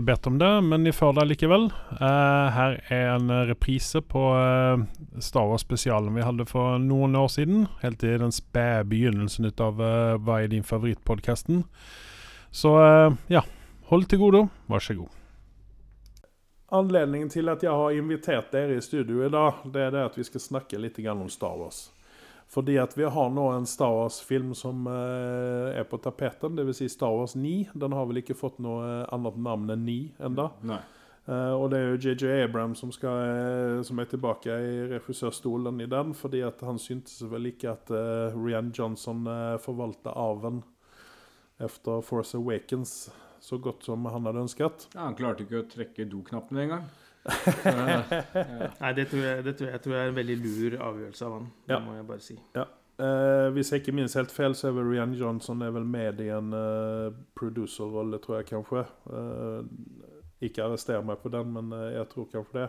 ikke 0.00 0.08
bedt 0.08 0.26
om 0.30 0.38
det, 0.40 0.50
men 0.64 0.84
de 0.84 0.92
får 0.96 1.12
det 1.18 1.26
likevel. 1.28 1.68
Uh, 2.00 2.48
her 2.56 2.78
er 2.88 3.12
en 3.12 3.30
reprise 3.50 4.00
på 4.00 4.22
uh, 4.32 4.80
Star 5.20 5.46
Wars-spesialen 5.50 6.16
vi 6.16 6.24
hadde 6.24 6.48
for 6.48 6.80
noen 6.80 7.16
år 7.20 7.28
siden. 7.28 7.66
Helt 7.84 8.02
i 8.02 8.16
den 8.20 8.32
spede 8.32 8.88
begynnelsen 8.88 9.50
ut 9.50 9.60
av 9.60 9.80
uh, 9.80 10.16
Hva 10.16 10.40
er 10.40 10.50
din 10.52 10.64
favorittpodkasten? 10.64 11.66
Så 12.50 12.74
uh, 12.80 13.12
ja, 13.28 13.44
hold 13.92 14.08
til 14.08 14.24
gode. 14.24 14.44
Vær 14.72 14.84
så 14.84 14.96
god. 14.98 15.12
Anledningen 16.72 17.28
til 17.28 17.50
at 17.50 17.62
jeg 17.66 17.74
har 17.74 17.96
invitert 17.98 18.52
dere 18.54 18.78
i 18.78 18.82
studio 18.82 19.24
i 19.26 19.30
dag, 19.30 19.64
det 19.74 19.88
er 19.88 19.94
det 19.94 20.04
at 20.06 20.18
vi 20.18 20.24
skal 20.24 20.40
snakke 20.40 20.78
litt 20.78 21.00
om 21.10 21.28
Star 21.28 21.58
Wars. 21.58 21.90
Fordi 22.50 22.78
at 22.82 22.96
vi 22.98 23.06
har 23.06 23.28
nå 23.30 23.44
en 23.54 23.66
Star 23.68 23.92
Wars-film 23.94 24.54
som 24.58 24.88
uh, 24.90 25.70
er 25.70 25.84
på 25.86 26.00
tapeten, 26.02 26.56
dvs. 26.58 26.80
Si 26.80 26.88
Star 26.90 27.14
Wars 27.14 27.36
9. 27.38 27.70
Den 27.78 27.94
har 27.94 28.08
vel 28.10 28.24
ikke 28.24 28.38
fått 28.38 28.58
noe 28.62 29.04
annet 29.14 29.38
navn 29.38 29.70
enn 29.70 29.84
9 29.86 30.00
ennå. 30.26 30.48
Uh, 31.30 31.52
og 31.54 31.68
det 31.70 31.78
er 31.78 31.92
jo 31.92 32.10
JJ 32.10 32.46
Abrams 32.48 32.80
som, 32.82 32.90
skal, 32.90 33.20
uh, 33.22 33.82
som, 33.86 34.00
er 34.02 34.08
tilbake 34.10 34.50
i 34.50 34.74
regissørstolen 34.96 35.78
i 35.84 35.86
den, 35.90 36.10
fordi 36.18 36.40
at 36.42 36.62
han 36.66 36.80
syntes 36.80 37.20
vel 37.30 37.52
ikke 37.52 37.70
at 37.76 37.92
uh, 37.94 38.34
Rian 38.34 38.72
Johnson 38.74 39.28
forvalta 39.62 40.16
arven 40.18 40.64
etter 41.60 42.00
Force 42.02 42.38
Awakens 42.38 43.12
så 43.40 43.58
godt 43.62 43.86
som 43.86 44.04
han 44.10 44.26
hadde 44.26 44.42
ønsket. 44.42 44.88
Ja, 44.94 45.06
Han 45.06 45.16
klarte 45.18 45.46
ikke 45.46 45.62
å 45.62 45.68
trekke 45.70 46.08
doknappen 46.08 46.58
engang. 46.64 46.88
Nei, 48.80 48.92
det 48.96 49.06
tror, 49.10 49.24
jeg, 49.24 49.44
det 49.44 49.56
tror 49.58 49.68
jeg, 49.68 49.80
tror 49.84 49.94
jeg, 49.94 50.02
er 50.02 50.12
en 50.12 50.20
veldig 50.20 50.36
lur 50.40 50.76
avgjørelse 50.90 51.26
av 51.26 51.34
han. 51.36 51.48
Det 51.66 51.74
ja. 51.76 51.80
må 51.84 51.96
jeg 51.98 52.06
bare 52.08 52.24
si. 52.24 52.36
Ja. 52.56 52.66
Eh, 53.00 53.48
hvis 53.54 53.72
jeg 53.72 53.80
ikke 53.80 53.94
minst 53.96 54.16
helt 54.18 54.32
feil, 54.32 54.54
så 54.56 54.68
er 54.68 54.76
vel 54.76 54.90
Rian 54.90 55.14
Johnson 55.16 55.62
er 55.64 55.72
vel 55.72 55.86
med 55.88 56.20
i 56.20 56.28
en 56.34 56.52
uh, 56.52 57.12
producerrolle, 57.38 58.20
tror 58.20 58.40
jeg 58.40 58.50
kanskje. 58.50 58.84
Uh, 59.08 59.64
ikke 60.44 60.64
arrester 60.66 61.00
meg 61.04 61.20
på 61.22 61.32
den, 61.32 61.52
men 61.54 61.72
uh, 61.72 61.86
jeg 61.94 62.08
tror 62.12 62.28
kanskje 62.32 62.58
det. 62.58 62.68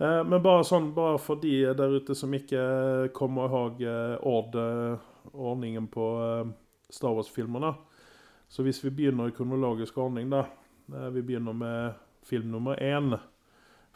Uh, 0.00 0.22
men 0.24 0.40
bare 0.44 0.64
sånn, 0.64 0.92
bare 0.96 1.20
for 1.20 1.40
de 1.42 1.52
der 1.76 1.98
ute 1.98 2.16
som 2.16 2.32
ikke 2.36 2.62
kommer 3.16 3.50
ihåg 3.50 3.84
uh, 3.84 5.04
ordningen 5.32 5.88
på 5.92 6.06
Star 6.92 7.12
Wars-filmene. 7.16 7.74
Så 8.52 8.64
hvis 8.64 8.80
vi 8.84 8.92
begynner 8.92 9.28
i 9.28 9.36
kronologisk 9.36 9.96
ordning, 10.00 10.32
da 10.32 10.44
Vi 10.92 11.22
begynner 11.22 11.54
med 11.56 11.92
film 12.26 12.50
nummer 12.50 12.76
én. 12.76 13.14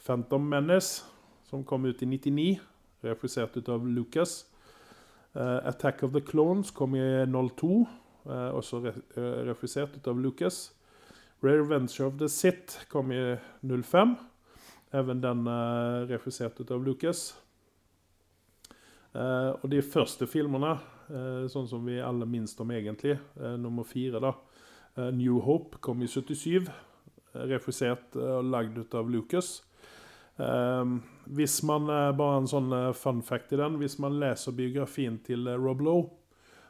'Phantom 0.06 0.48
Menace', 0.48 1.04
som 1.44 1.64
kom 1.64 1.84
ut 1.84 2.02
i 2.02 2.06
99, 2.06 2.60
refusert 3.02 3.68
av 3.68 3.88
Lucas. 3.88 4.46
Uh, 5.36 5.66
'Attack 5.66 6.02
of 6.02 6.12
the 6.12 6.20
Clones' 6.20 6.70
kom 6.70 6.94
i 6.94 7.26
02, 7.26 7.86
uh, 8.26 8.32
eh, 8.32 8.54
også 8.54 8.78
re 8.84 8.92
uh, 9.16 9.96
ut 9.96 10.08
av 10.08 10.20
Lucas. 10.20 10.72
'Revenge 11.42 12.04
of 12.04 12.18
the 12.18 12.28
Sith' 12.28 12.86
kom 12.88 13.12
i 13.12 13.36
05, 13.62 14.16
even 14.92 15.20
den 15.20 15.46
uh, 15.46 16.06
refusert 16.08 16.70
av 16.70 16.84
Lucas. 16.84 17.42
og 19.62 19.70
de 19.70 19.80
første 19.80 20.26
filmene, 20.26 20.74
sånn 21.48 21.68
som 21.68 21.86
vi 21.86 21.94
alle 22.04 22.26
minst 22.26 22.60
om 22.60 22.70
egentlig, 22.70 23.14
nummer 23.58 23.82
fire, 23.82 24.20
da, 24.20 24.32
'New 25.10 25.40
Hope' 25.40 25.80
kom 25.80 26.02
i 26.02 26.06
77, 26.06 26.68
refusert 27.32 28.16
og 28.16 28.44
lagd 28.44 28.76
ut 28.78 28.94
av 28.94 29.08
Lucas. 29.10 29.65
Um, 30.36 31.02
hvis 31.24 31.62
man 31.62 31.88
uh, 31.88 32.12
Bare 32.12 32.42
en 32.42 32.50
sånn 32.50 32.68
uh, 32.72 32.92
fun 32.92 33.22
fact 33.24 33.54
i 33.54 33.60
den. 33.60 33.78
Hvis 33.80 33.98
man 34.02 34.18
leser 34.20 34.56
biografien 34.56 35.18
til 35.24 35.48
uh, 35.48 35.56
Rob 35.56 35.82
Lowe, 35.84 36.08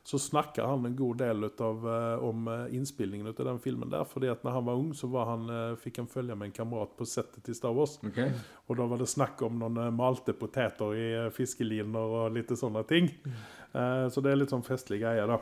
så 0.07 0.21
snakker 0.23 0.69
han 0.71 0.87
en 0.87 0.95
god 0.95 1.19
del 1.19 1.49
av, 1.59 1.87
om 2.23 2.45
innspillingen 2.71 3.27
av 3.27 3.41
den 3.41 3.57
filmen. 3.59 3.91
der, 3.91 4.05
fordi 4.07 4.29
at 4.31 4.45
når 4.47 4.53
han 4.55 4.67
var 4.69 4.77
ung, 4.79 4.93
så 4.95 5.09
var 5.11 5.25
han, 5.33 5.49
fikk 5.83 5.97
han 5.99 6.07
følge 6.07 6.37
med 6.39 6.47
en 6.47 6.55
kamerat 6.55 6.93
på 6.95 7.03
settet 7.11 7.43
til 7.43 7.57
Star 7.59 7.75
Wars. 7.75 7.97
Okay. 8.07 8.31
Og 8.71 8.79
da 8.79 8.87
var 8.87 9.03
det 9.03 9.09
snakk 9.11 9.43
om 9.43 9.59
noen 9.59 9.81
malte 9.99 10.31
poteter 10.31 10.95
i 10.95 11.09
fiskeliner 11.35 12.15
og 12.21 12.39
litt 12.39 12.55
sånne 12.55 12.85
ting. 12.87 13.11
Mm. 13.27 14.07
så 14.15 14.23
det 14.23 14.31
er 14.31 14.39
litt 14.39 14.55
sånn 14.55 14.63
festlig 14.63 15.01
greie, 15.03 15.27
da. 15.27 15.41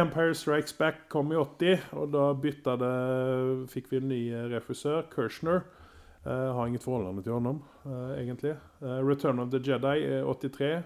Empire 0.00 0.32
Strikes 0.32 0.72
Back 0.80 1.04
kom 1.12 1.36
i 1.36 1.36
80, 1.36 1.92
og 1.92 2.08
da 2.16 2.30
bytta 2.32 2.80
det 2.80 2.96
Fikk 3.76 3.92
vi 3.92 4.00
en 4.00 4.08
ny 4.14 4.22
regissør, 4.56 5.04
Kirshner. 5.12 5.66
Uh, 6.26 6.54
har 6.54 6.66
inget 6.66 6.82
forhold 6.82 7.22
til 7.22 7.32
honom, 7.32 7.62
uh, 7.84 8.12
egentlig. 8.14 8.54
Uh, 8.80 9.02
'Return 9.02 9.40
of 9.40 9.50
the 9.50 9.58
Jedi' 9.58 10.04
er 10.06 10.24
83, 10.24 10.82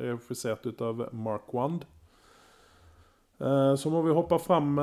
refusert 0.00 0.66
ut 0.66 0.80
av 0.80 1.08
Mark 1.12 1.54
Wand. 1.54 1.84
så 3.76 3.90
må 3.90 4.02
vi 4.02 4.12
hoppe 4.12 4.38
fram 4.38 4.76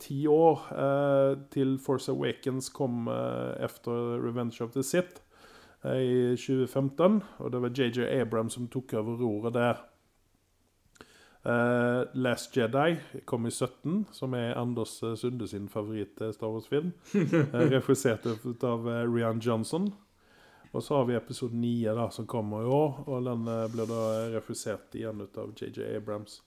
ti 0.00 0.26
år 0.26 0.60
til 1.50 1.78
Force 1.78 2.12
Awakens 2.12 2.68
kom 2.68 3.08
etter 3.08 4.18
'Revenge 4.24 4.64
of 4.64 4.72
the 4.72 4.80
Sith' 4.80 5.20
i 5.84 6.36
2015. 6.36 7.22
Og 7.38 7.52
det 7.52 7.60
var 7.60 7.68
JJ 7.68 8.20
Abrams 8.20 8.52
som 8.54 8.68
tok 8.68 8.94
over 8.94 9.16
roret 9.20 9.54
der. 9.54 9.93
Uh, 11.44 12.06
Last 12.12 12.56
Jedi 12.56 12.96
kom 13.24 13.46
i 13.46 13.50
17, 13.50 14.04
som 14.12 14.32
er 14.34 14.56
Anders 14.56 15.02
uh, 15.02 15.12
Sunde 15.14 15.44
sin 15.48 15.66
favoritt-Star 15.68 16.48
uh, 16.48 16.54
Wars-film. 16.54 16.92
Uh, 17.12 17.66
Refusert 17.74 18.24
av 18.64 18.88
Rian 19.12 19.40
Johnson. 19.44 19.90
Og 20.72 20.82
så 20.82 20.96
har 20.96 21.04
vi 21.04 21.18
episode 21.18 21.54
9 21.54 21.92
da, 21.98 22.08
som 22.10 22.26
kommer 22.26 22.64
i 22.64 22.70
år, 22.72 22.96
og 23.06 23.28
den 23.28 23.44
blir 23.70 23.86
da 23.86 24.00
refusert 24.32 24.96
igjen 24.98 25.20
ut 25.20 25.36
av 25.38 25.52
JJ 25.54 25.84
Abrams. 26.00 26.40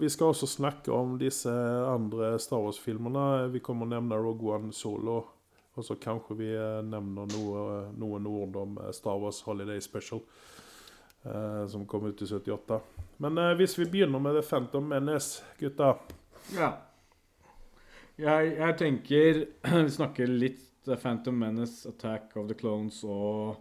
vi 0.00 0.08
skal 0.08 0.30
også 0.32 0.46
snakke 0.48 0.92
om 0.94 1.18
disse 1.20 1.52
andre 1.84 2.38
Star 2.40 2.62
Wars-filmene. 2.64 3.50
Vi 3.52 3.60
kommer 3.60 3.84
å 3.84 3.90
nevne 3.90 4.16
Rogue 4.16 4.54
One 4.54 4.72
Solo. 4.72 5.18
Og 5.76 5.84
så 5.84 5.98
kanskje 6.00 6.38
vi 6.38 6.48
nevner 6.88 7.28
noe, 7.34 7.66
noen 7.92 8.30
ord 8.30 8.56
om 8.56 8.80
Star 8.96 9.20
Wars 9.20 9.42
Holiday 9.44 9.84
Special. 9.84 10.24
Uh, 11.26 11.66
som 11.68 11.86
kom 11.86 12.06
ut 12.06 12.22
i 12.22 12.26
78. 12.26 12.80
Men 13.16 13.38
uh, 13.38 13.52
hvis 13.58 13.78
vi 13.78 13.84
begynner 13.84 14.18
med 14.18 14.38
The 14.38 14.42
Phantom 14.42 14.86
Menace, 14.88 15.42
gutta 15.58 15.94
Ja. 16.56 16.70
Jeg, 18.20 18.54
jeg 18.56 18.76
tenker 18.80 19.42
Vi 19.84 19.92
snakker 19.92 20.32
litt 20.32 20.64
The 20.88 20.96
Phantom 20.96 21.36
Menace, 21.36 21.88
Attack 21.88 22.32
of 22.40 22.48
the 22.48 22.56
Clones 22.56 23.02
og 23.04 23.60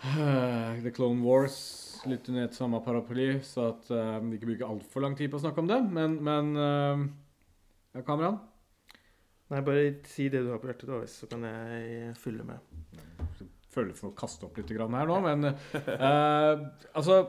uh, 0.00 0.80
The 0.80 0.94
Clone 0.96 1.20
Wars. 1.20 1.60
Litt 2.08 2.32
under 2.32 2.48
et 2.48 2.56
samme 2.56 2.80
paraply, 2.80 3.34
så 3.44 3.74
at 3.74 3.90
vi 4.24 4.38
ikke 4.38 4.54
bruker 4.54 4.70
altfor 4.70 5.04
lang 5.04 5.18
tid 5.18 5.28
på 5.28 5.36
å 5.36 5.42
snakke 5.42 5.60
om 5.60 5.68
det. 5.68 5.76
Men, 5.92 6.14
men 6.24 6.54
Ja, 7.92 8.00
Kameraen? 8.00 8.38
Nei, 9.52 9.60
bare 9.66 9.90
si 10.08 10.30
det 10.32 10.40
du 10.46 10.48
har 10.54 10.62
på 10.62 10.70
hjertet, 10.70 10.88
da, 10.88 11.02
så 11.04 11.28
kan 11.28 11.44
jeg 11.44 12.14
fylle 12.22 12.48
med 12.48 13.19
føler 13.70 13.94
for 13.96 14.10
å 14.10 14.16
kaste 14.18 14.46
opp 14.48 14.58
litt 14.58 14.72
her 14.74 15.10
nå, 15.10 15.20
men 15.24 15.52
uh, 15.52 16.64
altså 16.92 17.22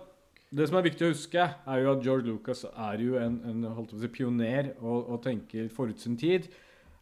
det 0.51 0.67
som 0.67 0.77
er 0.79 0.83
viktig 0.89 1.05
å 1.07 1.13
huske, 1.13 1.43
er 1.47 1.79
jo 1.79 1.93
at 1.93 2.01
George 2.03 2.27
Lucas 2.27 2.65
er 2.67 2.99
jo 2.99 3.15
en, 3.21 3.37
en 3.47 3.87
si, 3.87 4.09
pioner 4.11 4.73
og, 4.81 5.13
og 5.13 5.21
tenker 5.23 5.69
forut 5.71 6.01
sin 6.03 6.17
tid. 6.19 6.49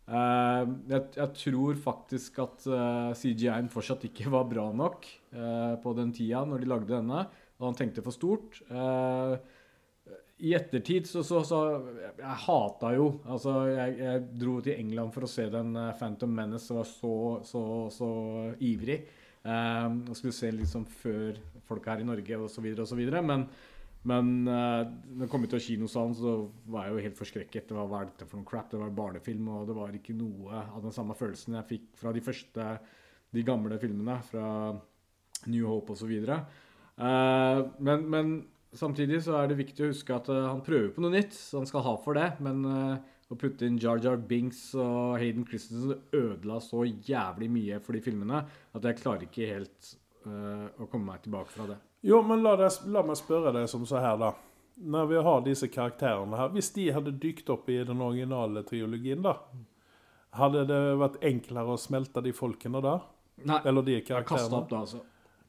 Uh, 0.10 0.66
jeg, 0.90 1.06
jeg, 1.18 1.30
tror 1.38 1.78
faktisk 1.78 2.40
at 2.42 2.64
uh, 2.66 2.76
eh, 2.80 3.18
CGI-en 3.18 3.68
fortsatt 3.70 4.08
ikke 4.08 4.32
var 4.34 4.48
bra 4.50 4.64
nok 4.74 5.06
uh, 5.38 5.76
på 5.82 5.94
den 5.98 6.14
tida 6.18 6.42
når 6.50 6.64
de 6.64 6.70
lagde 6.70 6.94
denne. 6.94 7.24
Og 7.60 7.68
han 7.68 7.78
tenkte 7.78 8.02
for 8.06 8.16
stort. 8.16 8.62
I 10.40 10.54
ettertid 10.56 11.10
så, 11.10 11.20
så, 11.28 11.42
så 11.44 11.58
Jeg, 12.00 12.14
jeg 12.22 12.36
hata 12.46 12.94
jo 12.96 13.10
Altså, 13.28 13.58
jeg, 13.68 13.98
jeg, 14.00 14.22
dro 14.40 14.54
til 14.64 14.78
England 14.80 15.12
for 15.12 15.28
å 15.28 15.30
se 15.30 15.50
den 15.52 15.74
Phantom 16.00 16.32
Menace 16.32 16.72
og 16.72 16.80
var 16.80 16.88
så, 16.88 17.16
så, 17.44 17.64
så 17.92 18.12
ivrig. 18.64 19.02
Um, 19.40 20.02
og 20.12 20.18
skulle 20.20 20.36
se 20.36 20.50
liksom 20.52 20.84
før 21.00 21.38
folk 21.68 21.86
her 21.88 22.02
i 22.02 22.08
Norge 22.08 22.40
osv. 22.44 22.66
osv. 22.84 23.02
Men, 23.24 23.46
men 24.10 24.32
uh, 24.50 24.84
når 24.84 25.24
jeg 25.24 25.32
kom 25.32 25.46
ut 25.48 25.56
av 25.56 25.64
kinosalen, 25.64 26.16
så 26.18 26.34
var 26.68 26.88
jeg 26.88 26.96
jo 26.96 27.04
helt 27.08 27.20
forskrekket. 27.22 27.70
Det 27.70 27.78
var, 27.78 27.88
hva 27.88 28.02
er 28.04 28.10
dette 28.12 28.28
for 28.28 28.42
noe 28.42 28.50
crap? 28.50 28.68
Det 28.74 28.82
var 28.82 28.96
barnefilm, 28.96 29.48
og 29.56 29.70
det 29.70 29.78
var 29.78 29.96
ikke 29.96 30.18
noe 30.18 30.64
av 30.66 30.84
den 30.84 30.96
samme 30.96 31.16
følelsen 31.20 31.56
jeg 31.56 31.70
fikk 31.72 31.90
fra 32.02 32.14
de 32.16 32.24
første, 32.26 32.70
de 33.36 33.46
gamle 33.48 33.80
filmene, 33.80 34.18
fra 34.28 34.48
New 35.48 35.70
Hope 35.72 35.96
osv. 35.96 36.12
Uh, 36.12 36.42
eh, 37.00 37.62
men, 37.80 38.04
men 38.12 38.34
samtidig 38.76 39.22
så 39.24 39.38
er 39.40 39.48
det 39.50 39.62
viktig 39.62 39.86
å 39.86 39.94
huske 39.94 40.18
at 40.18 40.28
uh, 40.34 40.50
han 40.50 40.66
prøver 40.66 40.92
på 40.92 41.06
noe 41.06 41.16
nytt, 41.16 41.32
så 41.38 41.62
han 41.62 41.70
skal 41.70 41.86
ha 41.88 41.96
for 42.04 42.20
det. 42.20 42.34
Men 42.44 42.66
uh, 42.68 43.16
å 43.30 43.38
putte 43.38 43.68
inn 43.68 43.78
Jar 43.82 44.02
Jar 44.02 44.18
Binks 44.18 44.62
og 44.80 45.20
Hayden 45.22 45.46
Christensen 45.48 46.00
ødela 46.16 46.58
så 46.64 46.84
jævlig 46.88 47.50
mye 47.54 47.80
for 47.84 47.98
de 47.98 48.02
filmene 48.04 48.42
at 48.48 48.88
jeg 48.88 48.98
klarer 49.02 49.28
ikke 49.28 49.50
helt 49.52 49.92
uh, 50.26 50.66
å 50.82 50.88
komme 50.90 51.12
meg 51.12 51.24
tilbake 51.26 51.54
fra 51.54 51.68
det. 51.70 51.78
Jo, 52.10 52.24
men 52.26 52.42
la, 52.46 52.56
deg, 52.58 52.88
la, 52.90 53.04
meg 53.06 53.20
spørre 53.20 53.54
deg 53.54 53.68
som 53.70 53.86
så 53.88 54.02
her, 54.02 54.18
da. 54.20 54.34
Når 54.80 55.10
vi 55.12 55.22
har 55.28 55.42
disse 55.44 55.68
karakterene 55.68 56.38
her 56.40 56.54
Hvis 56.54 56.70
de 56.72 56.86
hadde 56.96 57.12
dykt 57.20 57.50
opp 57.52 57.66
i 57.68 57.82
den 57.84 58.00
originale 58.00 58.62
triologien, 58.64 59.20
da 59.26 59.34
Hadde 60.40 60.62
det 60.70 60.78
vært 61.02 61.18
enklere 61.26 61.74
å 61.74 61.82
smelte 61.82 62.24
de 62.24 62.32
folkene 62.38 62.80
da? 62.86 62.94
Nei. 63.50 63.58
Eller 63.68 63.84
de 63.84 63.98
karakterene? 64.08 64.62
Opp, 64.62 64.70
da, 64.72 64.84
altså. 64.86 65.02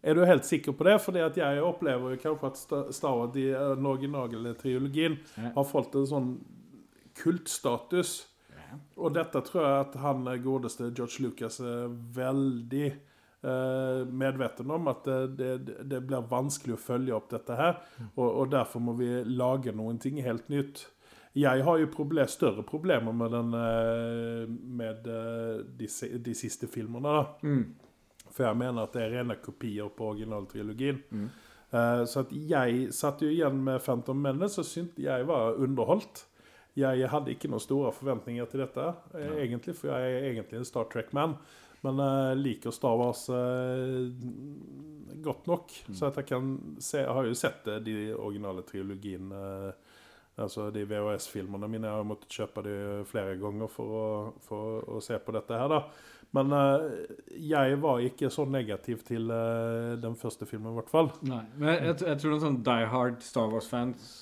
Er 0.03 0.17
du 0.17 0.25
helt 0.25 0.49
sikker 0.49 0.75
på 0.75 0.87
det? 0.89 0.97
Fordi 1.05 1.23
at 1.23 1.37
jeg 1.37 1.63
opplever 1.63 2.17
kanskje 2.19 2.49
at 2.49 2.95
Star 2.97 3.19
Wars, 3.19 3.35
den 3.37 3.87
originale 3.87 4.55
triologien, 4.59 5.19
har 5.37 5.69
fått 5.69 5.95
en 6.01 6.09
sånn 6.09 6.31
kultstatus. 7.21 8.19
Og 9.01 9.15
dette 9.15 9.41
tror 9.47 9.65
jeg 9.65 9.87
at 9.87 9.97
han 10.03 10.27
eh, 10.31 10.41
godeste 10.43 10.93
George 10.95 11.25
Lucas 11.25 11.59
er 11.65 11.91
veldig 12.17 12.87
eh, 12.91 14.07
medveten 14.25 14.71
om. 14.71 14.89
At 14.93 15.09
det, 15.37 15.51
det, 15.67 15.77
det 15.91 16.01
blir 16.07 16.31
vanskelig 16.31 16.79
å 16.79 16.85
følge 16.85 17.17
opp 17.17 17.29
dette 17.35 17.59
her. 17.59 17.83
Og, 18.15 18.27
og 18.29 18.55
derfor 18.55 18.85
må 18.85 18.97
vi 19.01 19.13
lage 19.27 19.75
noen 19.77 20.01
ting 20.03 20.23
helt 20.25 20.49
nytt. 20.53 20.87
Jeg 21.39 21.63
har 21.63 21.79
jo 21.79 21.87
problem, 21.87 22.27
større 22.27 22.63
problemer 22.67 23.13
med, 23.15 23.31
den, 23.31 23.55
eh, 23.55 24.49
med 24.51 25.07
eh, 25.07 25.61
de, 25.79 25.89
de 26.19 26.35
siste 26.35 26.67
filmene. 26.67 27.09
da. 27.09 27.25
Mm. 27.47 28.31
For 28.31 28.47
jeg 28.47 28.59
mener 28.59 28.83
at 28.83 28.95
det 28.95 29.05
er 29.05 29.15
rene 29.19 29.37
kopier 29.43 29.91
på 29.95 30.11
originaltrilogien. 30.11 30.99
Mm. 31.11 31.29
Eh, 31.71 32.03
så 32.11 32.25
at 32.25 32.33
jeg 32.35 32.89
satt 32.95 33.23
jo 33.23 33.31
igjen 33.31 33.63
med 33.63 33.79
Phantom 33.85 34.19
Menace 34.19 34.59
og 34.63 34.67
syntes 34.67 35.05
jeg 35.05 35.27
var 35.29 35.59
underholdt. 35.63 36.25
Jeg 36.79 37.09
hadde 37.11 37.33
ikke 37.35 37.51
noen 37.51 37.63
store 37.63 37.91
forventninger 37.95 38.47
til 38.51 38.63
dette, 38.63 38.85
ja. 39.15 39.33
egentlig, 39.43 39.75
for 39.79 39.91
jeg 39.91 40.13
er 40.15 40.29
egentlig 40.31 40.61
en 40.61 40.69
Star 40.69 40.87
Trek-man. 40.93 41.35
Men 41.81 42.01
jeg 42.05 42.41
liker 42.43 42.75
Star 42.77 42.99
Wars 43.01 43.25
eh, 43.33 44.11
godt 45.25 45.49
nok, 45.49 45.73
så 45.97 46.11
at 46.11 46.19
jeg 46.21 46.29
kan 46.29 46.51
se 46.77 47.01
Jeg 47.01 47.15
har 47.17 47.25
jo 47.25 47.39
sett 47.39 47.71
eh, 47.73 47.81
de 47.85 47.97
originale 48.13 48.67
trilogiene. 48.69 49.41
eh, 49.71 49.97
Altså 50.41 50.71
de 50.73 50.87
VHS-filmene 50.89 51.69
mine. 51.69 51.89
Jeg 51.89 52.01
har 52.01 52.07
måttet 52.07 52.33
kjøpe 52.33 52.63
de 52.65 52.75
flere 53.11 53.37
ganger 53.41 53.69
for 53.69 53.97
å, 53.99 54.07
for 54.47 54.87
å 54.97 55.01
se 55.05 55.19
på 55.21 55.35
dette 55.37 55.59
her, 55.59 55.69
da. 55.69 55.83
Men 56.37 56.55
uh, 56.55 56.85
jeg 57.35 57.79
var 57.83 58.05
ikke 58.07 58.31
så 58.31 58.47
negativ 58.47 59.03
til 59.05 59.33
uh, 59.35 59.99
den 60.01 60.15
første 60.17 60.47
filmen, 60.47 60.71
i 60.71 60.79
hvert 60.79 60.93
fall. 60.93 61.11
Nei, 61.27 61.43
men 61.59 61.73
jeg, 61.75 61.81
jeg, 61.89 61.97
jeg 62.07 62.23
tror 62.23 62.33
noen 62.33 62.45
sånn 62.45 62.61
die 62.71 62.91
hard 62.93 63.19
Star 63.27 63.51
Wars-fans 63.51 64.13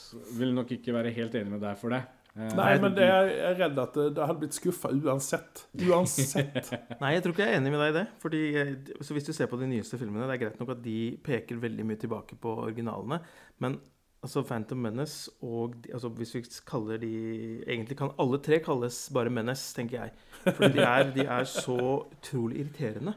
vil 0.41 0.57
nok 0.57 0.73
ikke 0.79 0.97
være 0.97 1.13
helt 1.15 1.37
enig 1.39 1.53
med 1.55 1.63
deg 1.67 1.77
for 1.79 1.95
det. 1.95 2.01
Eh, 2.39 2.55
Nei, 2.55 2.71
men 2.79 2.95
det, 2.95 3.07
jeg 3.09 3.39
er 3.49 3.57
redd 3.59 3.79
at 3.83 3.97
det, 3.99 4.07
det 4.15 4.27
hadde 4.29 4.43
blitt 4.45 4.55
skuffa 4.55 4.93
uansett. 4.95 5.65
Uansett. 5.89 6.71
Nei, 7.03 7.13
jeg 7.17 7.25
tror 7.25 7.35
ikke 7.35 7.47
jeg 7.49 7.57
er 7.57 7.59
enig 7.59 7.73
med 7.75 7.81
deg 7.83 7.91
i 7.91 7.97
det. 7.97 8.07
Fordi, 8.23 8.43
eh, 8.61 8.75
så 9.03 9.17
Hvis 9.17 9.27
du 9.27 9.33
ser 9.35 9.51
på 9.51 9.59
de 9.59 9.67
nyeste 9.71 9.99
filmene, 9.99 10.29
det 10.29 10.37
er 10.37 10.43
greit 10.45 10.61
nok 10.63 10.77
at 10.77 10.83
de 10.85 10.99
peker 11.27 11.59
veldig 11.63 11.87
mye 11.89 11.99
tilbake 11.99 12.39
på 12.39 12.53
originalene. 12.69 13.19
Men 13.65 13.81
altså 14.23 14.45
Phantom 14.47 14.79
Menace 14.87 15.33
og 15.47 15.77
de, 15.83 15.93
altså 15.95 16.09
Hvis 16.19 16.35
vi 16.35 16.41
kaller 16.67 16.99
de 16.99 17.11
Egentlig 17.63 17.95
kan 18.01 18.11
alle 18.19 18.41
tre 18.43 18.59
kalles 18.63 18.97
bare 19.15 19.31
Menace, 19.35 19.73
tenker 19.75 20.05
jeg. 20.05 20.13
Fordi 20.47 20.73
de 20.79 20.85
er, 20.87 21.11
de 21.15 21.27
er 21.27 21.49
så 21.51 21.79
utrolig 22.07 22.63
irriterende. 22.63 23.17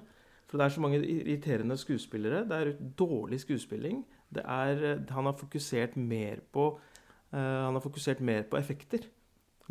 For 0.49 0.59
det 0.59 0.65
er 0.65 0.73
så 0.73 0.81
mange 0.83 0.99
irriterende 1.05 1.77
skuespillere. 1.79 2.41
Det 2.49 2.57
er 2.57 2.73
dårlig 2.99 3.39
skuespilling. 3.45 4.01
Det 4.33 4.43
er, 4.43 4.81
eh, 4.95 5.13
han 5.13 5.29
har 5.29 5.37
fokusert 5.37 5.93
mer 5.97 6.41
på 6.53 6.71
eh, 6.73 6.90
Han 7.31 7.73
har 7.77 7.83
fokusert 7.83 8.19
mer 8.27 8.43
på 8.43 8.57
effekter. 8.59 9.05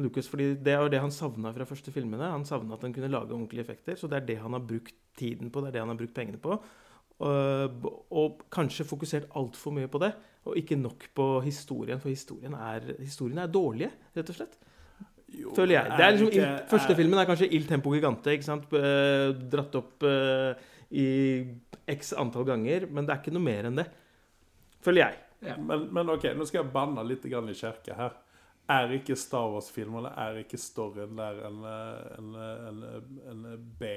Lucas, 0.01 0.29
fordi 0.33 0.55
Det 0.65 0.79
var 0.79 0.89
det 0.89 1.01
han 1.03 1.11
savna 1.13 1.53
fra 1.53 1.67
første 1.69 1.93
filmene. 1.93 2.31
Han 2.33 2.45
savna 2.49 2.75
at 2.75 2.83
han 2.87 2.93
kunne 2.95 3.11
lage 3.13 3.35
ordentlige 3.35 3.61
effekter. 3.67 3.99
Så 4.01 4.09
det 4.09 4.17
er 4.23 4.27
det 4.31 4.39
han 4.41 4.53
har 4.57 4.61
brukt 4.65 4.95
tiden 5.19 5.51
på, 5.53 5.61
det 5.61 5.69
er 5.69 5.73
det 5.73 5.83
han 5.85 5.93
har 5.93 5.99
brukt 6.01 6.15
pengene 6.17 6.41
på. 6.41 6.57
Og, 7.21 7.87
og 8.17 8.43
kanskje 8.53 8.87
fokusert 8.89 9.29
altfor 9.37 9.75
mye 9.77 9.91
på 9.93 10.01
det, 10.01 10.15
og 10.49 10.57
ikke 10.57 10.79
nok 10.81 11.05
på 11.15 11.27
historien. 11.45 12.01
For 12.01 12.09
historien 12.09 12.55
er, 12.57 12.95
historien 13.03 13.43
er 13.43 13.53
dårlige, 13.53 13.91
rett 14.17 14.33
og 14.33 14.39
slett. 14.39 14.57
Jo, 15.31 15.53
Føler 15.55 15.77
jeg. 15.77 15.91
Det 15.99 16.05
er 16.07 16.15
liksom, 16.17 16.31
ikke- 16.33 16.47
il, 16.47 16.69
første 16.71 16.97
filmen 16.97 17.19
er 17.21 17.27
kanskje 17.29 17.51
Il 17.55 17.67
Tempo 17.69 17.93
Gigante. 17.93 18.33
ikke 18.33 18.49
sant? 18.49 18.73
Eh, 18.73 19.33
Dratt 19.53 19.77
opp 19.79 20.03
uh, 20.03 20.55
i 20.91 21.07
x 21.87 22.13
antall 22.19 22.45
ganger, 22.49 22.89
men 22.91 23.07
det 23.07 23.15
er 23.15 23.21
ikke 23.21 23.35
noe 23.37 23.45
mer 23.45 23.69
enn 23.69 23.77
det. 23.77 23.87
Føler 24.83 25.05
jeg. 25.05 25.21
Men, 25.41 25.89
men 25.95 26.11
ok, 26.13 26.25
nå 26.37 26.45
skal 26.49 26.63
jeg 26.65 26.73
banne 26.75 27.05
litt 27.09 27.23
grann 27.33 27.49
i 27.49 27.57
kirka 27.57 27.95
her. 27.97 28.19
Er 28.71 28.93
ikke 28.95 29.17
Star 29.19 29.49
Wars-filmene 29.51 30.13
Er 30.15 30.37
ikke 30.45 30.59
storyen 30.61 31.17
der 31.19 31.41
en, 31.49 31.57
eh, 31.67 32.19
en, 32.21 32.35
en, 32.69 32.83
en 33.33 33.65
B 33.81 33.89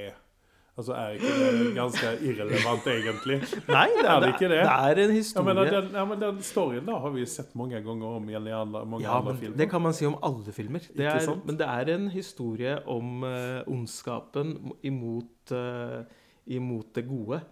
Altså, 0.73 0.95
er 0.97 1.19
ikke 1.19 1.33
det 1.37 1.73
ganske 1.75 2.11
irrelevant, 2.25 2.87
egentlig? 2.89 3.35
Nei, 3.69 3.83
det 3.93 4.07
Er 4.09 4.23
det 4.23 4.29
ikke 4.31 4.47
det? 4.49 4.61
det 4.63 4.71
er 4.73 5.01
en 5.03 5.11
Ja, 5.11 5.13
historie. 5.13 5.53
men 5.53 5.67
den, 5.69 5.91
ja, 5.93 6.05
men 6.09 6.21
den 6.23 6.39
storyen 6.41 6.87
da 6.87 6.95
har 7.03 7.13
vi 7.13 7.25
sett 7.29 7.51
mange 7.59 7.77
ganger 7.85 8.15
om 8.17 8.31
igjen 8.31 8.47
i 8.49 8.55
andre, 8.57 8.81
mange 8.81 9.05
Ja, 9.05 9.19
andre 9.19 9.35
men 9.35 9.41
filmer. 9.43 9.57
det 9.61 9.67
kan 9.69 9.83
man 9.85 9.93
si 9.93 10.07
om 10.09 10.15
alle 10.25 10.55
filmer. 10.55 10.87
Det 10.97 11.05
er, 11.05 11.27
men 11.45 11.59
det 11.59 11.67
er 11.69 11.91
en 11.93 12.07
historie 12.09 12.73
om 12.89 13.21
uh, 13.21 13.61
ondskapen 13.69 14.55
imot, 14.81 15.53
uh, 15.53 16.01
imot 16.49 16.89
det 16.97 17.05
gode. 17.05 17.43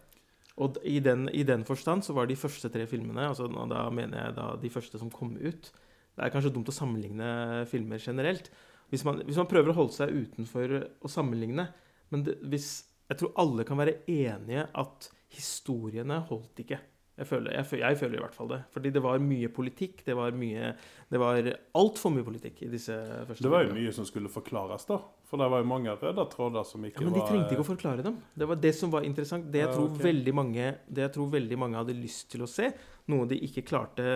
Og 0.61 0.77
i 0.85 0.99
den, 1.03 1.25
i 1.33 1.43
den 1.47 1.63
forstand 1.65 2.05
så 2.05 2.13
var 2.13 2.27
de 2.29 2.37
første 2.37 2.69
tre 2.69 2.85
filmene, 2.89 3.29
altså 3.31 3.47
og 3.49 3.71
da 3.71 3.87
mener 3.93 4.27
jeg 4.27 4.35
da 4.37 4.51
de 4.61 4.69
første 4.73 4.99
som 5.01 5.09
kom 5.13 5.33
ut 5.39 5.71
Det 5.71 6.25
er 6.25 6.33
kanskje 6.33 6.51
dumt 6.53 6.69
å 6.69 6.75
sammenligne 6.75 7.65
filmer 7.71 8.01
generelt. 8.03 8.51
Hvis 8.91 9.05
man, 9.07 9.21
hvis 9.25 9.39
man 9.39 9.47
prøver 9.49 9.71
å 9.71 9.77
holde 9.79 9.95
seg 9.95 10.11
utenfor 10.11 10.73
å 11.01 11.09
sammenligne 11.09 11.69
Men 12.11 12.25
det, 12.27 12.35
hvis, 12.51 12.83
jeg 13.07 13.21
tror 13.21 13.37
alle 13.39 13.63
kan 13.63 13.79
være 13.79 14.01
enige 14.11 14.65
at 14.75 15.07
historiene 15.31 16.17
holdt 16.27 16.59
ikke. 16.65 16.81
Jeg 17.19 17.27
føler, 17.27 17.53
jeg, 17.53 17.79
jeg 17.81 17.97
føler 17.99 18.17
i 18.17 18.21
hvert 18.23 18.35
fall 18.35 18.49
det. 18.49 18.59
Fordi 18.73 18.91
det 18.95 19.01
var 19.03 19.19
mye 19.21 19.49
politikk. 19.51 19.99
Det 20.07 20.13
var 20.17 20.31
mye 20.33 20.71
Det 21.11 21.19
var 21.19 21.49
altfor 21.77 22.13
mye 22.15 22.25
politikk 22.25 22.61
i 22.65 22.69
disse 22.71 22.95
første 23.27 23.43
Det 23.43 23.51
var 23.51 23.65
jo 23.67 23.75
mye 23.75 23.91
som 23.93 24.07
skulle 24.07 24.31
forklares, 24.31 24.87
da. 24.89 24.97
For 25.27 25.41
det 25.41 25.49
var 25.51 25.61
jo 25.61 25.67
mange 25.69 25.93
røde 25.95 26.25
tråder 26.31 26.65
som 26.67 26.87
ikke 26.87 27.03
Ja, 27.03 27.07
men 27.07 27.17
de 27.17 27.21
var 27.21 27.29
trengte 27.29 27.55
ikke 27.55 27.65
å 27.65 27.67
forklare 27.67 28.05
dem. 28.07 28.17
Det 28.33 28.47
var 28.47 28.61
det 28.63 28.71
som 28.77 28.93
var 28.93 29.05
interessant. 29.07 29.51
Det 29.51 29.61
jeg, 29.61 29.73
tror, 29.75 29.91
okay. 29.91 30.05
veldig 30.07 30.35
mange, 30.39 30.71
det 30.87 31.05
jeg 31.05 31.13
tror 31.17 31.29
veldig 31.35 31.59
mange 31.59 31.79
hadde 31.81 31.97
lyst 31.99 32.31
til 32.31 32.45
å 32.45 32.49
se, 32.49 32.71
noe 33.11 33.27
de 33.27 33.37
ikke 33.43 33.65
klarte 33.67 34.07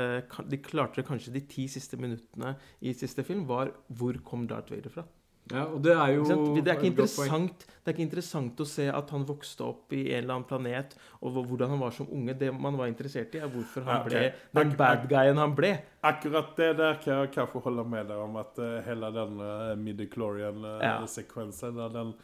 De 0.48 0.62
klarte 0.64 1.02
det 1.02 1.08
kanskje 1.08 1.36
de 1.36 1.44
ti 1.52 1.68
siste 1.72 2.00
minuttene 2.00 2.56
i 2.80 2.96
siste 2.96 3.28
film, 3.28 3.44
var 3.50 3.74
hvor 3.92 4.18
kom 4.24 4.48
Darth 4.50 4.72
Vader 4.74 4.94
fra? 4.94 5.06
Ja, 5.52 5.68
og 5.70 5.84
det 5.86 5.94
er 5.94 6.16
jo 6.16 6.24
Ikke? 6.24 6.62
Det 6.66 6.72
er 6.74 6.80
det 7.86 7.92
er 7.92 8.00
ikke 8.00 8.08
interessant 8.08 8.62
å 8.64 8.66
se 8.66 8.88
at 8.90 9.12
han 9.14 9.28
vokste 9.30 9.62
opp 9.62 9.94
i 9.94 10.08
en 10.08 10.24
eller 10.24 10.40
annen 10.40 10.46
planet, 10.50 10.96
og 11.22 11.36
hvordan 11.46 11.70
han 11.76 11.82
var 11.84 11.92
som 11.94 12.08
unge. 12.10 12.34
Det 12.34 12.48
man 12.50 12.74
var 12.80 12.90
interessert 12.90 13.36
i, 13.38 13.42
er 13.46 13.52
hvorfor 13.54 13.86
han 13.86 14.00
Ja, 14.00 14.06
ble 14.08 14.22
den 14.58 14.72
bad 14.80 15.06
guyen 15.12 15.38
han 15.38 15.54
ble. 15.54 15.70
Akkurat 16.02 16.56
det 16.58 16.72
der 16.80 16.98
kan 17.04 17.22
jeg 17.22 17.36
kanskje 17.36 17.62
holde 17.62 17.86
med 17.86 18.10
deg 18.10 18.24
om 18.24 18.40
at 18.42 18.58
uh, 18.58 18.80
hele 18.88 19.12
den 19.14 19.38
uh, 19.38 19.70
Ja. 19.70 19.76
midichlorian-sekvensen 19.78 21.78
den, 21.94 22.16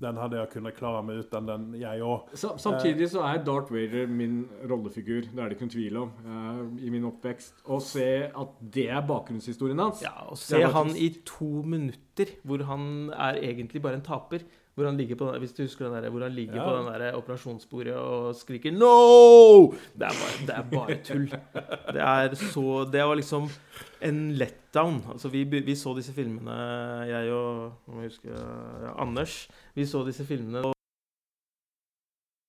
den 0.00 0.16
hadde 0.20 0.36
jeg 0.38 0.50
kunnet 0.52 0.76
klare 0.78 1.02
meg 1.02 1.24
uten 1.24 1.46
den, 1.48 1.64
jeg 1.80 2.02
òg. 2.06 2.28
Samtidig 2.38 3.08
så 3.10 3.24
er 3.26 3.40
Darth 3.44 3.72
Vader 3.74 4.06
min 4.06 4.44
rollefigur, 4.70 5.26
det 5.32 5.38
er 5.42 5.48
det 5.50 5.56
ikke 5.56 5.66
noen 5.66 5.74
tvil 5.74 5.96
om, 6.04 6.12
eh, 6.24 6.86
i 6.86 6.90
min 6.94 7.04
oppvekst. 7.08 7.64
Å 7.66 7.80
se 7.82 8.06
at 8.30 8.54
det 8.62 8.88
er 8.94 9.02
bakgrunnshistorien 9.08 9.78
hans 9.82 10.02
Ja, 10.02 10.14
Å 10.30 10.36
se 10.38 10.62
han 10.62 10.92
trist. 10.94 11.00
i 11.02 11.22
to 11.26 11.50
minutter, 11.66 12.26
hvor 12.44 12.62
han 12.70 13.10
er 13.10 13.40
egentlig 13.42 13.82
bare 13.82 13.94
en 13.98 14.06
taper. 14.06 14.46
Hvor 14.78 14.86
han 14.86 14.96
ligger 15.00 15.16
på, 15.18 15.26
den- 15.32 15.40
hvis 15.42 15.52
du 15.56 15.62
husker 15.64 15.88
den 15.88 16.04
der, 16.04 16.10
hvor 16.14 16.22
han 16.22 16.32
ligger 16.36 16.54
Ja. 16.60 16.64
på 16.68 16.76
den 16.76 17.00
der 17.00 17.16
operasjonsbordet 17.18 17.94
og 17.98 18.34
skriker 18.38 18.70
'no!' 18.70 19.74
Det 19.98 20.06
er 20.06 20.14
bare, 20.20 20.46
det 20.46 20.54
er 20.54 20.64
bare 20.70 20.96
tull. 21.02 21.26
Det 21.92 22.00
er 22.00 22.34
så 22.34 22.84
Det 22.92 23.02
var 23.02 23.14
liksom 23.18 23.48
en 24.02 24.32
letdown. 24.38 25.02
Altså, 25.10 25.28
vi, 25.28 25.42
vi 25.44 25.74
så 25.74 25.96
disse 25.96 26.12
filmene, 26.12 26.54
jeg 27.10 27.32
og 27.32 27.72
må 27.88 28.00
jeg 28.02 28.10
huske, 28.10 28.28
ja, 28.30 28.92
Anders. 29.02 29.48
Vi 29.74 29.82
så 29.84 30.04
disse 30.06 30.24
filmene 30.24 30.62
på, 30.62 30.72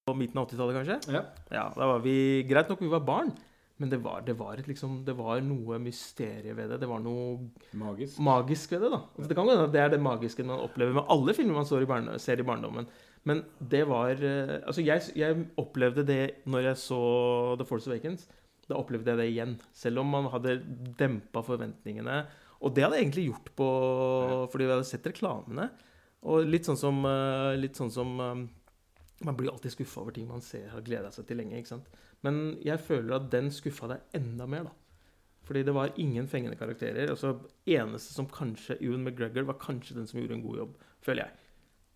på 0.07 0.13
midten 0.17 0.37
av 0.39 0.47
80-tallet, 0.47 0.75
kanskje. 0.79 1.13
Ja. 1.13 1.21
Ja, 1.51 1.69
da 1.75 1.85
var 1.85 1.99
vi 1.99 2.43
Greit 2.49 2.69
nok, 2.69 2.81
vi 2.81 2.89
var 2.91 2.99
barn. 3.05 3.33
Men 3.79 3.91
det 3.93 4.01
var, 4.03 4.21
det, 4.27 4.33
var 4.35 4.59
et, 4.59 4.67
liksom, 4.67 4.97
det 5.07 5.13
var 5.15 5.39
noe 5.45 5.77
mysterie 5.79 6.51
ved 6.55 6.73
det. 6.73 6.81
Det 6.81 6.87
var 6.89 6.99
noe 6.99 7.37
Magisk. 7.79 8.17
magisk 8.19 8.73
ved 8.73 8.81
det. 8.83 8.89
da. 8.91 8.99
Altså, 9.15 9.27
Det 9.29 9.37
kan 9.37 9.47
være 9.47 9.61
hende 9.61 9.71
det 9.71 9.83
er 9.85 9.93
det 9.93 10.01
magiske 10.03 10.43
man 10.43 10.59
opplever 10.65 10.97
med 10.97 11.07
alle 11.15 11.35
filmer 11.37 11.61
man 11.61 11.83
i 11.83 11.87
barne, 11.87 12.17
ser 12.19 12.41
i 12.43 12.47
barndommen. 12.49 12.89
Men 13.23 13.45
det 13.71 13.85
var 13.87 14.11
eh, 14.19 14.59
Altså, 14.65 14.83
jeg, 14.83 15.01
jeg 15.15 15.47
opplevde 15.59 16.03
det 16.07 16.43
når 16.45 16.67
jeg 16.69 16.81
så 16.83 16.99
The 17.59 17.65
Force 17.67 17.87
Awakens. 17.87 18.27
Da 18.67 18.75
opplevde 18.77 19.13
jeg 19.15 19.17
det 19.21 19.29
igjen. 19.31 19.55
Selv 19.73 20.03
om 20.03 20.11
man 20.11 20.27
hadde 20.29 20.59
dempa 20.99 21.41
forventningene. 21.41 22.25
Og 22.59 22.75
det 22.75 22.83
hadde 22.83 22.99
jeg 22.99 23.07
egentlig 23.07 23.29
gjort 23.29 23.49
på 23.55 23.67
fordi 24.51 24.67
vi 24.67 24.73
hadde 24.75 24.89
sett 24.91 25.07
reklamene. 25.07 25.69
Og 26.27 26.43
litt 26.51 26.67
sånn 26.67 26.77
som, 26.79 26.99
eh, 27.07 27.55
litt 27.55 27.79
sånn 27.79 27.91
som 27.95 28.11
eh, 28.19 28.47
Man 29.23 29.35
blir 29.35 29.51
alltid 29.51 29.71
skuffa 29.73 30.01
over 30.03 30.11
ting 30.15 30.27
man 30.27 30.39
ser 30.43 30.67
har 30.71 30.83
gleda 30.83 31.09
seg 31.11 31.25
til 31.27 31.39
lenge. 31.39 31.57
ikke 31.59 31.73
sant? 31.73 31.87
Men 32.25 32.57
jeg 32.65 32.81
føler 32.83 33.15
at 33.15 33.29
den 33.31 33.49
skuffa 33.53 33.89
deg 33.93 34.19
enda 34.19 34.47
mer, 34.49 34.67
da. 34.67 34.75
Fordi 35.49 35.63
det 35.65 35.73
var 35.73 35.95
ingen 35.97 36.27
fengende 36.29 36.57
karakterer. 36.59 37.09
Altså, 37.09 37.33
Eneste 37.65 38.13
som 38.13 38.27
kanskje 38.29 38.77
Ewan 38.83 39.05
McGregor 39.07 39.47
var 39.47 39.57
kanskje 39.61 39.95
den 39.97 40.09
som 40.09 40.19
gjorde 40.19 40.35
en 40.37 40.43
god 40.45 40.59
jobb, 40.61 40.75
føler 41.01 41.25
jeg. 41.25 41.47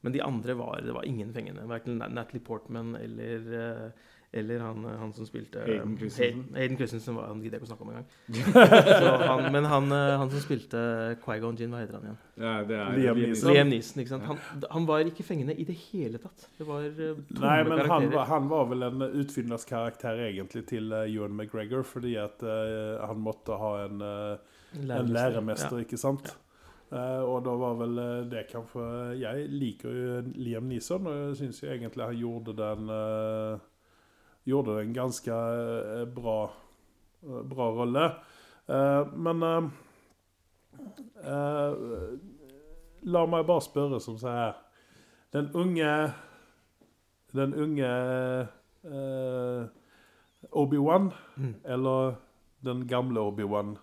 Men 0.04 0.16
de 0.16 0.24
andre 0.26 0.56
var 0.60 0.82
det 0.84 0.96
var 0.96 1.06
ingen 1.08 1.34
fengende. 1.36 1.68
Verken 1.70 2.02
Natalie 2.02 2.44
Portman 2.44 2.96
eller, 3.00 3.54
eh, 3.60 4.13
eller 4.34 4.60
han, 4.64 4.84
han 5.00 5.12
som 5.14 5.26
spilte 5.30 5.62
Aiden 5.62 5.78
Hayden 5.80 5.98
Christensen. 6.00 6.46
Hay- 6.58 6.76
Christensen 6.80 7.16
var, 7.20 7.28
han 7.30 7.42
gidder 7.44 7.60
jeg 7.60 7.64
ikke 7.64 7.70
å 7.70 7.72
snakke 7.72 7.86
om 7.86 7.92
engang. 7.94 9.52
Men 9.56 9.68
han, 9.70 9.92
eh, 9.94 10.14
han 10.22 10.32
som 10.34 10.42
spilte 10.44 10.84
Quaigon 11.24 11.58
Gin, 11.60 11.72
hva 11.74 11.84
heter 11.84 12.00
han 12.00 12.08
igjen? 12.10 12.20
Ja, 12.42 12.54
det 12.68 12.78
er 12.82 12.98
Liam 12.98 13.22
Neeson. 13.22 13.52
Liam 13.54 13.70
Neeson. 13.72 14.02
ikke 14.04 14.14
sant? 14.16 14.28
Han, 14.32 14.42
han 14.78 14.88
var 14.90 15.06
ikke 15.12 15.26
fengende 15.28 15.56
i 15.56 15.66
det 15.70 15.78
hele 15.92 16.22
tatt. 16.24 16.48
Det 16.58 16.68
var 16.68 16.86
eh, 16.90 16.96
tomme 17.30 17.46
Nei, 17.46 17.58
men 17.70 17.84
han 17.94 18.10
han 18.34 18.50
var 18.52 18.70
vel 18.72 18.88
en 18.90 19.06
utfyllnadskarakter 19.24 20.24
egentlig 20.30 20.66
til 20.70 20.92
uh, 20.94 21.04
Ewan 21.06 21.36
McGregor, 21.38 21.84
fordi 21.86 22.16
at 22.22 22.42
uh, 22.46 23.04
han 23.06 23.20
måtte 23.22 23.58
ha 23.60 23.74
en, 23.86 24.02
eh, 24.02 24.56
en 24.98 25.14
læremester, 25.14 25.84
ikke 25.86 25.98
sant? 26.02 26.34
Uh, 26.94 27.24
og 27.26 27.40
da 27.46 27.54
var 27.58 27.78
vel 27.80 27.96
eh, 27.98 28.26
det 28.30 28.44
kanskje 28.52 28.84
Jeg 29.18 29.48
liker 29.50 29.96
jo 29.98 30.18
Liam 30.38 30.68
Neeson, 30.70 31.08
og 31.10 31.16
jeg 31.16 31.38
syns 31.40 31.64
egentlig 31.66 32.06
han 32.06 32.20
gjorde 32.20 32.54
den 32.60 32.92
eh, 32.94 33.64
Gjorde 34.46 34.76
det 34.76 34.86
en 34.86 34.94
ganske 34.94 35.32
eh, 35.32 36.06
bra, 36.16 36.52
eh, 37.24 37.42
bra 37.48 37.70
rolle. 37.72 38.06
Eh, 38.68 39.14
men 39.16 39.72
La 43.04 43.26
meg 43.28 43.46
bare 43.48 43.62
spørre 43.62 44.00
som 44.02 44.18
så 44.18 44.32
her 44.34 44.54
Den 45.34 45.50
unge 45.54 46.14
Den 47.36 47.54
unge 47.54 47.90
Obi-Wan, 50.52 51.12
Mm. 51.38 51.54
eller 51.64 52.16
den 52.66 52.88
gamle 52.88 53.20
Obi-Wan? 53.20 53.78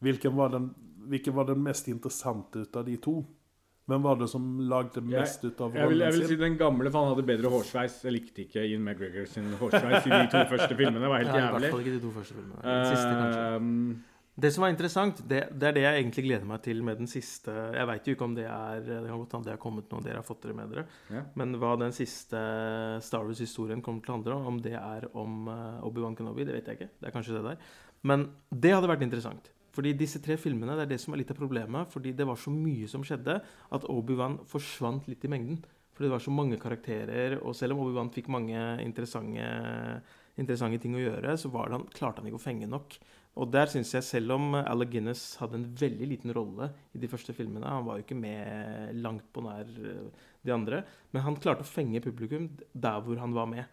Hvilken 0.00 0.36
var 0.36 0.48
den 0.48 0.74
hvilken 1.08 1.34
var 1.36 1.44
den 1.44 1.62
mest 1.62 1.88
interessante 1.88 2.58
ut 2.58 2.76
av 2.76 2.84
de 2.86 2.96
to? 2.96 3.24
Hvem 3.84 4.00
var 4.06 4.16
det 4.16 4.30
som 4.32 4.44
lagde 4.64 5.02
mest 5.04 5.42
ut 5.44 5.58
av 5.60 5.74
Jeg 5.76 5.90
vil, 5.90 5.98
jeg 6.00 6.12
vil 6.14 6.22
si 6.24 6.28
sin? 6.32 6.40
den 6.40 6.54
gamle, 6.56 6.88
for 6.90 7.04
han 7.04 7.10
hadde 7.12 7.26
bedre 7.28 7.50
hårsveis. 7.52 7.98
Jeg 8.06 8.14
likte 8.16 8.42
ikke 8.46 8.62
Ian 8.64 8.80
McGregor 8.86 9.26
sin 9.28 9.50
hårsveis 9.60 10.06
i 10.08 10.10
de 10.14 10.24
to 10.32 10.40
første 10.54 10.72
filmene. 10.78 11.02
Det 11.04 11.10
var 11.12 11.20
helt 11.20 11.34
Ja, 11.34 11.44
I 11.50 11.58
hvert 11.58 11.70
fall 11.74 11.84
ikke 11.84 11.96
de 11.98 12.02
to 12.06 12.12
første 12.16 12.34
filmene. 12.38 12.62
Den 12.64 12.90
siste, 12.94 13.14
kanskje. 13.20 13.46
Ehm, 13.58 14.02
Det 14.36 14.50
som 14.50 14.62
var 14.64 14.70
interessant, 14.72 15.20
det, 15.30 15.42
det 15.54 15.66
er 15.68 15.74
det 15.76 15.82
jeg 15.84 15.98
egentlig 16.02 16.24
gleder 16.26 16.46
meg 16.48 16.62
til 16.64 16.80
med 16.82 16.96
den 16.98 17.06
siste 17.06 17.52
Jeg 17.76 17.86
veit 17.86 18.08
jo 18.08 18.14
ikke 18.16 18.24
om 18.26 18.32
det 18.34 18.46
er 18.50 18.80
Det 18.82 18.96
kan 19.06 19.20
godt 19.20 19.32
hende 19.36 19.44
det 19.46 19.52
har 19.54 19.60
kommet 19.62 19.92
noe 19.92 20.02
dere 20.02 20.16
har 20.18 20.26
fått 20.26 20.40
dere 20.42 20.56
med 20.58 20.72
dere. 20.74 20.86
Ja. 21.12 21.22
Men 21.38 21.52
hva 21.60 21.76
den 21.78 21.92
siste 21.94 22.40
Star 23.04 23.22
Wars-historien 23.28 23.82
kommer 23.84 24.02
til 24.02 24.10
å 24.10 24.16
handle 24.16 24.34
om, 24.40 24.46
om 24.54 24.58
det 24.64 24.74
er 24.80 25.06
om 25.14 25.46
eh, 25.52 25.84
Obi-Wan 25.86 26.16
Kenobi, 26.18 26.48
det 26.48 26.56
vet 26.56 26.66
jeg 26.72 26.80
ikke. 26.80 26.90
Det 26.98 27.10
er 27.12 27.14
kanskje 27.14 27.36
det 27.36 27.44
der. 27.52 27.68
Men 28.02 28.26
det 28.50 28.72
hadde 28.74 28.90
vært 28.90 29.04
interessant. 29.06 29.52
Fordi 29.74 29.94
disse 29.98 30.20
tre 30.22 30.36
filmene, 30.38 30.76
det 30.78 30.86
er 30.86 30.92
det 30.94 31.00
som 31.02 31.14
er 31.14 31.22
litt 31.22 31.32
av 31.34 31.38
problemet. 31.38 31.90
Fordi 31.90 32.14
det 32.14 32.26
var 32.28 32.38
så 32.40 32.52
mye 32.54 32.88
som 32.90 33.04
skjedde, 33.06 33.40
at 33.74 33.88
Obi-Wan 33.90 34.40
forsvant 34.50 35.08
litt 35.10 35.26
i 35.26 35.32
mengden. 35.32 35.64
Fordi 35.94 36.08
det 36.08 36.14
var 36.16 36.22
så 36.22 36.34
mange 36.34 36.58
karakterer, 36.58 37.36
og 37.38 37.54
selv 37.54 37.76
om 37.76 37.84
Obi-Wan 37.84 38.10
fikk 38.14 38.30
mange 38.34 38.58
interessante, 38.82 39.44
interessante 40.34 40.80
ting 40.82 40.96
å 40.98 41.02
gjøre, 41.02 41.36
så 41.38 41.50
han, 41.54 41.86
klarte 41.94 42.22
han 42.22 42.30
ikke 42.30 42.40
å 42.40 42.42
fenge 42.42 42.70
nok. 42.70 42.96
Og 43.38 43.50
der 43.50 43.70
synes 43.70 43.90
jeg, 43.94 44.06
selv 44.06 44.34
om 44.36 44.56
Alec 44.58 44.92
Guinness 44.92 45.22
hadde 45.40 45.58
en 45.58 45.68
veldig 45.78 46.08
liten 46.10 46.34
rolle 46.34 46.68
i 46.94 47.00
de 47.02 47.08
første 47.10 47.34
filmene 47.34 47.66
Han 47.66 47.86
var 47.86 47.98
jo 47.98 48.04
ikke 48.04 48.18
med 48.18 49.00
langt 49.02 49.26
på 49.34 49.42
nær 49.42 49.66
eh, 49.66 50.28
de 50.44 50.54
andre, 50.54 50.84
men 51.10 51.24
han 51.24 51.38
klarte 51.42 51.66
å 51.66 51.66
fenge 51.66 52.02
publikum 52.04 52.46
der 52.70 53.00
hvor 53.02 53.18
han 53.18 53.34
var 53.34 53.48
med. 53.50 53.64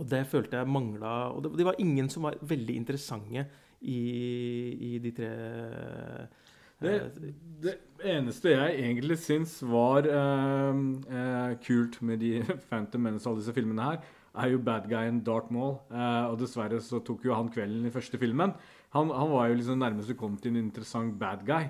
Og 0.00 0.08
det 0.10 0.24
følte 0.30 0.56
jeg 0.56 0.70
mangla 0.70 1.12
Og 1.34 1.42
det, 1.44 1.50
det 1.60 1.66
var 1.66 1.78
ingen 1.82 2.08
som 2.10 2.24
var 2.26 2.38
veldig 2.40 2.78
interessante 2.78 3.44
i, 3.80 4.94
i 4.94 4.98
de 4.98 5.10
tre 5.16 5.30
Det, 6.80 6.94
eh, 6.94 7.32
det 7.64 7.74
eneste 8.04 8.54
jeg 8.54 8.76
egentlig 8.78 9.18
syns 9.20 9.58
var 9.62 10.06
uh, 10.08 10.76
uh, 10.76 11.52
kult 11.64 12.00
med 12.02 12.22
de 12.24 12.40
Phantom 12.70 13.04
Menace 13.04 13.28
og 13.28 13.34
alle 13.34 13.42
disse 13.42 13.56
filmene 13.56 13.84
her, 13.84 14.00
er 14.40 14.52
jo 14.52 14.62
bad 14.64 14.88
guyen 14.88 15.20
Darth 15.26 15.52
Maul. 15.52 15.76
Uh, 15.90 16.30
og 16.30 16.38
dessverre 16.40 16.80
så 16.80 17.02
tok 17.04 17.24
jo 17.26 17.36
han 17.36 17.50
kvelden 17.52 17.84
i 17.86 17.92
første 17.92 18.18
filmen. 18.18 18.54
Han, 18.96 19.12
han 19.12 19.30
var 19.30 19.48
jo 19.48 19.60
liksom 19.60 19.78
nærmest 19.78 20.08
du 20.08 20.16
kom 20.16 20.36
til 20.36 20.54
en 20.54 20.64
interessant 20.64 21.18
bad 21.18 21.44
guy. 21.46 21.68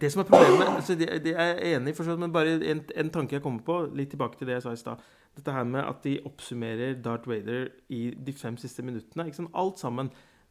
Det 0.00 0.12
som 0.12 0.22
er 0.22 0.28
problemet 0.28 0.68
altså 0.68 0.94
det, 0.94 1.08
det 1.24 1.32
er 1.34 1.56
jeg 1.58 1.76
enig 1.76 1.94
i, 1.98 2.16
men 2.16 2.32
bare 2.32 2.52
en, 2.62 2.82
en 2.96 3.10
tanke 3.10 3.34
jeg 3.34 3.42
kommer 3.42 3.62
på, 3.66 3.80
litt 3.94 4.12
tilbake 4.14 4.38
til 4.38 4.46
det 4.46 4.60
jeg 4.60 4.62
sa 4.62 4.72
i 4.72 4.78
stad. 4.78 5.02
Dette 5.38 5.54
her 5.54 5.64
med 5.68 5.84
at 5.86 6.02
de 6.04 6.18
oppsummerer 6.26 6.98
Darth 7.04 7.28
Vader 7.30 7.68
i 7.88 8.10
de 8.26 8.32
fem 8.34 8.56
siste 8.60 8.82
minuttene. 8.82 9.28
Ikke 9.28 9.42
sant? 9.42 9.54
Alt 9.54 9.78
sammen. 9.78 10.10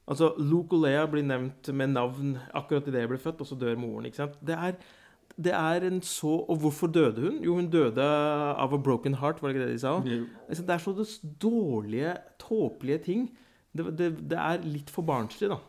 Altså, 0.09 0.31
Luke 0.41 0.73
og 0.73 0.85
Leia 0.85 1.03
blir 1.09 1.25
nevnt 1.27 1.69
med 1.75 1.93
navn 1.93 2.37
akkurat 2.57 2.87
idet 2.89 3.03
jeg 3.03 3.11
ble 3.11 3.19
født, 3.21 3.43
og 3.43 3.49
så 3.49 3.57
dør 3.59 3.77
moren. 3.77 4.07
ikke 4.09 4.21
sant? 4.23 4.39
Det 4.41 4.55
er, 4.55 4.79
det 5.37 5.53
er 5.53 5.85
en 5.85 6.01
så 6.01 6.31
Og 6.49 6.57
hvorfor 6.63 6.87
døde 6.87 7.21
hun? 7.21 7.43
Jo, 7.45 7.59
hun 7.59 7.69
døde 7.69 8.01
av 8.01 8.73
a 8.73 8.77
broken 8.77 9.19
heart, 9.21 9.41
var 9.41 9.49
det 9.49 9.59
ikke 9.59 9.67
det 9.67 9.75
de 9.75 9.83
sa? 9.83 9.97
Altså, 10.47 10.63
det 10.65 10.75
er 10.75 10.77
så 10.77 11.19
dårlige, 11.41 12.15
tåpelige 12.39 12.97
ting. 12.97 13.29
Det, 13.77 13.85
det, 13.97 14.09
det 14.31 14.39
er 14.39 14.65
litt 14.65 14.89
for 14.89 15.05
barnslig, 15.05 15.51
da. 15.51 15.59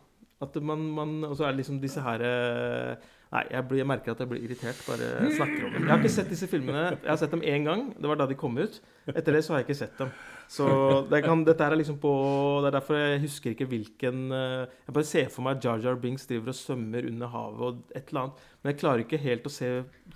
At 0.41 0.57
man, 0.63 0.87
man 0.97 1.25
Og 1.25 1.37
så 1.37 1.45
er 1.45 1.53
det 1.53 1.61
liksom 1.61 1.81
disse 1.83 2.01
her 2.01 2.23
eh, 2.25 3.11
Nei, 3.31 3.45
jeg, 3.47 3.63
blir, 3.71 3.79
jeg 3.79 3.87
merker 3.87 4.11
at 4.11 4.21
jeg 4.25 4.27
blir 4.33 4.43
irritert 4.43 4.79
bare 4.89 5.09
jeg 5.23 5.37
snakker 5.37 5.67
om 5.69 5.75
dem. 5.77 5.85
Jeg 5.85 5.93
har 5.93 6.01
ikke 6.03 6.15
sett 6.17 6.33
disse 6.33 6.49
filmene. 6.51 6.81
Jeg 6.97 7.11
har 7.13 7.19
sett 7.21 7.31
dem 7.31 7.45
én 7.47 7.67
gang. 7.69 7.85
Det 7.95 8.11
var 8.11 8.19
da 8.19 8.27
de 8.27 8.35
kom 8.39 8.59
ut. 8.59 8.81
Etter 9.07 9.37
det 9.37 9.45
så 9.47 9.55
har 9.55 9.63
jeg 9.63 9.69
ikke 9.69 9.79
sett 9.85 10.01
dem. 10.03 10.11
Så 10.51 10.67
det 11.07 11.21
kan, 11.23 11.45
dette 11.47 11.63
er 11.63 11.77
liksom 11.79 12.01
på 12.03 12.11
Det 12.59 12.73
er 12.73 12.75
derfor 12.75 12.97
jeg 12.99 13.21
husker 13.23 13.53
ikke 13.53 13.69
hvilken 13.71 14.33
eh, 14.35 14.65
Jeg 14.89 14.95
bare 14.97 15.07
ser 15.07 15.29
for 15.31 15.47
meg 15.47 15.63
Jar 15.63 15.79
Jar 15.79 15.95
Binks 16.03 16.27
driver 16.27 16.51
og 16.51 16.57
svømmer 16.59 17.07
under 17.07 17.31
havet 17.31 17.63
og 17.69 17.95
et 17.95 18.11
eller 18.11 18.25
annet. 18.25 18.41
Men 18.61 18.73
jeg 18.73 18.81
klarer 18.81 19.05
ikke 19.05 19.21
helt 19.23 19.47
å 19.47 19.53
se 19.55 19.69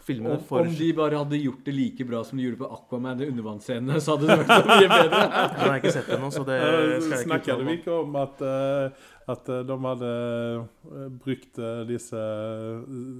filmene 0.04 0.34
Om, 0.34 0.42
for 0.48 0.66
om 0.66 0.74
de 0.74 0.88
bare 0.98 1.20
hadde 1.22 1.38
gjort 1.38 1.62
det 1.68 1.76
like 1.76 2.06
bra 2.08 2.24
som 2.26 2.40
de 2.40 2.48
gjorde 2.48 2.60
på 2.64 2.72
Aquaman, 2.76 3.20
de 3.22 3.30
undervannsscenene, 3.30 4.00
så 4.02 4.16
hadde 4.16 4.26
det 4.28 4.40
vært 4.42 4.50
så 4.50 4.66
mye 4.68 4.90
bedre. 4.90 5.22
Jeg 5.22 5.62
har 5.62 5.78
ikke 5.78 5.94
sett 5.94 6.10
det 6.10 6.18
nå, 6.20 6.32
så 6.34 6.42
det 6.50 6.58
skal 6.58 6.90
jeg 6.90 7.06
ikke 7.06 7.22
Snakker 7.30 7.62
vi 7.62 7.76
ikke 7.78 7.94
om 8.02 8.18
at, 8.20 8.44
eh, 8.50 9.06
at 9.26 9.48
eh, 9.48 9.62
de 9.64 9.76
hadde 9.84 10.08
eh, 10.84 11.06
brukt 11.24 11.58
eh, 11.58 11.80
disse 11.88 12.20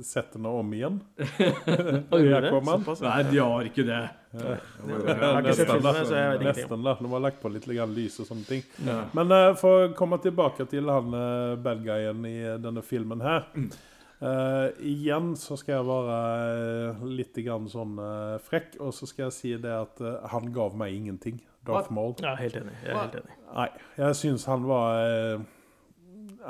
settene 0.05 0.51
om 0.53 0.75
igjen? 0.77 0.99
Har 1.17 2.19
du 2.19 2.29
det? 2.29 2.51
Såpass? 2.51 3.01
Nei, 3.05 3.23
de 3.31 3.41
har 3.41 3.71
ikke 3.71 3.87
det. 3.89 4.03
Nesten, 6.45 6.85
da. 6.85 6.97
De 7.01 7.13
har 7.15 7.25
lagt 7.25 7.41
på 7.41 7.53
litt 7.55 7.69
lys 7.71 8.21
og 8.21 8.29
sånne 8.29 8.45
ting. 8.49 8.63
Ja. 8.85 8.99
Men 9.17 9.33
uh, 9.33 9.55
for 9.57 9.87
å 9.87 9.95
komme 9.97 10.19
tilbake 10.21 10.67
til 10.69 10.91
han 10.93 11.15
uh, 11.15 11.57
bad 11.63 11.85
guyen 11.87 12.25
i 12.29 12.37
denne 12.61 12.85
filmen 12.85 13.25
her. 13.25 13.49
uh, 14.21 14.69
igjen 14.85 15.33
så 15.41 15.57
skal 15.57 15.79
jeg 15.79 15.89
være 15.89 17.09
litt 17.15 17.41
grann 17.47 17.71
sånn 17.71 17.97
frekk, 18.45 18.77
og 18.83 18.93
så 18.97 19.09
skal 19.09 19.29
jeg 19.31 19.39
si 19.39 19.57
det 19.57 19.73
at 19.73 20.05
han 20.35 20.53
gav 20.53 20.77
meg 20.77 20.99
ingenting. 20.99 21.41
Darth 21.65 21.89
Maul. 21.95 22.13
Ja, 22.21 22.35
helt 22.37 22.59
enig. 22.61 22.77
Jeg 22.85 22.93
er 22.93 23.01
helt 23.07 23.21
enig. 23.23 23.43
Nei, 23.55 23.71
jeg 23.97 24.17
syns 24.21 24.45
han 24.51 24.67
var 24.69 25.47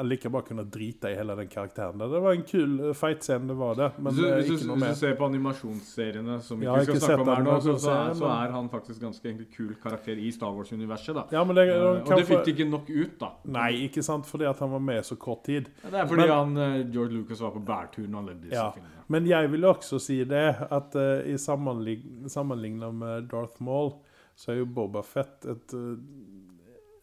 like 0.02 0.28
bare 0.30 0.42
kunne 0.42 0.64
drite 0.64 1.10
i 1.12 1.14
hele 1.14 1.36
den 1.36 1.48
karakteren. 1.48 1.98
der. 1.98 2.08
Det 2.08 2.20
var 2.22 2.32
en 2.32 2.42
kul 2.42 2.80
eh, 2.88 2.92
fight-scene, 2.94 3.46
det 3.48 3.54
var 3.54 3.74
det, 3.78 3.90
men 3.98 4.12
hvis, 4.14 4.48
ikke 4.50 4.58
du, 4.62 4.66
noe 4.66 4.76
hvis 4.82 4.98
du 5.00 5.06
ser 5.06 5.14
på 5.18 5.24
animasjonsseriene, 5.28 6.38
som 6.42 6.60
vi 6.60 6.66
ja, 6.66 6.74
ikke 6.80 6.96
skal 6.98 7.00
snakke 7.00 7.22
om 7.22 7.30
her 7.34 7.42
nå, 7.46 7.56
så, 7.60 7.76
så, 7.78 7.90
er, 7.90 8.14
så 8.18 8.30
er 8.32 8.54
han 8.56 8.68
faktisk 8.72 9.00
ganske 9.04 9.28
egentlig 9.28 9.48
kul 9.56 9.74
karakter 9.82 10.18
i 10.18 10.30
Star 10.34 10.54
Wars-universet. 10.56 11.14
da. 11.14 11.26
Ja, 11.32 11.44
men 11.44 11.56
det, 11.56 11.66
uh, 11.74 11.90
og 12.02 12.14
det 12.16 12.26
fikk 12.28 12.44
de 12.48 12.54
ikke 12.56 12.68
nok 12.70 12.90
ut, 12.90 13.14
da. 13.20 13.30
Nei, 13.58 13.70
ikke 13.88 14.02
sant, 14.06 14.26
fordi 14.26 14.48
at 14.50 14.58
han 14.64 14.72
var 14.74 14.82
med 14.84 15.04
så 15.06 15.16
kort 15.16 15.44
tid. 15.44 15.70
Ja, 15.84 15.90
Det 15.90 16.00
er 16.02 16.06
fordi 16.06 16.26
Men- 16.28 16.34
han, 16.34 16.56
eh, 16.56 16.86
George 16.92 17.12
Lucas 17.14 17.40
var 17.40 17.50
på 17.50 17.64
bærtur 17.64 18.08
når 18.08 18.16
han 18.18 18.26
levde 18.32 18.42
disse 18.48 18.54
Ja. 18.62 18.70
filmene. 18.70 18.90
Men 19.08 19.26
jeg 19.26 19.50
vil 19.52 19.64
også 19.64 19.98
si 20.00 20.24
det, 20.24 20.56
at 20.70 20.94
uh, 20.96 21.20
i 21.28 21.36
sammenlig 21.36 22.00
sammenlignet 22.28 22.94
med 22.94 23.28
Darth 23.28 23.60
Maul, 23.62 23.92
så 24.36 24.50
er 24.50 24.56
jo 24.62 24.66
Boba 24.66 25.02
Fett 25.02 25.44
et, 25.46 25.74
eh, 25.74 25.96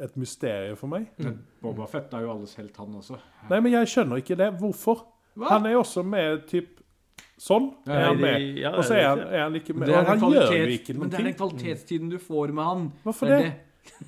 et 0.02 0.16
mysterium 0.18 0.76
for 0.80 0.88
meg. 0.92 1.08
Men 1.18 1.40
Boba 1.62 1.86
Fett 1.92 2.14
er 2.14 2.22
jo 2.26 2.32
alles 2.34 2.56
helt, 2.60 2.76
han 2.78 2.94
også. 3.00 3.18
Nei, 3.50 3.60
men 3.60 3.72
jeg 3.72 3.88
skjønner 3.94 4.22
ikke 4.24 4.38
det. 4.40 4.52
Hvorfor? 4.60 5.06
Hva? 5.38 5.50
Han 5.54 5.66
er 5.66 5.72
jo 5.78 5.80
også 5.84 6.04
med 6.06 6.46
typ 6.50 6.80
sånn. 7.42 7.72
Ja, 7.88 7.94
Er 7.94 8.06
han 8.12 8.20
med? 8.22 8.48
ja, 8.60 8.72
Og 8.78 8.84
så 8.86 8.96
er 9.00 9.08
han, 9.10 9.20
er 9.32 9.44
han 9.48 9.56
ikke 9.56 9.74
med. 9.74 9.88
Det 9.88 9.96
er 9.96 10.00
Og 10.02 10.06
han 10.12 10.20
den 10.20 10.30
gjør 10.34 10.42
jo 10.42 10.52
kvalitets- 10.52 10.80
ikke 10.80 11.00
Men 11.00 11.10
det 11.10 11.20
er 11.20 11.24
den 11.30 11.34
kvalitetstiden 11.40 12.10
du 12.12 12.18
får 12.20 12.54
med 12.54 12.64
han. 12.64 12.92
Hvorfor 13.04 13.28
Det 13.32 13.38
det? 13.46 13.54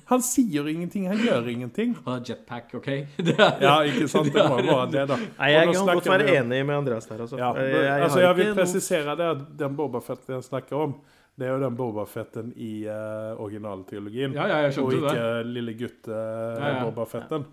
Han 0.06 0.20
sier 0.22 0.68
ingenting, 0.70 1.08
han 1.08 1.18
gjør 1.18 1.48
ingenting. 1.50 1.94
Han 2.04 2.12
har 2.14 2.20
jetpack, 2.28 2.74
OK? 2.78 2.86
Det 3.26 3.34
er, 3.38 3.56
Ja, 3.60 3.72
ikke 3.82 4.06
sant? 4.08 4.30
Det 4.32 4.44
må 4.48 4.60
være 4.62 4.90
det, 4.92 5.08
da. 5.10 5.16
Nei, 5.16 5.48
jeg 5.50 5.64
kan 5.64 5.74
godt 5.74 5.82
snakker 6.04 6.10
være 6.12 6.26
vi 6.28 6.36
om- 6.38 6.44
enig 6.52 6.66
med 6.66 6.76
Andreas 6.76 7.06
der, 7.06 7.18
altså. 7.24 7.36
Ja, 7.38 7.52
Jeg- 7.54 7.72
jeg 7.82 8.02
altså 8.04 8.18
har 8.20 8.26
jeg 8.28 8.36
vil 8.36 8.44
ikke 8.46 8.54
noe- 8.54 8.60
presisere 8.62 9.16
det 9.16 9.26
at 9.34 9.58
den 9.58 9.76
Boba 9.76 9.98
Fetten 10.00 10.34
jeg 10.36 10.44
snakker 10.44 10.76
om, 10.76 10.94
det 11.34 11.46
er 11.46 11.54
jo 11.56 11.60
den 11.64 11.76
Boba 11.78 12.04
Fetten 12.06 12.52
i 12.54 12.86
uh, 12.86 13.34
originaltrilogien. 13.42 14.34
ja, 14.36 14.46
ja, 14.52 14.72
og 14.82 14.92
ikke 14.94 15.14
det. 15.14 15.46
lille 15.50 15.74
gutt 15.78 16.10
uh, 16.10 16.14
Ja, 16.14 16.68
ja. 16.76 16.82
Boba 16.84 17.06
Fetten. 17.10 17.48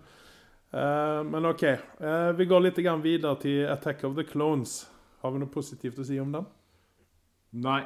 Eh, 0.72 1.24
men 1.24 1.46
OK. 1.46 1.62
Eh, 1.62 2.32
vi 2.36 2.44
går 2.44 2.60
litt 2.60 2.76
grann 2.76 3.02
videre 3.04 3.36
til 3.40 3.66
Attack 3.68 4.04
of 4.08 4.14
the 4.16 4.24
Clones. 4.24 4.86
Har 5.20 5.34
vi 5.34 5.42
noe 5.42 5.52
positivt 5.52 6.00
å 6.00 6.06
si 6.06 6.16
om 6.20 6.32
den? 6.32 6.46
Nei. 7.60 7.82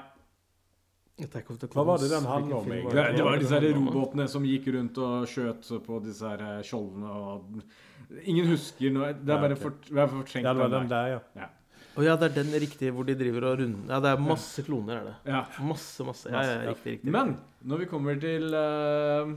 Attack 1.18 1.50
of 1.50 1.58
the 1.58 1.68
Hva 1.72 1.82
var 1.88 1.98
det 1.98 2.12
den 2.12 2.28
handlet 2.28 2.54
om? 2.60 2.70
Det, 2.92 3.04
det 3.16 3.24
var 3.24 3.40
disse 3.40 3.58
her 3.58 3.66
robåtene 3.74 4.28
som 4.30 4.46
gikk 4.46 4.68
rundt 4.76 5.00
og 5.02 5.26
skjøt 5.32 5.66
på 5.86 6.00
disse 6.04 6.30
her 6.30 6.46
eh, 6.46 6.62
skjoldene 6.66 7.18
og 7.20 7.60
Ingen 8.22 8.46
husker 8.52 8.92
noe. 8.94 9.08
Det 9.18 9.32
er 9.34 9.40
bare 9.42 9.56
ja, 9.56 9.58
okay. 9.58 10.10
fortrengt. 10.12 10.44
Ja, 10.46 10.52
det 10.52 10.60
var 10.60 10.68
den 10.70 10.84
den 10.84 10.92
der. 10.92 11.08
ja. 11.16 11.22
ja. 11.40 11.48
Å 11.96 12.04
ja, 12.04 12.16
det 12.20 12.28
er 12.28 12.34
den 12.42 12.52
riktige 12.60 12.92
hvor 12.92 13.06
de 13.08 13.14
driver 13.16 13.50
og 13.50 13.60
runder 13.62 13.94
Ja, 13.94 14.00
det 14.04 14.10
er 14.12 14.20
masse 14.20 14.64
kloner, 14.66 14.98
er 15.00 15.06
det. 15.08 15.14
Ja. 15.32 15.44
Masse, 15.64 16.04
masse. 16.04 16.32
Ja, 16.32 16.42
ja, 16.44 16.58
riktig, 16.68 16.98
riktig. 16.98 17.12
Men 17.14 17.38
når 17.64 17.84
vi 17.84 17.88
kommer 17.88 18.18
til 18.20 18.52
uh, 18.52 19.32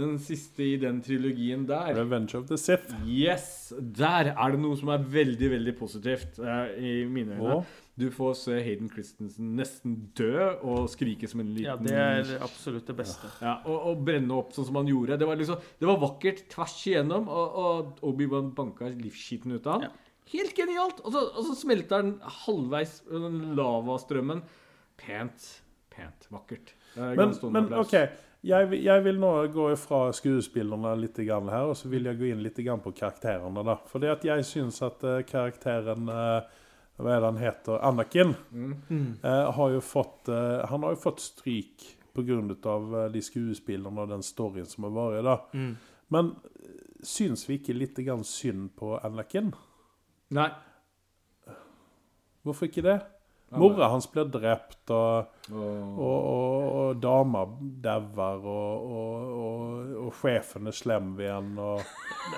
den 0.00 0.16
siste 0.18 0.64
i 0.64 0.74
den 0.80 0.98
trilogien 1.04 1.66
der 1.68 1.92
Revenge 1.94 2.34
of 2.38 2.48
the 2.48 2.58
Sith. 2.58 2.90
Yes! 3.06 3.72
Der 3.78 4.32
er 4.32 4.54
det 4.54 4.60
noe 4.62 4.78
som 4.80 4.90
er 4.94 5.04
veldig, 5.06 5.50
veldig 5.52 5.74
positivt 5.78 6.40
uh, 6.42 6.66
i 6.74 7.04
mine 7.06 7.36
øyne. 7.36 7.58
Og 7.60 7.80
Du 8.00 8.08
får 8.10 8.32
se 8.40 8.56
Hayden 8.58 8.88
Christensen 8.90 9.52
nesten 9.54 9.94
dø 10.18 10.48
og 10.66 10.88
skrike 10.90 11.28
som 11.30 11.44
en 11.44 11.52
liten 11.54 11.68
Ja, 11.68 11.76
det 11.78 11.94
er 11.94 12.32
absolutt 12.42 12.88
det 12.90 12.96
beste. 12.98 13.30
Ja, 13.38 13.60
og, 13.62 13.90
og 13.92 14.02
brenne 14.08 14.34
opp 14.34 14.50
sånn 14.56 14.66
som 14.66 14.80
han 14.80 14.90
gjorde. 14.90 15.20
Det 15.20 15.28
var 15.28 15.38
liksom, 15.38 15.60
det 15.78 15.90
var 15.92 16.00
vakkert 16.02 16.42
tvers 16.50 16.74
igjennom, 16.88 17.28
og, 17.30 17.60
og 17.60 18.08
Obi-Wan 18.10 18.50
banka 18.56 18.90
livsskiten 18.90 19.54
ut 19.54 19.68
av 19.68 19.76
han. 19.76 19.86
Ja. 19.86 20.03
Helt 20.32 20.56
genialt! 20.56 21.00
Og 21.04 21.12
så, 21.12 21.22
og 21.30 21.48
så 21.48 21.56
smelter 21.58 22.02
den 22.02 22.14
halvveis, 22.44 23.00
den 23.10 23.56
lavastrømmen. 23.58 24.42
Pent. 25.00 25.48
Pent. 25.92 26.28
Vakkert. 26.32 26.74
Er 26.96 27.16
Men, 27.18 27.34
men. 27.52 27.72
OK. 27.80 27.96
Jeg, 28.44 28.76
jeg 28.76 29.04
vil 29.06 29.16
nå 29.20 29.30
gå 29.54 29.70
ifra 29.72 30.10
skuespillerne 30.12 30.90
litt 31.00 31.16
grann 31.24 31.48
her, 31.48 31.70
og 31.72 31.78
så 31.80 31.88
vil 31.88 32.10
jeg 32.10 32.18
gå 32.20 32.28
inn 32.28 32.42
litt 32.44 32.58
grann 32.60 32.82
på 32.84 32.92
karakterene. 32.92 33.64
da. 33.64 33.78
For 33.88 34.04
det 34.04 34.12
at 34.12 34.26
jeg 34.28 34.44
syns 34.44 34.82
at 34.84 35.04
eh, 35.04 35.22
karakteren 35.28 36.10
eh, 36.12 36.60
Hva 37.00 37.10
er 37.10 37.24
det 37.24 37.30
han 37.30 37.40
heter? 37.40 37.80
Anakin. 37.82 38.34
Mm. 38.52 38.74
Mm. 38.86 39.06
har 39.56 39.70
jo 39.72 39.80
fått, 39.82 40.28
eh, 40.28 40.60
han 40.70 40.84
har 40.86 40.94
jo 40.94 41.00
fått 41.08 41.24
stryk 41.24 41.88
pga. 42.14 43.08
de 43.12 43.22
skuespillerne 43.22 44.00
og 44.00 44.08
den 44.08 44.22
storyen 44.22 44.66
som 44.66 44.84
har 44.84 44.90
vært. 44.90 45.24
da. 45.24 45.36
Mm. 45.58 45.76
Men 46.08 46.34
eh, 46.62 47.02
syns 47.02 47.48
vi 47.48 47.58
ikke 47.58 47.74
litt 47.74 47.96
grann 47.96 48.24
synd 48.24 48.76
på 48.76 48.98
Anakin? 49.02 49.52
Nei. 50.30 50.48
Hvorfor 52.44 52.68
ikke 52.68 52.84
det? 52.84 53.00
Mora 53.54 53.86
hans 53.92 54.06
blir 54.10 54.26
drept, 54.32 54.90
og, 54.90 55.30
Og, 55.52 55.60
og, 55.62 55.98
og, 56.00 56.62
og 56.80 57.00
dama 57.02 57.44
dauer, 57.84 58.46
og, 58.50 58.86
og, 58.96 59.26
og, 59.44 59.90
og 60.06 60.14
sjefen 60.18 60.70
er 60.70 60.74
slem 60.74 61.12
igjen. 61.20 61.52
og 61.60 61.82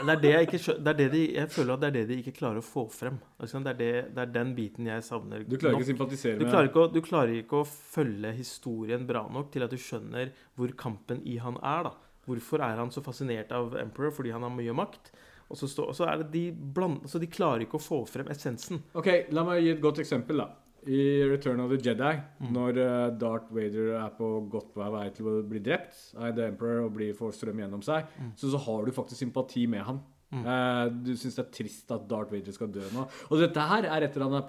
Det 0.02 0.12
er 0.16 0.20
det 0.24 0.32
jeg 0.32 0.48
ikke 0.48 0.74
det 0.82 0.92
er 0.92 0.98
det 0.98 1.06
de, 1.14 1.22
Jeg 1.38 1.52
føler 1.54 1.72
at 1.74 1.84
det 1.84 1.88
er 1.88 1.94
det 1.96 2.04
de 2.10 2.18
ikke 2.20 2.34
klarer 2.40 2.60
å 2.60 2.66
få 2.66 2.84
frem. 2.92 3.20
Det 3.38 3.48
er, 3.54 3.78
det, 3.78 3.90
det 4.16 4.24
er 4.24 4.34
den 4.34 4.52
biten 4.58 4.90
jeg 4.90 5.06
savner. 5.06 5.46
du 5.46 5.56
klarer 5.56 5.78
ikke 5.78 5.86
å 5.86 5.92
sympatisere 5.92 6.40
Du 6.40 6.44
med 6.44 6.52
klarer, 6.52 6.70
ikke 6.70 6.82
å, 6.84 6.90
du 6.92 7.00
klarer 7.06 7.36
ikke 7.38 7.62
å 7.62 7.68
følge 7.70 8.34
historien 8.36 9.06
bra 9.08 9.24
nok 9.32 9.52
til 9.54 9.64
at 9.66 9.72
du 9.72 9.78
skjønner 9.80 10.34
hvor 10.58 10.74
kampen 10.76 11.22
i 11.24 11.38
han 11.42 11.56
er. 11.62 11.88
da. 11.88 11.94
Hvorfor 12.26 12.66
er 12.66 12.82
han 12.82 12.90
så 12.92 13.00
fascinert 13.06 13.54
av 13.54 13.78
Emperor? 13.78 14.12
Fordi 14.12 14.34
han 14.34 14.44
har 14.44 14.52
mye 14.52 14.74
makt. 14.76 15.14
Og 15.50 15.56
så, 15.56 15.68
stå, 15.70 15.84
og 15.88 15.94
så 15.94 16.06
er 16.10 16.22
det 16.24 16.30
de 16.32 16.44
bland, 16.52 17.02
altså 17.06 17.20
de 17.22 17.26
klarer 17.30 17.62
ikke 17.66 17.78
å 17.78 17.82
få 17.82 18.00
frem 18.10 18.26
essensen. 18.32 18.80
Ok, 18.98 19.08
La 19.30 19.44
meg 19.46 19.62
gi 19.62 19.70
et 19.76 19.80
godt 19.84 20.00
eksempel. 20.02 20.36
da 20.42 20.48
I 20.86 21.22
Return 21.30 21.60
of 21.60 21.70
the 21.70 21.78
Jedi, 21.82 22.12
Mm. 22.40 22.50
når 22.52 22.78
uh, 22.78 23.10
Darth 23.18 23.52
Vader 23.54 23.94
er 23.98 24.10
på 24.18 24.48
godt 24.50 24.74
vei 24.76 25.08
til 25.10 25.26
å 25.26 25.42
bli 25.48 25.58
drept 25.58 26.14
av 26.16 26.34
The 26.36 26.46
Emperor 26.48 26.84
og 26.86 26.92
blir 26.94 27.14
får 27.14 27.32
strøm 27.34 27.58
gjennom 27.62 27.82
seg, 27.82 28.04
Mm. 28.20 28.32
så, 28.36 28.50
så 28.50 28.58
har 28.66 28.84
du 28.86 28.92
faktisk 28.92 29.18
sympati 29.22 29.66
med 29.68 29.82
han. 29.82 30.00
Eh, 30.36 30.88
du 31.06 31.12
syns 31.14 31.36
det 31.36 31.44
er 31.46 31.50
trist 31.54 31.90
at 31.94 32.08
Darth 32.08 32.32
Vader 32.32 32.52
skal 32.52 32.66
dø 32.68 32.82
nå. 32.92 33.04
Og 33.30 33.38
dette 33.40 33.62
her 33.62 33.84
er 33.86 34.02
etter 34.08 34.20
han 34.26 34.34
eh, 34.34 34.48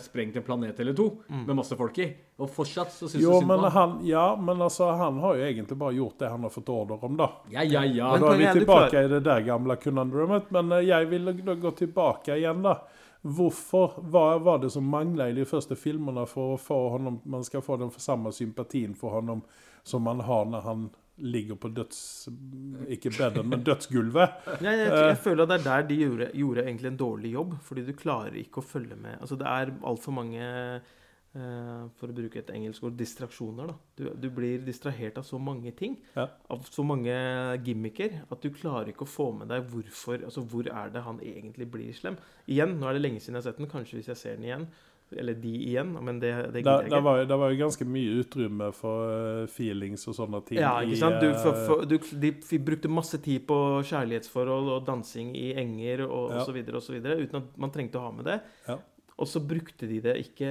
sprengt 0.00 0.36
en 0.36 0.42
planet 0.46 0.80
eller 0.80 0.94
to 0.94 1.06
med 1.28 1.56
masse 1.56 1.76
folk 1.76 1.98
i. 1.98 2.06
Og 2.38 2.50
fortsatt 2.50 2.90
så 2.92 3.08
syns 3.08 3.18
du 3.18 3.22
Jo, 3.22 3.38
synd 3.40 3.50
på 3.50 3.56
han. 3.58 3.72
han, 3.72 3.94
ja, 4.06 4.24
men 4.40 4.62
altså, 4.62 4.88
han 4.98 5.18
har 5.22 5.36
jo 5.38 5.44
egentlig 5.46 5.78
bare 5.78 5.94
gjort 5.94 6.18
det 6.18 6.30
han 6.32 6.42
har 6.46 6.50
fått 6.54 6.68
ordre 6.74 6.98
om, 7.06 7.16
da. 7.16 7.28
Ja, 7.50 7.62
ja, 7.62 7.84
ja. 7.84 8.12
Men 8.12 8.24
da 8.24 8.32
er 8.34 8.42
vi 8.42 8.52
tilbake 8.60 9.04
i 9.04 9.08
det 9.12 9.20
der 9.26 9.40
gamle 9.46 9.76
conundrumet. 9.76 10.50
Men 10.54 10.72
eh, 10.72 10.86
jeg 10.88 11.10
vil 11.12 11.30
da 11.44 11.54
gå 11.54 11.70
tilbake 11.78 12.36
igjen, 12.40 12.62
da. 12.66 12.78
Hvorfor 13.24 13.94
Hva 14.12 14.38
var 14.38 14.58
det 14.60 14.70
som 14.74 14.84
mangla 14.84 15.30
i 15.30 15.32
de 15.32 15.46
første 15.48 15.78
filmene 15.80 16.26
for 16.28 16.54
å 16.54 16.58
få 16.60 16.80
honom, 16.92 17.20
man 17.24 17.44
skal 17.46 17.62
få 17.64 17.78
den 17.80 17.90
samme 17.96 18.32
sympatien 18.36 18.92
for 18.94 19.16
honom 19.16 19.40
som 19.82 20.02
man 20.04 20.20
har 20.20 20.44
når 20.44 20.60
han 20.66 20.90
ligger 21.18 21.54
på 21.60 21.68
døds... 21.74 22.28
Ikke 22.90 23.10
bedre, 23.14 23.44
men 23.46 23.62
dødsgulvet? 23.64 24.40
Jeg, 24.64 24.64
jeg, 24.64 24.88
Eh. 24.90 25.08
jeg 25.12 25.18
føler 25.22 25.42
at 25.44 25.48
det 25.52 25.60
er 25.60 25.68
der 25.68 25.86
de 25.88 25.96
gjorde, 26.00 26.30
gjorde 26.34 26.64
egentlig 26.66 26.90
en 26.90 26.96
dårlig 27.00 27.32
jobb. 27.36 27.54
Fordi 27.62 27.84
du 27.86 27.92
klarer 27.92 28.34
ikke 28.40 28.60
å 28.62 28.66
følge 28.66 28.96
med. 28.96 29.20
Altså 29.20 29.36
Det 29.38 29.46
er 29.46 29.74
altfor 29.84 30.12
mange 30.16 30.80
Uh, 31.34 31.88
For 31.98 32.06
å 32.06 32.14
bruke 32.14 32.38
et 32.38 32.50
engelsk 32.54 32.84
ord 32.86 32.94
distraksjoner. 32.94 33.66
da 33.66 33.74
du, 33.98 34.04
du 34.22 34.28
blir 34.30 34.60
distrahert 34.62 35.16
av 35.18 35.24
så 35.26 35.34
mange 35.42 35.72
ting. 35.74 35.96
Ja. 36.14 36.28
Av 36.54 36.62
så 36.70 36.84
mange 36.86 37.10
gimmicker 37.66 38.20
at 38.30 38.40
du 38.44 38.52
klarer 38.54 38.92
ikke 38.92 39.02
å 39.02 39.10
få 39.10 39.26
med 39.34 39.50
deg 39.50 39.66
hvorfor 39.72 40.22
Altså 40.28 40.44
hvor 40.46 40.68
er 40.70 40.92
det 40.94 41.02
han 41.02 41.18
egentlig 41.18 41.66
blir 41.72 41.90
slem. 41.98 42.14
Igjen, 42.46 42.76
nå 42.78 42.86
er 42.86 42.94
det 42.94 43.02
lenge 43.02 43.18
siden 43.18 43.34
jeg 43.34 43.42
har 43.42 43.48
sett 43.48 43.58
den. 43.58 43.66
Kanskje 43.72 43.98
hvis 43.98 44.12
jeg 44.12 44.20
ser 44.20 44.36
den 44.38 44.46
igjen. 44.46 44.68
Eller 45.18 45.34
de 45.34 45.52
igjen. 45.68 45.92
Men 46.04 46.20
det, 46.20 46.32
det 46.52 46.52
Der, 46.52 46.60
gidder 46.62 46.82
jeg 46.82 46.92
ikke. 46.92 47.02
var, 47.04 47.24
der 47.24 47.36
var 47.42 47.50
jo 47.54 47.58
ganske 47.64 47.84
mye 47.88 48.20
utrymme 48.22 48.72
for 48.74 49.10
eh, 49.42 49.46
feelings 49.48 50.06
og 50.08 50.14
sånne 50.18 50.40
ting. 50.46 50.58
Ja, 50.60 50.76
ikke 50.84 50.96
sant? 51.00 51.20
Du, 51.22 51.28
eh, 51.30 51.38
for, 51.42 51.60
for, 51.66 51.84
du, 51.86 51.98
de 51.98 52.58
brukte 52.64 52.88
masse 52.88 53.18
tid 53.24 53.46
på 53.46 53.58
kjærlighetsforhold 53.84 54.72
og 54.78 54.86
dansing 54.86 55.34
i 55.36 55.52
enger 55.60 56.06
og, 56.08 56.30
Ja. 56.30 56.40
og 56.40 56.46
så 56.46 56.52
videre 56.56 56.76
og 56.76 56.82
så 56.82 56.92
videre, 56.96 57.18
uten 57.22 57.36
at 57.42 57.56
man 57.58 57.70
trengte 57.70 57.98
å 58.00 58.06
ha 58.08 58.10
med 58.12 58.24
det. 58.30 58.40
Ja. 58.68 58.78
Og 59.14 59.28
så 59.30 59.38
brukte 59.38 59.86
de 59.86 60.00
det 60.02 60.16
ikke 60.18 60.46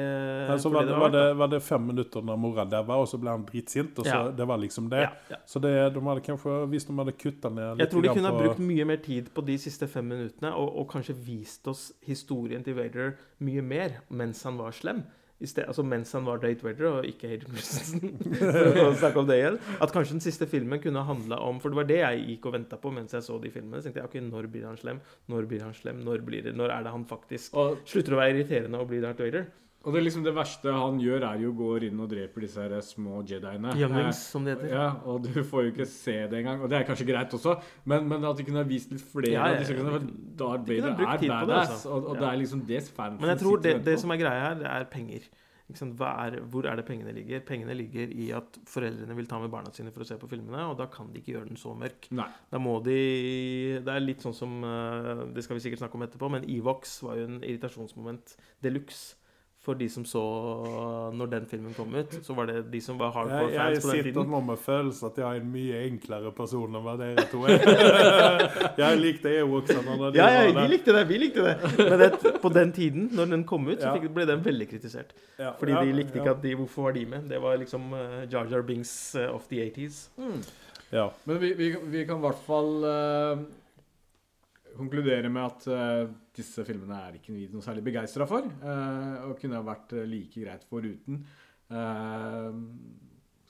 Men 0.48 0.60
så 0.60 0.70
var, 0.72 0.86
det 0.86 0.94
det, 0.94 1.00
var, 1.00 1.12
det, 1.12 1.24
var 1.36 1.50
det 1.52 1.60
fem 1.64 1.82
minutter 1.84 2.24
når 2.24 2.38
mora 2.40 2.64
daua, 2.64 3.02
og 3.04 3.10
så 3.12 3.18
ble 3.20 3.34
han 3.34 3.44
dritsint. 3.48 3.98
Og 4.00 4.06
så, 4.08 4.14
Ja. 4.14 4.32
Det 4.32 4.48
var 4.48 4.62
liksom 4.62 4.88
det. 4.90 5.02
Ja, 5.04 5.10
ja. 5.34 5.40
Så 5.46 5.60
det, 5.60 5.74
de 5.94 6.04
hadde 6.08 6.24
kanskje, 6.24 6.54
hvis 6.72 6.88
de 6.88 6.96
hadde 6.96 7.16
kutta 7.18 7.52
ned 7.52 7.74
litt 7.74 7.84
Jeg 7.84 7.92
tror 7.92 8.06
de 8.06 8.14
kunne 8.14 8.22
kunne 8.22 8.32
ha 8.32 8.46
brukt 8.46 8.64
mye 8.64 8.86
mer 8.88 9.02
tid 9.04 9.28
på 9.36 9.44
de 9.44 9.58
siste 9.60 9.88
fem 9.92 10.08
minuttene, 10.08 10.54
og, 10.56 10.72
og 10.80 10.88
kanskje 10.94 11.18
vist 11.26 11.68
oss 11.68 11.90
historien 12.08 12.64
til 12.64 12.78
Vader 12.80 13.18
mye 13.44 13.62
mer 13.62 14.00
mens 14.10 14.44
han 14.48 14.58
var 14.62 14.72
slem. 14.72 15.04
Sted, 15.44 15.66
altså 15.68 15.84
mens 15.84 16.12
han 16.16 16.24
var 16.24 16.40
Date 16.40 16.64
Vader 16.64 16.86
og 16.88 17.08
ikke 17.08 17.28
Hayden 17.28 17.56
Christensen. 17.58 18.14
Snakke 19.02 19.20
om 19.20 19.28
det 19.28 19.40
igjen. 19.42 19.58
At 19.84 19.92
kanskje 19.92 20.16
den 20.16 20.24
siste 20.24 20.48
filmen 20.48 20.80
kunne 20.84 21.04
handla 21.04 21.42
om 21.44 21.60
For 21.60 21.74
det 21.74 21.80
var 21.82 21.90
det 21.90 21.98
jeg 22.00 22.22
gikk 22.30 22.48
og 22.48 22.56
venta 22.56 22.80
på 22.80 22.94
mens 22.96 23.16
jeg 23.18 23.26
så 23.26 23.40
de 23.44 23.52
filmene. 23.52 23.82
Så 23.82 23.90
tenkte 23.90 24.04
jeg, 24.04 24.12
ok, 24.12 24.16
Når 24.30 24.48
blir 24.54 24.70
han 24.70 24.80
slem? 24.80 25.02
Når 25.34 25.50
blir 25.50 25.66
han 25.66 25.76
slem? 25.76 26.00
Når, 26.06 26.24
blir 26.24 26.46
det, 26.48 26.56
når 26.56 26.72
er 26.78 26.88
det 26.88 26.96
han 26.96 27.04
faktisk 27.10 27.58
Og, 27.60 27.82
slutter 27.90 28.16
å 28.16 28.22
være 28.22 28.38
irriterende 28.38 28.80
og 28.80 28.88
blir 28.94 29.04
Darth 29.04 29.26
Vader? 29.26 29.50
Og 29.84 29.94
det 29.94 30.02
liksom 30.06 30.24
det 30.24 30.32
verste 30.36 30.72
han 30.72 31.00
gjør, 31.04 31.26
er 31.28 31.42
jo 31.44 31.50
å 31.52 31.56
gå 31.60 31.70
inn 31.90 32.00
og 32.00 32.08
dreper 32.12 32.46
disse 32.46 32.62
her 32.64 32.76
små 32.82 33.22
jediene. 33.28 33.74
Younglings, 33.76 34.22
Eh, 34.22 34.32
som 34.32 34.46
det 34.48 34.56
heter. 34.56 34.72
Ja, 34.72 34.86
og 35.04 35.24
du 35.28 35.42
får 35.44 35.66
jo 35.68 35.72
ikke 35.74 35.88
se 35.92 36.16
det 36.32 36.40
engang. 36.40 36.62
Og 36.64 36.70
det 36.72 36.78
er 36.80 36.88
kanskje 36.88 37.08
greit 37.10 37.34
også, 37.36 37.58
men, 37.86 38.08
men 38.08 38.24
at 38.30 38.38
de 38.40 38.46
kunne 38.48 38.64
ha 38.64 38.68
vist 38.70 38.92
litt 38.96 39.04
flere 39.04 39.32
Ja, 39.34 39.48
ja, 39.48 39.54
av 39.54 39.64
disse 39.64 39.76
kunne 39.76 40.00
Darth 40.40 40.68
Vader 40.70 40.92
er 40.96 41.18
tid 41.20 41.28
det, 41.30 41.36
badass, 41.36 41.70
altså. 41.78 41.90
og, 41.98 42.08
og 42.08 42.16
Ja. 42.16 42.20
det 42.22 42.28
er 42.32 42.42
liksom 42.46 42.66
det 42.68 42.84
fansen 42.96 43.20
Men 43.22 43.30
jeg 43.36 43.42
tror 43.44 43.62
det, 43.68 43.74
det 43.86 43.98
som 44.00 44.12
er 44.16 44.22
greia 44.24 44.46
her, 44.50 44.56
det 44.64 44.70
er 44.72 44.86
penger. 44.86 45.32
Er, 45.74 46.36
hvor 46.52 46.66
er 46.70 46.76
det 46.78 46.84
pengene 46.86 47.14
ligger? 47.16 47.40
Pengene 47.48 47.74
ligger 47.74 48.12
i 48.14 48.28
at 48.36 48.58
foreldrene 48.70 49.16
vil 49.18 49.26
ta 49.26 49.40
med 49.42 49.50
barna 49.50 49.72
sine 49.74 49.92
for 49.96 50.04
å 50.04 50.06
se 50.06 50.18
på 50.22 50.28
filmene, 50.30 50.60
og 50.70 50.76
da 50.78 50.86
kan 50.92 51.08
de 51.12 51.20
ikke 51.22 51.34
gjøre 51.34 51.48
den 51.50 51.58
så 51.58 51.72
mørk. 51.74 52.10
Nei. 52.14 52.28
Da 52.52 52.60
må 52.62 52.76
de 52.84 53.80
Det 53.84 53.90
er 53.96 54.04
litt 54.04 54.22
sånn 54.22 54.36
som 54.38 54.60
eh, 54.64 55.24
Det 55.34 55.44
skal 55.44 55.58
vi 55.58 55.64
sikkert 55.66 55.82
snakke 55.82 55.98
om 55.98 56.04
etterpå, 56.06 56.30
men 56.30 56.46
Evox 56.52 57.00
var 57.08 57.18
jo 57.18 57.26
en 57.32 57.40
irritasjonsmoment 57.42 58.36
de 58.62 58.70
luxe. 58.76 59.16
For 59.64 59.80
de 59.80 59.86
som 59.88 60.04
så 60.04 60.22
når 61.16 61.30
den 61.32 61.46
filmen 61.48 61.72
kom 61.78 61.94
ut, 61.96 62.18
så 62.26 62.34
var 62.36 62.50
det 62.50 62.66
de 62.74 62.82
som 62.84 62.98
var 63.00 63.14
hardcore 63.16 63.46
Jeg, 63.48 63.54
jeg 63.54 63.62
fans 63.62 63.86
på 63.86 63.88
den 63.88 63.96
sitter 63.96 64.10
tiden. 64.10 64.32
nå 64.34 64.42
med 64.44 64.60
følelsen 64.60 65.08
at 65.08 65.20
jeg 65.22 65.24
er 65.24 65.40
en 65.40 65.54
mye 65.54 65.78
enklere 65.88 66.32
person 66.36 66.76
enn 66.76 66.84
hva 66.84 66.96
dere 67.00 67.24
to 67.32 67.46
er. 67.48 67.64
jeg 68.82 69.00
likte 69.00 69.32
Ewoksene 69.40 69.96
når 70.02 70.12
de 70.12 70.20
Ja, 70.20 70.28
ja, 70.36 70.42
var 70.50 70.60
vi 70.68 70.74
likte 70.76 70.98
det. 70.98 71.06
vi 71.08 71.22
likte 71.22 71.46
det 71.48 71.56
Men 71.80 71.96
det, 72.04 72.12
på 72.44 72.52
den 72.60 72.76
tiden, 72.76 73.08
når 73.16 73.32
den 73.38 73.48
kom 73.48 73.70
ut, 73.72 73.80
så 73.80 73.96
fikk, 73.96 74.10
ble 74.18 74.28
den 74.28 74.44
veldig 74.44 74.68
kritisert. 74.74 75.16
Ja, 75.40 75.54
Fordi 75.62 75.78
ja, 75.78 75.86
de 75.88 75.96
likte 76.02 76.20
ja. 76.20 76.26
ikke 76.26 76.36
at 76.36 76.44
de 76.44 76.56
Hvorfor 76.60 76.90
var 76.90 77.00
de 77.00 77.06
med? 77.16 77.32
Det 77.32 77.40
var 77.42 77.56
liksom 77.64 77.88
uh, 77.96 78.20
Jar 78.28 78.52
Jar 78.52 78.68
Binks 78.68 78.94
uh, 79.16 79.30
of 79.32 79.48
the 79.48 79.64
80s. 79.64 80.10
Ja. 80.92 81.08
Men 81.24 81.40
vi, 81.42 81.54
vi, 81.58 81.72
vi 81.96 82.04
kan 82.06 82.20
i 82.20 82.26
hvert 82.28 82.42
fall 82.46 82.84
eh, 82.86 83.40
konkludere 84.78 85.30
med 85.32 85.44
at 85.46 85.66
uh, 85.70 86.12
disse 86.36 86.66
filmene 86.68 86.98
er 87.08 87.20
ikke 87.20 87.34
vi 87.36 87.46
noe 87.52 87.64
særlig 87.66 87.86
begeistra 87.86 88.28
for. 88.30 88.48
Uh, 88.64 89.30
og 89.30 89.38
kunne 89.42 89.60
ha 89.60 89.66
vært 89.66 89.96
eh, 89.98 90.08
like 90.10 90.42
greit 90.44 90.66
foruten. 90.70 91.22
Uh, 91.74 92.52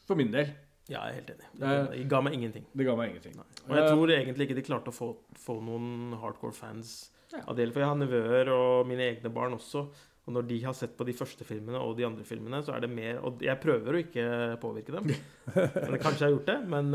for 0.08 0.20
min 0.20 0.32
del. 0.34 0.52
Ja, 0.92 1.06
jeg 1.08 1.14
er 1.14 1.20
helt 1.22 1.34
enig. 1.34 1.50
Det 1.60 1.74
Det 1.94 2.08
ga 2.12 2.22
meg 2.26 2.34
ingenting. 2.38 2.66
Det 2.76 2.88
ga 2.88 2.96
meg 3.00 3.14
ingenting. 3.14 3.38
Og 3.40 3.76
jeg 3.78 3.86
tror 3.88 4.16
egentlig 4.16 4.50
ikke 4.50 4.58
de 4.60 4.66
klarte 4.68 4.92
å 4.92 4.96
få, 4.96 5.12
få 5.40 5.60
noen 5.64 6.18
hardcore 6.20 6.56
fans 6.56 7.12
Ja. 7.32 7.46
av 7.48 7.56
det. 7.56 7.70
For 7.72 7.82
jeg 7.82 7.90
har 7.90 8.02
nevøer 8.02 8.52
og 8.54 8.90
mine 8.90 9.08
egne 9.14 9.32
barn 9.34 9.56
også. 9.56 9.88
Og 10.24 10.36
når 10.36 10.46
de 10.48 10.58
har 10.64 10.76
sett 10.76 10.94
på 10.96 11.08
de 11.08 11.16
første 11.16 11.44
filmene 11.48 11.80
og 11.80 11.98
de 11.98 12.06
andre 12.08 12.24
filmene, 12.24 12.62
så 12.64 12.76
er 12.76 12.84
det 12.84 12.92
mer 12.92 13.18
Og 13.28 13.42
jeg 13.44 13.60
prøver 13.60 13.96
å 13.96 14.04
ikke 14.04 14.28
påvirke 14.62 14.94
dem. 14.96 15.10
Men 15.90 16.00
kanskje 16.04 16.20
jeg 16.20 16.30
har 16.30 16.36
gjort 16.36 16.52
det. 16.52 16.60
Men 16.76 16.92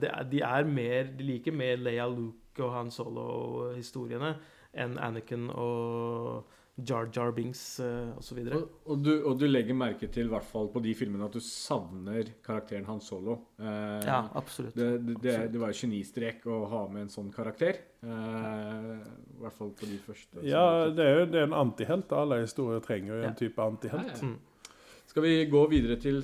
det 0.00 0.12
er, 0.12 0.28
de 0.30 0.44
er 0.44 0.64
mer 0.68 1.10
De 1.16 1.26
liker 1.32 1.56
mer 1.56 1.80
Leia 1.80 2.06
Luke 2.08 2.39
og 2.64 2.72
Han 2.76 2.90
Solo-historiene 2.94 4.34
enn 4.78 4.98
Anakin 5.02 5.48
og 5.50 6.44
Jar 6.86 7.08
Jar 7.12 7.32
Binks 7.36 7.60
uh, 7.84 8.14
osv. 8.16 8.38
Og, 8.56 8.62
og, 8.86 9.00
du, 9.04 9.10
og 9.28 9.34
du 9.40 9.44
legger 9.50 9.74
merke 9.76 10.06
til, 10.08 10.30
i 10.30 10.32
hvert 10.32 10.46
fall 10.48 10.70
på 10.72 10.80
de 10.80 10.94
filmene, 10.96 11.26
at 11.26 11.34
du 11.36 11.40
savner 11.44 12.30
karakteren 12.46 12.86
Han 12.88 13.00
Solo. 13.04 13.34
Eh, 13.60 13.98
Ja, 14.06 14.20
absolutt. 14.38 14.72
det, 14.78 14.86
det, 15.04 15.16
det, 15.20 15.34
det 15.52 15.60
var 15.60 15.74
jo 15.74 15.80
genistrek 15.82 16.46
å 16.48 16.60
ha 16.70 16.84
med 16.88 17.02
en 17.02 17.12
sånn 17.12 17.28
karakter. 17.34 17.82
Eh, 18.00 18.94
I 19.36 19.42
hvert 19.42 19.58
fall 19.58 19.74
på 19.76 19.90
de 19.90 19.98
første. 20.06 20.40
ja, 20.46 20.64
det 20.88 21.04
er 21.04 21.18
jo 21.18 21.26
det 21.34 21.42
er 21.42 21.50
en 21.50 21.58
antihelt. 21.66 22.14
Alle 22.16 22.40
historier 22.46 22.80
trenger 22.86 23.12
jo 23.16 23.20
Ja. 23.26 23.28
en 23.34 23.36
type 23.42 23.60
antihelt. 23.66 24.14
Ja, 24.14 24.22
ja. 24.22 24.30
Mm. 24.30 24.38
Skal 25.10 25.22
vi 25.26 25.34
gå 25.50 25.66
videre 25.68 25.96
til 26.00 26.22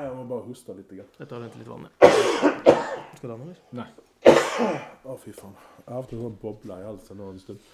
Jeg 0.00 0.12
må 0.16 0.24
bare 0.26 0.44
hoste 0.48 0.74
litt. 0.74 0.90
Jeg 0.98 1.28
tar 1.28 1.36
og 1.38 1.44
henter 1.46 1.60
litt 1.62 1.68
vann, 1.70 1.86
jeg. 1.86 2.49
Skal 3.20 3.28
du 3.28 3.34
ha 3.34 3.44
noe? 3.44 3.54
Nei. 3.76 3.84
Å, 5.04 5.14
fy 5.20 5.32
faen. 5.36 5.52
Jeg 5.76 5.90
har 5.90 5.98
hatt 5.98 6.12
en 6.16 6.22
sånn 6.22 6.36
boble 6.40 6.78
i 6.80 6.84
halsen 6.86 7.18
nå 7.20 7.26
en 7.34 7.40
stund. 7.42 7.66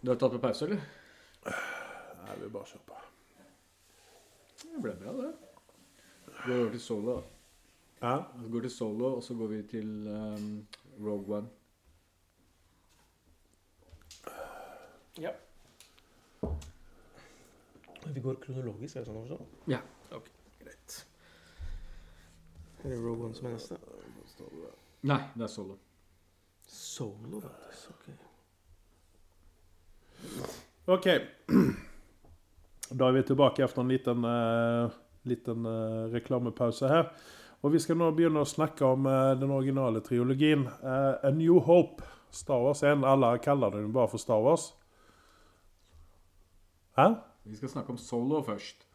Du 0.00 0.08
har 0.10 0.18
tatt 0.18 0.34
på 0.34 0.40
pause, 0.42 0.66
eller? 0.66 0.80
Nei, 1.46 2.34
vi 2.40 2.48
bare 2.50 2.66
kjører 2.66 2.88
på. 2.88 2.98
Det 4.64 4.82
ble 4.82 4.96
bra, 4.98 5.14
det. 5.20 5.30
Vi 6.32 6.58
går 6.58 6.74
til 6.74 6.82
solo. 6.82 7.14
Ja? 8.00 8.16
Vi 8.40 8.50
går 8.56 8.66
til 8.66 8.74
solo, 8.74 9.12
og 9.20 9.22
så 9.22 9.38
går 9.38 9.52
vi 9.54 9.62
til 9.70 9.94
um, 10.10 10.50
Rogue 10.98 11.38
One. 11.38 11.46
Ja. 15.22 15.36
Vi 18.10 18.26
går 18.26 18.42
kronologisk, 18.48 18.96
er 18.96 19.06
det 19.06 19.12
sånn 19.12 19.22
å 19.22 19.26
forstå? 19.28 19.70
Ja. 19.76 19.84
Ok, 20.18 20.34
greit. 20.58 21.04
Er 22.82 22.96
det 22.96 22.98
Rogue 22.98 23.30
One 23.30 23.38
som 23.38 23.46
er 23.46 23.60
neste? 23.60 23.78
Nei, 25.08 25.20
det 25.34 25.46
er 25.46 25.50
solo. 25.50 25.78
Solo, 26.66 27.40
faktisk. 27.40 27.90
Ok. 27.96 28.06
Ok. 30.98 31.08
Da 32.92 33.06
er 33.08 33.14
vi 33.16 33.22
tilbake 33.24 33.62
etter 33.64 33.80
en 33.80 33.88
liten, 33.88 34.24
uh, 34.28 34.92
liten 35.24 35.64
uh, 35.64 36.10
reklamepause 36.12 36.90
her. 36.90 37.06
Og 37.64 37.72
vi 37.72 37.80
skal 37.80 37.96
nå 37.96 38.10
begynne 38.12 38.42
å 38.42 38.48
snakke 38.48 38.84
om 38.84 39.06
uh, 39.08 39.32
den 39.38 39.48
originale 39.54 40.02
triologien. 40.04 40.66
Eh, 40.66 41.24
A 41.24 41.30
New 41.32 41.56
Hope. 41.64 42.04
Star 42.32 42.60
Wars 42.60 42.82
1. 42.82 43.04
Alle 43.04 43.38
kaller 43.38 43.70
den 43.70 43.92
bare 43.92 44.08
for 44.12 44.20
Star 44.20 44.40
Wars. 44.44 44.74
Hæ? 46.96 47.08
Vi 47.44 47.56
skal 47.56 47.68
snakke 47.68 47.92
om 47.92 47.98
solo 48.00 48.42
først. 48.44 48.86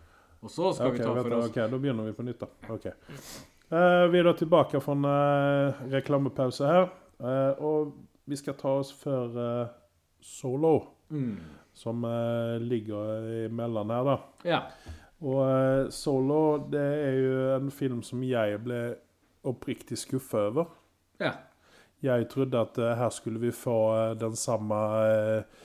Og 0.42 0.52
så 0.52 0.74
skal 0.74 0.92
okay, 0.92 0.98
vi 0.98 1.04
ta 1.04 1.14
for 1.22 1.38
oss 1.38 1.50
ok, 1.50 1.56
da 1.72 1.78
begynner 1.82 2.10
vi 2.10 2.14
på 2.18 2.26
nytt. 2.26 2.44
da. 2.44 2.74
Ok. 2.74 2.90
Eh, 3.70 4.06
vi 4.12 4.20
er 4.20 4.24
da 4.24 4.34
tilbake 4.38 4.80
fra 4.80 4.94
en 4.96 5.08
eh, 5.10 5.80
reklamepause 5.92 6.68
her. 6.68 6.86
Eh, 7.20 7.64
og 7.64 7.96
vi 8.28 8.38
skal 8.40 8.56
ta 8.60 8.78
oss 8.80 8.94
eh, 9.08 9.66
Solo, 10.24 10.76
mm. 11.10 11.34
som 11.78 12.06
ligger 12.64 13.28
imellom 13.46 13.92
her, 13.94 14.08
da. 14.08 14.16
Ja. 14.48 14.62
Og 15.22 15.92
Solo, 15.94 16.40
det 16.72 16.82
er 16.84 17.20
jo 17.22 17.36
en 17.56 17.70
film 17.72 18.02
som 18.04 18.24
jeg 18.26 18.58
ble 18.66 18.82
oppriktig 19.48 20.00
skuffa 20.00 20.48
over. 20.50 20.74
ja. 21.24 21.36
Jeg 22.06 22.28
trodde 22.30 22.60
at 22.62 22.76
her 22.78 23.10
skulle 23.10 23.40
vi 23.42 23.50
få 23.52 24.14
den 24.22 24.36
samme 24.38 24.76
eh, 25.02 25.64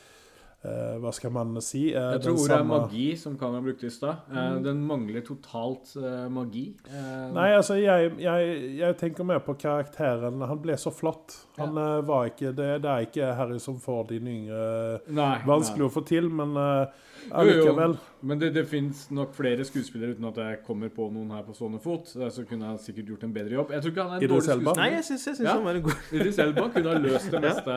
eh, 0.64 0.96
Hva 1.03 1.12
skal 1.14 1.33
man 1.35 1.57
si? 1.61 1.88
Uh, 1.94 2.12
Jeg 2.14 2.22
tror 2.27 2.38
ordet 2.38 2.51
samme- 2.53 2.81
magi, 2.83 3.07
som 3.16 3.37
Kanga 3.38 3.61
brukte 3.64 3.87
i 3.87 3.90
stad. 3.90 4.16
Eh, 4.31 4.59
den 4.62 4.83
mangler 4.87 5.20
totalt 5.27 5.94
magi. 6.31 6.77
Nei, 6.90 7.48
altså, 7.57 7.75
jeg, 7.81 8.12
jeg, 8.22 8.59
jeg 8.79 8.96
tenker 9.01 9.25
mer 9.25 9.40
på 9.44 9.55
karakteren. 9.59 10.40
Han 10.46 10.62
ble 10.62 10.77
så 10.79 10.92
flott. 10.94 11.37
Han 11.59 11.77
eh, 11.77 12.01
var 12.07 12.31
ikke 12.31 12.53
det, 12.57 12.83
det 12.83 12.90
er 12.90 13.07
ikke 13.09 13.35
Harry 13.38 13.59
som 13.59 13.81
får 13.81 14.09
den 14.14 14.29
yngre. 14.29 15.01
nei, 15.09 15.38
Vanskelig 15.46 15.88
å 15.88 15.92
få 15.92 16.05
til, 16.07 16.29
men 16.31 16.57
uh. 16.57 16.87
Allikevel. 17.30 17.94
Men 18.22 18.38
det, 18.38 18.48
det 18.54 18.62
fins 18.70 19.04
nok 19.14 19.32
flere 19.35 19.64
skuespillere, 19.66 20.14
uten 20.14 20.24
at 20.28 20.37
jeg 20.38 20.58
kommer 20.66 20.90
på 20.94 21.08
noen 21.11 21.30
her 21.35 21.42
på 21.46 21.54
stående 21.56 21.80
fot. 21.82 22.06
Så 22.12 22.44
kunne 22.48 22.68
jeg 22.70 22.82
sikkert 22.87 23.08
gjort 23.12 23.24
en 23.26 23.32
bedre 23.35 23.56
jobb. 23.56 23.72
Jeg 23.74 23.82
tror 23.85 23.92
ikke 23.94 24.06
han 24.06 24.12
er 24.16 24.24
en 24.26 24.32
dårlig 24.32 24.44
skuespiller. 24.46 24.78
Nei, 24.80 24.88
jeg 24.94 25.04
syns, 25.08 25.26
jeg 25.26 25.37
syns 25.38 25.46
Ja. 25.48 25.54
han 25.56 25.64
var 25.66 25.78
en 25.80 25.85
god 25.87 26.12
Idris 26.18 26.38
Elba 26.44 26.66
kunne 26.76 26.92
ha 26.94 27.02
løst 27.02 27.30
det 27.35 27.42
meste. 27.48 27.76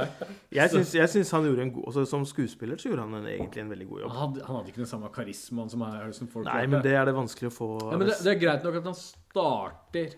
Ja. 0.56 0.68
jeg 0.70 1.10
syns 1.16 1.32
han 1.38 1.48
gjorde 1.50 1.66
en 1.68 1.74
god 1.76 1.90
altså, 1.92 2.06
Som 2.14 2.26
skuespiller 2.30 2.78
så 2.82 2.90
gjorde 2.90 3.06
han 3.08 3.18
en, 3.20 3.28
egentlig 3.34 3.62
en 3.66 3.70
veldig 3.74 3.88
god 3.90 4.00
Han 4.02 4.06
jobb. 4.10 4.18
hadde, 4.22 4.46
han 4.48 4.56
hadde 4.60 4.74
ikke 4.74 4.84
den 4.84 4.92
samme 4.94 5.10
karismaen 5.16 5.70
som 5.74 5.82
Harrison 5.88 6.28
Ford. 6.32 6.46
Nei, 6.50 6.66
men 6.70 6.84
det 6.86 6.94
er 6.96 7.06
det 7.10 7.16
vanskelig 7.18 7.50
å 7.52 7.56
få 7.58 7.70
Ja, 7.92 7.98
men 7.98 8.08
det, 8.10 8.18
det 8.24 8.34
er 8.36 8.42
greit 8.46 8.64
nok 8.68 8.80
at 8.82 8.90
han 8.92 9.00
starter 9.02 10.18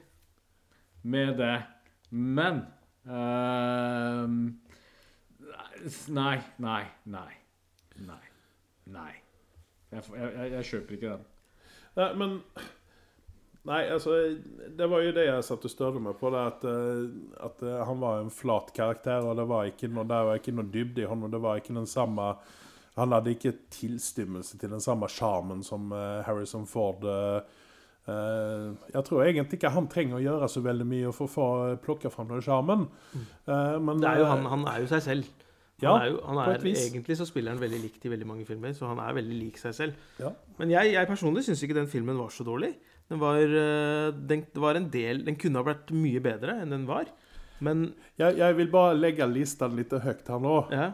med 1.03 1.37
det, 1.39 1.53
men 2.11 2.65
Uh, 3.07 4.27
Nei, 6.11 6.33
nei, 6.59 6.81
nei. 7.07 7.29
Nei. 8.03 8.26
Nei. 8.93 9.13
Jeg, 9.91 10.03
jeg, 10.11 10.51
jeg, 10.51 10.65
kjøper 10.71 10.97
ikke 10.97 11.13
den. 11.13 11.23
Nei, 11.97 12.09
men 12.19 12.35
Nei, 13.67 13.81
altså 13.91 14.15
Det 14.79 14.87
var 14.87 15.03
jo 15.03 15.13
det 15.15 15.25
jeg 15.27 15.43
satt 15.43 15.65
og 15.67 15.71
størde 15.71 16.01
meg 16.03 16.15
på. 16.19 16.31
Det 16.31 16.43
at, 16.53 16.65
eh, 16.69 17.01
at 17.43 17.63
eh, 17.65 17.81
han 17.89 17.99
var 17.99 18.21
en 18.21 18.31
flat 18.31 18.71
karakter, 18.75 19.25
og 19.27 19.35
det 19.39 19.47
var 19.49 19.67
ikke 19.67 19.89
noe, 19.91 20.07
det 20.07 20.21
var 20.29 20.39
ikke 20.39 20.55
noe 20.55 20.71
dybde 20.71 21.03
i 21.03 21.09
ham. 21.09 21.25
og 21.27 21.33
Det 21.33 21.41
var 21.43 21.59
ikke 21.59 21.75
den 21.75 21.89
samme 21.89 22.35
Han 22.97 23.13
hadde 23.13 23.35
ikke 23.35 23.53
tilstymmelse 23.69 24.57
til 24.57 24.71
den 24.71 24.81
samme 24.81 25.09
sjarmen 25.11 25.63
som 25.63 25.91
eh, 25.91 26.23
Harrison 26.25 26.65
Ford. 26.65 27.03
eh, 27.03 27.41
eh, 28.07 28.71
jeg 28.93 29.03
tror 29.05 29.25
egentlig 29.25 29.59
ikke 29.59 29.75
han 29.75 29.91
trenger 29.91 30.17
å 30.17 30.23
gjøre 30.23 30.49
så 30.49 30.63
veldig 30.65 30.87
mye 30.87 31.11
for 31.13 31.27
å 31.27 31.35
få 31.35 31.49
plukke 31.83 32.09
fram 32.13 32.31
den 32.31 32.41
sjarmen. 32.41 32.87
Uh, 33.45 33.77
men 33.83 34.01
er 34.01 34.23
han, 34.25 34.47
han 34.47 34.65
er 34.71 34.81
jo 34.81 34.89
seg 34.95 35.03
selv. 35.03 35.46
Han 35.83 36.01
er 36.01 36.07
jo, 36.09 36.21
han 36.25 36.39
er, 36.41 36.63
egentlig 36.71 37.15
så 37.19 37.25
spiller 37.29 37.53
han 37.53 37.61
veldig 37.61 37.79
likt 37.83 38.05
i 38.07 38.09
veldig 38.09 38.25
mange 38.25 38.45
filmer, 38.47 38.71
så 38.73 38.87
han 38.89 38.97
er 39.03 39.13
veldig 39.13 39.35
lik 39.37 39.59
seg 39.61 39.75
selv. 39.77 40.05
Ja. 40.17 40.31
Men 40.57 40.71
jeg, 40.73 40.95
jeg 40.95 41.09
personlig 41.09 41.43
syns 41.45 41.61
ikke 41.61 41.77
den 41.77 41.89
filmen 41.91 42.17
var 42.17 42.31
så 42.33 42.45
dårlig. 42.47 42.71
Den 43.11 43.21
var, 43.21 43.37
eh, 43.37 44.07
den, 44.27 44.41
var 44.59 44.75
en 44.75 44.89
del 44.91 45.21
Den 45.23 45.37
kunne 45.39 45.61
ha 45.61 45.67
vært 45.69 45.93
mye 45.95 46.19
bedre 46.23 46.57
enn 46.63 46.73
den 46.73 46.87
var. 46.89 47.11
Men 47.63 47.91
jeg, 48.19 48.39
jeg 48.41 48.57
vil 48.57 48.71
bare 48.73 48.97
legge 48.97 49.29
lista 49.29 49.69
litt 49.71 49.93
høyt 49.93 50.27
her 50.27 50.41
nå. 50.41 50.55
ja, 50.73 50.89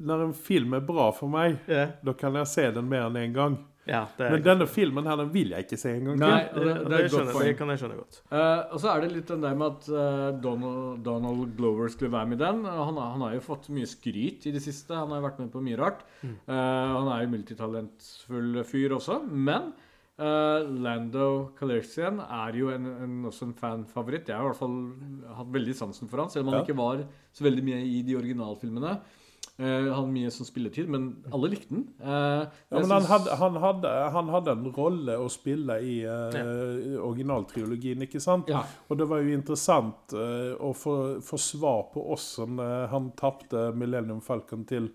Når 0.00 0.24
en 0.26 0.34
film 0.48 0.74
er 0.76 0.84
bra 0.88 1.10
for 1.16 1.32
meg, 1.32 1.60
ja, 1.68 1.90
da 2.00 2.16
kan 2.16 2.40
jeg 2.40 2.50
se 2.50 2.66
den 2.76 2.88
mer 2.88 3.08
enn 3.10 3.20
én 3.20 3.36
gang. 3.36 3.60
Ja 3.90 4.04
det, 4.16 4.28
Men 4.36 4.42
denne 4.46 4.66
filmen 4.70 5.08
her, 5.10 5.16
den 5.18 5.32
vil 5.34 5.50
jeg 5.56 5.66
ikke 5.66 5.78
se 5.82 5.92
en 5.98 6.04
gang 6.12 6.20
Nei, 6.22 6.38
det, 6.54 6.62
det 6.62 6.70
et 6.70 6.86
godt 6.88 7.10
skjønner, 7.16 7.40
det 7.48 7.56
kan 7.58 7.72
jeg 7.74 7.82
skjønne 7.82 7.98
godt. 7.98 8.20
Uh, 8.30 8.62
og 8.70 8.78
så 8.84 8.92
er 8.94 9.02
det 9.04 9.10
litt 9.16 9.32
den 9.34 9.42
der 9.44 9.58
med 9.58 9.66
at 9.74 9.90
uh, 9.90 10.40
Donald, 10.46 11.02
Donald 11.10 11.56
Glover 11.58 11.90
skulle 11.90 12.12
være 12.14 12.30
med 12.32 12.38
i 12.40 12.44
den. 12.44 12.62
Han, 12.70 12.94
har- 13.02 13.12
han 13.16 13.26
har 13.26 13.34
jo 13.36 13.44
fått 13.50 13.68
mye 13.74 13.90
skryt 13.90 14.46
i 14.46 14.54
det 14.54 14.62
siste. 14.64 14.94
Han 14.94 15.10
har 15.10 15.20
jo 15.20 15.26
vært 15.28 15.42
med 15.42 15.50
på 15.52 15.62
mye 15.66 15.78
rart. 15.82 16.06
Mm. 16.22 16.36
Uh, 16.46 16.54
han 16.54 17.12
er 17.16 17.22
jo 17.26 17.32
multitalentfull 17.36 18.60
fyr 18.68 18.94
også. 18.96 19.20
Men 19.30 19.72
eh, 20.20 20.66
Lando 20.84 21.52
Calrissian 21.58 22.20
er 22.20 22.58
jo 22.60 22.68
en, 22.74 22.86
en, 23.06 23.14
også 23.30 23.46
en 23.48 23.54
fanfavoritt. 23.56 24.28
Jeg 24.28 24.36
har 24.36 24.44
i 24.44 24.50
hvert 24.50 24.60
fall 24.60 24.76
hatt 25.38 25.52
veldig 25.54 25.74
sansen 25.78 26.10
for 26.10 26.22
han, 26.24 26.30
selv 26.32 26.46
om 26.46 26.52
han 26.54 26.60
Ja. 26.60 26.66
ikke 26.66 26.76
var 26.78 27.02
så 27.32 27.46
veldig 27.46 27.64
mye 27.64 27.80
i 27.88 28.02
de 28.06 28.16
originalfilmene. 28.18 28.98
Uh, 29.60 29.66
han 29.66 29.90
hadde 29.92 30.12
mye 30.14 30.30
sånn 30.32 30.46
spilletid, 30.48 30.88
men 30.88 31.10
alle 31.36 31.50
likte 31.52 31.74
den. 31.74 31.82
Uh, 32.00 32.46
Ja, 32.70 32.78
men 32.80 32.90
han 32.94 33.04
hadde, 33.10 33.34
han, 33.36 33.58
hadde, 33.60 33.90
han 34.14 34.28
hadde 34.32 34.54
en 34.56 34.70
rolle 34.72 35.18
å 35.20 35.26
spille 35.28 35.76
i 35.84 35.98
uh, 36.08 36.96
originaltriologien, 37.04 38.02
ikke 38.06 38.20
sant? 38.24 38.48
ja. 38.48 38.62
Og 38.88 38.96
det 38.98 39.06
var 39.10 39.20
jo 39.20 39.34
interessant 39.36 40.14
uh, 40.16 40.56
å 40.64 40.72
få, 40.76 40.96
få 41.24 41.38
svar 41.40 41.84
på 41.92 42.02
åssen 42.14 42.58
eh, 42.62 42.86
han 42.90 43.10
tapte 43.18 43.68
Millennium 43.76 44.20
Falcon 44.24 44.64
til, 44.68 44.88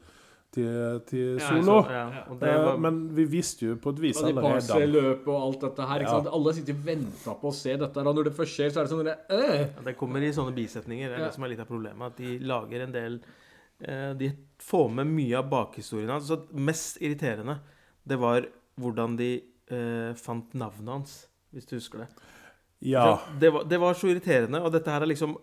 til, 0.55 0.99
til 1.09 1.37
Ja, 1.39 1.47
Solo. 1.51 1.77
Så, 1.85 1.93
ja, 1.93 2.03
det 2.41 2.49
Eh, 2.49 2.59
var, 2.65 2.77
men 2.81 2.99
vi 3.15 3.25
visste 3.37 3.69
jo 3.69 3.77
på 3.81 3.93
et 3.95 4.01
vis 4.03 4.19
allerede 4.21 4.55
parseløp 4.57 5.27
og 5.31 5.39
alt 5.41 5.63
dette 5.67 5.87
her. 5.89 6.03
Ikke 6.05 6.11
Ja. 6.11 6.17
sant? 6.23 6.33
Alle 6.39 6.53
sitter 6.57 6.73
og 6.77 6.85
venter 6.89 7.39
på 7.41 7.51
å 7.51 7.55
se 7.55 7.77
dette. 7.85 8.03
Og 8.05 8.15
når 8.15 8.23
det 8.29 8.35
først 8.37 8.55
skjer, 8.57 8.69
så 8.73 8.81
er 8.81 8.83
det 8.89 8.93
sånn 8.93 9.05
der, 9.05 9.23
øh. 9.29 9.55
ja, 9.61 9.85
det 9.89 9.95
kommer 9.99 10.23
i 10.25 10.33
sånne 10.35 10.55
bisetninger. 10.55 11.09
Det 11.09 11.15
er 11.17 11.25
Ja. 11.25 11.25
det 11.29 11.35
som 11.37 11.43
er 11.43 11.53
litt 11.53 11.59
av 11.65 11.67
problemet. 11.71 12.05
At 12.13 12.17
de 12.17 12.39
lager 12.39 12.81
en 12.87 12.91
del 12.95 13.19
eh, 13.21 13.41
De 13.79 14.29
får 14.63 14.85
med 15.01 15.09
mye 15.11 15.35
av 15.39 15.49
bakhistorien 15.51 16.13
hans. 16.13 16.29
Altså, 16.31 16.55
mest 16.55 17.01
irriterende, 17.03 17.57
det 18.07 18.17
var 18.21 18.47
hvordan 18.79 19.17
de 19.19 19.29
eh, 19.71 20.13
fant 20.19 20.53
navnet 20.57 20.93
hans, 20.93 21.17
hvis 21.55 21.67
du 21.67 21.75
husker 21.77 22.05
det. 22.05 22.07
Ja. 22.85 23.19
Det, 23.39 23.51
var, 23.55 23.67
det 23.67 23.79
var 23.81 23.97
så 23.97 24.11
irriterende, 24.11 24.61
og 24.61 24.73
dette 24.75 24.91
her 24.91 25.03
er 25.03 25.11
liksom 25.11 25.37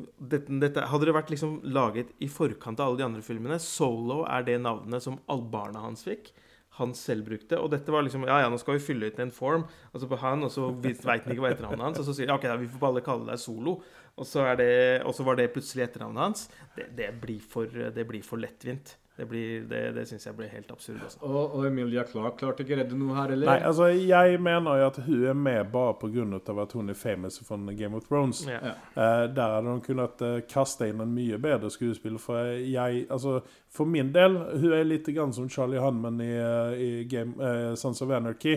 dette, 0.00 0.48
dette, 0.62 0.84
Hadde 0.88 1.08
det 1.08 1.14
vært 1.16 1.32
liksom 1.32 1.58
laget 1.76 2.12
i 2.24 2.28
forkant 2.30 2.80
av 2.80 2.88
alle 2.88 3.00
de 3.02 3.04
andre 3.04 3.24
filmene 3.24 3.58
Solo 3.60 4.22
er 4.24 4.46
det 4.46 4.56
navnet 4.62 5.04
som 5.04 5.18
alle 5.28 5.50
barna 5.52 5.82
hans 5.84 6.06
fikk. 6.06 6.30
Han 6.78 6.92
selv 6.94 7.26
brukte. 7.26 7.58
Og 7.58 7.70
dette 7.72 7.92
var 7.92 8.04
liksom 8.06 8.26
Ja, 8.28 8.40
ja, 8.44 8.50
nå 8.52 8.58
skal 8.60 8.78
vi 8.78 8.84
fylle 8.84 9.10
ut 9.10 9.18
en 9.22 9.32
form. 9.34 9.66
Og 9.90 10.02
så 10.02 10.08
på 10.10 10.18
han, 10.22 10.44
og 10.46 10.52
så 10.54 10.68
veit 10.70 11.02
han 11.04 11.34
ikke 11.34 11.42
hva 11.42 11.50
etternavnet 11.54 11.88
hans. 11.88 12.00
Og 12.02 12.06
så 12.06 12.14
sier 12.16 12.30
de 12.30 12.36
OK, 12.36 12.46
da, 12.46 12.58
vi 12.60 12.70
får 12.70 12.84
bare 12.84 13.04
kalle 13.04 13.26
deg 13.28 13.42
Solo. 13.42 13.80
Og 14.20 14.26
så, 14.28 14.44
det, 14.58 14.72
og 15.06 15.14
så 15.16 15.26
var 15.26 15.38
det 15.40 15.50
plutselig 15.54 15.88
etternavnet 15.88 16.26
hans. 16.26 16.46
Det, 16.76 16.90
det, 16.98 17.10
blir, 17.22 17.40
for, 17.42 17.66
det 17.66 18.06
blir 18.08 18.24
for 18.26 18.42
lettvint. 18.42 18.94
Det, 19.20 19.26
blir- 19.28 19.64
det, 19.68 19.80
det 19.92 20.06
syns 20.08 20.22
jeg 20.24 20.32
blir 20.38 20.48
helt 20.48 20.70
absurd. 20.72 21.00
Også. 21.04 21.18
Og, 21.28 21.54
og 21.58 21.64
Emilia 21.68 22.06
Clarke 22.08 22.38
klarte 22.40 22.64
ikke 22.64 22.78
redde 22.78 22.96
noe 22.96 23.12
her, 23.18 23.34
eller? 23.34 23.50
Nei, 23.50 23.58
altså 23.68 23.90
jeg 23.92 24.38
mener 24.40 24.78
jo 24.80 24.86
at 24.86 25.00
hun 25.04 25.24
er 25.28 25.36
med 25.36 25.66
bare 25.74 25.92
pga. 26.00 26.24
at 26.62 26.72
hun 26.72 26.88
er 26.88 26.96
famous 26.96 27.36
fra 27.44 27.58
Game 27.76 27.96
of 27.98 28.06
Thrones. 28.08 28.40
Ja. 28.48 28.62
Ja. 28.64 28.72
Eh, 28.96 29.26
der 29.36 29.56
hadde 29.58 29.74
hun 29.74 29.82
kunnet 29.84 30.24
eh, 30.24 30.38
kaste 30.48 30.88
inn 30.88 31.02
en 31.04 31.12
mye 31.12 31.36
bedre 31.36 31.68
skuespiller. 31.70 32.16
For 32.18 32.48
jeg, 32.64 33.04
altså, 33.10 33.42
for 33.68 33.84
min 33.84 34.08
del, 34.14 34.38
hun 34.56 34.72
er 34.72 34.88
litt 34.88 35.12
grann 35.12 35.36
som 35.36 35.50
Charlie 35.52 35.84
Hunman 35.84 36.20
i, 36.24 36.30
eh, 36.40 36.80
i 36.80 36.90
Game, 37.04 37.36
eh, 37.44 37.74
Sons 37.76 38.00
of 38.00 38.10
Anarchy. 38.16 38.56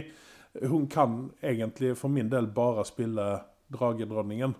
Hun 0.63 0.87
kan 0.87 1.31
egentlig 1.43 1.97
for 1.99 2.07
min 2.07 2.29
del 2.31 2.47
bare 2.47 2.85
spille 2.87 3.27
dragedronningen. 3.73 4.55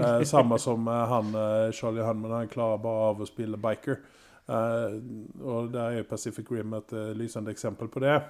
Eh, 0.00 0.22
samme 0.24 0.56
som 0.58 0.86
han 0.86 1.34
Charlie 1.76 2.08
Hunman, 2.08 2.30
han 2.40 2.48
klarer 2.48 2.78
bare 2.80 3.10
av 3.12 3.20
å 3.20 3.28
spille 3.28 3.60
biker. 3.60 4.00
Eh, 4.46 4.96
og 5.42 5.72
der 5.74 5.98
er 6.00 6.06
Pacific 6.06 6.46
Rim 6.54 6.74
et 6.78 6.92
uh, 6.94 7.10
lysende 7.18 7.50
eksempel 7.50 7.88
på 7.90 8.02
det. 8.04 8.20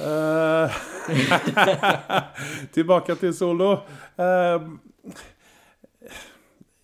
Uh, 0.00 0.72
tilbake 2.74 3.14
til 3.20 3.34
Solo. 3.36 3.74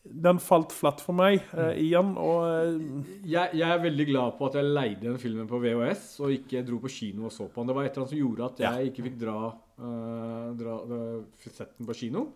Den 0.07 0.39
falt 0.41 0.71
flatt 0.73 1.01
for 1.03 1.17
meg 1.19 1.43
Mm. 1.53 1.73
igjen. 1.83 2.13
Og 2.17 2.81
Jeg, 3.27 3.51
jeg 3.59 3.67
er 3.69 3.83
veldig 3.83 4.07
glad 4.13 4.37
på 4.39 4.47
at 4.47 4.55
jeg 4.61 4.65
leide 4.71 5.03
den 5.09 5.19
filmen 5.19 5.49
på 5.51 5.59
VHS 5.61 6.05
og 6.23 6.31
ikke 6.37 6.63
dro 6.67 6.79
på 6.79 6.89
kino 6.93 7.27
og 7.27 7.33
så 7.35 7.49
på 7.51 7.61
den. 7.61 7.69
Det 7.73 7.77
var 7.77 7.85
et 7.85 7.91
eller 7.91 8.05
annet 8.05 8.15
som 8.15 8.23
gjorde 8.23 8.47
at 8.47 8.63
jeg 8.67 8.93
ikke 8.93 9.07
fikk 9.09 9.19
dra, 9.25 9.37
uh, 9.83 10.47
dra 10.57 10.77
uh, 10.87 11.25
sett 11.51 11.75
den 11.79 11.87
på 11.91 11.99
kino. 11.99 12.29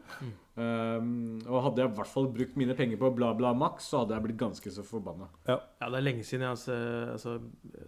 Um, 0.61 1.39
og 1.47 1.63
hadde 1.65 1.81
jeg 1.81 1.89
i 1.89 1.97
hvert 1.97 2.11
fall 2.11 2.27
brukt 2.35 2.57
mine 2.61 2.75
penger 2.77 2.99
på 3.01 3.09
Bla 3.17 3.31
Bla 3.39 3.53
Max, 3.57 3.87
så 3.89 4.03
hadde 4.03 4.17
jeg 4.17 4.25
blitt 4.27 4.41
ganske 4.41 4.73
så 4.75 4.83
forbanna. 4.85 5.31
Ja, 5.49 5.57
det 5.87 6.01
er 6.01 6.05
lenge 6.05 6.27
siden 6.27 6.45
jeg 6.45 6.53
har 6.53 6.59
sett 6.61 7.15
altså, 7.15 7.37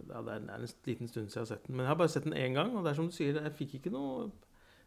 ja, 0.07 0.21
Det 0.23 0.31
er 0.33 0.39
en 0.39 0.71
liten 0.87 1.11
stund 1.11 1.27
siden 1.27 1.35
jeg 1.35 1.43
har 1.43 1.51
sett 1.51 1.67
den. 1.67 1.75
Men 1.75 1.85
jeg 1.85 1.91
har 1.91 1.99
bare 1.99 2.13
sett 2.15 2.25
den 2.25 2.39
én 2.39 2.57
gang, 2.57 2.73
og 2.73 2.85
det 2.85 2.93
er 2.93 2.97
som 2.97 3.11
du 3.11 3.13
sier, 3.13 3.37
jeg 3.37 3.55
fikk 3.59 3.77
ikke 3.81 3.93
noe 3.93 4.31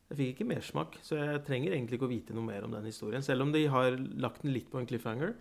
jeg 0.06 0.18
fikk 0.20 0.32
ikke 0.34 0.48
mersmak, 0.52 0.98
så 1.02 1.18
jeg 1.18 1.42
trenger 1.46 1.74
egentlig 1.74 1.98
ikke 1.98 2.06
å 2.06 2.12
vite 2.12 2.34
noe 2.36 2.46
mer 2.46 2.66
om 2.66 2.74
den 2.76 2.86
historien. 2.86 3.24
Selv 3.26 3.42
om 3.42 3.50
de 3.54 3.64
har 3.70 3.96
lagt 4.22 4.44
den 4.44 4.54
litt 4.54 4.68
på 4.70 4.78
en 4.78 4.86
cliffhanger. 4.86 5.32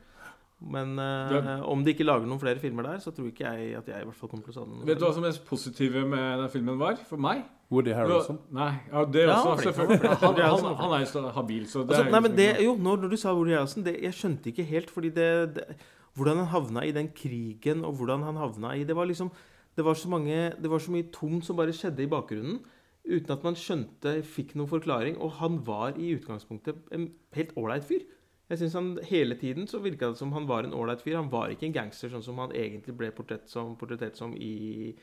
Men 0.65 0.95
uh, 0.97 1.33
ja. 1.35 1.57
om 1.69 1.83
de 1.85 1.93
ikke 1.93 2.07
lager 2.07 2.25
noen 2.29 2.41
flere 2.41 2.61
filmer 2.61 2.87
der, 2.87 3.01
så 3.03 3.13
tror 3.13 3.29
ikke 3.29 3.45
jeg 3.45 3.75
at 3.77 3.91
jeg 3.91 4.01
i 4.01 4.07
hvert 4.07 4.17
fall 4.17 4.31
kommer 4.31 4.47
til 4.47 4.55
å 4.55 4.57
savne 4.61 4.79
den. 4.79 4.87
Vet 4.89 5.01
du 5.01 5.05
hva 5.05 5.11
som 5.13 5.25
er 5.25 5.33
mest 5.33 5.45
positive 5.45 6.01
med 6.09 6.41
den 6.41 6.49
filmen 6.53 6.81
var? 6.81 6.97
For 7.09 7.21
meg? 7.21 7.43
Woody 7.73 7.95
Harrelson. 7.97 8.37
Nei, 8.53 8.71
ja, 8.91 9.01
det 9.09 9.23
er 9.23 9.31
også. 9.33 9.49
ja, 9.49 9.61
selvfølgelig. 9.65 10.09
han. 10.09 10.19
Han, 10.21 10.63
han, 10.65 10.75
han 10.83 10.95
er 10.95 11.03
jo 11.03 11.09
så 11.09 11.25
habil, 11.33 11.65
så 11.67 11.81
det 11.81 11.95
Altså, 11.95 12.03
er 12.05 12.13
nei, 12.13 12.21
men 12.27 12.37
det, 12.37 12.47
jo, 12.61 12.75
når, 12.77 13.01
når 13.03 13.13
du 13.15 13.17
sa 13.17 13.33
Woody 13.33 13.55
Harrelson, 13.55 13.85
det, 13.87 13.95
jeg 14.03 14.17
skjønte 14.19 14.51
ikke 14.51 14.67
helt, 14.69 14.93
fordi 14.93 15.13
det, 15.15 15.29
det 15.57 15.67
Hvordan 16.15 16.37
han 16.39 16.47
havna 16.47 16.85
i 16.87 16.93
den 16.95 17.09
krigen, 17.11 17.83
og 17.83 17.97
hvordan 17.99 18.23
han 18.23 18.37
havna 18.39 18.75
i 18.75 18.85
Det 18.87 18.95
var 18.95 19.05
liksom 19.09 19.31
Det 19.75 19.83
var 19.83 19.93
så 19.99 20.09
mange 20.09 20.53
Det 20.61 20.69
var 20.71 20.79
så 20.79 20.91
mye 20.91 21.09
tomt 21.11 21.45
som 21.45 21.57
bare 21.57 21.73
skjedde 21.75 22.03
i 22.03 22.07
bakgrunnen. 22.07 22.61
Uten 23.05 23.31
at 23.35 23.43
man 23.43 23.57
skjønte, 23.59 24.21
fikk 24.23 24.55
noen 24.55 24.69
forklaring. 24.69 25.17
Og 25.21 25.35
han 25.41 25.59
var 25.67 25.97
i 25.99 26.13
utgangspunktet 26.15 26.87
en 26.95 27.09
helt 27.35 27.51
ålreit 27.59 27.83
fyr. 27.85 28.05
Jeg 28.49 28.61
synes 28.61 28.73
han 28.73 28.87
Hele 29.09 29.35
tiden 29.35 29.67
så 29.67 29.81
virka 29.81 30.09
det 30.09 30.17
som 30.17 30.31
han 30.33 30.47
var 30.47 30.63
en 30.63 30.73
ålreit 30.73 31.03
fyr. 31.03 31.17
Han 31.17 31.31
var 31.31 31.51
ikke 31.51 31.67
en 31.67 31.75
gangster, 31.75 32.09
sånn 32.09 32.23
som 32.23 32.39
han 32.41 32.55
egentlig 32.55 32.95
ble 32.97 33.11
portrett 33.11 33.49
som, 33.49 33.75
portrettert 33.77 34.17
som 34.17 34.33
i, 34.37 34.95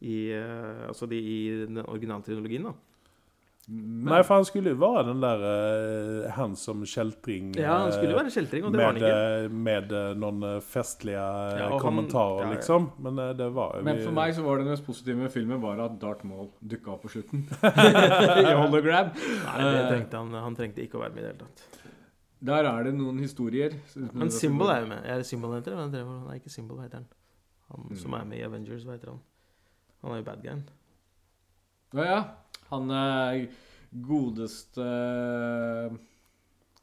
i, 0.00 0.30
eh, 0.32 0.86
altså 0.88 1.06
de, 1.10 1.16
i 1.20 1.40
den 1.66 1.82
originale 1.86 2.22
trinologien. 2.24 2.62
da 2.64 2.72
Men- 3.68 4.08
Nei, 4.08 4.22
for 4.24 4.34
han 4.40 4.44
skulle 4.48 4.70
jo 4.72 4.78
være 4.80 5.02
den 5.10 5.20
der 5.22 5.42
uh, 6.24 6.30
han 6.34 6.56
som 6.56 6.80
kjeltring 6.88 7.52
Ja, 7.60 7.74
han 7.84 7.92
skulle 7.92 8.10
jo 8.10 8.16
eh, 8.16 8.22
være 8.24 8.32
kjeltring, 8.34 8.64
og 8.64 8.72
det 8.72 8.80
var 8.80 8.86
han 8.86 8.98
med, 8.98 9.10
ikke. 9.10 9.52
med 9.68 9.92
noen 10.18 10.60
festlige 10.64 11.26
Ja, 11.60 11.68
kommentarer, 11.78 12.40
han- 12.40 12.48
ja, 12.48 12.54
ja. 12.54 12.56
liksom. 12.56 12.88
Men 12.98 13.20
det 13.38 13.50
var 13.54 13.76
jo 13.78 13.84
Men 13.84 14.00
for 14.02 14.12
meg 14.16 14.34
så 14.34 14.42
var 14.42 14.58
det 14.58 14.66
mest 14.72 14.86
positive 14.86 15.16
med 15.20 15.30
filmen 15.30 15.60
var 15.62 15.78
at 15.84 16.00
Darth 16.00 16.24
Maul 16.26 16.48
dukka 16.66 16.90
opp 16.96 17.02
på 17.04 17.12
slutten. 17.12 17.44
I 18.50 18.56
hologram. 18.58 19.12
Nei, 19.14 19.62
det 19.76 19.84
trengte 19.92 20.16
han, 20.16 20.32
han 20.48 20.56
trengte 20.56 20.82
ikke 20.82 20.98
å 20.98 21.04
være 21.04 21.14
med 21.14 21.22
i 21.22 21.26
det 21.28 21.32
hele 21.34 21.44
tatt. 21.44 21.66
Der 22.42 22.64
er 22.64 22.84
det 22.88 22.94
noen 22.96 23.18
historier. 23.20 23.74
Men 24.16 24.30
Symbol 24.32 24.70
er 24.72 24.80
jo 24.80 24.86
med. 24.96 25.04
Er 25.04 25.20
det 25.20 25.26
Symbol 25.28 25.52
han 25.52 25.60
heter? 25.60 25.76
Det? 25.92 26.04
Nei, 26.26 26.38
ikke 26.40 26.50
Symbol, 26.50 26.80
heter 26.80 27.02
han? 27.04 27.08
Han 27.70 27.86
Mm. 27.90 27.96
som 28.00 28.14
er 28.14 28.24
med 28.24 28.38
i 28.40 28.42
Avengers, 28.42 28.82
hva 28.88 28.96
heter 28.96 29.12
han? 29.12 29.20
Han 30.00 30.12
er 30.12 30.20
jo 30.20 30.26
bad 30.28 30.44
guyen. 30.44 30.62
Ja, 31.94 32.04
ja. 32.06 32.20
Han 32.70 32.90
er 32.94 33.46
godeste 34.06 34.86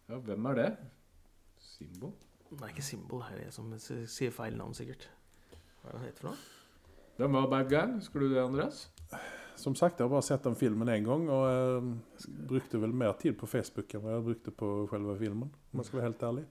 Ja, 0.07 0.17
hvem 0.23 0.45
er 0.51 0.59
det? 0.59 0.67
Simbo? 1.63 2.11
Nei, 2.59 2.69
ikke 2.71 2.83
Simbo. 2.85 3.21
Det 3.27 3.39
er 3.39 3.47
jeg 3.47 3.55
som 3.55 3.73
sier 3.79 4.31
feil 4.35 4.55
navn, 4.59 4.75
sikkert. 4.75 5.07
Hva 5.81 5.89
er 5.89 5.95
det 5.95 5.99
han 5.99 6.07
heter 6.07 6.23
for 6.23 6.29
noe? 6.31 6.39
Hvem 7.17 7.35
var 7.35 7.49
bad 7.51 7.71
guy? 7.71 7.97
Husker 7.97 8.23
du 8.23 8.29
det, 8.31 8.39
Andreas? 8.43 8.85
Som 9.57 9.73
sagt, 9.75 9.97
jeg 9.97 10.05
har 10.05 10.11
bare 10.13 10.25
sett 10.25 10.43
den 10.45 10.55
filmen 10.55 10.89
en 10.93 11.07
gang, 11.07 11.23
og 11.33 11.43
jeg 11.49 12.33
brukte 12.51 12.79
vel 12.81 12.93
mer 12.93 13.15
tid 13.17 13.33
på 13.39 13.49
Facebook 13.49 13.95
enn 13.97 14.05
jeg 14.05 14.25
brukte 14.27 14.53
på 14.53 14.67
selve 14.91 15.15
filmen, 15.17 15.49
om 15.49 15.81
jeg 15.81 15.87
skal 15.87 15.99
være 15.99 16.09
helt 16.11 16.25
ærlig. 16.27 16.43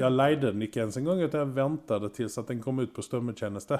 Jeg 0.00 0.10
leide 0.10 0.50
den 0.50 0.64
ikke 0.66 0.82
ens 0.82 0.98
en 0.98 1.06
gang, 1.06 1.22
jeg 1.22 1.52
ventet 1.54 2.08
til 2.16 2.26
at 2.26 2.50
den 2.50 2.64
kom 2.64 2.82
ut 2.82 2.94
på 2.96 3.04
strømmetjeneste. 3.06 3.78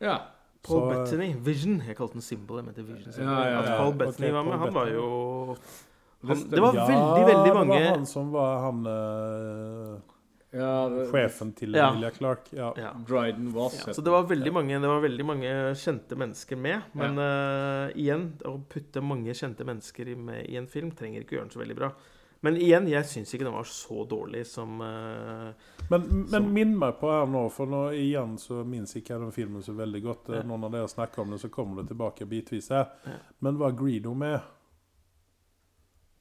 Ja. 0.00 0.16
Paul 0.62 0.80
Så- 0.80 0.88
Bettany. 0.92 1.34
Vision. 1.44 1.80
Jeg 1.86 1.96
kalte 1.96 2.12
den 2.14 2.22
Symbol. 2.22 2.60
Jeg 2.60 2.64
mente 2.66 2.82
Vision. 2.86 3.12
Ja, 3.18 3.48
ja, 3.48 3.58
At 3.58 3.66
ja. 3.68 3.76
Paul 3.76 3.92
Bettany 3.92 4.06
Bettany 4.06 4.32
var 4.32 4.44
med, 4.44 4.58
han 4.58 4.74
var 4.74 4.86
jo 4.86 5.56
Det 6.22 6.28
han. 6.28 6.50
Det 6.50 6.60
var 6.60 6.72
veldig, 6.72 7.26
veldig 7.26 7.54
mange 7.54 7.78
det 7.78 7.84
var 7.88 7.96
han 7.96 8.06
som 8.06 8.30
var 8.30 8.60
han 8.62 8.86
eh, 8.86 10.00
ja 10.52 10.88
det, 10.92 11.06
sjefen 11.08 11.52
til 11.56 11.72
Ja. 11.74 11.88
Emilia 11.90 12.10
Clark. 12.10 12.50
Ja. 12.52 12.72
ja. 12.76 12.92
Dryden 13.08 13.52
was 13.54 13.86
Ja, 13.86 13.92
så 13.92 14.02
det 14.04 14.12
var 14.12 14.26
veldig 14.28 14.52
mange, 14.52 14.80
det 14.80 14.88
var 14.88 15.00
veldig 15.00 15.24
mange 15.24 15.52
kjente 15.80 16.16
mennesker 16.16 16.56
med. 16.60 16.82
Men 16.92 17.16
uh, 17.18 17.88
igjen, 17.96 18.26
å 18.44 18.58
putte 18.68 19.00
mange 19.00 19.32
kjente 19.32 19.64
mennesker 19.64 20.12
med 20.16 20.44
i 20.46 20.58
en 20.60 20.68
film 20.68 20.90
trenger 20.92 21.24
ikke 21.24 21.38
gjøre 21.38 21.48
den 21.48 21.54
så 21.56 21.62
veldig 21.62 21.78
bra. 21.78 21.90
Men 22.42 22.56
igjen, 22.58 22.88
jeg 22.90 23.06
syns 23.06 23.32
ikke 23.34 23.46
den 23.46 23.54
var 23.54 23.68
så 23.70 24.02
dårlig 24.10 24.42
som 24.50 24.80
uh, 24.82 25.52
Men, 25.88 26.06
men 26.08 26.26
som... 26.32 26.48
minn 26.54 26.72
meg 26.78 26.96
på 26.98 27.10
her 27.12 27.30
nå, 27.30 27.44
for 27.54 27.70
nå 27.70 27.84
igjen 27.94 28.34
så 28.42 28.64
minns 28.66 28.96
ikke 28.98 29.14
jeg 29.14 29.22
den 29.22 29.34
filmen 29.34 29.62
så 29.62 29.76
veldig 29.78 30.02
godt. 30.02 30.32
Ja. 30.34 30.42
Noen 30.48 30.66
av 30.66 30.74
dere 30.74 30.90
snakker 30.90 31.22
om 31.22 31.34
det, 31.34 31.38
så 31.42 31.52
kommer 31.54 31.82
det 31.82 31.92
tilbake 31.92 32.26
bitvis 32.26 32.72
her. 32.74 32.90
Ja. 33.06 33.18
Men 33.46 33.62
var 33.62 33.78
Greedo 33.78 34.14
med? 34.18 34.40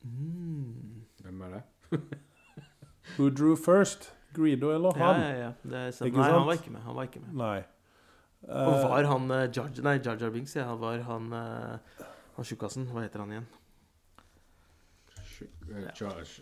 mm. 0.05 1.01
Hvem 1.21 1.41
er 1.47 1.57
det? 1.57 1.99
Who 3.17 3.29
drew 3.29 3.55
first? 3.57 4.11
Greedo 4.33 4.71
eller 4.75 4.97
han? 4.97 5.21
ja, 5.21 5.31
ja. 5.47 5.51
Det 5.63 5.77
er. 5.77 5.89
Ikke 6.05 6.17
Nei, 6.17 6.25
sant? 6.25 6.37
han 6.37 6.47
var 6.47 6.59
ikke 6.61 6.71
med. 6.71 6.81
Han 6.81 6.95
var 6.95 7.09
ikke 7.09 7.25
med. 7.25 7.33
Nei. 7.41 7.59
Og 8.41 8.73
Eh, 8.73 8.89
var 8.89 9.05
han 9.05 9.31
uh, 9.31 9.43
Jar 9.53 9.69
Jar 10.01 10.17
Jar 10.17 10.29
Binks, 10.33 10.55
ja. 10.55 10.63
Han 10.65 10.79
var 10.81 11.03
han 11.05 11.33
uh, 11.33 12.05
Han 12.35 12.45
tjukkasen. 12.45 12.87
Hva 12.89 13.03
heter 13.05 13.21
han 13.21 13.33
igjen? 13.35 13.47
Charge. 15.97 16.41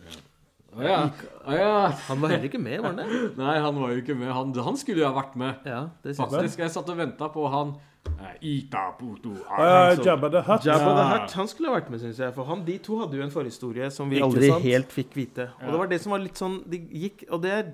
Å 0.70 0.82
ja. 0.86 0.98
Å 1.46 1.54
ja. 1.58 1.70
Han 2.08 2.20
var 2.22 2.30
heller 2.30 2.46
ikke 2.46 2.60
med, 2.62 2.78
var 2.80 2.92
han 2.92 3.00
det? 3.02 3.20
Nei, 3.42 3.54
han 3.58 3.78
var 3.82 3.90
jo 3.94 4.02
ikke 4.04 4.14
med. 4.18 4.30
Han, 4.36 4.52
han 4.54 4.76
skulle 4.78 5.02
jo 5.02 5.08
ha 5.08 5.14
vært 5.16 5.38
med. 5.40 5.64
Ja, 5.66 5.80
det 6.04 6.14
synes 6.14 6.20
jeg. 6.26 6.34
Faktisk. 6.36 6.62
Jeg 6.62 6.74
satt 6.76 6.92
og 6.94 7.00
venta 7.00 7.28
på 7.34 7.46
han 7.50 7.72
eh, 8.12 8.36
Ita 8.52 8.84
Puto 8.98 9.32
Å 9.34 9.66
ja, 9.66 9.80
Jabba 9.98 10.30
the 10.30 10.42
Hutt. 10.46 10.68
Jabba 10.68 10.92
the 11.00 11.06
Hutt, 11.10 11.34
han 11.40 11.50
skulle 11.50 11.72
ha 11.72 11.78
vært 11.80 11.90
med, 11.90 12.02
syns 12.04 12.20
jeg. 12.22 12.34
For 12.36 12.46
han, 12.52 12.62
de 12.68 12.76
to 12.86 13.00
hadde 13.02 13.18
jo 13.18 13.24
en 13.26 13.34
forhistorie 13.34 13.90
som 13.94 14.12
vi 14.12 14.22
aldri 14.22 14.52
helt 14.68 14.94
fikk 14.94 15.16
vite. 15.18 15.48
Og 15.58 15.66
Ja. 15.66 15.72
det 15.74 15.80
var 15.82 15.90
det 15.94 16.00
som 16.06 16.14
var 16.14 16.22
litt 16.22 16.38
sånn 16.38 16.60
De 16.70 16.78
gikk 17.02 17.26
Og 17.34 17.42
det 17.42 17.50
er 17.56 17.72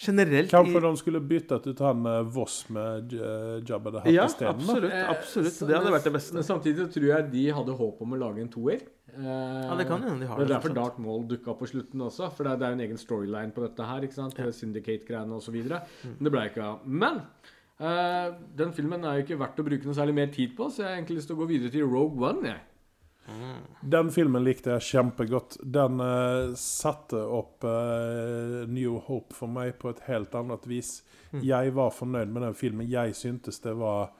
generelt 0.00 0.50
Kanskje 0.50 0.78
i, 0.78 0.82
de 0.86 0.92
skulle 1.00 1.20
byttet 1.20 1.66
ut 1.70 1.82
han 1.84 2.06
eh, 2.08 2.22
Voss 2.32 2.62
med 2.72 3.12
eh, 3.12 3.58
Jabba 3.68 3.90
the 3.96 4.02
Hutt 4.06 4.14
Ja, 4.14 4.24
isteden? 4.30 4.54
absolutt. 4.62 4.94
Eh, 4.96 5.10
absolutt. 5.12 5.58
Det 5.68 5.76
hadde 5.76 5.92
vært 5.96 6.08
det 6.08 6.14
beste. 6.16 6.34
Men 6.38 6.46
samtidig 6.48 6.86
tror 6.94 7.06
jeg 7.10 7.28
de 7.34 7.44
hadde 7.58 7.76
håp 7.82 8.00
om 8.06 8.16
å 8.16 8.20
lage 8.24 8.40
en 8.44 8.48
toer. 8.54 8.80
Eh, 9.10 9.26
Ja, 9.26 9.74
det 9.76 9.86
kan 9.90 10.00
hende 10.06 10.20
de 10.24 10.30
har 10.30 10.38
det 10.40 10.46
det. 10.46 10.50
er 10.50 10.54
derfor 10.56 10.74
Dark 10.74 10.96
Darth 10.96 11.00
Maul 11.04 11.26
dukka 11.28 11.54
på 11.58 11.68
slutten 11.68 12.00
også. 12.06 12.30
For 12.32 12.44
det 12.48 12.52
er, 12.54 12.62
det 12.62 12.68
er 12.70 12.78
en 12.78 12.84
egen 12.88 12.98
storyline 13.02 13.52
på 13.52 13.66
dette 13.66 13.84
her. 13.90 14.00
ikke 14.08 14.14
sant? 14.16 14.38
Ja. 14.38 14.48
Syndicate-greiene 14.54 15.36
osv. 15.36 15.54
Mm. 15.60 16.16
Men 16.16 16.24
det 16.30 16.32
ble 16.36 16.46
ikke 16.48 16.64
av. 16.64 16.86
Men 16.86 17.20
eh, 17.80 18.32
den 18.56 18.72
filmen 18.76 19.04
er 19.04 19.20
jo 19.20 19.26
ikke 19.26 19.40
verdt 19.44 19.60
å 19.60 19.66
bruke 19.68 19.84
noe 19.90 19.98
særlig 20.00 20.14
mer 20.22 20.32
tid 20.32 20.56
på, 20.56 20.70
så 20.70 20.84
jeg 20.84 20.88
har 20.90 20.96
egentlig 21.00 21.20
lyst 21.20 21.28
til 21.32 21.36
å 21.36 21.42
gå 21.44 21.50
videre 21.52 21.70
til 21.76 21.84
Rogue 21.88 22.24
One. 22.30 22.46
jeg. 22.54 22.60
Den 23.80 24.10
filmen 24.10 24.44
likte 24.44 24.74
jeg 24.74 24.86
kjempegodt. 24.88 25.58
Den 25.62 26.00
uh, 26.02 26.54
satte 26.58 27.20
opp 27.20 27.64
uh, 27.64 28.66
New 28.70 28.98
Hope 29.06 29.36
for 29.36 29.50
meg 29.50 29.76
på 29.78 29.92
et 29.92 30.02
helt 30.08 30.34
annet 30.34 30.66
vis. 30.66 31.00
Mm. 31.30 31.44
Jeg 31.46 31.74
var 31.76 31.94
fornøyd 31.94 32.32
med 32.32 32.42
den 32.48 32.56
filmen. 32.58 32.88
Jeg 32.90 33.14
syntes 33.18 33.62
det 33.62 33.76
var 33.78 34.10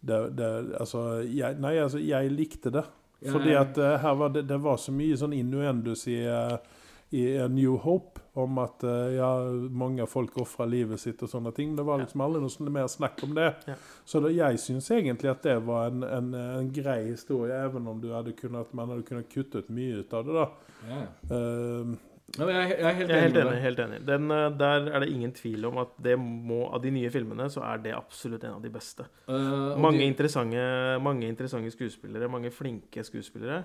det, 0.00 0.18
det, 0.38 0.48
altså, 0.78 1.22
jeg, 1.26 1.58
Nei, 1.62 1.76
altså, 1.82 2.02
jeg 2.02 2.32
likte 2.34 2.72
det. 2.74 2.84
Ja, 3.20 3.32
Fordi 3.34 3.54
at 3.58 3.78
uh, 3.78 3.96
her 4.02 4.18
var 4.18 4.34
det, 4.34 4.44
det 4.50 4.60
var 4.62 4.78
så 4.78 4.94
mye 4.94 5.16
sånn 5.18 5.34
innuendus 5.34 6.04
i, 6.06 6.20
eh, 6.22 6.77
i 7.10 7.22
New 7.48 7.76
Hope 7.80 8.20
om 8.38 8.58
at 8.62 8.82
eh, 8.84 9.14
ja, 9.16 9.28
mange 9.72 10.04
folk 10.06 10.36
ofra 10.42 10.66
livet 10.68 11.00
sitt 11.00 11.22
og 11.24 11.30
sånne 11.32 11.52
ting. 11.56 11.72
Det 11.78 11.84
var 11.88 11.98
liksom 12.02 12.20
aldri 12.20 12.42
noe 12.44 12.74
mer 12.74 12.86
snakk 12.92 13.22
om 13.24 13.32
det. 13.38 13.48
Ja. 13.66 13.74
Så 14.04 14.20
det, 14.24 14.34
jeg 14.36 14.60
syns 14.60 14.90
egentlig 14.94 15.30
at 15.32 15.42
det 15.42 15.56
var 15.66 15.88
en, 15.88 16.04
en, 16.04 16.28
en 16.34 16.68
grei 16.76 17.00
historie, 17.08 17.56
even 17.64 17.88
om 17.88 18.02
du 18.02 18.10
hadde 18.12 18.36
kunnet, 18.36 18.74
man 18.76 18.92
hadde 18.92 19.06
kunnet 19.08 19.30
kutte 19.32 19.64
ut 19.64 19.70
mye 19.72 20.02
ut 20.04 20.12
av 20.14 20.28
det. 20.28 20.36
da. 20.36 20.46
Ja. 20.92 21.00
Eh, 21.32 21.96
Ja, 22.36 22.44
men 22.44 22.52
jeg, 22.58 22.74
jeg 22.76 22.84
er 22.84 22.96
helt 22.98 23.08
Jeg 23.08 23.16
er 23.16 23.22
helt 23.24 23.36
enig 23.40 23.48
enig. 23.54 23.60
helt 23.64 23.78
enig. 23.80 23.98
Den, 24.04 24.24
eh, 24.36 24.50
der 24.60 24.88
er 24.92 25.00
det 25.00 25.06
ingen 25.08 25.30
tvil 25.32 25.64
om 25.64 25.78
at 25.80 25.94
det 26.04 26.18
må, 26.20 26.58
av 26.76 26.82
de 26.84 26.90
nye 26.92 27.08
filmene 27.10 27.46
så 27.48 27.62
er 27.64 27.78
det 27.86 27.94
absolutt 27.96 28.44
en 28.44 28.58
av 28.58 28.60
de 28.60 28.68
beste. 28.74 29.06
Uh, 29.30 29.72
Mange 29.80 30.02
de- 30.02 30.10
interessante, 30.12 30.66
mange 31.00 31.24
interessante 31.26 31.72
skuespillere, 31.72 32.28
mange 32.28 32.50
flinke 32.52 33.00
skuespillere. 33.00 33.62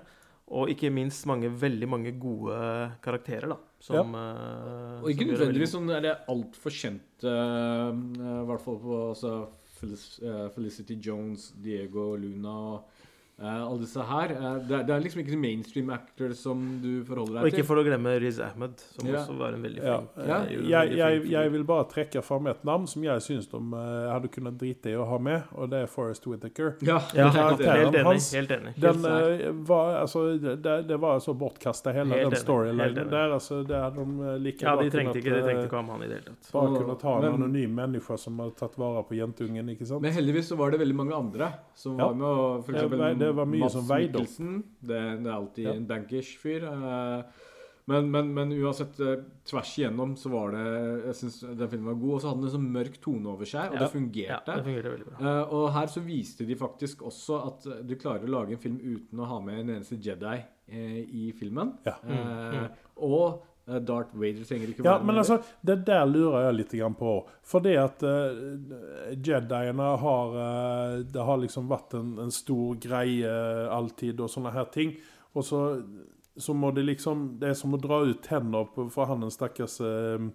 Og 0.52 0.68
ikke 0.68 0.90
minst 0.92 1.24
mange, 1.26 1.48
veldig 1.48 1.86
mange 1.88 2.12
gode 2.20 2.56
karakterer, 3.04 3.48
da. 3.54 3.56
Som, 3.84 4.12
ja. 4.16 5.00
Og 5.02 5.10
ikke 5.12 5.26
nødvendigvis 5.28 5.74
sånn 5.74 5.90
er 5.92 6.04
det 6.04 6.12
altfor 6.32 6.72
kjente 6.72 7.28
eh, 7.28 7.88
I 8.16 8.44
hvert 8.48 8.62
fall 8.64 8.78
på 8.80 9.00
altså, 9.10 9.32
eh, 9.84 10.46
Felicity 10.54 10.96
Jones, 11.04 11.50
Diego 11.60 12.14
Luna 12.16 12.54
og 12.74 12.93
eh, 13.40 13.62
alle 13.66 13.78
disse 13.80 14.00
her. 14.02 14.30
Uh, 14.36 14.58
det, 14.68 14.74
er, 14.78 14.82
det 14.86 14.94
er 14.94 15.00
liksom 15.04 15.20
ikke 15.24 15.38
mainstream 15.40 15.90
actors 15.90 16.38
som 16.38 16.80
du 16.82 17.02
forholder 17.04 17.34
deg 17.34 17.40
til. 17.40 17.44
Og 17.44 17.50
ikke 17.52 17.56
til. 17.62 17.66
for 17.70 17.80
å 17.80 17.84
glemme 17.86 18.12
Riz 18.22 18.38
Ahmed, 18.40 18.78
som 18.94 19.08
yeah. 19.08 19.20
også 19.22 19.36
var 19.38 19.52
en 19.56 19.62
veldig 19.62 19.82
Ja. 19.82 19.96
flink 19.98 20.28
Ja. 20.28 20.38
eh, 20.44 20.50
Jeg, 20.54 20.68
Jeg, 20.70 20.96
jeg, 20.98 21.30
jeg 21.32 21.52
vil 21.52 21.64
bare 21.64 21.84
trekke 21.90 22.22
fram 22.22 22.46
et 22.46 22.64
navn 22.64 22.86
som 22.86 23.02
jeg 23.04 23.20
syns 23.26 23.48
de 23.50 23.56
uh, 23.58 24.12
hadde 24.12 24.28
kunnet 24.28 24.58
drite 24.58 24.90
i 24.90 24.94
å 24.94 25.04
ha 25.08 25.18
med, 25.18 25.42
og 25.54 25.70
det 25.70 25.82
er 25.82 25.86
Forest 25.86 26.26
Whittaker. 26.26 26.76
Ja, 26.82 27.00
Ja, 27.14 27.28
helt, 27.30 27.60
enig. 27.60 28.02
hans. 28.04 28.32
Helt 28.34 28.50
enig. 28.50 28.74
Den 28.80 29.02
Helt 29.04 29.40
eh, 29.42 29.52
var 29.66 30.00
altså 30.02 30.24
Det, 30.38 30.76
det 30.88 30.96
var 31.00 31.18
så 31.20 31.34
bortkasta, 31.34 31.92
hele 31.92 32.14
Helt 32.14 32.30
den 32.34 32.40
storylinen 32.40 33.10
der. 33.10 33.32
Altså, 33.34 33.62
det 33.66 33.76
hadde 33.76 34.04
de 34.04 34.38
like 34.40 34.62
Ja, 34.62 34.76
de 34.76 34.90
trengte 34.90 35.20
kunnet, 35.20 35.24
ikke, 35.24 35.34
de 35.34 35.42
trengte 35.42 35.64
ikke 35.66 35.68
ikke 35.68 35.76
ha 35.76 35.82
med 35.82 35.92
han 35.94 36.02
i 36.02 36.08
det 36.08 36.16
hele 36.20 36.24
tatt. 36.36 36.52
Bare 36.52 36.68
Og- 36.68 36.78
kunne 36.78 36.96
ta 37.00 37.16
en 37.16 37.22
men- 37.22 37.34
anonym 37.42 37.74
menneske 37.74 38.18
som 38.18 38.38
hadde 38.38 38.54
tatt 38.56 38.76
vare 38.78 39.02
på 39.08 39.14
jentungen, 39.18 39.68
ikke 39.74 39.86
sant? 39.86 40.02
Men 40.02 40.12
heldigvis 40.12 40.48
så 40.52 40.56
var 40.56 40.70
det 40.70 40.80
veldig 40.80 40.94
mange 40.94 41.14
andre 41.14 41.52
som 41.74 41.98
Ja. 41.98 42.06
var 42.08 42.14
med. 42.14 42.26
Og 42.26 42.64
for 42.64 42.72
eksempel 42.72 43.00
det 43.24 43.34
var 43.36 43.46
mye 43.50 43.64
Mads 43.64 43.72
som 43.78 43.88
veide 43.88 44.20
opp. 44.20 44.36
Det, 44.80 45.00
det 45.24 45.26
er 45.30 45.34
alltid 45.34 45.64
Ja. 45.66 45.72
en 45.74 45.86
bankers 45.86 46.36
fyr. 46.38 46.64
eh, 46.70 47.22
Men, 47.86 48.06
men, 48.10 48.30
men 48.32 48.48
uansett, 48.56 48.98
eh, 49.04 49.18
tvers 49.44 49.74
igjennom 49.76 50.14
så 50.16 50.30
var 50.32 50.52
det 50.54 50.62
Jeg 51.04 51.14
syns 51.18 51.40
den 51.58 51.68
filmen 51.68 51.84
var 51.90 51.98
god. 52.00 52.14
Og 52.14 52.20
så 52.22 52.28
hadde 52.30 52.40
den 52.40 52.48
en 52.48 52.54
sånn 52.54 52.72
mørk 52.72 52.94
tone 53.04 53.28
over 53.28 53.44
seg, 53.44 53.66
og 53.68 53.74
Ja. 53.74 53.78
det 53.78 53.88
Ja, 53.90 53.92
fungerte. 53.92 54.54
det 54.56 54.64
fungerte 54.64 54.92
veldig 54.94 55.06
bra. 55.10 55.18
Eh, 55.20 55.52
og 55.52 55.72
her 55.74 55.86
så 55.92 56.00
viste 56.00 56.46
de 56.46 56.54
faktisk 56.56 57.02
også 57.04 57.40
at 57.46 57.86
du 57.86 57.94
klarer 57.96 58.24
å 58.24 58.30
lage 58.38 58.52
en 58.52 58.62
film 58.62 58.78
uten 58.80 59.18
å 59.20 59.26
ha 59.28 59.40
med 59.40 59.58
en 59.60 59.74
eneste 59.76 60.00
Jedi 60.00 60.44
i 60.72 61.32
filmen. 61.38 61.74
Ja. 61.84 61.96
Eh, 62.08 62.54
Mm, 62.54 62.70
Og 62.96 63.42
Darth 63.66 64.12
Vader 64.12 64.44
trenger 64.44 64.70
ikke 64.72 64.84
Ja, 64.84 64.98
være 64.98 65.08
men 65.08 65.18
altså, 65.22 65.38
det 65.64 65.78
der 65.86 66.04
lurer 66.04 66.48
jeg 66.48 66.56
litt 66.58 66.74
på. 66.98 67.12
Fordi 67.48 67.74
at 67.80 68.02
uh, 68.04 69.14
Jediene 69.14 69.90
har 70.02 70.36
uh, 70.36 70.98
Det 71.00 71.24
har 71.24 71.40
liksom 71.40 71.70
vært 71.72 71.96
en, 71.96 72.18
en 72.26 72.34
stor 72.34 72.76
greie 72.82 73.30
alltid, 73.72 74.20
og 74.20 74.30
sånne 74.30 74.52
her 74.52 74.68
ting. 74.74 74.96
Og 75.34 75.44
så, 75.44 75.60
så 76.36 76.54
må 76.54 76.70
det 76.70 76.84
liksom 76.86 77.26
Det 77.40 77.50
er 77.50 77.58
som 77.58 77.74
å 77.74 77.80
dra 77.80 78.02
ut 78.04 78.22
tenner 78.22 78.68
på, 78.74 78.88
for 78.92 79.10
han 79.10 79.24
den 79.24 79.32
stakkars 79.32 79.80
eh, 79.80 80.28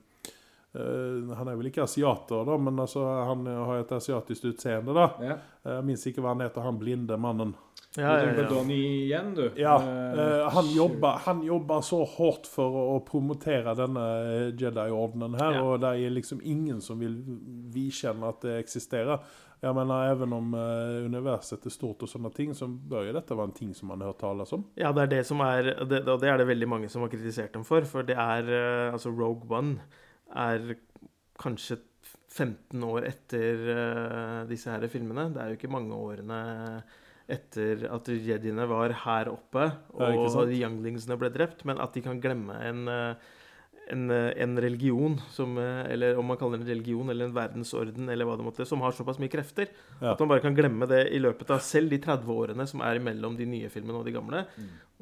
eh, 0.75 1.35
Han 1.37 1.47
er 1.47 1.55
vel 1.59 1.69
ikke 1.71 1.83
asiater, 1.87 2.45
da, 2.45 2.57
men 2.57 2.79
altså, 2.79 3.03
han 3.29 3.45
har 3.45 3.79
et 3.81 3.91
asiatisk 3.91 4.45
utseende, 4.53 4.93
da. 4.93 5.09
ja. 5.23 5.37
Jeg 5.69 5.83
minst 5.85 6.07
ikke 6.07 6.21
hva 6.23 6.31
han 6.35 6.41
heter, 6.45 6.63
han 6.63 6.77
blinde 6.79 7.17
mannen. 7.19 7.55
Du 7.95 8.01
Ja, 8.03 8.11
ja, 8.19 8.21
tenker 8.21 8.35
på 8.37 8.41
ja. 8.45 8.49
Donnie 8.53 8.91
igjen, 9.07 9.33
du. 9.35 9.43
Ja, 9.57 9.75
Eh, 9.81 10.19
eh, 10.19 10.49
han, 10.53 10.67
jobber, 10.75 11.17
han 11.25 11.41
jobber 11.43 11.81
så 11.81 12.03
hardt 12.05 12.45
for 12.47 12.69
å, 12.69 12.83
å 12.95 12.99
promotere 13.05 13.73
denne 13.75 14.03
eh, 14.29 14.47
Jedi-ordenen 14.61 15.35
her, 15.41 15.57
Ja. 15.57 15.63
og 15.65 15.81
det 15.81 15.95
er 15.97 16.13
liksom 16.13 16.41
ingen 16.43 16.81
som 16.85 16.99
vil 17.01 17.17
vidkjenne 17.73 18.29
at 18.29 18.41
det 18.45 18.57
eksisterer. 18.63 19.19
Jeg 19.59 19.75
mener, 19.75 20.13
Even 20.13 20.31
om 20.33 20.53
uh, 20.55 21.03
universet 21.03 21.65
er 21.67 21.73
stort, 21.73 22.05
og 22.05 22.07
sånne 22.07 22.29
ting, 22.31 22.53
så 22.55 22.63
bør 22.69 23.09
jo 23.09 23.15
dette 23.17 23.35
være 23.35 23.49
en 23.49 23.57
ting 23.57 23.73
som 23.75 23.89
man 23.91 23.99
har 23.99 24.13
hørt 24.13 24.21
tales 24.21 24.53
om. 24.55 24.63
Ja, 24.79 24.93
det 24.95 25.01
er 25.03 25.09
det 25.17 25.25
som 25.27 25.41
er 25.43 25.73
det, 25.83 25.99
Og 26.07 26.21
det 26.21 26.29
er 26.31 26.37
det 26.39 26.45
veldig 26.47 26.69
mange 26.71 26.87
som 26.89 27.03
har 27.03 27.11
kritisert 27.11 27.51
dem 27.57 27.65
for. 27.67 27.83
For 27.83 28.07
det 28.07 28.15
er 28.15 28.47
uh, 28.47 28.93
Altså, 28.93 29.11
Rogue 29.11 29.49
One 29.51 29.81
er 30.35 30.75
kanskje 31.39 31.79
15 32.29 32.83
år 32.85 33.07
etter 33.09 33.69
eh, 33.73 34.39
disse 34.49 34.71
her 34.71 34.85
filmene. 34.91 35.29
Det 35.33 35.41
er 35.41 35.51
jo 35.51 35.59
ikke 35.59 35.71
mange 35.73 35.97
årene 35.97 36.39
etter 37.29 37.85
at 37.93 38.09
jediene 38.09 38.65
var 38.69 38.93
her 39.05 39.29
oppe 39.29 39.67
og 39.93 40.53
younglingsene 40.53 41.17
ble 41.21 41.29
drept, 41.33 41.65
men 41.69 41.81
at 41.81 41.93
de 41.93 42.03
kan 42.05 42.21
glemme 42.21 42.57
en 42.65 42.89
eh, 42.89 43.29
en, 43.89 44.11
eh, 44.11 44.43
en 44.43 44.61
religion, 44.61 45.21
som, 45.29 45.57
eh, 45.57 45.91
eller 45.91 46.17
om 46.17 46.25
man 46.25 46.37
kaller 46.37 46.57
det 46.57 46.63
en 46.63 46.77
religion 46.77 47.09
eller 47.09 47.25
en 47.25 47.33
verdensorden, 47.33 48.09
eller 48.09 48.25
hva 48.25 48.37
det 48.37 48.45
måtte, 48.45 48.65
som 48.65 48.81
har 48.81 48.91
såpass 48.91 49.19
mye 49.19 49.29
krefter. 49.29 49.67
Ja. 49.99 50.11
At 50.11 50.19
man 50.19 50.29
bare 50.29 50.39
kan 50.39 50.55
glemme 50.55 50.87
det 50.87 51.07
i 51.13 51.19
løpet 51.19 51.49
av 51.49 51.59
selv 51.59 51.89
de 51.89 51.97
30 51.97 52.29
årene 52.29 52.67
som 52.67 52.81
er 52.81 52.99
imellom 52.99 53.37
de 53.37 53.45
nye 53.49 53.69
filmene 53.69 53.97
og 53.99 54.05
de 54.05 54.11
gamle. 54.13 54.45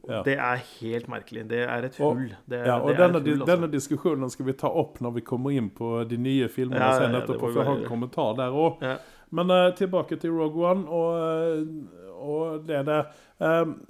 Ja. 0.07 0.21
Det 0.23 0.37
er 0.37 0.63
helt 0.79 1.07
merkelig. 1.11 1.47
Det 1.49 1.63
er 1.67 1.83
et 1.83 1.97
hull. 1.97 2.35
Det, 2.47 2.65
Ja, 2.65 2.79
og 2.79 2.91
er 2.91 2.97
denne, 2.97 3.19
hull, 3.19 3.41
altså. 3.41 3.55
denne 3.55 3.71
diskusjonen 3.71 4.29
skal 4.31 4.45
vi 4.45 4.53
ta 4.53 4.67
opp 4.67 5.01
når 5.01 5.11
vi 5.19 5.21
kommer 5.21 5.51
inn 5.51 5.69
på 5.69 6.07
de 6.07 6.17
nye 6.17 6.47
filmene 6.47 6.79
Ja, 6.79 6.93
ja, 6.93 6.99
sen 7.01 7.13
ja, 7.13 7.25
for 7.25 7.51
jeg 7.51 7.65
har 7.65 7.77
en 7.77 7.85
kommentar 7.89 8.35
der 8.37 8.55
òg. 8.55 8.83
Men 9.29 9.51
uh, 9.51 9.75
tilbake 9.75 10.15
til 10.15 10.31
Rogue 10.31 10.63
One 10.63 10.87
og, 10.87 11.67
og 12.15 12.67
det 12.67 12.85
der 12.87 13.03
um, 13.43 13.81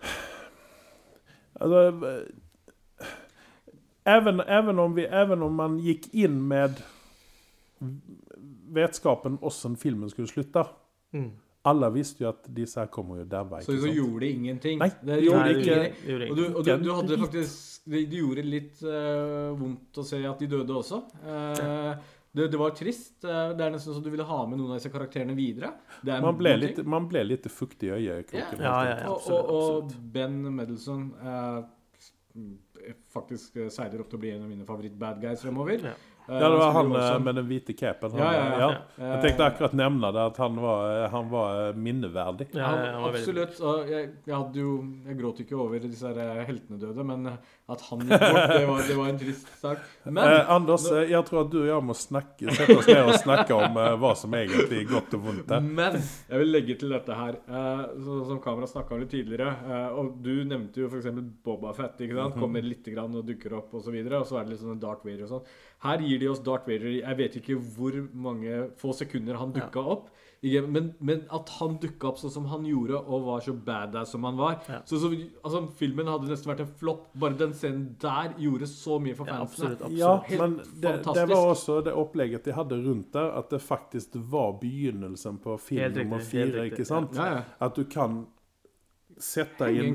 Altså 1.62 1.92
även, 4.04 4.40
även, 4.40 4.78
om 4.78 4.94
vi, 4.94 5.04
även 5.04 5.42
om 5.42 5.54
man 5.54 5.78
gick 5.78 6.14
in 6.14 6.48
med 6.48 6.82
vetskapen 8.68 9.38
åssen 9.40 9.76
filmen 9.76 10.10
skulle 10.10 10.28
slutte 10.28 10.66
Mm. 11.12 11.30
Alle 11.62 11.90
visste 11.90 12.24
jo 12.24 12.30
at 12.30 12.46
disse 12.50 12.80
her 12.80 12.88
kommer 12.90 13.20
jo 13.20 13.24
der 13.24 13.60
Så 13.60 13.76
så 13.78 13.86
gjorde 13.86 14.20
det 14.20 14.30
ingenting. 14.32 14.78
Nei, 14.78 14.88
det 14.88 15.16
det 15.16 15.24
gjorde 15.24 15.42
Nei, 15.42 15.52
ikke- 15.54 15.74
det 15.74 16.10
gjorde 16.12 16.30
Og 16.30 16.36
du, 16.36 16.44
og 16.46 16.64
du, 16.64 16.70
du 16.84 16.94
hadde 16.94 17.18
faktisk 17.18 17.84
Det, 17.84 18.10
det 18.10 18.18
gjorde 18.18 18.42
litt 18.42 18.82
uh, 18.82 19.52
vondt 19.58 19.98
å 19.98 20.04
se 20.06 20.24
at 20.24 20.38
de 20.38 20.46
døde 20.46 20.70
også. 20.70 21.00
Uh, 21.26 21.96
det, 22.32 22.48
det 22.52 22.58
var 22.58 22.70
trist. 22.70 23.24
Uh, 23.24 23.50
det 23.58 23.64
er 23.66 23.72
nesten 23.74 23.94
så 23.94 24.02
du 24.02 24.10
ville 24.10 24.24
ha 24.24 24.46
med 24.46 24.58
noen 24.60 24.70
av 24.70 24.78
disse 24.78 24.92
karakterene 24.92 25.34
videre. 25.34 25.72
Det 26.00 26.14
er 26.14 26.22
Man 26.22 26.38
ble 26.38 26.52
litt, 26.60 26.78
man 26.86 27.08
ble 27.10 27.24
litt 27.26 27.48
fuktig 27.50 27.90
i 27.90 28.06
øyekroken. 28.08 28.62
Ja. 28.62 28.68
Ja, 28.70 28.84
ja, 28.86 28.96
ja. 29.02 29.10
absolutt, 29.10 29.50
og, 29.50 29.50
og 29.50 29.90
og, 29.90 29.96
Ben 30.14 30.38
Medelson 30.54 31.08
eh, 31.18 31.58
faktisk 33.12 33.56
eh, 33.56 33.68
seiler 33.72 34.00
opp 34.04 34.10
til 34.10 34.18
å 34.18 34.22
bli 34.22 34.30
en 34.36 34.42
av 34.46 34.48
mine 34.50 34.64
favoritt-bad 34.68 35.20
guys 35.22 35.42
fremover. 35.44 35.78
Ja. 35.92 35.94
Eh, 36.28 36.38
Ja, 36.38 36.48
det 36.48 36.58
var 36.58 36.72
han 36.72 36.86
også- 36.92 37.14
eh, 37.16 37.18
med 37.18 37.34
den 37.34 37.46
hvite 37.48 37.74
capen. 37.76 38.12
Ja, 38.16 38.32
ja, 38.32 38.44
ja. 38.58 38.68
ja. 38.70 39.08
Jeg 39.14 39.22
tenkte 39.24 39.46
akkurat 39.50 39.72
nevne 39.74 40.12
det, 40.14 40.20
at 40.30 40.36
han 40.38 40.54
var, 40.56 41.08
han 41.10 41.28
var 41.32 41.72
minneverdig. 41.74 42.46
Ja, 42.54 42.66
han, 42.70 42.78
han 42.94 43.02
var 43.02 43.12
veldig 43.16 43.42
absolutt. 43.42 43.60
Og 43.60 43.88
jeg, 43.90 44.10
jeg 44.26 44.36
hadde 44.36 44.54
jo 44.62 44.76
Jeg 45.08 45.18
gråt 45.18 45.40
ikke 45.42 45.58
over 45.58 45.78
disse 45.82 46.12
heltene 46.46 46.78
døde, 46.78 47.04
men 47.04 47.26
at 47.72 47.82
han 47.88 48.02
gikk 48.06 48.22
bort, 48.22 48.52
det 48.56 48.66
var, 48.68 48.82
det 48.88 48.96
var 48.98 49.08
en 49.12 49.18
trist 49.20 49.48
sak. 49.60 49.82
Men 50.04 50.20
eh, 50.28 50.50
Anders, 50.54 50.84
nå, 50.90 51.00
jeg 51.10 51.26
tror 51.28 51.40
at 51.44 51.50
du 51.52 51.58
og 51.62 51.68
jeg 51.70 51.86
må 51.88 51.96
snakke, 51.98 52.54
sette 52.56 52.76
oss 52.78 52.88
ned 52.90 53.02
og 53.10 53.18
snakke 53.22 53.56
om 53.56 53.78
eh, 53.82 53.90
hva 54.02 54.12
som 54.18 54.36
egentlig 54.38 54.80
er 54.82 54.88
godt 54.90 55.16
og 55.18 55.24
vondt. 55.26 55.50
her. 55.56 55.66
Men 55.80 55.98
jeg 56.02 56.42
vil 56.42 56.52
legge 56.54 56.78
til 56.82 56.94
dette 56.96 57.18
her, 57.18 57.38
eh, 57.48 57.84
så, 58.06 58.18
som 58.30 58.40
Kamera 58.44 58.70
snakka 58.70 58.96
om 58.96 59.02
litt 59.04 59.12
tidligere. 59.14 59.52
eh, 59.68 59.98
og 60.02 60.14
du 60.24 60.32
nevnte 60.48 60.84
jo 60.84 60.90
f.eks. 60.92 61.08
Boba 61.44 61.72
Fett. 61.76 62.00
ikke 62.06 62.18
sant? 62.18 62.38
Kommer 62.40 62.62
litt 62.66 62.86
grann 62.92 63.14
og 63.18 63.26
dukker 63.28 63.58
opp, 63.60 63.72
og 63.78 63.84
så 63.86 63.94
videre, 63.94 64.20
og 64.22 64.28
så 64.30 64.40
er 64.40 64.46
det 64.48 64.54
litt 64.56 64.64
sånn 64.64 64.80
Darth 64.82 65.06
Vader 65.06 65.26
og 65.26 65.32
sånn. 65.36 65.52
Her 65.82 66.02
gir 66.06 66.20
de 66.22 66.28
oss 66.30 66.42
Darth 66.46 66.68
Vader 66.70 66.92
i 66.92 67.00
Jeg 67.00 67.18
vet 67.18 67.38
ikke 67.42 67.56
hvor 67.76 67.96
mange 68.14 68.66
få 68.78 68.92
sekunder 68.96 69.40
han 69.40 69.54
dukka 69.54 69.82
opp. 69.96 70.12
Men, 70.42 70.88
men 70.98 71.20
at 71.30 71.48
han 71.60 71.76
dukka 71.78 72.08
opp 72.08 72.16
sånn 72.18 72.32
som 72.34 72.46
han 72.50 72.64
gjorde, 72.66 72.98
og 72.98 73.26
var 73.28 73.44
så 73.44 73.52
badass 73.54 74.10
som 74.10 74.24
han 74.26 74.36
var 74.40 74.56
Ja. 74.66 74.80
så, 74.84 74.98
så 74.98 75.10
altså, 75.44 75.60
Filmen 75.78 76.08
hadde 76.10 76.26
nesten 76.26 76.50
vært 76.50 76.64
en 76.64 76.72
flopp. 76.80 77.04
Bare 77.14 77.36
den 77.38 77.52
scenen 77.54 77.84
der 78.02 78.32
gjorde 78.42 78.66
så 78.66 78.98
mye 78.98 79.14
for 79.14 79.30
Ja, 79.30 79.36
absolutt. 79.44 79.78
absolutt. 79.78 79.98
Ja, 80.00 80.16
Helt 80.26 80.40
men 80.40 80.56
det, 80.82 80.96
det 81.14 81.28
var 81.30 81.46
også 81.52 81.78
det 81.86 81.94
opplegget 81.94 82.44
de 82.44 82.56
hadde 82.58 82.80
rundt 82.82 83.12
der, 83.14 83.30
at 83.38 83.50
det 83.54 83.62
faktisk 83.62 84.18
var 84.34 84.58
begynnelsen 84.58 85.38
på 85.38 85.54
film 85.62 85.94
nummer 86.00 86.18
fire. 86.18 86.66
ikke 86.72 86.84
sant? 86.90 87.14
Ja, 87.14 87.28
ja. 87.36 87.42
At 87.60 87.78
du 87.78 87.84
kan 87.84 88.24
sette 89.18 89.70
i 89.70 89.78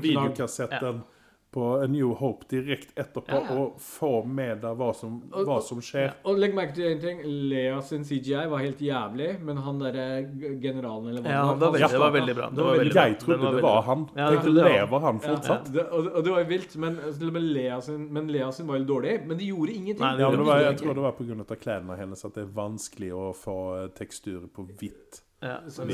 Ja. 1.48 1.60
på 1.60 1.82
A 1.82 1.86
New 1.86 2.10
Hope 2.14 2.44
direkte 2.50 2.92
etterpå, 3.00 3.28
Ja, 3.32 3.42
ja. 3.48 3.56
og 3.58 3.78
få 3.80 4.24
med 4.26 4.60
deg 4.60 4.76
hva 4.76 4.94
som, 4.94 5.22
Og- 5.32 5.46
hva 5.46 5.60
som 5.62 5.78
skjer. 5.80 6.12
Og 6.24 6.36
legg 6.38 6.54
merke 6.54 6.74
til 6.74 6.92
en 6.92 7.00
ting. 7.00 7.22
Lea 7.24 7.80
sin 7.80 8.04
CGI 8.04 8.46
var 8.48 8.58
helt 8.58 8.78
jævlig, 8.78 9.40
men 9.40 9.56
han 9.56 9.78
derre 9.78 10.28
generalen 10.60 11.08
eller 11.08 11.22
hva 11.22 11.30
Ja, 11.30 11.52
det 11.54 11.60
det 11.60 11.68
var 11.72 11.78
Ja. 11.78 11.88
det 11.88 11.98
var 12.00 12.10
veldig 12.12 12.34
bra. 12.36 12.50
Det 12.50 12.64
var 12.64 12.76
veldig 12.76 12.92
bra. 12.92 13.04
Jeg 13.08 13.18
trodde 13.18 13.54
det 13.56 13.62
var 13.62 13.82
han. 13.82 14.08
Ja, 14.16 14.30
Tenkte, 14.30 14.54
det 14.54 14.62
var- 14.62 14.70
lever 14.70 15.00
han 15.00 15.20
Ja, 15.22 15.28
fortsatt? 15.28 15.72
det, 15.72 15.86
og, 15.90 16.06
og 16.16 16.24
det 16.24 16.30
var 16.32 16.44
vilt, 16.44 16.76
men 16.76 16.98
men, 17.32 17.52
Lea 17.52 17.80
sin, 17.80 18.12
men 18.12 18.28
Lea 18.28 18.50
sin 18.52 18.66
var 18.66 18.76
jo 18.78 18.84
dårlig. 18.84 19.26
Men 19.26 19.38
de 19.38 19.44
gjorde 19.46 19.72
ingenting. 19.74 20.00
Nei, 20.00 20.16
det, 20.16 20.20
Ja, 20.20 20.30
det 20.30 20.38
var, 20.46 20.58
jeg 20.60 20.76
tror 20.78 20.94
det 20.94 21.02
var 21.02 21.12
pga. 21.12 21.56
klærne 21.56 21.96
hennes 21.98 22.24
at 22.24 22.34
det 22.34 22.42
er 22.44 22.52
vanskelig 22.52 23.10
å 23.12 23.34
få 23.34 23.88
tekstur 23.94 24.48
på 24.54 24.66
hvitt. 24.78 25.22
Ja, 25.40 25.60
sant? 25.70 25.92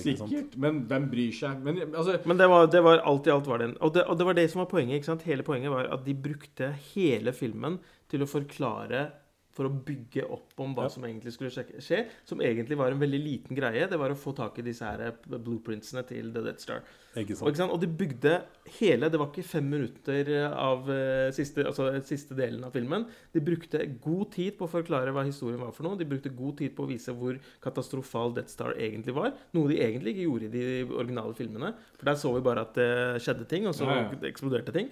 Sikkert, 0.00 0.54
men 0.56 0.78
hvem 0.88 1.10
bryr 1.12 1.32
seg? 1.36 1.58
Men 1.64 1.80
altså 1.90 2.14
Men 2.24 2.38
det 2.40 2.48
var, 2.48 2.66
det 2.72 2.80
var 2.84 3.02
alt 3.04 3.26
i 3.28 3.32
alt 3.34 3.46
var 3.50 3.58
den. 3.60 3.74
og 3.80 3.92
det, 3.94 4.06
og 4.08 4.16
det 4.18 4.26
var 4.26 4.38
det 4.38 4.46
som 4.50 4.62
var 4.62 4.70
poenget. 4.70 4.94
ikke 4.96 5.10
sant? 5.10 5.26
Hele 5.28 5.44
poenget 5.44 5.70
var 5.74 5.90
at 5.92 6.06
de 6.06 6.14
brukte 6.16 6.70
hele 6.94 7.34
filmen 7.36 7.76
til 8.08 8.24
å 8.24 8.30
forklare 8.30 9.10
for 9.52 9.68
å 9.68 9.72
bygge 9.84 10.24
opp 10.32 10.58
om 10.64 10.74
hva 10.74 10.84
Ja. 10.84 10.88
som 10.88 11.04
egentlig 11.04 11.32
skulle 11.34 11.50
skje. 11.52 12.06
Som 12.24 12.40
egentlig 12.40 12.76
var 12.76 12.90
en 12.90 12.98
veldig 13.00 13.20
liten 13.22 13.54
greie. 13.56 13.86
Det 13.88 13.98
var 13.98 14.10
å 14.10 14.16
få 14.16 14.34
tak 14.34 14.58
i 14.58 14.62
disse 14.62 14.80
her 14.82 15.12
blueprintsene 15.28 16.06
til 16.08 16.32
The 16.32 16.40
Death 16.42 16.60
Star. 16.64 16.82
Ikke 17.14 17.34
Og, 17.42 17.50
ikke 17.52 17.56
sant? 17.60 17.72
og 17.72 17.80
de 17.82 17.86
bygde 17.86 18.42
hele 18.80 19.10
Det 19.10 19.18
var 19.20 19.26
ikke 19.28 19.44
fem 19.44 19.66
minutter 19.68 20.30
av 20.56 20.88
eh, 20.88 21.30
siste, 21.30 21.58
altså, 21.68 21.90
siste 22.02 22.34
delen 22.34 22.64
av 22.64 22.72
filmen. 22.72 23.04
De 23.34 23.40
brukte 23.44 23.84
god 24.00 24.30
tid 24.32 24.56
på 24.56 24.64
å 24.64 24.70
forklare 24.72 25.12
hva 25.12 25.22
historien 25.26 25.60
var 25.60 25.72
for 25.76 25.84
noe. 25.84 25.98
De 26.00 26.06
brukte 26.08 26.34
god 26.34 26.56
tid 26.56 26.74
på 26.74 26.86
å 26.86 26.88
vise 26.88 27.12
hvor 27.12 27.36
katastrofal 27.60 28.32
Death 28.34 28.48
Star 28.48 28.72
egentlig 28.80 29.14
var. 29.14 29.34
Noe 29.52 29.68
de 29.68 29.76
egentlig 29.84 30.14
ikke 30.16 30.28
gjorde 30.28 30.48
i 30.48 30.52
de 30.56 30.84
originale 30.96 31.34
filmene. 31.36 31.74
For 31.98 32.08
der 32.08 32.14
så 32.20 32.32
vi 32.34 32.40
bare 32.40 32.64
at 32.64 32.72
det 32.80 32.90
skjedde 33.22 33.46
ting, 33.48 33.66
og 33.68 33.74
så 33.76 33.84
Ja, 33.84 34.08
ja. 34.08 34.28
eksploderte 34.32 34.72
ting. 34.72 34.88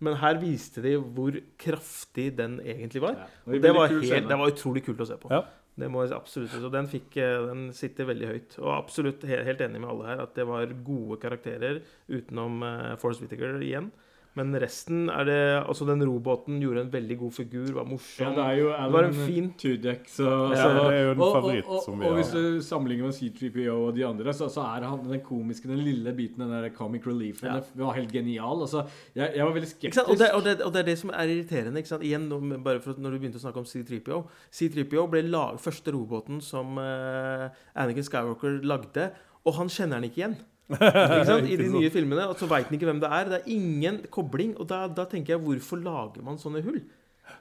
Men 0.00 0.16
her 0.20 0.34
viste 0.40 0.82
de 0.82 0.96
hvor 0.98 1.36
kraftig 1.60 2.36
den 2.36 2.58
egentlig 2.60 3.00
var. 3.04 3.14
ja. 3.14 3.26
Og 3.46 3.60
det 3.62 3.74
var, 3.74 3.88
helt, 3.88 4.28
det 4.28 4.38
var 4.38 4.50
utrolig 4.50 4.82
kult 4.84 5.00
å 5.00 5.06
se 5.06 5.16
på. 5.20 5.30
Ja. 5.30 5.44
Det 5.74 5.88
må 5.90 6.04
jeg 6.04 6.12
absolutt 6.14 6.52
Og 6.62 6.70
den, 6.70 6.86
fikk, 6.86 7.16
eh, 7.18 7.46
den 7.48 7.72
sitter 7.74 8.06
veldig 8.06 8.26
høyt. 8.30 8.58
Og 8.62 8.70
absolutt 8.76 9.24
he- 9.26 9.42
helt 9.42 9.60
enig 9.64 9.80
med 9.80 9.90
alle 9.90 10.06
her 10.06 10.22
at 10.22 10.34
det 10.34 10.46
var 10.46 10.66
gode 10.86 11.18
karakterer 11.22 11.80
utenom 12.08 12.62
uh, 12.62 12.96
Force 13.02 13.18
Whittaker 13.22 13.58
igjen. 13.62 13.90
Men 14.34 14.50
resten 14.58 15.04
er 15.14 15.24
det 15.28 15.40
Altså, 15.64 15.86
den 15.86 16.02
robåten 16.02 16.56
gjorde 16.62 16.80
en 16.84 16.90
veldig 16.92 17.16
god 17.20 17.32
figur, 17.36 17.68
var 17.76 17.84
morsom. 17.86 18.24
Ja, 18.26 18.30
det 18.34 18.44
er 18.44 18.56
jo 18.58 18.68
det 18.72 18.92
var 18.92 19.06
en 19.06 19.12
Alan 19.14 19.28
fin 19.28 19.50
Tudek, 19.60 20.08
så 20.10 20.26
Ja, 20.54 20.64
det 20.74 20.84
er 20.96 21.02
jo 21.04 21.10
en 21.12 21.20
favoritt 21.22 21.68
og, 21.68 21.76
og, 21.76 21.82
som 21.84 22.00
vi 22.00 22.04
har. 22.04 22.10
og 22.10 22.18
hvis 22.18 22.32
du 22.34 22.60
sammenligner 22.66 23.10
med 23.10 23.14
C3PO 23.18 23.76
og 23.76 23.92
de 23.94 24.06
andre, 24.08 24.34
så, 24.34 24.48
så 24.50 24.64
er 24.74 24.88
han 24.88 25.04
den 25.06 25.20
komiske, 25.26 25.68
den 25.70 25.78
lille 25.86 26.12
biten, 26.18 26.42
den 26.42 26.50
der 26.50 26.68
comic 26.74 27.06
reliefen, 27.06 27.46
Ja. 27.48 27.60
var 27.84 27.94
helt 27.94 28.12
genial. 28.12 28.60
Altså, 28.66 28.82
jeg, 29.14 29.30
jeg 29.36 29.44
var 29.46 29.52
veldig 29.54 29.68
skeptisk. 29.70 30.08
Og, 30.08 30.18
det, 30.18 30.30
og, 30.32 30.42
det, 30.44 30.56
og 30.62 30.72
det 30.74 30.80
er 30.82 30.88
det 30.90 30.98
som 30.98 31.10
er 31.14 31.30
irriterende. 31.36 31.78
Ikke 31.78 31.92
sant? 31.94 32.02
Igjen, 32.02 32.28
bare 32.64 32.80
for 32.82 32.90
at 32.96 32.98
når 32.98 33.10
du 33.14 33.18
begynte 33.22 33.38
å 33.38 33.44
snakke 33.44 33.62
om 33.62 33.68
C3PO 33.70 34.18
C3PO 34.52 35.06
ble 35.14 35.22
lag, 35.28 35.60
første 35.62 35.94
robåten 35.94 36.40
som 36.44 36.74
uh, 36.78 37.46
Anakin 37.78 38.04
Skywalker 38.06 38.58
lagde, 38.66 39.10
og 39.44 39.54
han 39.60 39.68
kjenner 39.70 40.00
den 40.00 40.10
ikke 40.10 40.22
igjen. 40.24 40.36
I 41.52 41.56
de 41.60 41.68
nye 41.68 41.90
filmene, 41.92 42.26
og 42.30 42.38
så 42.40 42.48
veit 42.50 42.68
han 42.70 42.76
ikke 42.78 42.88
hvem 42.88 43.00
det 43.02 43.10
er. 43.12 43.30
Det 43.30 43.40
er 43.40 43.54
ingen 43.54 44.02
kobling. 44.14 44.54
Og 44.58 44.68
da, 44.70 44.84
da 44.88 45.06
tenker 45.10 45.36
jeg, 45.36 45.42
hvorfor 45.44 45.82
lager 45.84 46.24
man 46.24 46.40
sånne 46.40 46.64
hull? 46.64 46.80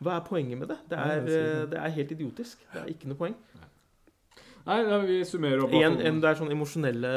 Hva 0.04 0.18
er 0.18 0.26
poenget 0.28 0.60
med 0.60 0.72
det? 0.72 0.80
Det 0.92 1.00
er, 1.00 1.22
det 1.24 1.38
er 1.38 1.52
eh, 1.54 1.68
det 1.72 1.80
er 1.80 1.96
helt 2.00 2.16
idiotisk. 2.16 2.66
Det 2.74 2.82
er 2.82 2.92
ikke 2.92 3.12
noe 3.12 3.20
poeng. 3.20 3.38
Nei, 4.64 4.78
ja, 4.88 4.98
vi 5.04 5.18
summerer 5.28 5.66
opp. 5.66 5.74
En, 5.76 5.98
en, 6.00 6.20
det 6.24 6.30
er 6.30 6.38
sånn 6.40 6.52
emosjonelle 6.56 7.10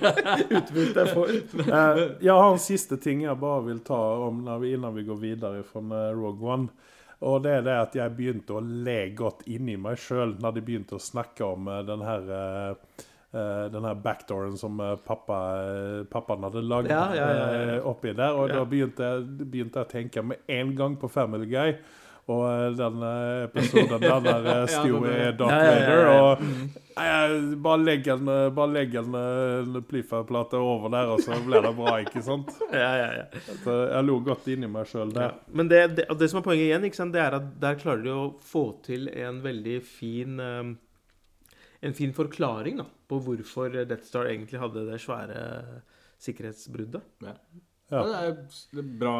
utbytte 0.58 1.04
jeg 1.04 1.12
får. 1.14 1.34
Eh, 1.62 2.00
jeg 2.26 2.34
har 2.34 2.48
en 2.48 2.62
siste 2.62 2.98
ting 3.02 3.22
jeg 3.22 3.38
bare 3.38 3.68
vil 3.68 3.84
ta 3.86 4.00
om 4.26 4.42
vi, 4.62 4.72
innan 4.74 4.96
vi 4.96 5.06
går 5.06 5.20
videre 5.22 5.62
fra 5.66 5.82
eh, 5.82 6.08
Rogue 6.18 6.50
One. 6.56 6.90
Og 7.22 7.44
det 7.44 7.52
er 7.54 7.62
det 7.66 7.76
at 7.78 7.94
jeg 7.94 8.14
begynte 8.18 8.56
å 8.58 8.62
le 8.62 8.98
godt 9.14 9.44
inni 9.46 9.76
meg 9.78 10.00
sjøl 10.02 10.34
når 10.42 10.56
de 10.56 10.64
begynte 10.66 10.98
å 10.98 11.02
snakke 11.02 11.46
om 11.46 11.70
eh, 11.70 11.84
den 11.86 12.02
her 12.02 12.32
eh, 12.38 13.04
den 13.72 13.84
her 13.88 13.94
backdooren 13.94 14.58
som 14.60 14.78
eh, 14.84 14.94
pappa, 15.06 15.38
eh, 15.64 16.04
pappaen 16.12 16.44
hadde 16.44 16.62
lagd 16.68 16.90
Ja, 16.92 17.06
ja, 17.16 17.30
ja, 17.32 17.48
eh, 17.78 17.86
oppi 17.88 18.12
der. 18.12 18.36
Og 18.36 18.52
da 18.52 18.64
begynte 18.68 19.02
jeg, 19.08 19.26
begynte 19.48 19.80
jeg 19.80 19.88
å 19.88 19.92
tenke 19.96 20.22
med 20.32 20.38
en 20.52 20.74
gang 20.76 20.96
på 21.00 21.08
Family 21.10 21.46
Guy. 21.48 21.74
Og 22.30 22.44
eh, 22.46 22.68
den 22.78 23.00
eh, 23.02 23.44
episoden 23.48 23.98
der 24.04 24.20
der 24.22 24.44
eh, 24.52 24.66
Stewie 24.76 25.10
er- 25.10 25.32
Darth 25.40 25.56
ja, 25.58 25.72
Vader. 25.72 26.12
Og 26.12 26.42
Mm. 26.42 26.68
Jeg- 26.92 27.56
bare 27.64 27.80
legg 27.80 28.06
en, 28.12 28.28
eh, 28.28 28.50
bare 28.52 28.68
legg 28.74 28.94
en, 29.00 29.14
eh, 29.16 29.80
Plifa-plate 29.88 30.58
over 30.60 30.90
der, 30.92 31.08
og 31.14 31.20
så 31.24 31.38
blir 31.46 31.62
det 31.64 31.72
bra, 31.76 31.94
ikke 32.04 32.20
sant? 32.22 32.52
Ja, 32.72 32.90
ja, 33.00 33.08
ja. 33.22 33.24
Så 33.64 33.78
jeg 33.88 34.04
lo 34.04 34.18
godt 34.20 34.46
inni 34.52 34.68
meg 34.68 34.86
sjøl 34.90 35.10
der. 35.16 35.38
Men 35.56 35.68
det, 35.72 35.80
det, 35.96 36.04
det 36.20 36.28
som 36.30 36.42
er 36.42 36.44
poenget 36.50 36.68
igjen, 36.68 36.86
sant, 36.94 37.14
det 37.16 37.22
er 37.24 37.38
at 37.40 37.48
der 37.64 37.80
klarer 37.80 38.04
de 38.04 38.12
å 38.12 38.26
få 38.44 38.66
til 38.84 39.08
en 39.08 39.40
veldig 39.42 39.78
fin 39.88 40.36
um, 40.38 40.74
En 41.82 41.94
fin 41.98 42.12
forklaring 42.14 42.76
da, 42.78 42.84
på 43.10 43.18
hvorfor 43.24 43.72
Death 43.74 44.04
Star 44.06 44.28
egentlig 44.30 44.60
hadde 44.62 44.84
det 44.86 45.00
svære 45.02 45.40
sikkerhetsbruddet. 46.22 47.02
Ja. 47.26 47.34
Ja, 47.92 48.02
det 48.06 48.14
er 48.20 48.36
det 48.72 48.80
er 48.80 48.86
bra, 49.00 49.16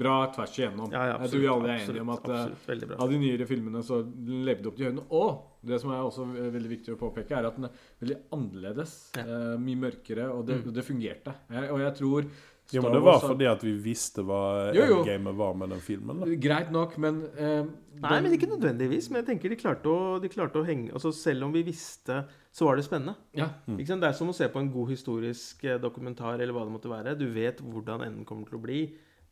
bra 0.00 0.14
tvers 0.32 0.54
igjennom. 0.56 0.92
Ja, 0.94 1.02
ja, 1.10 1.16
jeg 1.20 1.32
tror 1.34 1.42
vi 1.42 1.48
alle 1.52 1.72
er 1.74 1.82
enige 1.82 2.04
om 2.06 2.12
at 2.14 2.28
eh, 2.30 2.44
absolutt, 2.46 2.94
av 3.04 3.10
de 3.12 3.18
nyere 3.20 3.48
filmene 3.50 3.82
så 3.84 3.98
levde 4.46 4.70
opp 4.70 4.78
til 4.78 4.86
høyden. 4.88 5.02
Og 5.12 5.66
det 5.68 5.80
som 5.82 5.92
er 5.92 6.00
også 6.06 6.24
veldig 6.54 6.70
viktig 6.72 6.94
å 6.94 7.00
påpeke, 7.02 7.36
er 7.36 7.50
at 7.50 7.58
den 7.58 7.68
er 7.68 7.82
veldig 8.00 8.16
annerledes. 8.38 8.94
Ja. 9.18 9.26
eh, 9.26 9.58
mye 9.60 9.82
mørkere, 9.84 10.30
og 10.32 10.46
det, 10.48 10.62
Mm. 10.62 10.72
det 10.78 10.86
fungerte. 10.86 11.34
Jeg, 11.52 11.70
og 11.74 11.80
jeg 11.84 11.94
tror 12.00 12.30
Jo, 12.72 12.82
men 12.82 12.92
det 12.92 13.00
var 13.02 13.12
Wars 13.18 13.22
fordi 13.28 13.46
at 13.50 13.62
vi 13.62 13.72
visste 13.84 14.22
hva 14.24 14.72
endgamet 14.72 15.34
var 15.36 15.54
med 15.54 15.68
den 15.70 15.80
filmen. 15.80 16.20
da. 16.20 16.26
Greit 16.48 16.70
nok, 16.72 16.96
men 16.98 17.22
eh, 17.36 17.62
Nei, 18.00 18.08
den- 18.08 18.22
men 18.24 18.32
ikke 18.38 18.48
nødvendigvis. 18.48 19.10
Men 19.10 19.22
jeg 19.24 19.26
tenker 19.30 19.48
de 19.50 19.56
klarte 19.56 19.84
å, 19.92 20.20
de 20.22 20.28
klarte 20.28 20.56
å 20.62 20.64
henge 20.66 20.92
altså 20.92 21.12
Selv 21.12 21.44
om 21.44 21.52
vi 21.52 21.62
visste, 21.62 22.24
så 22.52 22.64
var 22.66 22.76
det 22.76 22.84
spennende. 22.84 23.14
Ja. 23.34 23.50
Mm. 23.68 23.78
Ikke 23.78 23.86
sant? 23.88 24.00
Det 24.00 24.08
er 24.08 24.12
som 24.18 24.28
å 24.28 24.34
se 24.34 24.48
på 24.48 24.58
en 24.60 24.70
god 24.72 24.88
historisk 24.90 25.64
eh, 25.64 25.78
dokumentar 25.78 26.40
eller 26.40 26.52
hva 26.52 26.64
det 26.64 26.72
måtte 26.72 26.88
være. 26.90 27.16
Du 27.18 27.26
vet 27.30 27.58
hvordan 27.60 28.02
enden 28.06 28.24
kommer 28.24 28.46
til 28.48 28.58
å 28.58 28.62
bli, 28.62 28.82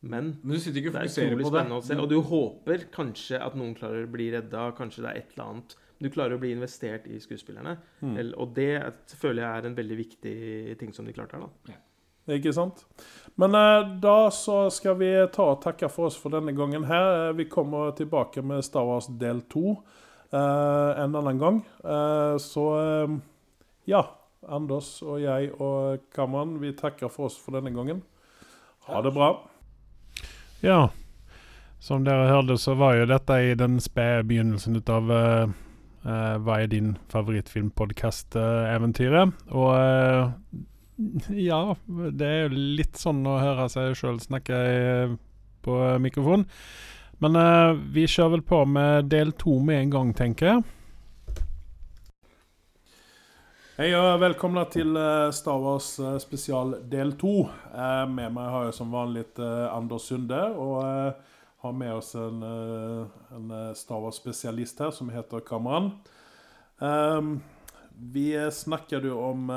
men 0.02 0.38
Men 0.42 0.52
du 0.54 0.58
sitter 0.60 0.80
ikke 0.80 0.88
og 0.88 0.92
Det 0.94 1.00
er 1.00 1.08
fokuserer 1.08 1.30
utrolig 1.32 1.44
på 1.44 1.50
det. 1.50 1.60
spennende 1.60 1.80
å 1.80 1.84
se. 1.84 1.94
Og 2.00 2.08
du 2.08 2.20
håper 2.22 2.84
kanskje 2.92 3.40
at 3.40 3.54
noen 3.56 3.74
klarer 3.76 4.06
å 4.06 4.10
bli 4.10 4.30
redda, 4.32 4.72
kanskje 4.76 5.02
det 5.04 5.10
er 5.10 5.18
et 5.24 5.32
eller 5.36 5.44
annet. 5.50 5.76
Du 6.00 6.08
klarer 6.08 6.32
å 6.38 6.40
bli 6.40 6.52
investert 6.54 7.06
i 7.06 7.18
skuespillerne. 7.20 7.76
Mm. 8.02 8.16
Eller- 8.16 8.38
Og 8.40 8.54
det 8.54 8.70
er- 8.80 8.92
føler 9.20 9.42
jeg 9.42 9.64
er 9.64 9.66
en 9.66 9.74
veldig 9.76 9.96
viktig 9.98 10.78
ting 10.78 10.92
som 10.94 11.04
de 11.04 11.12
klarte 11.12 11.32
her. 11.32 11.40
da. 11.66 11.74
Ikke 12.36 12.52
sant? 12.56 12.84
Men 13.40 13.54
eh, 13.54 13.88
da 14.02 14.30
så 14.34 14.64
skal 14.74 14.98
vi 15.00 15.10
ta 15.32 15.52
og 15.54 15.62
takke 15.64 15.88
for 15.92 16.10
oss 16.10 16.18
for 16.20 16.34
denne 16.34 16.52
gangen 16.56 16.84
her. 16.90 17.30
Eh, 17.30 17.36
Vi 17.38 17.48
kommer 17.50 17.92
tilbake 17.96 18.42
med 18.42 18.64
Star 18.64 18.84
Wars 18.88 19.08
del 19.20 19.42
to 19.50 19.76
eh, 20.32 21.04
en 21.04 21.14
annen 21.14 21.38
gang. 21.38 21.62
Så 22.40 22.64
ja. 23.84 24.02
Anders 24.48 25.02
og 25.04 25.18
jeg 25.20 25.50
og 25.60 26.00
Kamran, 26.16 26.54
vi 26.62 26.72
takker 26.72 27.10
for 27.12 27.28
oss 27.28 27.36
for 27.38 27.52
denne 27.58 27.74
gangen. 27.76 28.00
Ha 28.88 29.02
det 29.04 29.12
bra. 29.12 29.34
Ja, 30.64 30.88
som 31.80 32.04
dere 32.04 32.28
hørte, 32.28 32.58
så 32.60 32.74
var 32.76 32.94
jo 32.96 33.06
dette 33.08 33.32
i 33.40 33.54
den 33.56 33.80
spede 33.80 34.24
begynnelsen 34.28 34.76
ut 34.76 34.88
av 34.92 35.10
uh, 35.12 35.48
uh, 36.04 36.36
Hva 36.44 36.60
er 36.60 36.66
din 36.72 36.98
favorittfilmpodkast-eventyret? 37.12 39.32
Og 39.52 39.76
eh, 39.76 40.28
ja, 41.28 41.76
det 42.12 42.26
er 42.26 42.42
jo 42.44 42.62
litt 42.80 42.98
sånn 43.00 43.22
å 43.28 43.38
høre 43.40 43.68
seg 43.72 43.94
sjøl 43.98 44.20
snakke 44.20 44.58
på 45.64 45.78
mikrofon. 46.02 46.44
Men 47.20 47.36
uh, 47.36 47.76
vi 47.92 48.06
kjører 48.08 48.36
vel 48.36 48.44
på 48.48 48.60
med 48.68 49.10
del 49.12 49.34
to 49.36 49.58
med 49.64 49.84
en 49.84 49.96
gang, 49.96 50.12
tenker 50.16 50.54
jeg. 50.54 50.62
Hei 53.80 53.90
og 53.96 54.18
velkomna 54.20 54.66
til 54.68 54.92
eh, 55.00 55.30
Star 55.32 55.56
Wars 55.56 55.94
eh, 56.04 56.18
spesial 56.20 56.74
del 56.92 57.14
to. 57.16 57.46
Med 58.12 58.34
meg 58.34 58.50
har 58.52 58.66
jeg 58.66 58.74
som 58.76 58.90
vanlig 58.92 59.22
Anders 59.40 60.10
Sunde, 60.10 60.40
og 60.52 60.82
har 61.64 61.72
med 61.78 61.94
oss 61.94 62.10
en, 62.12 62.42
en 62.44 63.54
Star 63.72 64.02
Wars-spesialist 64.04 64.84
her 64.84 64.92
som 64.92 65.08
heter 65.08 65.40
Kamran. 65.48 65.94
Vi 68.12 68.26
snakket 68.52 69.08
jo 69.08 69.16
om 69.30 69.48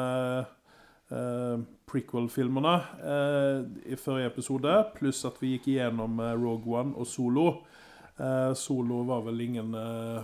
eh, 1.14 1.61
prequel-filmerne 1.89 2.74
eh, 3.14 3.93
i 3.93 3.97
forrige 3.99 4.32
episode, 4.32 4.74
pluss 4.97 5.24
at 5.30 5.39
vi 5.41 5.53
gikk 5.53 5.70
igjennom 5.74 6.20
eh, 6.24 6.34
Rogue 6.39 6.74
One 6.80 6.97
og 6.97 7.09
Solo. 7.09 7.47
Solo 8.53 8.99
var 9.07 9.24
vel 9.26 9.39
ingen 9.41 9.72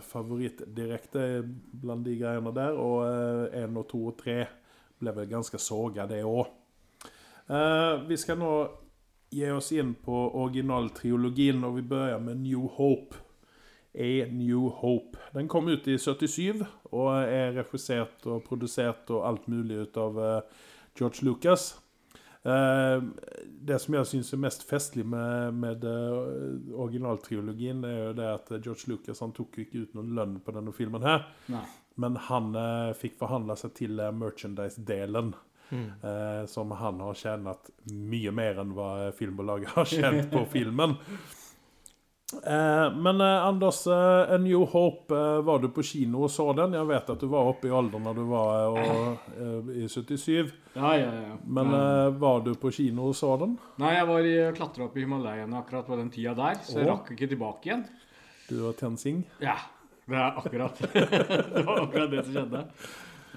favoritt 0.05 0.59
direkte 0.77 1.41
blant 1.81 2.05
de 2.05 2.13
greiene 2.19 2.51
der, 2.53 2.75
og 2.77 3.49
én 3.49 3.79
og 3.81 3.87
to 3.89 4.03
og 4.11 4.19
tre 4.19 4.43
ble 5.01 5.13
vel 5.15 5.25
ganske 5.31 5.57
såga, 5.57 6.05
det 6.05 6.19
òg. 6.21 6.51
Vi 8.05 8.19
skal 8.21 8.37
nå 8.37 8.51
gi 9.33 9.49
oss 9.49 9.71
inn 9.73 9.95
på 10.05 10.19
originaltriologien, 10.43 11.65
og 11.65 11.79
vi 11.79 11.87
begynner 11.89 12.21
med 12.27 12.43
New 12.45 12.69
Hope. 12.77 13.17
A 13.93 14.25
New 14.31 14.69
Hope. 14.69 15.17
Den 15.33 15.47
kom 15.47 15.67
ut 15.67 15.87
i 15.87 15.97
77 15.97 16.61
og 16.91 17.07
er 17.23 17.55
regissert 17.57 18.25
og 18.29 18.43
produsert 18.45 19.09
og 19.09 19.25
alt 19.27 19.47
mulig 19.49 19.81
ut 19.81 19.97
av 19.97 20.19
eh, 20.21 20.67
George 20.99 21.25
Lucas. 21.25 21.71
Eh, 22.43 23.01
det 23.69 23.79
som 23.83 23.97
jeg 23.97 24.07
syns 24.11 24.31
er 24.35 24.43
mest 24.45 24.63
festlig 24.67 25.05
med, 25.07 25.57
med 25.59 25.83
eh, 25.87 26.71
originaltriologien, 26.79 27.83
er 27.87 27.99
jo 28.09 28.15
det 28.19 28.31
at 28.35 28.53
George 28.59 28.91
Lucas 28.91 29.23
han 29.23 29.35
tok 29.35 29.61
ikke 29.65 29.85
ut 29.85 29.97
noen 29.97 30.15
lønn 30.15 30.39
på 30.43 30.55
denne 30.55 30.75
filmen 30.75 31.05
her. 31.07 31.27
Nei. 31.51 31.65
Men 31.99 32.15
han 32.29 32.53
eh, 32.55 32.95
fikk 32.95 33.19
forhandla 33.19 33.57
seg 33.59 33.75
til 33.81 33.99
eh, 33.99 34.15
merchandise-delen. 34.15 35.35
Eh, 35.69 36.45
som 36.49 36.71
han 36.71 36.97
har 37.03 37.13
tjent 37.13 37.67
mye 37.93 38.31
mer 38.33 38.57
enn 38.63 38.71
hva 38.73 39.11
filmbolaget 39.13 39.75
har 39.75 39.85
tjent 39.85 40.31
på 40.31 40.41
filmen. 40.55 40.95
Eh, 42.34 42.95
men 42.95 43.21
eh, 43.21 43.45
Anders, 43.45 43.88
eh, 43.88 44.34
A 44.34 44.38
New 44.38 44.65
Hope, 44.65 45.15
var 45.41 45.59
du 45.59 45.69
på 45.69 45.84
kino 45.84 46.23
og 46.27 46.32
så 46.32 46.51
den? 46.53 46.75
Jeg 46.77 46.86
vet 46.89 47.09
at 47.09 47.23
du 47.23 47.27
var 47.32 47.49
oppe 47.49 47.69
i 47.69 47.73
alderen 47.73 48.05
da 48.05 48.13
du 48.13 48.21
var 48.30 48.75
og, 48.75 49.32
i 49.73 49.88
77. 49.89 50.51
Ja, 50.75 50.93
ja, 50.99 51.09
ja. 51.09 51.39
Men 51.45 51.73
ja. 51.73 51.82
var 52.21 52.43
du 52.45 52.53
på 52.59 52.71
kino 52.75 53.09
og 53.09 53.17
så 53.17 53.34
den? 53.41 53.57
Nei, 53.82 53.95
jeg 53.97 54.07
var 54.11 54.30
i 54.30 54.38
klatra 54.57 54.86
opp 54.86 54.97
i 54.97 55.05
Himalayene 55.05 55.57
akkurat 55.63 55.89
på 55.89 55.97
den 55.97 56.13
tida 56.13 56.36
der, 56.38 56.61
så 56.65 56.80
jeg 56.80 56.91
rakk 56.91 57.13
ikke 57.17 57.32
tilbake 57.34 57.71
igjen. 57.71 57.86
Du 58.49 58.61
og 58.69 58.77
Tensing? 58.77 59.23
Ja, 59.41 59.57
det 60.09 60.17
er 60.17 60.41
akkurat 60.41 60.80
Det 61.55 61.65
var 61.65 61.86
akkurat 61.86 62.11
det 62.13 62.25
som 62.27 62.36
skjedde. 62.36 62.65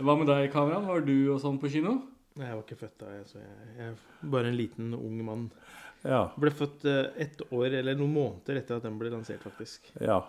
Hva 0.02 0.16
med 0.16 0.28
deg, 0.28 0.48
kameraet? 0.52 0.88
Var 0.88 1.04
du 1.08 1.16
og 1.34 1.40
sånn 1.40 1.60
på 1.60 1.72
kino? 1.72 1.98
Nei, 2.36 2.46
Jeg 2.48 2.56
var 2.56 2.64
ikke 2.64 2.80
født 2.80 3.00
da, 3.00 3.14
jeg, 3.18 3.24
så 3.28 3.40
jeg, 3.40 3.72
jeg 3.76 3.88
er 3.90 4.28
bare 4.32 4.48
en 4.48 4.56
liten, 4.56 4.92
ung 4.96 5.18
mann. 5.24 5.48
Ja. 6.02 6.22
Ble 6.40 6.50
født 6.50 6.84
eh, 6.90 7.10
ett 7.22 7.42
år 7.52 7.74
eller 7.78 7.94
noen 7.98 8.14
måneder 8.14 8.58
etter 8.58 8.78
at 8.78 8.86
den 8.86 8.98
ble 9.00 9.10
lansert, 9.12 9.42
faktisk. 9.44 9.92
ja. 10.00 10.20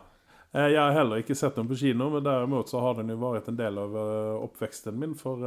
Eh, 0.53 0.67
Jeg 0.69 0.77
har 0.77 0.91
heller 0.93 1.21
ikke 1.23 1.35
sett 1.37 1.55
den 1.57 1.67
på 1.69 1.77
kino, 1.79 2.11
men 2.13 2.25
derimot 2.25 2.69
så 2.69 2.81
har 2.83 2.99
den 2.99 3.09
jo 3.09 3.17
vært 3.21 3.47
en 3.49 3.57
del 3.57 3.79
av 3.81 3.95
eh, 3.97 4.43
oppveksten 4.45 4.99
min. 5.01 5.15
For 5.17 5.41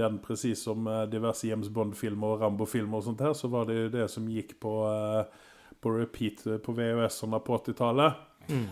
den, 0.00 0.18
presis 0.24 0.64
som 0.64 0.88
diverse 1.12 1.46
James 1.46 1.68
Bond-filmer 1.70 2.34
og 2.34 2.42
Rambo-filmer 2.42 2.98
og 2.98 3.04
sånt 3.06 3.20
her, 3.22 3.34
så 3.36 3.50
var 3.52 3.68
det 3.68 3.76
jo 3.76 3.88
det 3.92 4.08
som 4.10 4.26
gikk 4.26 4.56
på, 4.64 4.72
på 5.84 5.92
repeat 5.98 6.42
på 6.64 6.74
VHS-ene 6.74 7.38
på 7.44 7.58
80-tallet. 7.60 8.22
Mm. 8.48 8.64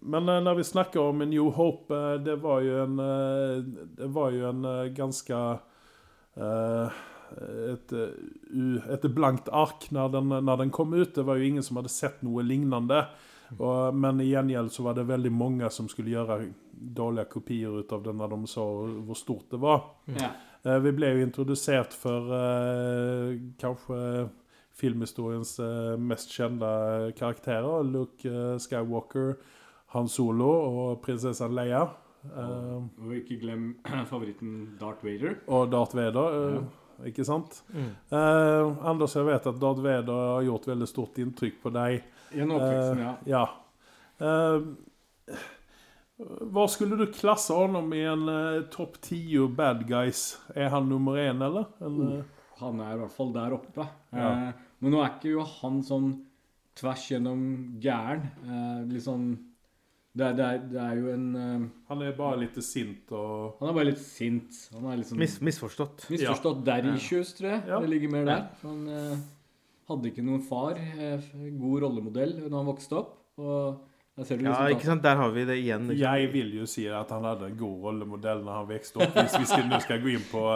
Men 0.00 0.30
når 0.46 0.54
vi 0.62 0.64
snakker 0.64 1.10
om 1.10 1.18
New 1.28 1.50
Hope, 1.58 1.98
det 2.24 2.38
var 2.40 2.62
jo 2.64 2.78
en, 2.86 2.96
det 3.98 4.08
var 4.14 4.30
jo 4.32 4.46
en 4.48 4.64
eh, 4.70 4.88
ganska 7.30 7.96
eh, 8.88 8.94
ett 8.94 9.02
blankt 9.14 9.48
ark 9.48 9.88
når 9.90 10.12
den, 10.12 10.28
når 10.44 10.56
den 10.62 10.70
kom 10.70 10.94
ut. 10.94 11.14
Det 11.14 11.22
var 11.26 11.36
jo 11.36 11.44
ingen 11.44 11.62
som 11.62 11.76
hadde 11.76 11.88
sett 11.92 12.22
noe 12.22 12.42
lignende. 12.42 13.04
Og, 13.58 13.94
men 13.94 14.20
i 14.20 14.30
gjengjeld 14.32 14.72
så 14.74 14.82
var 14.82 14.94
det 14.98 15.04
veldig 15.06 15.30
mange 15.30 15.68
som 15.70 15.86
skulle 15.88 16.10
gjøre 16.10 16.48
dårlige 16.72 17.28
kopier 17.30 17.76
ut 17.78 17.92
av 17.94 18.02
den 18.02 18.18
når 18.18 18.32
de 18.34 18.46
så 18.50 18.64
hvor 19.06 19.16
stort 19.18 19.50
det 19.54 19.60
var. 19.62 19.84
Ja. 20.18 20.32
Eh, 20.66 20.80
Vi 20.82 20.92
ble 20.92 21.12
jo 21.14 21.22
introdusert 21.26 21.94
for 21.94 22.32
eh, 22.34 23.36
kanskje 23.62 24.28
filmhistoriens 24.76 25.54
eh, 25.62 25.94
mest 25.96 26.32
kjente 26.34 27.12
karakterer. 27.16 27.84
Luke 27.86 28.58
Skywalker, 28.60 29.36
Han 29.94 30.08
Solo 30.10 30.50
og 30.50 30.98
prinsessen 31.06 31.54
Leia. 31.56 31.84
Eh, 32.26 32.74
Og 33.06 33.14
ikke 33.20 33.38
glem 33.44 33.70
favoritten 34.10 34.74
Darth 34.80 35.06
Vader. 35.06 35.38
Og 35.46 35.70
Darth 35.72 35.94
Vader, 35.96 36.40
eh, 36.58 36.66
ikke 37.04 37.24
sant? 37.28 37.60
Mm. 37.74 37.90
Eh, 38.10 38.88
Anders, 38.88 39.14
jeg 39.18 39.26
vet 39.28 39.48
at 39.50 39.60
Darth 39.60 39.82
Vader 39.84 40.20
har 40.36 40.46
gjort 40.46 40.68
veldig 40.70 40.88
stort 40.90 41.18
inntrykk 41.22 41.62
på 41.62 41.72
deg. 41.76 42.02
Gjennom 42.34 42.60
oppveksten, 42.60 43.02
Eh, 43.02 43.32
ja. 43.32 43.44
ja. 43.44 43.46
Hva 46.16 46.64
skulle 46.72 46.96
du 46.96 47.10
klasse 47.12 47.52
honom 47.52 47.90
i 47.92 48.00
en 48.08 48.24
uh, 48.30 48.62
topp 48.72 48.96
10 49.04 49.50
bad 49.56 49.84
guys? 49.88 50.38
Er 50.56 50.70
han 50.72 50.88
nummer 50.88 51.18
én, 51.20 51.42
eller? 51.44 51.66
eller? 51.84 52.22
Han 52.62 52.80
er 52.80 52.94
i 52.94 53.00
hvert 53.02 53.12
fall 53.12 53.34
der 53.34 53.52
oppe. 53.58 53.84
Ja. 54.16 54.30
Uh, 54.30 54.64
men 54.80 54.94
nå 54.94 55.02
er 55.02 55.12
ikke 55.12 55.34
jo 55.34 55.44
han 55.60 55.82
sånn 55.84 56.14
tvers 56.76 57.06
gjennom 57.10 57.42
gæren. 57.80 58.26
Eh, 58.44 58.80
litt 58.90 59.04
sånn 59.06 59.30
det 60.16 60.24
er, 60.24 60.36
det, 60.38 60.44
er, 60.48 60.60
det 60.72 60.78
er 60.80 60.94
jo 60.96 61.10
en 61.12 61.24
uh, 61.36 61.64
Han 61.90 62.02
er 62.06 62.12
bare 62.16 62.38
litt 62.40 62.54
sint 62.64 63.10
og 63.12 63.58
Han 63.60 63.68
er 63.68 63.74
bare 63.76 63.88
litt 63.90 64.00
sint. 64.00 64.60
Han 64.72 64.86
er 64.88 65.00
litt 65.02 65.10
sånn 65.10 65.20
Mis, 65.20 65.34
misforstått. 65.44 66.06
misforstått 66.12 66.62
daddy 66.64 66.94
issues, 66.96 67.34
tror 67.36 67.50
jeg. 67.52 67.64
Ja. 67.68 67.80
Det 67.84 67.90
ligger 67.92 68.14
mer 68.14 68.24
der. 68.30 68.46
Han 68.62 68.86
uh, 68.88 69.18
hadde 69.90 70.08
ikke 70.12 70.24
noen 70.24 70.40
far. 70.46 70.80
Uh, 70.96 71.28
god 71.60 71.84
rollemodell 71.84 72.32
da 72.46 72.54
han 72.56 72.70
vokste 72.70 72.96
opp. 73.02 73.12
Og 73.36 73.84
der 74.16 74.24
ser 74.24 74.40
du 74.40 74.46
Ja, 74.46 74.54
resultatet. 74.54 74.78
ikke 74.78 74.88
sant? 74.88 75.04
Der 75.04 75.20
har 75.20 75.36
vi 75.36 75.44
det 75.52 75.58
igjen. 75.60 75.84
liksom. 75.90 76.00
Jeg 76.06 76.32
vil 76.32 76.56
jo 76.62 76.66
si 76.72 76.86
at 76.88 77.12
han 77.12 77.28
hadde 77.28 77.50
en 77.50 77.60
god 77.60 77.86
rollemodell 77.90 78.40
når 78.46 78.60
han 78.62 78.68
vokste 78.72 79.04
opp, 79.04 79.20
Hvis 79.20 79.36
vi 79.42 79.50
skal, 79.52 79.68
nå 79.68 79.82
skal 79.84 80.00
gå 80.00 80.14
inn 80.16 80.24
på 80.30 80.46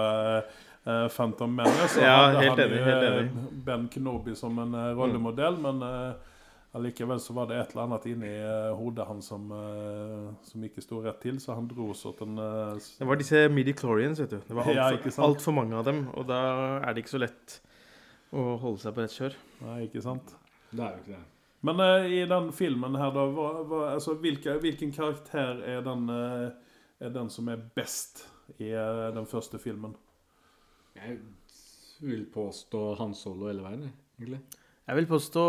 Phantom 1.12 1.52
Menace 1.52 1.88
så 1.98 2.00
Ja, 2.00 2.14
hade 2.30 2.38
helt 2.46 2.56
han 2.56 2.60
enig, 2.64 2.78
helt 2.86 3.06
enig. 3.10 3.48
Ben 3.66 3.88
Kenobi 3.92 4.32
som 4.34 4.56
en 4.64 4.72
uh, 4.72 4.86
rollemodell. 4.96 5.60
Men 5.60 5.82
uh, 5.84 6.29
allikevel 6.76 7.20
så 7.20 7.34
var 7.34 7.48
det 7.50 7.58
et 7.58 7.72
eller 7.72 7.86
annet 7.88 8.06
inni 8.10 8.30
uh, 8.44 8.70
hodet 8.78 9.06
han 9.08 9.22
som, 9.24 9.48
uh, 9.50 10.28
som 10.46 10.66
ikke 10.66 10.84
stod 10.84 11.08
rett 11.08 11.18
til, 11.22 11.40
Så 11.42 11.56
han 11.56 11.68
dro 11.70 11.90
åt 11.90 12.22
en... 12.22 12.38
Uh, 12.38 12.78
Det 12.98 13.08
var 13.08 13.18
disse 13.18 13.48
midi-chlorians, 13.50 14.22
vet 14.22 14.36
du. 14.36 14.38
Det 14.46 14.56
var 14.56 14.70
altfor 14.70 15.10
ja, 15.16 15.26
alt 15.26 15.42
for 15.42 15.56
mange 15.56 15.76
av 15.76 15.88
dem. 15.88 16.06
Og 16.14 16.28
da 16.30 16.40
er 16.78 16.94
det 16.94 17.04
ikke 17.04 17.16
så 17.16 17.24
lett 17.24 17.58
å 18.30 18.54
holde 18.62 18.84
seg 18.84 18.94
på 18.94 19.04
rett 19.04 19.18
kjør. 19.18 19.36
Nei, 19.66 19.80
ikke 19.88 20.04
sant? 20.04 20.34
Det 20.70 20.84
er 20.86 20.94
jo 20.94 21.04
ikke 21.04 21.16
det. 21.16 21.24
Men 21.66 21.82
uh, 21.82 22.06
i 22.06 22.22
den 22.30 22.52
filmen 22.56 22.96
her, 22.96 23.10
da, 23.12 23.26
hva, 23.34 23.48
hva, 23.68 23.82
altså, 23.96 24.14
hvilke, 24.22 24.54
hvilken 24.62 24.94
karakter 24.96 25.60
er 25.66 25.82
den, 25.84 26.06
uh, 26.08 26.78
er 27.02 27.12
den 27.12 27.28
som 27.32 27.50
er 27.52 27.66
best 27.76 28.24
i 28.58 28.70
uh, 28.70 29.10
den 29.16 29.26
første 29.28 29.60
filmen? 29.60 29.98
Jeg 30.96 31.18
vil 32.00 32.24
påstå 32.32 32.94
Han 32.98 33.12
Solo 33.14 33.50
hele 33.50 33.66
veien, 33.66 33.90
egentlig. 34.18 34.40
Jeg 34.86 34.96
vil 34.96 35.06
påstå 35.10 35.42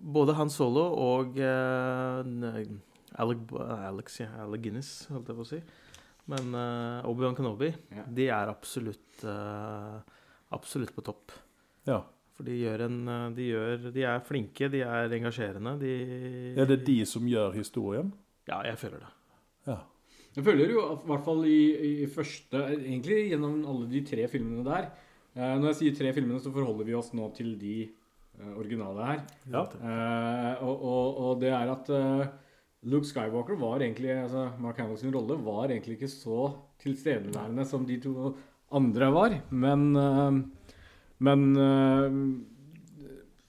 både 0.00 0.34
Han 0.38 0.50
Solo 0.52 0.84
og 0.94 1.38
uh, 1.38 2.22
Alec, 3.18 3.40
Alex, 3.88 4.20
ja, 4.22 4.28
Alec 4.44 4.62
Guinness, 4.66 4.90
holdt 5.12 5.30
jeg 5.32 5.38
på 5.38 5.46
å 5.46 5.48
si. 5.48 5.58
Men 6.28 6.52
uh, 6.54 7.08
Obi-Wan 7.08 7.36
Kenobi, 7.38 7.72
Ja. 7.94 8.04
de 8.04 8.28
er 8.28 8.52
absolutt 8.52 9.24
uh, 9.24 9.98
Absolutt 10.54 10.94
på 10.96 11.02
topp. 11.04 11.32
Ja. 11.88 11.98
For 12.36 12.46
de 12.46 12.54
gjør 12.56 12.86
en 12.86 12.98
De, 13.36 13.48
gjør, 13.50 13.88
de 13.92 14.04
er 14.06 14.22
flinke, 14.24 14.68
de 14.72 14.80
er 14.86 15.12
engasjerende. 15.18 15.74
De 15.80 15.92
Er 16.56 16.68
det 16.70 16.82
de 16.86 17.00
som 17.08 17.26
gjør 17.28 17.56
historien? 17.58 18.12
Ja, 18.48 18.62
jeg 18.64 18.78
føler 18.80 19.02
det. 19.02 19.10
Ja. 19.68 19.78
Jeg 20.38 20.44
føler 20.46 20.70
jo 20.72 20.84
at, 20.92 21.02
i 21.04 21.10
hvert 21.10 21.24
fall 21.26 21.42
i, 21.50 21.58
i 22.04 22.06
første 22.08 22.60
Egentlig 22.76 23.18
gjennom 23.32 23.58
alle 23.68 23.88
de 23.90 24.00
tre 24.06 24.28
filmene 24.30 24.64
der. 24.64 24.88
Når 25.34 25.66
jeg 25.72 25.78
sier 25.82 25.96
tre 25.98 26.12
filmene, 26.16 26.40
så 26.40 26.52
forholder 26.54 26.86
vi 26.88 26.94
oss 26.96 27.10
nå 27.16 27.28
til 27.36 27.52
de 27.60 27.74
originale 28.56 29.06
her. 29.08 29.22
Ja. 29.52 29.62
Eh, 29.78 30.62
og, 30.62 30.84
og, 30.92 31.18
og 31.28 31.40
det 31.42 31.50
er 31.54 31.72
at 31.74 31.90
eh, 31.90 32.26
Luke 32.88 33.06
Skywalker 33.08 33.58
var 33.58 33.80
egentlig 33.82 34.12
altså 34.14 34.44
Mark 34.62 34.78
Hamill 34.78 34.98
sin 35.00 35.14
rolle 35.14 35.36
var 35.44 35.68
egentlig 35.72 35.96
ikke 35.98 36.10
så 36.12 36.52
tilstedeværende 36.82 37.64
som 37.66 37.84
de 37.88 37.96
to 38.04 38.36
andre 38.72 39.08
var. 39.14 39.34
Men 39.50 39.88
eh, 39.96 40.38
Men 41.18 41.48
eh, 41.58 42.20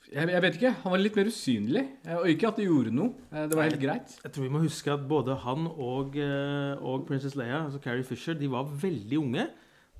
jeg, 0.09 0.29
jeg 0.33 0.41
vet 0.41 0.55
ikke. 0.57 0.71
Han 0.83 0.93
var 0.95 1.01
litt 1.03 1.17
mer 1.19 1.27
usynlig. 1.29 1.83
eh, 2.07 2.15
Og 2.17 2.29
ikke 2.31 2.47
at 2.49 2.57
det 2.57 2.65
gjorde 2.65 2.93
noe. 2.97 3.11
Eh, 3.29 3.43
Det 3.51 3.57
var 3.59 3.67
helt 3.69 3.81
greit. 3.83 4.15
Jeg 4.23 4.31
tror 4.33 4.47
vi 4.47 4.53
må 4.55 4.63
huske 4.63 4.89
at 4.95 5.03
både 5.07 5.35
han 5.43 5.67
og, 5.69 6.17
eh, 6.17 6.81
og 6.81 7.05
Princess 7.05 7.35
Leia, 7.37 7.65
altså 7.67 7.77
Carrie 7.83 8.03
Fisher, 8.07 8.33
de 8.33 8.49
var 8.49 8.65
veldig 8.81 9.19
unge. 9.21 9.45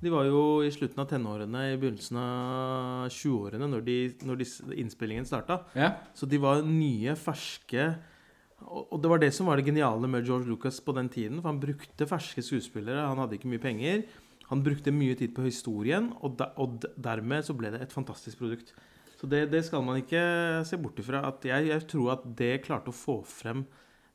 De 0.00 0.12
var 0.12 0.24
jo 0.24 0.42
i 0.64 0.70
slutten 0.72 1.02
av 1.02 1.08
tenårene, 1.10 1.64
i 1.72 1.80
begynnelsen 1.80 2.16
av 2.20 3.10
20-årene, 3.12 3.66
når, 3.68 3.82
de, 3.84 3.96
når 4.24 4.40
de, 4.40 4.46
innspillingen 4.80 5.28
starta. 5.28 5.60
Ja. 5.76 5.92
Så 6.16 6.28
de 6.30 6.40
var 6.40 6.64
nye, 6.64 7.16
ferske 7.20 7.90
og, 8.60 8.98
det 9.00 9.08
var 9.08 9.20
det 9.22 9.30
som 9.32 9.48
var 9.48 9.56
det 9.56 9.66
geniale 9.70 10.08
med 10.10 10.26
George 10.26 10.48
Lucas 10.50 10.80
på 10.84 10.92
den 10.96 11.08
tiden. 11.12 11.40
For 11.40 11.48
han 11.48 11.60
brukte 11.62 12.08
ferske 12.08 12.44
skuespillere, 12.44 13.06
han 13.08 13.20
hadde 13.22 13.38
ikke 13.38 13.50
mye 13.50 13.62
penger. 13.62 14.04
Han 14.50 14.64
brukte 14.66 14.92
mye 14.94 15.16
tid 15.18 15.32
på 15.36 15.46
historien, 15.46 16.10
og, 16.20 16.34
da, 16.40 16.50
og 16.60 16.82
dermed 16.98 17.46
så 17.46 17.54
ble 17.56 17.70
det 17.72 17.84
et 17.84 17.94
fantastisk 17.94 18.40
produkt. 18.42 18.74
Så 19.20 19.28
det, 19.30 19.44
det 19.52 19.62
skal 19.66 19.84
man 19.84 20.00
ikke 20.00 20.22
se 20.66 20.78
bort 20.80 20.98
ifra. 21.00 21.22
Jeg, 21.46 21.68
jeg 21.70 21.86
tror 21.90 22.16
at 22.16 22.26
det 22.36 22.64
klarte 22.64 22.92
å 22.92 22.96
få 22.96 23.20
frem 23.28 23.64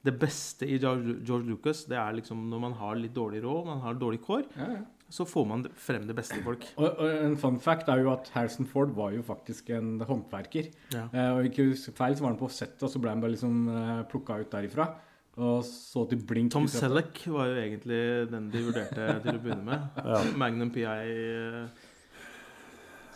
det 0.05 0.13
beste 0.21 0.67
i 0.69 0.77
George, 0.81 1.19
George 1.25 1.49
Lucas. 1.49 1.85
Det 1.89 1.97
er 1.97 2.17
liksom 2.19 2.43
når 2.51 2.63
man 2.67 2.75
har 2.77 2.99
litt 2.99 3.15
dårlig 3.15 3.41
råd, 3.45 3.69
man 3.69 3.81
har 3.85 3.97
dårlig 4.01 4.21
kår, 4.25 4.45
Ja, 4.57 4.69
ja. 4.75 4.83
Så 5.15 5.25
får 5.27 5.47
man 5.47 5.65
frem 5.79 6.03
det 6.09 6.15
beste 6.17 6.39
i 6.39 6.43
folk. 6.43 6.67
Og, 6.75 6.87
og 6.89 7.25
en 7.29 7.37
fun 7.39 7.57
fact 7.63 7.89
er 7.91 8.03
jo 8.03 8.11
at 8.11 8.27
Harrison 8.35 8.67
Ford 8.67 8.91
var 8.97 9.15
jo 9.15 9.23
faktisk 9.25 9.71
en 9.75 9.95
håndverker. 10.03 10.69
Ja. 10.91 11.07
Eh, 11.07 11.31
og 11.37 11.47
ikke 11.47 11.69
feil, 11.95 12.17
så 12.17 12.25
var 12.25 12.33
han 12.33 12.39
på 12.41 12.51
settet, 12.51 12.83
og 12.83 12.91
så 12.91 13.01
ble 13.01 13.13
han 13.13 13.23
bare 13.23 13.35
liksom 13.37 13.65
eh, 13.71 14.01
plukka 14.11 14.41
ut 14.43 14.51
derifra. 14.51 14.89
Og 15.35 15.65
så 15.67 16.05
til 16.07 16.21
blink 16.23 16.53
Tom. 16.53 16.67
Selleck 16.71 17.19
var 17.27 17.49
jo 17.51 17.57
egentlig 17.59 17.99
den 18.31 18.47
de 18.53 18.61
vurderte 18.69 19.17
til 19.25 19.35
å 19.35 19.41
begynne 19.43 19.67
med. 19.67 19.89
Ja. 20.05 20.21
Magnum 20.39 20.69
PI 20.71 20.85
eh, 20.85 21.65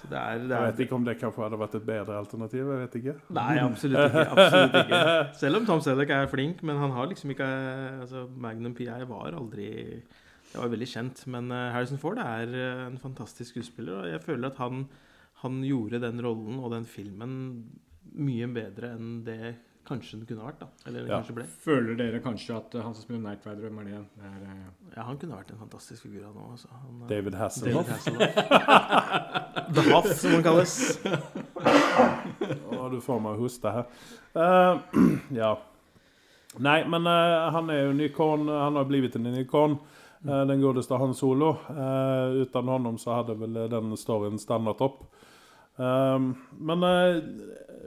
Så 0.01 0.09
det 0.11 0.19
er, 0.19 0.41
det 0.41 0.55
er... 0.55 0.65
Jeg 0.65 0.73
vet 0.73 0.81
ikke 0.85 0.97
om 0.97 1.05
det 1.07 1.15
kanskje 1.19 1.45
hadde 1.45 1.59
vært 1.61 1.77
et 1.79 1.85
bedre 1.87 2.17
alternativ, 2.19 2.63
jeg 2.63 2.81
vet 2.81 2.97
ikke. 2.99 3.15
Nei, 3.37 3.53
absolutt 3.63 4.07
ikke. 4.09 4.25
absolutt 4.33 4.79
ikke. 4.81 5.03
Selv 5.43 5.61
om 5.61 5.67
Tom 5.69 5.83
Selleck 5.85 6.15
er 6.15 6.31
flink, 6.31 6.63
men 6.67 6.79
han 6.81 6.95
har 6.95 7.11
liksom 7.11 7.35
ikke 7.35 7.49
altså 8.05 8.25
Magnum 8.47 8.75
PI 8.75 8.89
var 9.07 9.39
aldri 9.39 9.69
Det 10.49 10.57
var 10.57 10.71
veldig 10.73 10.89
kjent. 10.89 11.23
Men 11.29 11.51
eh, 11.53 11.69
Harrison 11.75 12.01
Ford 12.01 12.19
er 12.23 12.49
eh, 12.57 12.83
en 12.87 12.99
fantastisk 13.01 13.53
skuespiller, 13.53 14.01
og 14.03 14.09
jeg 14.11 14.23
føler 14.25 14.49
at 14.49 14.57
han, 14.63 14.87
han 15.43 15.61
gjorde 15.65 16.01
den 16.03 16.21
rollen 16.25 16.59
og 16.59 16.71
den 16.73 16.87
filmen 16.89 17.33
mye 18.19 18.47
bedre 18.49 18.95
enn 18.97 19.19
det 19.27 19.55
kanskje 19.89 20.19
den 20.19 20.27
kunne 20.29 20.45
vært. 20.45 20.59
da 20.61 20.67
Eller 20.87 20.99
den 21.01 21.09
Ja. 21.09 21.19
kanskje 21.19 21.35
ble. 21.37 21.45
Føler 21.65 21.95
dere 21.97 22.19
kanskje 22.21 22.57
at 22.57 22.75
eh, 22.75 22.81
han 22.85 22.93
som 22.93 23.03
spiller 23.05 23.21
Night 23.23 23.45
Rider, 23.45 23.61
hvem 23.69 23.79
er 23.79 23.83
det? 23.89 24.01
Er, 24.25 24.57
Ja, 24.95 25.03
han 25.03 25.17
kunne 25.17 25.37
vært 25.37 25.51
en 25.53 25.61
fantastisk 25.61 26.03
figur, 26.03 26.25
han 26.25 26.35
òg. 26.35 26.51
Altså. 26.51 26.67
Han, 26.73 27.01
eh, 27.01 27.07
David 27.09 27.33
David 27.33 27.39
Hasselhoff. 27.39 27.89
Hasselhoff. 27.89 28.35
The 29.75 29.81
Huff, 29.85 30.07
som 30.17 30.31
han 30.31 30.43
kalles. 30.43 30.75
Å, 32.73 32.89
du 32.89 32.99
får 33.05 33.19
meg 33.21 33.37
hoste 33.41 33.73
her. 33.73 33.89
Eh, 34.33 35.01
ja. 35.41 35.55
Nei, 36.57 36.79
men 36.89 37.05
han 37.05 37.69
er 37.69 37.83
jo 37.83 37.91
en 37.93 38.01
ikon. 38.01 38.47
Han 38.49 38.79
har 38.79 38.87
blitt 38.89 39.15
en 39.19 39.27
ikon. 39.37 39.77
Eh, 40.27 40.45
den 40.47 40.61
godeste 40.61 40.97
Han 40.97 41.13
Solo. 41.13 41.55
Uten 41.69 42.41
utan 42.41 42.67
honom 42.67 42.97
så 42.97 43.19
hadde 43.19 43.39
vel 43.39 43.53
den 43.69 43.97
storyn 43.97 44.39
stannet 44.39 44.81
opp 44.81 45.03
Um, 45.79 46.33
men 46.59 46.83
uh, 46.83 47.23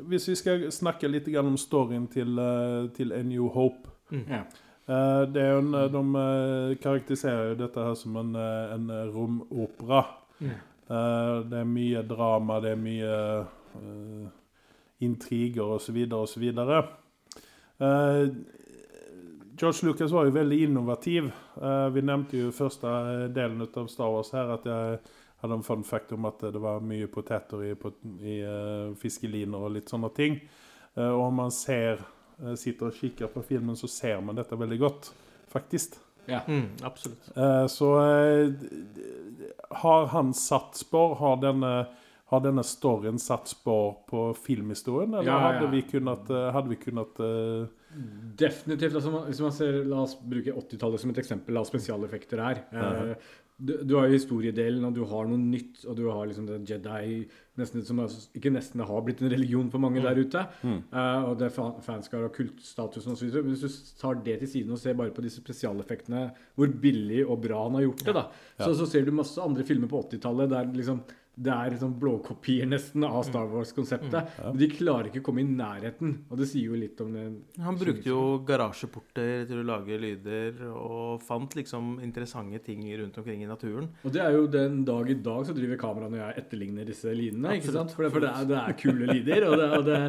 hvis 0.09 0.25
vi 0.31 0.35
skal 0.35 0.63
snakke 0.73 1.11
litt 1.11 1.27
om 1.37 1.59
storyn 1.61 2.07
til, 2.09 2.39
eh, 2.41 2.87
til 2.97 3.13
A 3.13 3.19
New 3.23 3.51
Hope 3.53 3.91
ja. 4.13 4.47
Eh, 4.89 5.23
det 5.31 5.43
er 5.43 5.59
en, 5.59 5.73
De 5.73 6.03
eh, 6.19 6.77
karakteriserer 6.83 7.53
jo 7.53 7.59
dette 7.61 7.85
her 7.87 7.95
som 7.95 8.17
en, 8.19 8.35
eh, 8.35 8.75
en 8.75 8.89
romopera. 9.15 10.03
Mm. 10.41 10.51
Eh, 10.91 11.37
det 11.51 11.59
er 11.61 11.69
mye 11.71 12.03
drama, 12.03 12.59
det 12.61 12.73
er 12.73 12.81
mye 12.83 13.13
uh, 13.79 14.27
intriger 15.01 15.77
osv. 15.77 16.01
osv. 16.13 16.49
Uh, 17.79 18.27
George 19.63 19.87
Lucas 19.87 20.11
var 20.11 20.27
jo 20.27 20.35
veldig 20.35 20.57
innovativ. 20.67 21.29
Eh, 21.63 21.89
vi 21.95 22.03
nevnte 22.03 22.41
jo 22.41 22.53
første 22.55 22.91
delen 23.35 23.63
av 23.63 23.87
Star 23.93 24.11
Wars 24.11 24.33
her 24.35 24.51
at 24.57 24.65
jeg 24.67 24.97
hadde 25.43 25.55
en 25.59 25.63
fun 25.67 25.85
fact 25.87 26.13
om 26.15 26.27
at 26.27 26.43
det 26.55 26.59
var 26.63 26.83
mye 26.87 27.07
poteter 27.11 27.63
i, 27.69 27.73
pot 27.79 27.97
i 28.23 28.41
eh, 28.43 28.91
fiskeliner 28.99 29.63
og 29.69 29.77
litt 29.77 29.91
sånne 29.93 30.11
ting. 30.17 30.41
Eh, 30.97 31.09
og 31.13 31.29
om 31.29 31.39
man 31.45 31.55
ser 31.55 32.03
eh, 32.43 32.57
sitter 32.59 32.91
og 32.91 32.99
kikker 32.99 33.31
på 33.35 33.43
filmen, 33.47 33.79
så 33.79 33.91
ser 33.91 34.21
man 34.23 34.39
dette 34.39 34.59
veldig 34.59 34.79
godt, 34.83 35.13
faktisk. 35.53 35.95
Ja. 36.31 36.41
Mm, 36.47 36.69
absolutt. 36.87 37.31
Eh, 37.37 37.67
Så 37.71 37.89
eh, 38.03 38.51
har 39.83 40.07
han 40.13 40.35
satt 40.35 40.79
spår? 40.79 41.15
Har 41.23 41.37
denne, 41.43 41.73
har 42.31 42.43
denne 42.45 42.63
storyen 42.67 43.19
satt 43.19 43.51
spår 43.51 43.95
på 44.11 44.27
filmhistorien, 44.43 45.15
eller 45.15 45.27
Ja, 45.31 45.39
ja, 45.39 45.41
ja. 45.41 45.47
hadde 45.53 45.71
vi 45.75 45.83
kunnet, 45.91 46.31
eh, 46.31 46.51
hadde 46.55 46.71
vi 46.75 46.79
kunnet 46.83 47.19
eh, 47.23 47.67
Definitivt. 47.93 48.97
Altså, 48.97 49.13
hvis 49.29 49.41
man 49.45 49.55
ser, 49.55 49.83
La 49.89 50.03
oss 50.07 50.17
bruke 50.17 50.55
80-tallet 50.57 51.03
som 51.03 51.13
et 51.13 51.23
eksempel 51.23 51.61
av 51.61 51.69
spesialeffekter 51.69 52.41
her. 52.43 52.63
Eh, 52.73 53.15
du, 53.63 53.75
du 53.87 53.93
har 53.95 54.09
jo 54.09 54.17
historiedelen, 54.17 54.83
og 54.89 54.97
du 54.97 55.05
har 55.07 55.29
noe 55.29 55.39
nytt, 55.39 55.85
og 55.87 55.95
du 55.99 56.07
har 56.09 56.25
liksom 56.27 56.49
det 56.49 56.57
Jedi 56.67 57.21
nesten, 57.61 57.85
som 57.87 58.01
altså, 58.03 58.25
Ikke 58.39 58.51
nesten 58.51 58.83
har 58.89 59.05
blitt 59.05 59.21
en 59.23 59.31
religion 59.31 59.69
for 59.71 59.83
mange 59.85 60.03
der 60.03 60.19
ute. 60.19 60.43
Eh, 60.65 61.29
og 61.29 61.37
det 61.39 61.51
er 61.51 61.73
fanskar 61.85 62.27
og 62.27 62.35
kultstatusen 62.35 63.15
osv. 63.15 63.31
Hvis 63.47 63.63
du 63.63 63.97
tar 64.01 64.19
det 64.25 64.39
til 64.43 64.53
siden 64.57 64.75
og 64.75 64.81
ser 64.83 64.97
bare 64.99 65.15
på 65.15 65.25
disse 65.25 65.45
spesialeffektene, 65.45 66.31
hvor 66.59 66.73
billig 66.83 67.27
og 67.27 67.43
bra 67.45 67.67
han 67.69 67.79
har 67.79 67.87
gjort 67.91 68.07
det, 68.09 68.17
da, 68.19 68.27
så, 68.65 68.73
så 68.81 68.89
ser 68.89 69.07
du 69.07 69.13
masse 69.15 69.41
andre 69.43 69.67
filmer 69.69 69.91
på 69.93 70.01
80-tallet 70.09 70.51
der 70.57 70.73
liksom 70.81 71.05
det 71.33 71.53
er 71.53 71.75
sånn 71.81 71.95
blåkopier 71.97 72.67
nesten 72.69 73.07
av 73.07 73.23
Star 73.25 73.47
Wars-konseptet. 73.49 74.35
Men 74.43 74.59
de 74.61 74.69
klarer 74.69 75.09
ikke 75.09 75.23
å 75.23 75.27
komme 75.31 75.41
i 75.41 75.49
nærheten. 75.49 76.15
Og 76.29 76.37
det 76.41 76.49
sier 76.51 76.69
jo 76.69 76.77
litt 76.77 77.01
om 77.01 77.15
det. 77.17 77.25
Han 77.65 77.79
brukte 77.81 78.11
jo 78.11 78.21
garasjeporter 78.47 79.47
til 79.49 79.63
å 79.63 79.67
lage 79.71 79.97
lyder, 80.03 80.61
og 80.69 81.23
fant 81.25 81.57
liksom 81.57 81.95
interessante 82.05 82.61
ting 82.67 82.85
rundt 83.01 83.17
omkring 83.23 83.45
i 83.47 83.49
naturen. 83.49 83.89
Og 84.05 84.13
det 84.13 84.21
er 84.25 84.37
jo 84.37 84.45
den 84.53 84.83
dag 84.89 85.09
i 85.09 85.17
dag 85.25 85.49
så 85.49 85.57
driver 85.57 85.81
kameraene 85.81 86.21
og 86.21 86.25
jeg 86.27 86.45
etterligner 86.45 86.89
disse 86.93 87.15
lydene. 87.17 87.57
ikke 87.57 87.77
sant? 87.79 87.95
For, 87.97 88.05
det, 88.05 88.13
for 88.13 88.27
det, 88.27 88.33
er, 88.33 88.51
det 88.53 88.61
er 88.61 88.79
kule 88.83 89.09
lyder, 89.09 89.49
og 89.49 89.57
det, 89.61 89.71
og 89.79 89.89
det 89.89 90.01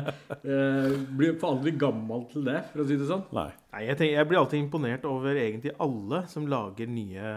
eh, 0.43 0.97
blir 1.15 1.37
for 1.39 1.55
aldri 1.55 1.75
gammel 1.79 2.27
til 2.33 2.43
det, 2.49 2.59
for 2.73 2.83
å 2.83 2.87
si 2.89 2.99
det 2.99 3.07
sånn. 3.07 3.23
Nei. 3.31 3.49
Nei, 3.73 3.85
jeg, 3.87 3.97
tenker, 3.97 4.17
jeg 4.19 4.29
blir 4.29 4.41
alltid 4.43 4.59
imponert 4.61 5.07
over 5.09 5.39
egentlig 5.39 5.71
alle 5.81 6.25
som 6.29 6.51
lager 6.51 6.91
nye 6.91 7.31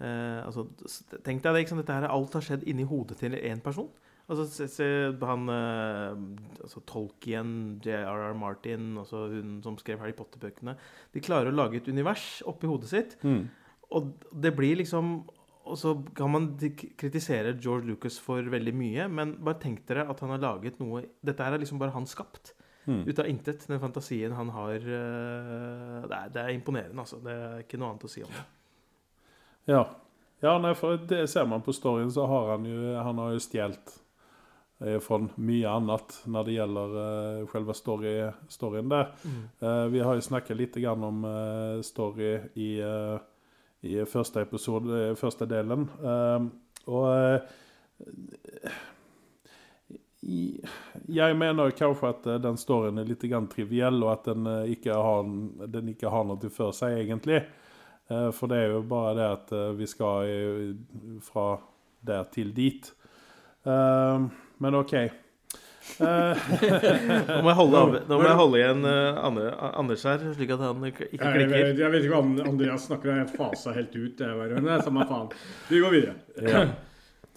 eh, 0.00 0.40
altså, 0.46 0.66
Tenk 1.24 1.42
deg 1.44 1.52
det, 1.54 1.60
ikke 1.64 1.74
sant? 1.74 1.82
Dette 1.84 1.96
her, 1.98 2.08
alt 2.10 2.36
har 2.38 2.46
skjedd 2.46 2.66
inni 2.70 2.86
hodet 2.88 3.18
til 3.20 3.36
én 3.38 3.60
person. 3.64 3.88
Altså, 4.30 4.44
se, 4.46 4.68
se 4.70 4.86
han 5.26 5.48
eh, 5.50 6.20
altså, 6.62 6.80
Tolkien, 6.86 7.80
J.R.R. 7.82 8.34
Martin, 8.38 8.92
altså 9.02 9.24
hun 9.32 9.56
som 9.64 9.78
skrev 9.80 9.98
Harry 9.98 10.14
Potter-bøkene. 10.14 10.76
De 11.14 11.22
klarer 11.24 11.50
å 11.50 11.56
lage 11.56 11.80
et 11.80 11.88
univers 11.90 12.40
oppi 12.46 12.70
hodet 12.70 12.92
sitt, 12.92 13.16
Mm. 13.26 13.48
og 13.90 14.12
det 14.32 14.54
blir 14.56 14.76
liksom 14.78 15.20
og 15.70 15.76
så 15.78 15.92
kan 16.16 16.30
man 16.32 16.46
kritisere 16.98 17.52
George 17.60 17.86
Lucas 17.86 18.16
for 18.18 18.42
veldig 18.42 18.72
mye, 18.74 19.04
men 19.12 19.34
bare 19.44 19.58
tenk 19.60 19.84
dere 19.86 20.06
at 20.10 20.18
han 20.24 20.30
har 20.32 20.40
laget 20.42 20.80
noe 20.80 21.02
Dette 21.22 21.44
her 21.44 21.52
er 21.54 21.60
liksom 21.62 21.78
bare 21.78 21.92
han 21.94 22.06
skapt. 22.08 22.54
Mm. 22.88 23.04
Ut 23.06 23.18
av 23.20 23.28
intet. 23.28 23.66
Den 23.68 23.78
fantasien 23.78 24.32
han 24.34 24.48
har 24.50 24.72
eh, 24.80 26.06
det, 26.08 26.16
er, 26.16 26.32
det 26.32 26.42
er 26.42 26.54
imponerende, 26.56 26.98
altså. 27.04 27.20
Det 27.22 27.34
er 27.34 27.62
ikke 27.62 27.78
noe 27.78 27.92
annet 27.92 28.06
å 28.08 28.10
si 28.10 28.22
om 28.24 28.32
det. 28.34 28.46
Ja. 29.64 29.88
ja 30.40 30.58
nei, 30.58 30.74
for 30.74 31.00
det 31.08 31.26
ser 31.30 31.46
man 31.46 31.62
på 31.62 31.72
storyen, 31.72 32.12
så 32.12 32.26
har 32.26 32.54
han 32.54 32.66
jo, 32.68 32.94
han 32.96 33.18
har 33.18 33.34
jo 33.34 33.42
stjålet 33.44 33.92
eh, 34.80 34.98
fra 35.04 35.20
mye 35.36 35.68
annet 35.70 36.20
når 36.26 36.46
det 36.48 36.56
gjelder 36.56 36.96
eh, 37.04 37.48
selve 37.52 37.76
story, 37.76 38.14
storyen 38.48 38.92
der. 38.92 39.10
Eh, 39.60 39.84
vi 39.92 40.00
har 40.04 40.16
jo 40.16 40.28
snakket 40.30 40.58
litt 40.58 40.80
grann 40.80 41.04
om 41.04 41.24
eh, 41.28 41.82
story 41.86 42.32
i, 42.54 42.70
i 43.80 43.98
første 44.08 44.46
episode, 44.46 45.14
første 45.20 45.48
delen. 45.50 45.88
Eh, 46.00 46.48
og 46.90 47.06
jeg 50.20 51.36
mener 51.36 51.72
kanskje 51.76 52.10
at 52.10 52.26
den 52.44 52.56
storyen 52.60 53.00
er 53.00 53.08
litt 53.08 53.24
triviell, 53.52 54.02
og 54.04 54.12
at 54.12 54.28
den 54.32 54.48
ikke 54.72 54.96
har, 54.96 55.28
den 55.68 55.92
ikke 55.92 56.12
har 56.12 56.24
noe 56.28 56.52
for 56.52 56.72
seg, 56.76 56.96
egentlig. 57.04 57.42
Eh, 58.10 58.30
For 58.34 58.50
det 58.50 58.58
er 58.64 58.72
jo 58.74 58.82
bare 58.90 59.14
det 59.18 59.26
at 59.36 59.52
eh, 59.54 59.70
vi 59.78 59.86
skal 59.86 60.30
fra 61.22 61.48
der 62.06 62.24
til 62.34 62.52
dit. 62.56 62.92
Eh, 63.66 64.28
Men 64.60 64.74
OK. 64.80 64.94
Eh, 64.96 65.10
Nå 67.30 67.40
må 67.42 67.50
jeg 67.50 67.58
holde, 67.58 67.78
av, 67.80 67.94
nå 68.08 68.18
må 68.20 68.26
jeg 68.28 68.36
holde 68.38 68.58
igjen 68.60 68.84
Anders 68.86 70.04
her, 70.06 70.22
slik 70.36 70.52
at 70.54 70.60
han 70.62 70.84
ikke 70.86 71.08
Jeg 71.08 71.18
klikker. 71.18 71.48
vet, 71.50 71.80
jeg 71.80 71.90
vet 71.94 72.04
ikke 72.06 72.18
hva 72.20 72.44
Andreas 72.50 72.84
snakker 72.90 73.10
om. 73.14 73.18
Jeg 73.24 73.32
fasa 73.38 73.72
helt 73.74 73.96
ut. 73.96 74.12
Det 74.20 74.28
var, 74.38 74.52
men 74.58 74.68
det 74.68 74.76
er 74.76 74.84
samme 74.86 75.06
faen. 75.10 75.32
Vi 75.70 75.80
går 75.82 75.96
videre. 75.96 76.14
ja. 76.46 76.64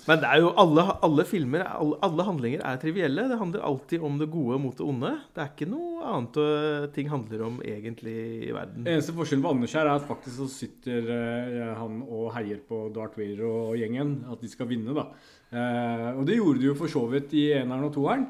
Men 0.03 0.19
det 0.19 0.27
er 0.27 0.41
jo 0.43 0.49
alle, 0.59 0.83
alle 1.05 1.23
filmer, 1.27 1.63
alle, 1.63 1.95
alle 2.03 2.25
handlinger 2.27 2.63
er 2.67 2.79
trivielle. 2.81 3.23
Det 3.29 3.37
handler 3.39 3.63
alltid 3.63 4.03
om 4.03 4.17
det 4.19 4.27
gode 4.33 4.57
mot 4.59 4.75
det 4.75 4.83
onde. 4.83 5.11
Det 5.31 5.43
er 5.43 5.51
ikke 5.53 5.67
noe 5.71 6.03
annet 6.03 6.39
øh, 6.43 6.87
ting 6.95 7.11
handler 7.11 7.45
om 7.47 7.61
egentlig 7.63 8.15
i 8.49 8.51
verden. 8.51 8.83
Eneste 8.89 9.15
forskjellen 9.15 9.45
på 9.45 9.53
Anders 9.55 9.75
her 9.77 9.87
er 9.87 9.95
at 9.95 10.07
faktisk 10.09 10.41
så 10.41 10.49
sitter 10.51 11.07
eh, 11.15 11.69
han 11.79 12.01
og 12.03 12.33
heier 12.35 12.59
på 12.67 12.85
Darth 12.95 13.15
Vader 13.19 13.45
og, 13.47 13.61
og 13.71 13.79
gjengen. 13.79 14.17
At 14.33 14.43
de 14.43 14.51
skal 14.51 14.67
vinne, 14.73 14.95
da. 14.97 15.07
Eh, 15.53 16.09
og 16.17 16.27
det 16.27 16.39
gjorde 16.39 16.59
de 16.59 16.67
jo 16.71 16.75
for 16.81 16.91
så 16.91 17.05
vidt 17.13 17.37
i 17.39 17.45
eneren 17.61 17.87
og 17.87 17.95
toeren. 17.95 18.27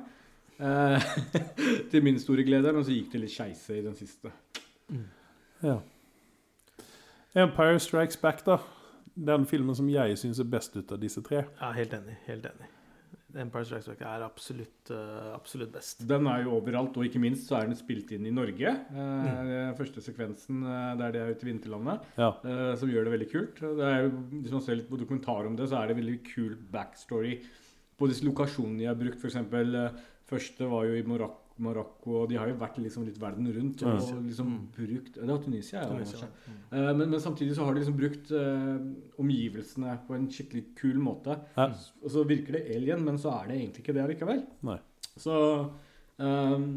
Eh, 0.62 1.10
til 1.92 2.06
min 2.06 2.22
store 2.22 2.46
glede. 2.46 2.70
Men 2.70 2.86
så 2.86 2.94
gikk 2.94 3.10
det 3.16 3.24
litt 3.26 3.34
skeise 3.34 3.80
i 3.80 3.84
den 3.88 3.98
siste. 3.98 4.30
ja. 5.66 5.80
Empire 7.34 7.80
Strikes 7.82 8.20
Back, 8.22 8.46
da. 8.46 8.60
Den 9.16 9.46
filmen 9.46 9.76
som 9.78 9.90
jeg 9.90 10.18
syns 10.18 10.40
er 10.42 10.48
best 10.50 10.76
ut 10.78 10.92
av 10.92 11.00
disse 11.02 11.22
tre. 11.26 11.44
Ja, 11.62 11.72
helt 11.76 11.94
enig. 11.94 12.16
Helt 12.28 12.46
enig. 12.50 12.70
Empire 13.36 13.66
Strikes 13.66 13.88
Back 13.90 14.02
er 14.06 14.22
absolutt, 14.22 14.92
uh, 14.94 15.32
absolutt 15.34 15.72
best. 15.74 16.04
Den 16.08 16.28
er 16.30 16.44
jo 16.44 16.52
overalt, 16.60 16.94
og 17.02 17.08
ikke 17.08 17.18
minst 17.22 17.48
så 17.50 17.58
er 17.58 17.66
den 17.66 17.76
spilt 17.80 18.12
inn 18.14 18.28
i 18.30 18.34
Norge. 18.34 18.70
Eh, 18.94 19.40
Den 19.50 19.74
første 19.80 20.04
sekvensen 20.06 20.62
uh, 20.62 20.94
der 21.00 21.12
de 21.16 21.18
er 21.24 21.32
ute 21.34 21.48
i 21.48 21.50
vinterlandet, 21.50 22.06
Ja. 22.18 22.30
som 22.78 22.90
gjør 22.94 23.06
det 23.10 23.14
veldig 23.16 23.30
kult. 23.32 23.60
Det 23.80 23.88
er, 23.90 24.04
jo- 24.04 24.24
hvis 24.44 24.52
man 24.54 24.62
ser 24.62 24.76
litt 24.78 24.90
på 24.90 25.00
dokumentar 25.02 25.48
om 25.50 25.56
det, 25.58 25.68
så 25.70 25.82
er 25.82 25.88
det 25.88 25.98
veldig 25.98 26.20
kul 26.30 26.56
backstory 26.72 27.40
på 27.98 28.08
disse 28.10 28.24
lokasjonene 28.26 28.78
de 28.78 28.86
har 28.86 28.96
brukt. 28.96 29.26
Eh, 29.26 30.00
første 30.30 30.70
var 30.70 30.86
jo 30.86 30.94
i 30.94 31.02
Marokko, 31.02 31.43
Marokko 31.62 32.16
og 32.24 32.30
de 32.32 32.38
har 32.40 32.50
jo 32.50 32.58
vært 32.62 32.80
liksom 32.82 33.06
litt 33.08 33.20
verden 33.22 33.50
rundt. 33.54 33.84
Ja. 33.84 33.94
Og 33.94 34.24
liksom 34.26 34.54
brukt 34.74 35.20
Det 35.20 35.30
var 35.30 35.42
Tunisia, 35.44 35.84
ja. 35.84 35.90
Tunisia. 35.92 36.30
Eh, 36.72 36.92
Men, 36.98 37.10
men 37.10 37.20
samtidig 37.22 37.56
så 37.56 37.68
har 37.68 37.74
de 37.74 37.84
liksom 37.84 37.98
brukt 37.98 38.32
uh, 38.32 38.80
omgivelsene 39.22 39.98
på 40.08 40.18
en 40.18 40.30
skikkelig 40.32 40.66
kul 40.80 41.02
måte. 41.04 41.38
Ja. 41.58 41.70
Og 42.04 42.14
så 42.16 42.26
virker 42.28 42.58
det 42.58 42.68
alien, 42.76 43.04
men 43.06 43.20
så 43.22 43.36
er 43.38 43.52
det 43.52 43.60
egentlig 43.60 43.86
ikke 43.86 43.98
det 44.00 44.08
likevel. 44.14 44.46
Nei. 44.66 44.80
Så 45.14 45.36
um, 46.18 46.70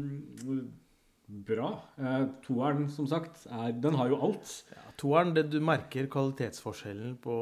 Bra. 1.27 1.73
Eh, 1.99 2.21
toeren, 2.45 2.85
som 2.87 3.07
sagt, 3.07 3.41
er, 3.51 3.73
den 3.83 3.97
har 3.99 4.07
jo 4.07 4.19
alt. 4.29 4.51
Ja, 4.71 4.83
toeren, 4.95 5.33
det, 5.35 5.49
du 5.51 5.57
merker 5.59 6.07
kvalitetsforskjellen 6.07 7.17
på, 7.19 7.35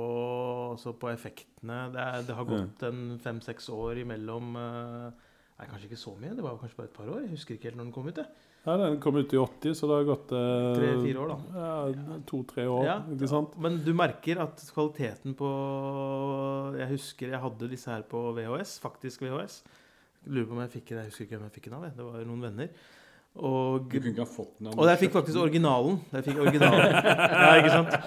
altså 0.71 0.95
på 0.97 1.11
effektene. 1.11 1.83
Det, 1.93 2.01
er, 2.01 2.23
det 2.25 2.37
har 2.39 2.47
gått 2.49 2.85
en 2.87 3.19
fem-seks 3.21 3.69
år 3.69 4.01
imellom 4.01 4.57
øh, 4.57 5.24
Nei, 5.55 5.67
kanskje 5.71 5.87
ikke 5.87 5.99
så 6.01 6.11
mye. 6.19 6.33
Det 6.35 6.43
var 6.43 6.57
kanskje 6.59 6.75
bare 6.81 6.89
et 6.89 6.95
par 6.97 7.07
år. 7.07 7.21
Jeg 7.23 7.31
husker 7.31 7.55
ikke 7.55 7.69
helt 7.69 7.77
når 7.79 7.85
den 7.87 7.93
kom 7.95 8.09
ut. 8.09 8.17
Det. 8.17 8.25
Nei, 8.65 8.75
Den 8.81 8.97
kom 8.99 9.15
ut 9.15 9.33
i 9.33 9.37
80, 9.39 9.75
så 9.77 9.87
det 9.87 9.95
har 9.99 10.07
gått 10.09 10.33
eh, 10.35 10.65
Tre-fire 10.79 11.21
år, 11.21 11.31
da. 11.31 11.61
Ja, 11.61 12.17
To-tre 12.27 12.65
år, 12.67 12.83
Ja. 12.87 12.95
ikke 13.13 13.29
sant? 13.29 13.55
Men 13.61 13.77
du 13.85 13.93
merker 13.95 14.41
at 14.41 14.63
kvaliteten 14.73 15.35
på 15.37 15.51
Jeg 16.79 16.89
husker 16.95 17.31
jeg 17.35 17.43
hadde 17.45 17.69
disse 17.71 17.91
her 17.93 18.03
på 18.09 18.25
VHS, 18.35 18.79
faktisk 18.83 19.23
VHS. 19.23 19.61
Lurer 20.27 20.49
på 20.49 20.57
om 20.57 20.61
jeg 20.65 20.73
fikk 20.79 20.91
den, 20.91 21.03
jeg 21.03 21.11
husker 21.13 21.27
ikke 21.27 21.37
hvem 21.37 21.47
jeg 21.47 21.55
fikk 21.59 21.69
den 21.69 21.77
av. 21.77 21.87
Det 21.95 22.05
var 22.09 22.25
noen 22.25 22.45
venner. 22.49 22.69
Og, 23.35 23.87
Du 23.91 23.99
kunne 23.99 24.13
ikke 24.13 24.23
ha 24.23 24.31
fått 24.31 24.53
den 24.59 24.69
av 24.71 24.79
og 24.79 24.87
jeg 24.87 24.99
fikk 25.03 25.15
faktisk 25.17 25.39
originalen. 25.43 25.97
Jeg 26.15 26.23
fikk 26.29 26.37
originalen. 26.43 26.93
Ja, 27.45 27.49
ikke 27.59 27.73
sant? 27.73 27.97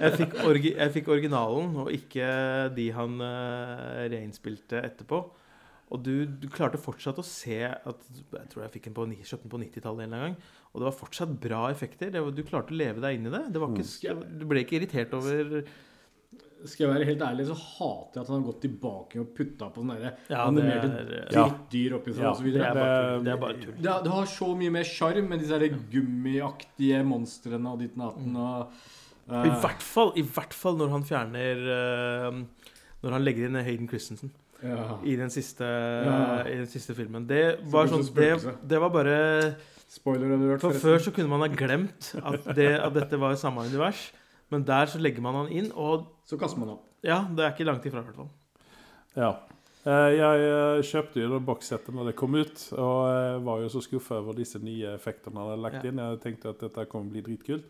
Jeg 0.00 0.14
fikk, 0.16 0.38
orgi, 0.48 0.70
jeg 0.76 0.94
fikk 0.94 1.10
originalen, 1.12 1.74
og 1.84 1.90
ikke 1.92 2.30
de 2.76 2.86
han 2.96 3.20
uh, 3.20 4.08
reinnspilte 4.08 4.80
etterpå. 4.88 5.20
Og 5.90 6.02
du, 6.06 6.14
du 6.26 6.46
klarte 6.52 6.78
fortsatt 6.78 7.18
å 7.18 7.26
se 7.26 7.60
at 7.66 8.08
Jeg 8.14 8.48
tror 8.52 8.62
jeg 8.64 8.74
fikk 8.76 8.88
den 8.88 8.96
på, 8.96 9.06
kjøpte 9.10 9.42
den 9.46 9.52
på 9.54 9.62
90-tallet 9.64 10.06
en 10.06 10.16
gang. 10.24 10.34
Og 10.70 10.82
det 10.82 10.86
var 10.86 10.96
fortsatt 10.96 11.32
bra 11.42 11.64
effekter. 11.72 12.12
Det 12.14 12.22
var, 12.22 12.34
du 12.34 12.42
klarte 12.46 12.74
å 12.74 12.78
leve 12.78 13.02
deg 13.02 13.18
inn 13.18 13.26
i 13.26 13.32
det. 13.34 13.44
det 13.54 13.62
var 13.62 13.74
ikke, 13.74 14.14
du 14.38 14.44
ble 14.50 14.62
ikke 14.62 14.78
irritert 14.78 15.16
over 15.18 15.64
Skal 16.68 16.84
jeg 16.84 16.92
være 16.92 17.08
helt 17.08 17.24
ærlig, 17.26 17.48
så 17.48 17.56
hater 17.58 18.20
jeg 18.20 18.22
at 18.22 18.30
han 18.30 18.38
har 18.38 18.46
gått 18.46 18.62
tilbake 18.66 19.22
og 19.22 19.34
putta 19.34 19.70
på 19.72 19.82
sånne 19.82 19.98
der 19.98 20.14
Ja, 20.30 20.44
animerte 20.44 20.90
er- 21.00 21.34
drittdyr 21.34 21.98
oppi 21.98 22.14
seg 22.14 22.22
Ja, 22.28 22.32
Det. 22.38 22.54
Det 23.26 23.34
er 23.34 23.42
bare 23.42 23.58
tull. 23.58 23.74
Det, 23.80 23.98
det 24.06 24.14
har 24.14 24.30
så 24.36 24.52
mye 24.62 24.76
mer 24.78 24.86
sjarm 24.86 25.30
med 25.32 25.42
disse 25.42 25.58
her 25.58 25.78
gummiaktige 25.90 27.02
monstrene 27.08 27.74
og 27.74 27.82
ditt 27.82 27.98
natten 27.98 28.36
og 28.38 28.80
Uh, 29.30 29.44
I 29.46 29.50
hvert 29.62 29.82
fall, 29.84 30.08
i 30.18 30.24
hvert 30.26 30.54
fall 30.56 30.74
når 30.80 30.88
han 30.90 31.04
fjerner 31.06 31.60
uh, 31.62 32.38
Når 33.04 33.14
han 33.14 33.22
legger 33.22 33.46
inn 33.46 33.58
Hayden 33.62 33.86
Christensen 33.86 34.32
ja. 34.62 34.98
i 35.04 35.16
den 35.16 35.30
siste, 35.30 35.64
Ja. 35.64 36.42
i 36.46 36.56
den 36.60 36.66
siste 36.66 36.94
filmen. 36.94 37.26
Det 37.26 37.58
var, 37.72 37.86
sånn, 37.90 38.04
det, 38.14 38.30
det 38.68 38.80
var 38.80 38.90
bare 38.90 39.18
Spoiler 39.90 40.36
alert, 40.36 40.60
For 40.62 40.70
før 40.78 40.98
så 41.02 41.10
kunne 41.10 41.28
man 41.32 41.40
ha 41.42 41.48
glemt 41.50 42.12
at, 42.22 42.44
det, 42.54 42.68
at 42.78 42.92
dette 42.94 43.18
var 43.18 43.34
samme 43.34 43.64
univers. 43.66 44.12
Men 44.50 44.62
der 44.66 44.86
så 44.86 44.98
legger 45.02 45.22
man 45.22 45.34
han 45.34 45.48
inn, 45.50 45.72
og 45.74 46.06
Så 46.24 46.38
kaster 46.38 46.58
man 46.62 46.76
opp. 46.76 46.84
ja, 47.02 47.24
det 47.34 47.42
er 47.44 47.50
ikke 47.54 47.66
langt 47.66 47.86
ifra, 47.86 48.00
i 48.02 48.06
hvert 48.06 48.16
fall. 48.20 48.30
Ja. 49.16 49.32
Eh, 49.86 50.12
Jeg 50.18 50.44
eh, 50.46 50.82
kjøpte 50.86 51.22
jo 51.22 51.32
det 51.32 51.40
bokssettet 51.46 51.94
når 51.94 52.10
det 52.10 52.16
kom 52.16 52.34
ut, 52.38 52.64
og 52.76 52.98
eh, 53.10 53.38
var 53.46 53.62
jo 53.64 53.68
så 53.72 53.80
skuffa 53.82 54.18
over 54.20 54.36
disse 54.38 54.58
nye 54.62 54.94
effektene 54.94 55.38
han 55.40 55.48
hadde 55.50 55.62
lagt 55.64 55.82
Ja. 55.84 55.90
inn. 55.90 55.98
Jeg 55.98 56.20
tenkte 56.22 56.50
at 56.54 56.60
dette 56.60 56.86
kommer 56.90 57.10
bli 57.10 57.22
dritkult, 57.22 57.64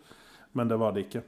men 0.52 0.68
det 0.68 0.78
var 0.78 0.92
det 0.92 1.06
ikke. 1.08 1.22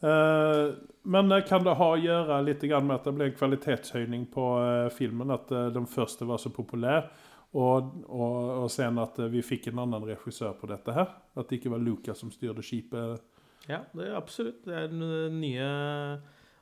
Eh, 0.00 0.74
Men 1.02 1.32
eh, 1.32 1.44
kan 1.48 1.64
det 1.64 1.74
ha 1.78 1.88
å 1.94 1.98
gjøre 1.98 2.42
litt 2.46 2.62
med 2.62 2.94
at 2.94 3.08
det 3.08 3.14
ble 3.16 3.28
en 3.30 3.38
kvalitetshøyning 3.38 4.26
på 4.30 4.44
eh, 4.62 4.90
filmen? 4.94 5.32
At 5.34 5.48
den 5.48 5.88
første 5.90 6.28
var 6.28 6.38
så 6.38 6.52
populær, 6.54 7.10
og, 7.56 7.94
og, 8.06 8.64
og 8.64 8.70
sen 8.70 8.98
at 9.00 9.16
vi 9.32 9.42
fikk 9.42 9.70
en 9.70 9.80
annen 9.86 10.04
regissør 10.04 10.52
på 10.60 10.68
dette 10.68 10.92
her? 10.92 11.14
At 11.34 11.48
det 11.48 11.58
ikke 11.58 11.72
var 11.72 11.82
Lucas 11.82 12.20
som 12.20 12.30
styrte 12.30 12.62
skipet? 12.62 13.24
Ja, 13.68 13.82
det 13.96 14.06
er 14.08 14.16
absolutt. 14.16 14.62
Det 14.64 14.74
er 14.74 14.92
den 14.92 15.40
nye 15.40 15.64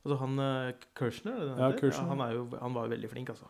Altså 0.06 0.20
han 0.20 0.38
Kirshner, 0.94 1.34
er 1.34 1.48
det 1.48 1.54
Ja, 1.58 1.68
heter? 1.72 1.90
Ja, 1.90 2.02
han, 2.06 2.20
jo, 2.30 2.44
han 2.60 2.74
var 2.76 2.86
jo 2.86 2.92
veldig 2.92 3.08
flink, 3.10 3.32
altså. 3.32 3.48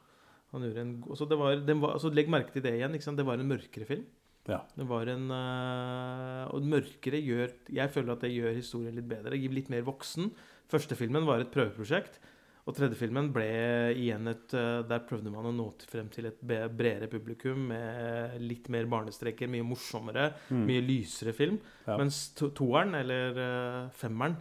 Han 0.54 0.64
gjorde 0.64 0.80
en 0.80 0.92
altså 1.04 1.26
det 1.28 1.36
var, 1.36 1.58
var, 1.68 1.90
altså 1.98 2.10
Legg 2.16 2.30
merke 2.32 2.54
til 2.54 2.64
det 2.64 2.72
igjen. 2.78 2.96
Det 2.96 3.26
var 3.28 3.36
en 3.36 3.50
mørkere 3.50 3.84
film. 3.84 4.06
Ja. 4.46 4.60
Det 4.78 4.86
var 4.86 5.08
en 5.10 5.26
uh, 5.32 6.46
Og 6.54 6.62
mørkere 6.70 7.18
gjør 7.18 7.50
Jeg 7.74 7.90
føler 7.90 8.14
at 8.14 8.22
det 8.22 8.30
gjør 8.34 8.54
historien 8.54 8.94
litt 8.94 9.08
bedre. 9.10 9.34
Litt 9.34 9.70
mer 9.72 9.82
voksen. 9.86 10.30
Første 10.70 10.98
filmen 10.98 11.26
var 11.26 11.42
et 11.42 11.50
prøveprosjekt. 11.54 12.20
Og 12.66 12.74
tredje 12.74 12.98
filmen 12.98 13.28
ble 13.34 13.46
igjen 13.94 14.26
et 14.30 14.54
uh, 14.58 14.80
Der 14.86 15.04
prøvde 15.06 15.30
man 15.34 15.50
å 15.50 15.54
nå 15.54 15.66
frem 15.86 16.08
til 16.14 16.30
et 16.30 16.40
bredere 16.46 17.10
publikum 17.10 17.68
med 17.72 18.38
litt 18.42 18.70
mer 18.74 18.88
barnestreker, 18.90 19.50
mye 19.50 19.66
morsommere, 19.66 20.32
Mm. 20.50 20.64
mye 20.66 20.82
lysere 20.82 21.34
film. 21.34 21.60
Ja. 21.86 21.96
Mens 21.98 22.28
to 22.38 22.50
toeren, 22.54 22.94
eller 22.98 23.38
uh, 23.38 23.90
femmeren, 23.94 24.38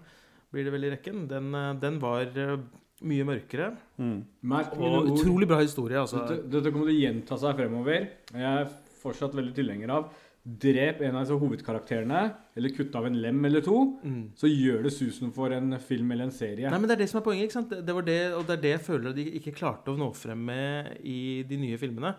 blir 0.53 0.65
det 0.65 0.73
vel 0.73 0.87
i 0.87 0.95
rekken, 0.95 1.25
den, 1.29 1.51
den 1.81 1.97
var 1.99 2.29
mye 3.05 3.25
mørkere. 3.27 3.73
Mm. 3.99 4.17
Merk 4.47 4.73
Og 4.79 5.09
utrolig 5.11 5.47
bra 5.49 5.59
historie, 5.59 5.97
altså. 5.99 6.21
Dette, 6.23 6.47
dette 6.53 6.71
kommer 6.71 6.87
til 6.89 6.95
å 6.95 7.03
gjenta 7.03 7.37
seg 7.41 7.57
fremover. 7.59 8.05
Jeg 8.31 8.69
fortsatt 9.05 9.35
veldig 9.37 9.55
tilhenger 9.61 9.93
av 9.99 10.09
Drep 10.45 10.99
en 11.01 11.15
av 11.17 11.25
hovedkarakterene, 11.41 12.19
eller 12.55 12.69
kutt 12.69 12.93
av 12.99 13.07
en 13.07 13.15
lem 13.17 13.39
eller 13.47 13.63
to, 13.65 13.79
Mm. 14.05 14.27
så 14.37 14.45
gjør 14.45 14.83
det 14.85 14.91
susen 14.93 15.31
for 15.33 15.49
en 15.55 15.73
film 15.81 16.11
eller 16.13 16.25
en 16.27 16.31
serie. 16.35 16.69
Nei, 16.69 16.77
men 16.77 16.85
Det 16.87 16.99
er 16.99 17.01
det 17.01 17.09
som 17.09 17.17
er 17.19 17.25
poenget. 17.25 17.47
ikke 17.49 17.57
sant? 17.57 17.69
Det, 17.73 17.93
var 17.95 18.05
det, 18.05 18.19
og 18.37 18.45
det 18.45 18.53
er 18.59 18.61
det 18.61 18.73
jeg 18.75 18.83
føler 18.85 19.15
de 19.17 19.25
ikke 19.39 19.55
klarte 19.57 19.89
å 19.89 19.97
nå 19.97 20.11
frem 20.13 20.45
med 20.45 20.99
i 21.03 21.41
de 21.49 21.57
nye 21.57 21.79
filmene. 21.81 22.13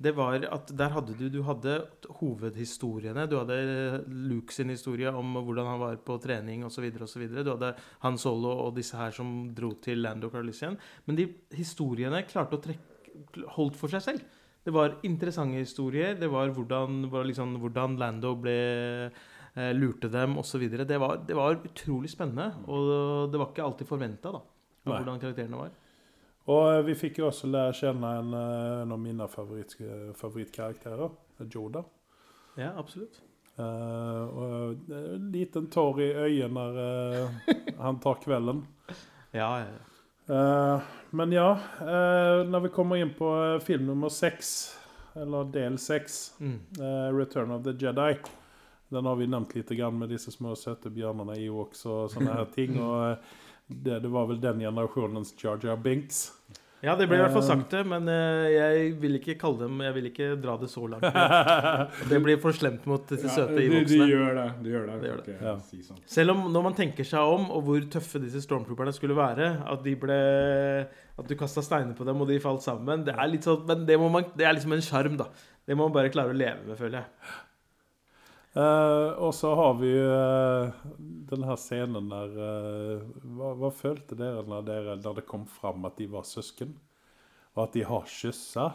Det 0.00 0.12
var 0.14 0.42
at 0.50 0.66
Der 0.76 0.90
hadde 0.90 1.14
du 1.18 1.28
du 1.28 1.42
hadde 1.42 1.86
hovedhistoriene. 2.20 3.28
Du 3.28 3.36
hadde 3.38 4.04
Luke 4.08 4.52
sin 4.54 4.68
historie 4.70 5.10
om 5.14 5.34
hvordan 5.38 5.66
han 5.66 5.80
var 5.80 5.96
på 5.96 6.18
trening 6.22 6.64
osv. 6.66 6.90
Du 6.92 7.50
hadde 7.52 7.74
Han 8.04 8.18
Solo 8.18 8.52
og 8.66 8.74
disse 8.76 8.96
her 8.98 9.10
som 9.14 9.52
dro 9.54 9.72
til 9.82 10.02
Lando 10.02 10.30
Carlisian. 10.30 10.76
Men 11.06 11.16
de 11.16 11.28
historiene 11.54 12.24
klarte 12.28 12.58
å 12.58 12.62
trekke 12.62 13.48
holdt 13.56 13.76
for 13.78 13.88
seg 13.88 14.02
selv. 14.02 14.22
Det 14.68 14.72
var 14.76 14.98
interessante 15.08 15.62
historier. 15.62 16.14
Det 16.20 16.28
var 16.28 16.50
hvordan, 16.52 17.06
var 17.08 17.24
liksom, 17.24 17.54
hvordan 17.62 17.94
Lando 17.96 18.34
ble 18.36 18.56
eh, 19.08 19.70
lurte 19.72 20.10
dem 20.12 20.36
osv. 20.42 20.66
Det, 20.76 20.98
var- 21.00 21.22
det 21.24 21.36
var 21.38 21.56
utrolig 21.64 22.10
spennende. 22.12 22.50
Og 22.68 23.30
det 23.32 23.40
var 23.40 23.48
ikke 23.54 23.64
alltid 23.64 23.88
forventa 23.88 24.34
hvordan 24.84 25.20
karakterene 25.22 25.56
var. 25.62 25.72
Og 26.48 26.66
eh, 26.74 26.82
vi 26.84 26.98
fikk 27.00 27.22
jo 27.22 27.30
også 27.30 27.48
lære 27.48 27.78
kjenne 27.80 28.12
en, 28.20 28.34
eh, 28.36 28.82
en 28.82 28.92
av 28.92 29.00
mine 29.00 29.26
favoritt, 29.32 29.72
favorittkarakterer, 30.20 31.16
Joda. 31.48 31.82
Ja, 32.60 32.74
absolutt. 32.80 33.22
Uh, 33.58 34.22
og 34.38 34.90
en 34.94 35.24
liten 35.34 35.64
tår 35.74 35.96
i 36.04 36.12
øyet 36.28 36.52
når 36.54 36.76
uh, 36.78 37.38
han 37.80 37.98
tar 38.04 38.20
kvelden. 38.22 38.66
Ja, 39.34 39.48
ja, 39.60 39.66
ja. 39.66 39.97
Eh, 40.28 40.80
men 41.10 41.32
ja, 41.32 41.50
eh, 41.80 42.46
når 42.46 42.60
vi 42.60 42.68
kommer 42.68 42.96
inn 42.96 43.14
på 43.16 43.30
eh, 43.44 43.60
film 43.64 43.86
nummer 43.86 44.08
seks, 44.12 44.76
eller 45.16 45.44
del 45.44 45.78
seks, 45.78 46.34
Mm. 46.38 46.60
'Return 47.16 47.50
of 47.50 47.64
the 47.64 47.72
Jedi', 47.72 48.18
den 48.88 49.06
har 49.06 49.16
vi 49.16 49.26
nevnt 49.26 49.54
litt 49.54 49.68
grann 49.68 49.98
med 49.98 50.08
disse 50.08 50.30
små 50.30 50.54
søte 50.56 50.90
bjørnene 50.90 51.36
i 51.36 51.48
også, 51.48 52.04
og 52.04 52.10
sånne 52.10 52.34
her 52.34 52.44
ting. 52.44 52.78
og 52.88 53.16
det, 53.66 54.02
det 54.02 54.08
var 54.08 54.26
vel 54.26 54.40
den 54.40 54.60
generasjonens 54.60 55.34
Jar 55.42 55.58
Jar 55.64 55.76
Binks. 55.76 56.32
Ja, 56.82 56.94
det 56.94 57.08
ble 57.10 57.16
i 57.18 57.22
hvert 57.24 57.32
fall 57.34 57.42
Eh. 57.42 57.48
sagt 57.48 57.70
det, 57.74 57.80
men 57.90 58.06
eh, 58.08 58.44
jeg 58.54 58.92
vil 59.02 59.16
ikke 59.18 59.34
kalle 59.40 59.58
dem 59.64 59.80
Jeg 59.82 59.94
vil 59.96 60.06
ikke 60.12 60.28
dra 60.42 60.54
det 60.60 60.68
så 60.70 60.84
langt. 60.86 61.02
Det 62.10 62.20
blir 62.22 62.38
for 62.42 62.52
slemt 62.54 62.84
mot 62.86 63.02
disse 63.10 63.26
Ja, 63.26 63.34
søte 63.34 63.56
voksne. 63.58 63.82
de 63.88 63.98
du 63.98 64.12
gjør 64.12 64.34
det. 64.38 64.46
De 64.62 64.70
gjør 64.74 64.86
det. 64.86 64.96
Det 65.02 65.10
gjør 65.10 65.22
det. 65.26 65.36
Ja. 65.42 65.56
Si 65.66 65.80
sånn. 65.82 65.98
Selv 66.06 66.36
om 66.36 66.44
når 66.54 66.62
man 66.68 66.76
tenker 66.78 67.04
seg 67.08 67.34
om, 67.34 67.48
og 67.50 67.64
hvor 67.66 67.88
tøffe 67.90 68.22
disse 68.22 68.44
stormtrooperne 68.46 68.94
skulle 68.94 69.16
være 69.18 69.50
At 69.66 69.82
de 69.82 69.96
ble 69.98 70.20
At 71.18 71.26
du 71.26 71.34
kasta 71.40 71.64
steiner 71.66 71.96
på 71.98 72.06
dem, 72.06 72.20
og 72.22 72.28
de 72.30 72.38
falt 72.42 72.62
sammen 72.62 73.02
Det 73.06 73.14
er 73.16 73.28
litt 73.32 73.46
sånn 73.48 73.66
Men 73.66 73.84
det, 73.88 73.98
må 73.98 74.08
man, 74.14 74.30
det 74.38 74.46
er 74.46 74.54
liksom 74.54 74.76
en 74.78 74.84
sjarm, 74.84 75.18
da. 75.18 75.26
Det 75.68 75.76
må 75.76 75.88
man 75.88 75.96
bare 75.98 76.08
klare 76.14 76.30
å 76.32 76.38
leve 76.38 76.62
med, 76.64 76.78
føler 76.78 77.02
jeg. 77.02 77.34
Eh, 78.58 79.10
og 79.22 79.30
så 79.36 79.52
har 79.54 79.76
vi 79.78 79.92
uh, 79.94 80.74
den 81.30 81.44
her 81.46 81.58
scenen 81.60 82.08
der 82.10 82.32
uh, 82.34 83.04
hva, 83.38 83.52
hva 83.60 83.70
følte 83.70 84.18
dere 84.18 84.42
når, 84.48 84.64
dere 84.66 84.96
når 84.98 85.20
det 85.20 85.26
kom 85.28 85.44
fram 85.46 85.86
at 85.86 85.98
de 86.00 86.08
var 86.10 86.26
søsken? 86.26 86.72
Og 87.54 87.68
at 87.68 87.76
de 87.76 87.84
har 87.86 88.08
kyssa? 88.10 88.72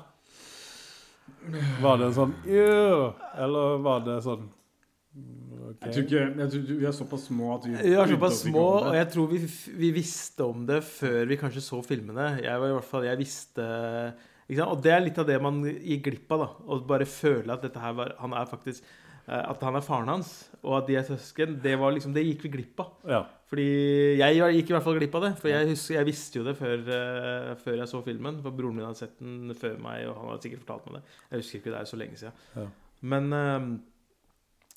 Var 1.84 2.00
det 2.00 2.10
sånn 2.16 2.34
«Ew», 2.48 3.12
Eller 3.40 3.78
var 3.84 4.02
det 4.04 4.18
sånn 4.26 4.48
okay. 4.48 5.70
ok. 5.72 5.86
Jeg 5.86 5.94
tror 5.94 6.04
ikke 6.04 6.24
jeg 6.24 6.50
tror 6.54 6.66
Vi 6.68 6.88
er 6.88 6.98
såpass 6.98 7.28
små 7.30 7.54
at 7.54 7.68
vi 7.68 7.76
Vi 7.78 7.94
er 7.96 8.12
såpass 8.12 8.42
små, 8.44 8.66
og 8.82 8.98
jeg 8.98 9.08
tror 9.14 9.30
vi, 9.32 9.40
vi 9.84 9.94
visste 9.96 10.48
om 10.48 10.68
det 10.68 10.82
før 10.88 11.24
vi 11.32 11.40
kanskje 11.40 11.64
så 11.64 11.80
filmene. 11.84 12.38
Jeg 12.44 12.60
var 12.60 12.72
i 12.72 12.76
hvert 12.78 12.92
fall, 12.92 13.08
jeg 13.08 13.20
visste 13.20 13.68
ikke 14.48 14.60
sant? 14.60 14.74
Og 14.74 14.84
det 14.84 14.92
er 14.96 15.04
litt 15.04 15.20
av 15.20 15.28
det 15.28 15.40
man 15.44 15.64
gir 15.64 16.04
glipp 16.04 16.32
av. 16.36 16.44
da 16.44 16.50
Å 16.72 16.84
bare 16.88 17.08
føle 17.10 17.56
at 17.56 17.64
dette 17.64 17.84
her 17.84 17.96
var 17.98 18.16
Han 18.20 18.36
er 18.36 18.50
faktisk 18.50 18.84
eh, 18.84 19.03
At 19.24 19.62
han 19.64 19.78
er 19.80 19.86
faren 19.86 20.10
hans, 20.12 20.32
og 20.62 20.82
at 20.82 20.90
de 20.90 20.98
er 21.00 21.06
søsken. 21.08 21.56
Det 21.64 21.78
var 21.80 21.94
liksom, 21.96 22.12
det 22.16 22.26
gikk 22.26 22.42
vi 22.44 22.52
glipp 22.58 22.82
av. 22.84 22.90
Ja. 23.08 23.22
Fordi 23.48 23.68
jeg 24.20 24.58
gikk 24.58 24.72
i 24.72 24.76
hvert 24.76 24.84
fall 24.84 24.98
glipp 24.98 25.16
av 25.16 25.28
det. 25.28 25.32
For 25.40 25.52
jeg, 25.52 25.70
husker, 25.70 25.96
jeg 25.96 26.10
visste 26.10 26.42
jo 26.42 26.44
det 26.48 26.56
før, 26.60 26.84
uh, 26.90 27.54
før 27.62 27.78
jeg 27.80 27.92
så 27.92 28.02
filmen. 28.04 28.42
For 28.44 28.58
broren 28.58 28.76
min 28.76 28.88
hadde 28.88 29.00
sett 29.00 29.16
den 29.22 29.54
før 29.56 29.78
meg, 29.84 30.04
og 30.10 30.18
han 30.20 30.34
hadde 30.34 30.48
sikkert 30.48 30.66
fortalt 30.66 30.90
meg 30.90 30.98
det. 30.98 31.18
Jeg 31.30 31.44
husker 31.44 31.62
ikke, 31.62 31.72
det 31.72 31.80
er 31.80 31.92
så 31.94 32.00
lenge 32.02 32.20
siden. 32.20 32.42
Ja. 32.58 32.66
Men 33.14 33.30
uh, 33.32 33.70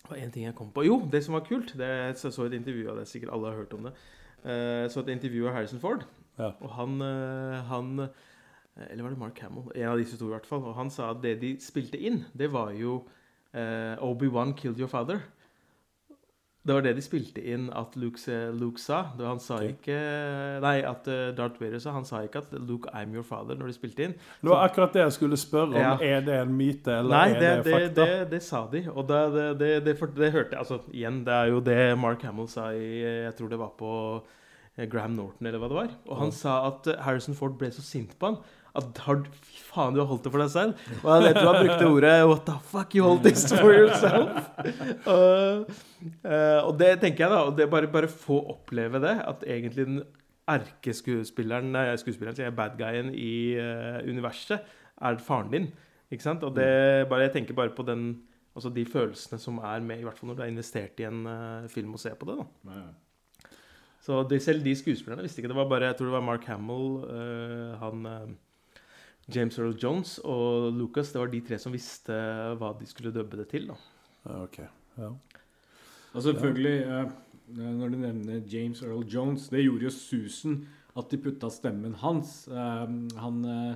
det 0.03 0.13
var 0.13 0.23
en 0.23 0.37
ting 0.37 0.47
jeg 0.47 0.59
kom 0.61 0.71
på. 0.77 0.87
Jo, 0.87 1.01
det 1.11 1.25
som 1.27 1.35
var 1.35 1.43
kult 1.49 1.75
det, 1.75 1.89
Jeg 1.89 2.21
så 2.23 2.47
et 2.47 2.55
intervju 2.61 2.93
av 2.93 3.01
det, 3.01 3.09
sikkert 3.11 3.35
alle 3.35 3.51
har 3.51 3.65
hørt 3.65 3.75
om 3.75 3.89
det. 3.89 3.97
Uh, 4.45 4.85
Jeg 4.85 4.95
så 4.95 5.03
et 5.03 5.15
intervju 5.17 5.49
av 5.49 5.59
Harrison 5.59 5.83
Ford. 5.83 6.07
Ja. 6.37 6.53
Og 6.61 6.73
han, 6.77 7.01
eh, 7.01 7.61
han 7.71 7.99
eh, 8.05 8.09
Eller 8.91 9.03
var 9.03 9.11
det 9.11 9.19
Mark 9.19 9.39
Hamill? 9.41 9.71
En 9.75 9.89
av 9.89 9.99
disse 9.99 10.19
to, 10.21 10.29
i 10.29 10.35
hvert 10.35 10.47
fall. 10.47 10.65
Og 10.69 10.75
han 10.77 10.91
sa 10.93 11.11
at 11.15 11.23
det 11.23 11.39
de 11.41 11.55
spilte 11.65 11.97
inn, 11.97 12.25
det 12.37 12.51
var 12.53 12.75
jo 12.77 13.07
eh, 13.57 14.05
Obi-Wan 14.05 14.55
killed 14.55 14.79
your 14.79 14.89
father. 14.89 15.25
Det 16.67 16.75
var 16.75 16.83
det 16.83 16.97
de 16.99 17.03
spilte 17.05 17.43
inn 17.47 17.69
at 17.79 17.95
Luke, 17.95 18.19
Luke 18.59 18.81
sa. 18.83 19.05
Han 19.21 19.39
sa 19.39 19.61
okay. 19.61 19.77
ikke 19.77 19.99
Nei, 20.65 20.81
at 20.83 21.07
eh, 21.07 21.29
Darth 21.37 21.61
Vader 21.63 21.79
sa. 21.83 21.93
Han 21.95 22.07
sa 22.09 22.25
ikke 22.27 22.43
at 22.43 22.57
'Luke, 22.59 22.91
I'm 22.91 23.15
your 23.15 23.23
father' 23.23 23.55
når 23.55 23.71
de 23.71 23.77
spilte 23.77 24.09
inn. 24.09 24.17
Det 24.41 24.51
var 24.51 24.67
akkurat 24.67 24.97
det 24.97 25.05
jeg 25.05 25.13
skulle 25.13 25.39
spørre 25.39 25.77
om. 25.77 25.79
Ja. 25.79 25.93
Er 26.03 26.25
det 26.27 26.41
en 26.41 26.57
myte, 26.59 26.91
eller 26.91 27.15
Nei, 27.15 27.29
er 27.31 27.39
det, 27.39 27.53
det, 27.53 27.65
det, 27.65 27.77
fakta? 27.77 28.07
det, 28.07 28.31
det 28.31 28.43
sa 28.43 28.65
de. 28.73 28.83
Og 28.91 29.07
det, 29.07 30.33
hørte 30.33 30.51
jeg 30.51 30.59
Altså, 30.59 30.81
igjen, 30.91 31.23
det 31.25 31.35
er 31.35 31.47
jo 31.55 31.61
det 31.61 31.79
Mark 31.99 32.23
Hamill 32.23 32.49
sa 32.49 32.73
i 32.75 33.01
Jeg 33.03 33.35
tror 33.39 33.49
det 33.49 33.59
var 33.63 33.71
på 33.79 33.93
eh, 34.77 34.91
Graham 34.91 35.15
Norton, 35.15 35.47
eller 35.47 35.63
hva 35.63 35.71
det 35.71 35.81
var. 35.85 35.97
Og 36.11 36.17
han 36.19 36.35
mm. 36.35 36.39
sa 36.43 36.59
at 36.67 36.91
Harrison 37.07 37.39
Ford 37.39 37.55
ble 37.59 37.71
så 37.71 37.83
sint 37.83 38.19
på 38.19 38.33
han 38.33 38.43
at 38.81 39.01
har, 39.07 39.23
Fy 39.47 39.63
faen, 39.67 39.97
du 39.97 40.03
har 40.03 40.09
holdt 40.11 40.27
det 40.27 40.33
for 40.35 40.43
deg 40.43 40.53
selv. 40.53 40.85
Og 41.03 41.09
jeg 41.13 41.25
vet 41.27 41.41
du 41.41 41.49
har 41.49 41.59
brukt 41.61 41.81
det 41.83 41.89
ordet 41.89 42.13
What 42.31 42.45
the 42.49 42.59
fuck, 42.73 42.95
you 42.97 43.07
hold 43.07 43.25
this 43.27 43.47
for 43.53 43.73
yourself? 43.75 44.53
og, 45.15 45.73
eh, 46.23 46.61
og 46.61 46.77
det 46.81 46.93
tenker 47.03 47.27
jeg, 47.27 47.33
da. 47.33 47.41
Og 47.49 47.57
det 47.59 47.69
bare, 47.73 47.91
bare 47.93 48.11
få 48.11 48.39
oppleve 48.55 49.03
det. 49.05 49.17
At 49.27 49.45
egentlig 49.47 49.89
den 49.89 50.01
erkeskuespilleren 50.47 51.75
skuespilleren, 51.99 52.37
sier 52.39 52.55
bad 52.55 52.77
guyen 52.79 53.11
i 53.11 53.59
uh, 53.59 53.99
universet, 54.07 54.63
er 55.03 55.19
faren 55.19 55.51
din. 55.51 55.67
Ikke 56.13 56.23
sant? 56.23 56.45
Og 56.47 56.55
det 56.55 57.09
bare, 57.11 57.27
Jeg 57.27 57.35
tenker 57.41 57.57
bare 57.59 57.75
på 57.75 57.83
den 57.83 58.13
Altså 58.57 58.71
de 58.73 58.87
følelsene 58.89 59.37
som 59.37 59.59
er 59.59 59.83
med, 59.85 59.99
i 60.01 60.07
hvert 60.07 60.17
fall 60.17 60.31
når 60.31 60.37
du 60.39 60.43
er 60.47 60.49
investert 60.49 61.01
i 61.03 61.05
en 61.05 61.27
uh, 61.29 61.67
film 61.69 61.93
og 61.93 62.01
ser 62.01 62.15
på 62.17 62.25
det. 62.25 62.39
da. 62.39 62.71
Nei. 62.71 62.85
Så 64.07 64.23
de, 64.31 64.39
selv 64.41 64.63
de 64.65 64.73
skuespillerne 64.79 65.27
visste 65.27 65.43
ikke. 65.43 65.51
Det 65.51 65.59
var 65.59 65.69
bare, 65.69 65.91
Jeg 65.91 65.99
tror 65.99 66.07
det 66.09 66.15
var 66.15 66.25
Mark 66.25 66.45
Hamill, 66.49 66.87
uh, 67.05 67.75
han 67.83 68.07
eh, 68.07 68.31
James 69.35 69.59
Earl 69.59 69.75
Jones 69.83 70.19
og 70.25 70.73
Lucas. 70.77 71.13
Det 71.13 71.21
var 71.21 71.27
de 71.33 71.41
tre 71.41 71.59
som 71.59 71.73
visste 71.75 72.15
hva 72.61 72.73
de 72.79 72.87
skulle 72.87 73.13
dubbe 73.15 73.37
det 73.41 73.49
til. 73.51 73.67
da. 73.73 73.75
Ok. 74.45 74.61
Ja. 74.99 75.11
Og 76.15 76.23
selvfølgelig, 76.23 76.77
eh, 76.87 77.11
når 77.59 77.89
du 77.93 77.97
nevner 77.99 78.41
James 78.53 78.83
Earl 78.83 79.03
Jones, 79.05 79.49
det 79.49 79.65
gjorde 79.65 79.83
jo 79.89 79.91
susen 79.91 80.61
at 80.97 81.11
de 81.11 81.19
putta 81.19 81.51
stemmen 81.53 81.95
hans. 82.01 82.47
Eh, 82.49 82.87
han 83.21 83.45
eh, 83.45 83.75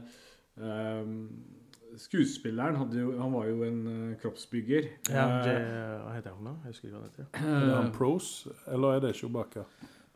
eh, 0.62 1.16
Skuespilleren 1.98 2.76
hadde 2.78 3.01
jo, 3.01 3.09
han 3.18 3.32
var 3.34 3.48
jo 3.51 3.64
en 3.66 3.80
eh, 3.90 4.16
kroppsbygger. 4.22 4.84
Ja, 5.11 5.24
J- 5.42 5.57
hva 6.05 6.12
heter 6.14 6.36
han 6.36 6.46
da? 6.46 6.53
Jeg 6.62 6.70
husker 6.76 6.86
ikke 6.88 6.96
hva 6.96 7.03
han 7.03 7.11
heter. 7.11 7.26
Er 7.51 7.66
det 7.66 7.74
han 7.80 7.90
Prose, 7.96 8.53
eller 8.70 8.94
er 8.94 9.01
det 9.09 9.11
Chewbacca? 9.18 9.64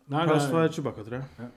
nei, 0.06 0.22
Prose 0.28 0.52
var 0.54 0.68
Chewbacca, 0.70 1.02
tror 1.08 1.18
jeg. 1.18 1.50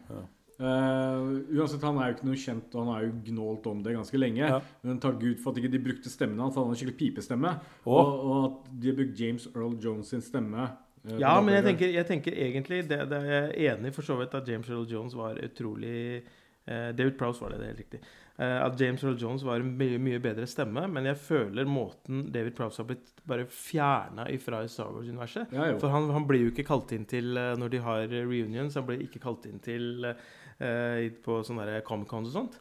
Eh, 0.58 1.26
uansett, 1.53 1.84
han 1.86 1.99
er 2.01 2.10
jo 2.10 2.16
ikke 2.16 2.28
noe 2.32 2.39
kjent, 2.41 2.74
og 2.74 2.82
han 2.82 2.89
har 2.95 3.03
jo 3.05 3.12
gnålt 3.28 3.68
om 3.70 3.84
det 3.86 3.93
ganske 3.93 4.18
lenge. 4.18 4.41
Ja. 4.41 4.58
Men 4.88 4.99
takk 5.03 5.20
Gud 5.22 5.38
for 5.43 5.53
at 5.53 5.62
ikke 5.62 5.74
de 5.76 5.84
brukte 5.86 6.10
stemmen 6.10 6.41
hans. 6.41 6.58
Han 6.58 6.70
hadde 6.70 6.80
skikkelig 6.82 6.97
pipestemme. 7.03 7.53
Og, 7.86 8.12
og 8.18 8.38
at 8.39 8.74
de 8.74 8.91
har 8.91 8.97
brukt 8.97 9.22
James 9.22 9.47
Earl 9.53 9.78
Jones 9.84 10.14
sin 10.14 10.26
stemme. 10.26 10.70
Uh, 11.05 11.20
Ja, 11.22 11.36
men 11.39 11.53
jeg 11.60 11.68
tenker, 11.70 11.93
jeg 11.93 12.10
tenker 12.10 12.36
egentlig 12.36 12.82
det, 12.89 13.03
det 13.12 13.20
er 13.22 13.51
jeg 13.53 13.78
enig 13.78 13.93
for 13.95 14.03
så 14.03 14.18
vidt 14.20 14.34
at 14.36 14.49
James 14.49 14.70
Earl 14.70 14.88
Jones 14.89 15.16
var 15.16 15.38
utrolig 15.39 16.24
uh, 16.68 16.89
David 16.97 17.16
Prowse 17.22 17.43
var 17.43 17.53
det, 17.53 17.62
det 17.62 17.68
er 17.68 17.76
helt 17.76 17.86
riktig. 17.86 18.01
Eh, 18.39 18.65
at 18.65 18.81
James 18.81 19.03
Earl 19.03 19.17
Jones 19.17 19.43
var 19.43 19.63
en 19.63 19.71
mye, 19.79 19.97
mye 19.97 20.19
bedre 20.21 20.45
stemme, 20.49 20.83
men 20.93 21.09
jeg 21.09 21.17
føler 21.17 21.65
måten 21.65 22.27
David 22.33 22.53
Prowse 22.59 22.83
har 22.83 22.85
blitt 22.91 23.09
bare 23.25 23.47
fjerna 23.49 24.27
ifra 24.29 24.59
Star 24.69 24.91
Wars-universet. 24.93 25.55
ja. 25.73 25.79
For 25.81 25.89
han, 25.89 26.11
han 26.13 26.27
blir 26.29 26.45
jo 26.45 26.51
ikke 26.53 26.67
kalt 26.67 26.93
inn 26.93 27.07
til 27.09 27.33
eh, 27.33 27.55
når 27.57 27.73
de 27.73 27.81
har 27.81 28.05
reunions. 28.13 28.77
Han 28.77 28.85
blir 28.85 29.01
ikke 29.07 29.23
kalt 29.23 29.47
inn 29.49 29.57
til 29.63 30.05
uh, 30.05 31.01
på 31.25 31.39
sånne 31.47 31.81
Comic-Cons 31.88 32.29
og 32.29 32.35
sånt. 32.35 32.59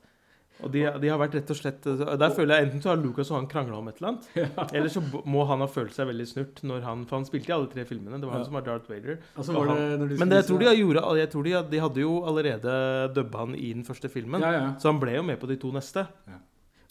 Og 0.64 0.70
de, 0.72 0.80
de 1.02 1.08
har 1.12 1.18
vært 1.20 1.34
rett 1.36 1.50
og 1.52 1.56
slett 1.58 1.84
Der 1.84 2.30
føler 2.32 2.56
jeg 2.56 2.64
enten 2.70 2.80
så 2.80 2.88
har 2.94 2.96
Lucas 3.02 3.28
og 3.30 3.36
han 3.36 3.48
krangla 3.50 3.76
om 3.76 3.88
et 3.90 3.98
eller 4.00 4.14
annet, 4.14 4.72
eller 4.72 4.88
så 4.88 5.02
må 5.28 5.42
han 5.50 5.60
ha 5.60 5.66
følt 5.68 5.92
seg 5.92 6.08
veldig 6.08 6.26
snurt 6.30 6.62
når 6.64 6.80
han 6.86 7.02
For 7.10 7.18
han 7.18 7.26
spilte 7.28 7.52
i 7.52 7.54
alle 7.58 7.68
tre 7.68 7.84
filmene. 7.84 8.16
Det 8.22 8.24
var 8.30 8.38
han 8.38 8.44
Ja. 8.46 8.48
som 8.48 8.56
var 8.56 8.64
Darth 8.64 8.88
Vader. 8.88 9.18
Altså, 9.36 9.52
var 9.52 9.68
de 9.74 10.16
Men 10.16 10.28
det, 10.32 10.40
jeg 10.40 10.48
tror 10.48 10.58
de, 10.64 10.72
gjorde, 10.80 11.04
jeg 11.20 11.30
tror 11.34 11.42
de, 11.50 11.54
de 11.76 11.82
hadde 11.84 12.00
jo 12.06 12.14
allerede 12.24 12.74
dubba 13.14 13.44
han 13.44 13.54
i 13.54 13.72
den 13.74 13.84
første 13.84 14.08
filmen. 14.08 14.40
ja, 14.40 14.52
ja. 14.56 14.74
Så 14.80 14.88
han 14.88 14.98
ble 15.00 15.18
jo 15.18 15.22
med 15.28 15.38
på 15.40 15.46
de 15.52 15.56
to 15.60 15.72
neste. 15.76 16.06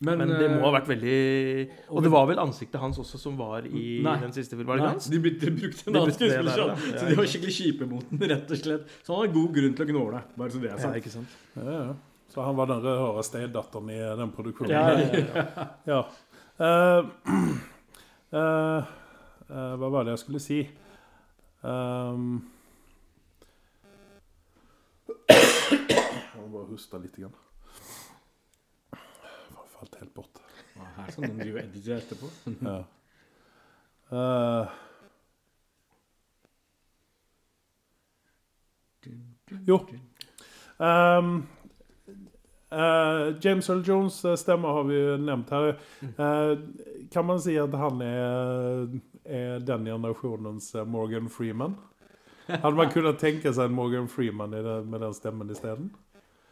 Men, 0.04 0.18
Men 0.20 0.28
det 0.36 0.48
må 0.52 0.60
ha 0.60 0.70
eh, 0.74 0.74
vært 0.76 0.90
veldig 0.92 1.94
Og 1.96 2.02
det 2.04 2.10
var 2.12 2.26
vel 2.28 2.40
ansiktet 2.44 2.82
hans 2.82 2.98
også 3.00 3.18
som 3.18 3.38
var 3.40 3.64
i 3.66 4.02
Nei. 4.04 4.18
den 4.20 4.34
siste 4.36 4.58
filmen? 4.60 4.78
Nei, 4.78 4.90
de, 5.00 5.20
brukte- 5.24 5.88
en 5.88 5.96
annen 5.96 6.12
skuespiller, 6.12 6.52
så. 6.52 6.66
Ja, 6.68 6.98
så 7.00 7.06
de 7.08 7.16
var 7.16 7.30
skikkelig 7.32 7.56
kjipe 7.56 7.88
mot 7.88 8.10
den, 8.12 8.20
rett 8.30 8.52
og 8.52 8.60
slett. 8.60 8.92
Så 9.08 9.16
han 9.16 9.24
har 9.26 9.34
god 9.38 9.54
grunn 9.56 9.74
til 9.78 9.86
å 9.86 9.90
gnåle. 9.94 10.22
Bare 10.36 10.52
så 10.52 10.60
det 10.62 10.74
er 10.74 10.84
Ja, 10.84 10.92
ikke 11.00 11.14
sant? 11.14 11.38
Ja, 11.56 11.64
ja. 11.72 11.94
Så 12.36 12.42
han 12.42 12.56
var 12.56 12.68
den 12.68 12.82
rødhåra 12.84 13.24
stedatteren 13.24 13.90
i 13.90 14.00
den 14.18 14.32
produksjonen. 14.32 14.72
Ja, 14.72 15.00
ja, 15.00 15.24
ja. 15.36 15.68
Ja. 15.86 16.00
uh, 16.60 17.06
eh, 18.40 18.84
eh, 19.50 19.76
hva 19.80 19.90
var 19.94 20.04
det 20.04 20.18
jeg 20.18 20.20
skulle 20.20 20.42
si? 20.44 20.58
Um, 21.64 22.52
jeg 25.32 26.42
må 26.42 26.50
bare 26.58 26.68
hoste 26.74 27.00
litt. 27.06 27.16
Grann. 27.16 27.40
Jeg 28.92 29.72
falt 29.80 29.96
helt 30.04 30.14
bort. 30.20 30.44
Ja, 30.76 30.92
Her 31.00 31.12
skal 31.16 31.30
noen 31.30 31.40
drive 31.40 31.64
edite 31.64 32.02
etterpå. 32.04 32.36
Ja. 32.68 32.78
Eh, 34.12 34.80
jo. 39.72 39.80
Ehm, 40.84 41.38
eh, 41.40 41.55
James 43.44 43.70
Earl 43.70 43.84
Jones 43.88 44.20
eh, 44.26 44.36
stemme 44.40 44.68
har 44.78 44.84
vi 44.90 44.98
jo 45.00 45.18
nevnt 45.22 45.50
her. 45.56 45.76
Eh, 46.06 46.54
kan 47.14 47.26
man 47.30 47.40
si 47.44 47.56
at 47.62 47.74
han 47.80 48.02
er, 48.06 48.88
er 49.26 49.60
den 49.66 49.86
generasjonens 49.92 50.72
eh, 50.76 50.86
Morgan 50.86 51.30
Freeman? 51.32 51.76
Hadde 52.48 52.76
man 52.78 52.92
kunnet 52.94 53.18
tenke 53.22 53.50
seg 53.56 53.70
en 53.72 53.78
Morgan 53.78 54.08
Freeman 54.12 54.52
med 54.54 55.00
den 55.02 55.14
stemmen 55.18 55.50
isteden? 55.54 55.92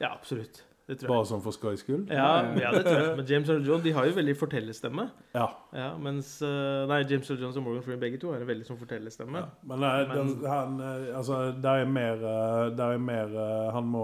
ja, 0.02 0.10
absolutt. 0.14 0.64
Det 0.84 0.98
tror 1.00 1.08
jeg. 1.08 1.12
Bare 1.14 1.28
sånn 1.30 1.42
for 1.46 1.56
skøys 1.56 1.80
skyld? 1.86 2.10
Ja, 2.12 2.32
ja, 2.60 2.72
det 2.76 2.82
tror 2.84 2.98
jeg. 2.98 3.12
Men 3.22 3.28
James 3.30 3.50
Earl 3.54 3.62
Jones 3.70 3.84
de 3.86 3.92
har 3.96 4.04
jo 4.10 4.16
veldig 4.18 4.34
fortellerstemme. 4.36 5.06
Ja. 5.32 5.46
Ja, 5.72 5.86
mens 5.96 6.34
eh, 6.44 6.82
Nei, 6.92 6.98
James 7.08 7.30
Earl 7.32 7.40
Jones 7.46 7.60
og 7.62 7.64
Morgan 7.70 7.86
Freeman 7.86 8.02
begge 8.02 8.20
to 8.20 8.34
har 8.34 8.42
en 8.44 8.50
veldig 8.50 8.68
sånn 8.68 8.80
fortellerstemme. 8.82 9.46
Ja, 9.46 9.70
men 9.72 9.86
eh, 9.88 10.00
den, 10.12 10.34
Men- 10.34 10.50
han, 10.52 10.74
eh, 10.84 11.06
altså, 11.22 11.38
der 11.64 11.86
er 11.86 11.94
mer, 11.96 12.26
eh, 12.34 12.66
der 12.76 12.98
er 12.98 13.06
mer 13.06 13.32
eh, 13.46 13.70
Han 13.78 13.88
må 13.94 14.04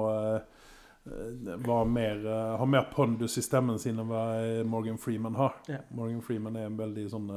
eh, 1.09 1.59
være 1.65 1.85
mer, 1.85 2.23
eh, 2.25 2.55
ha 2.59 2.65
mer 2.65 2.87
pondus 2.93 3.37
i 3.37 3.43
stemmen 3.45 3.79
sin 3.81 3.99
enn 3.99 4.09
hva 4.09 4.23
eh, 4.39 4.63
Morgan 4.67 4.97
Freeman 5.01 5.37
har. 5.39 5.57
Ja. 5.67 5.81
Morgan 5.95 6.21
Freeman 6.25 6.57
er 6.59 6.69
en 6.69 6.79
veldig 6.79 7.05
sånn 7.11 7.29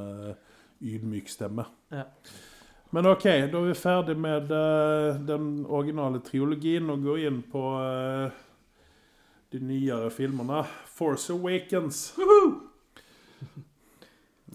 ydmyk 0.83 1.31
stemme. 1.31 1.67
Ja. 1.95 2.07
Men 2.93 3.09
OK, 3.09 3.25
da 3.25 3.61
er 3.61 3.69
vi 3.71 3.77
ferdig 3.79 4.17
med 4.21 4.51
den 5.25 5.47
originale 5.65 6.21
triologien 6.25 6.91
og 6.93 7.07
går 7.07 7.23
inn 7.25 7.39
på 7.49 7.63
de 9.53 9.61
nyere 9.65 10.11
filmene. 10.13 10.61
Force 10.93 11.33
Awakens. 11.33 12.11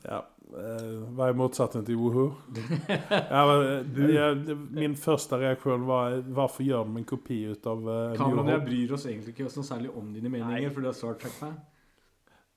Ja. 0.04 0.22
Eh, 0.58 0.90
hva 1.16 1.30
er 1.30 1.38
motsatsen 1.38 1.86
til 1.88 2.00
woho? 2.02 2.28
ja, 3.34 3.46
eh, 3.54 4.52
min 4.74 4.98
første 5.00 5.40
reaksjon 5.42 5.88
var 5.88 6.20
hvorfor 6.26 6.66
gjør 6.66 6.90
de 6.90 7.02
en 7.02 7.08
kopi 7.08 7.44
ut 7.54 7.70
av 7.70 7.82
uh, 7.86 7.96
New 8.12 8.20
Kameraene 8.20 8.56
jeg 8.58 8.68
bryr 8.68 8.94
oss 8.98 9.08
egentlig 9.08 9.36
ikke 9.36 9.50
noe 9.50 9.72
særlig 9.72 9.94
om 9.94 10.14
dine 10.14 10.32
meninger, 10.34 10.72
for 10.74 10.86
du 10.86 10.92
er 10.92 10.98
Star 10.98 11.18
Trek-fan. 11.22 11.58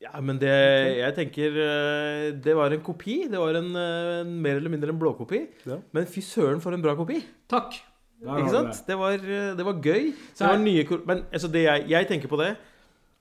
Ja, 0.00 0.16
men 0.24 0.38
det 0.40 0.48
Jeg 0.96 1.12
tenker 1.16 1.56
eh, 1.60 2.26
Det 2.40 2.54
var 2.56 2.72
en 2.72 2.80
kopi. 2.84 3.26
Det 3.28 3.40
var 3.40 3.58
en 3.58 3.68
en 3.76 4.32
mer 4.42 4.56
eller 4.56 4.72
mindre 4.72 4.88
en 4.94 4.98
blåkopi. 4.98 5.42
Ja. 5.68 5.76
Men 5.92 6.08
fy 6.08 6.22
søren, 6.24 6.60
for 6.60 6.72
en 6.72 6.82
bra 6.82 6.94
kopi! 6.96 7.20
Takk! 7.48 7.76
Der 8.20 8.40
Ikke 8.40 8.52
sant? 8.52 8.80
Det 8.86 8.96
var, 8.98 9.12
eh, 9.12 9.52
det 9.56 9.64
var 9.64 9.80
gøy. 9.80 10.12
Så 10.34 10.44
Det 10.44 10.48
var 10.48 10.58
nye 10.58 11.00
Men 11.06 11.24
altså, 11.32 11.48
det 11.48 11.62
jeg, 11.62 11.84
jeg 11.88 12.08
tenker 12.08 12.28
på 12.28 12.40
det 12.40 12.56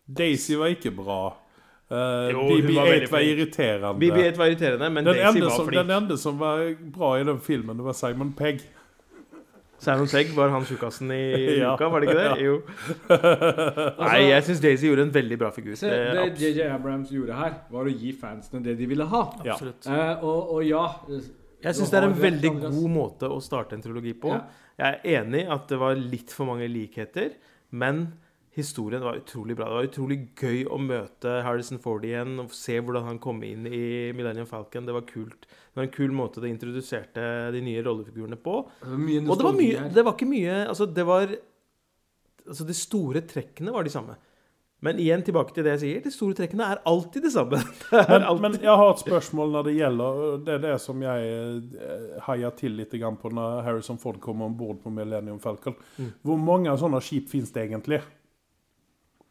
Daisy 0.08 0.56
var 0.56 0.72
ikke 0.74 0.92
bra. 0.96 1.38
Uh, 1.90 2.30
Jo, 2.30 2.42
hun 2.46 2.68
var 2.76 2.86
BB-8 2.86 2.90
veldig 2.94 3.12
var 3.12 3.24
irriterende. 3.26 3.94
BB-8 4.04 4.38
var 4.38 4.46
irriterende, 4.52 4.90
men 4.94 5.08
den, 5.08 5.16
Daisy 5.18 5.42
var 5.42 5.56
som, 5.56 5.66
flink. 5.70 5.80
den 5.82 5.96
enda 5.96 6.18
som 6.22 6.36
var 6.38 6.60
bra 6.98 7.16
i 7.20 7.24
den 7.26 7.40
filmen, 7.42 7.78
det 7.80 7.86
var 7.88 7.98
Simon 7.98 8.30
Pegg. 8.38 8.62
Simon 9.80 10.10
Pegg 10.12 10.34
var 10.36 10.52
han 10.54 10.66
tjukkasen 10.68 11.10
i 11.16 11.20
Ja. 11.64 11.72
uka, 11.74 11.88
var 11.90 12.04
det 12.04 12.10
ikke 12.12 12.20
det? 12.20 12.44
Jo. 12.44 12.56
Nei, 14.04 14.20
jeg 14.28 14.46
syns 14.50 14.62
Daisy 14.64 14.90
gjorde 14.90 15.06
en 15.08 15.14
veldig 15.16 15.38
bra 15.40 15.50
figur. 15.56 15.76
Se, 15.80 15.90
Det-. 15.90 16.28
JJ 16.44 16.68
Abrams 16.76 17.10
gjorde 17.16 17.38
her, 17.40 17.54
var 17.74 17.88
å 17.90 17.94
gi 17.94 18.12
fansene 18.20 18.62
det 18.66 18.76
de 18.80 18.90
ville 18.92 19.08
ha. 19.10 19.24
Ja. 19.48 19.56
Eh, 19.64 20.24
og, 20.24 20.54
og 20.58 20.64
ja 20.68 20.84
Jeg 21.64 21.76
syns 21.80 21.90
det 21.94 22.02
er 22.04 22.08
en 22.10 22.18
veldig 22.20 22.52
Andreas. 22.54 22.76
god 22.80 22.92
måte 22.96 23.30
å 23.32 23.40
starte 23.44 23.76
en 23.80 23.84
trilogi 23.84 24.14
på. 24.20 24.36
Ja. 24.36 24.44
Jeg 24.80 25.00
er 25.00 25.24
enig 25.24 25.46
at 25.52 25.66
det 25.72 25.80
var 25.82 25.98
litt 26.00 26.32
for 26.32 26.48
mange 26.54 26.68
likheter, 26.72 27.34
men 27.72 28.06
historien 28.60 29.04
var 29.04 29.18
utrolig 29.20 29.56
bra. 29.58 29.68
Det 29.70 29.78
var 29.80 29.90
utrolig 29.90 30.18
gøy 30.38 30.64
å 30.70 30.80
møte 30.84 31.40
Harrison 31.46 31.82
Ford 31.82 32.06
igjen 32.08 32.38
og 32.44 32.54
se 32.56 32.78
hvordan 32.80 33.08
han 33.08 33.20
kom 33.24 33.42
inn 33.48 33.68
i 33.68 33.84
Millennium 34.16 34.48
Falcon. 34.50 34.88
Det 34.88 34.96
var 34.96 35.08
kult. 35.10 35.48
Det 35.50 35.82
var 35.82 35.88
en 35.88 35.94
kul 35.96 36.16
måte 36.16 36.44
det 36.44 36.54
introduserte 36.54 37.26
de 37.56 37.64
nye 37.66 37.84
rollefigurene 37.86 38.40
på. 38.40 38.62
Det 38.84 38.94
var 38.94 39.04
mye 39.06 39.26
Og 39.26 39.38
det 39.40 39.50
var 39.50 39.60
mye. 39.60 39.86
Det 39.96 40.06
var 40.08 40.18
ikke 40.18 40.32
mye 40.32 40.58
Altså, 40.68 40.90
det 40.90 41.06
var 41.08 41.38
Altså, 42.50 42.66
de 42.66 42.74
store 42.74 43.22
trekkene 43.30 43.70
var 43.76 43.86
de 43.86 43.92
samme. 43.94 44.16
Men 44.82 45.00
igjen 45.02 45.24
tilbake 45.28 45.52
til 45.54 45.66
det 45.68 45.74
jeg 45.76 45.82
sier. 45.82 46.04
De 46.06 46.12
store 46.14 46.38
trekkene 46.38 46.68
er 46.72 46.80
alltid 46.88 47.24
det 47.28 47.34
samme. 47.36 47.60
Det 47.60 48.04
Men, 48.10 48.24
alltid. 48.24 48.46
men 48.46 48.58
jeg 48.64 48.76
har 48.82 48.94
et 48.94 49.04
spørsmål 49.04 49.52
når 49.56 49.68
det 49.68 49.74
gjelder 49.76 50.22
Det 50.46 50.54
er 50.56 50.64
det 50.64 50.76
som 50.84 51.04
jeg 51.04 51.34
eh, 51.34 52.22
heier 52.30 52.56
til 52.60 52.78
litt 52.80 52.96
på 52.96 53.34
når 53.36 53.62
Harrison 53.68 54.00
Ford 54.00 54.20
kommer 54.24 54.48
om 54.48 54.56
bord 54.58 54.80
på 54.84 54.94
Millennium 54.94 55.40
Falcon. 55.44 55.76
Mm. 55.98 56.14
Hvor 56.24 56.40
mange 56.40 56.78
sånne 56.80 57.02
skip 57.04 57.30
fins 57.30 57.52
det 57.52 57.68
egentlig? 57.68 58.02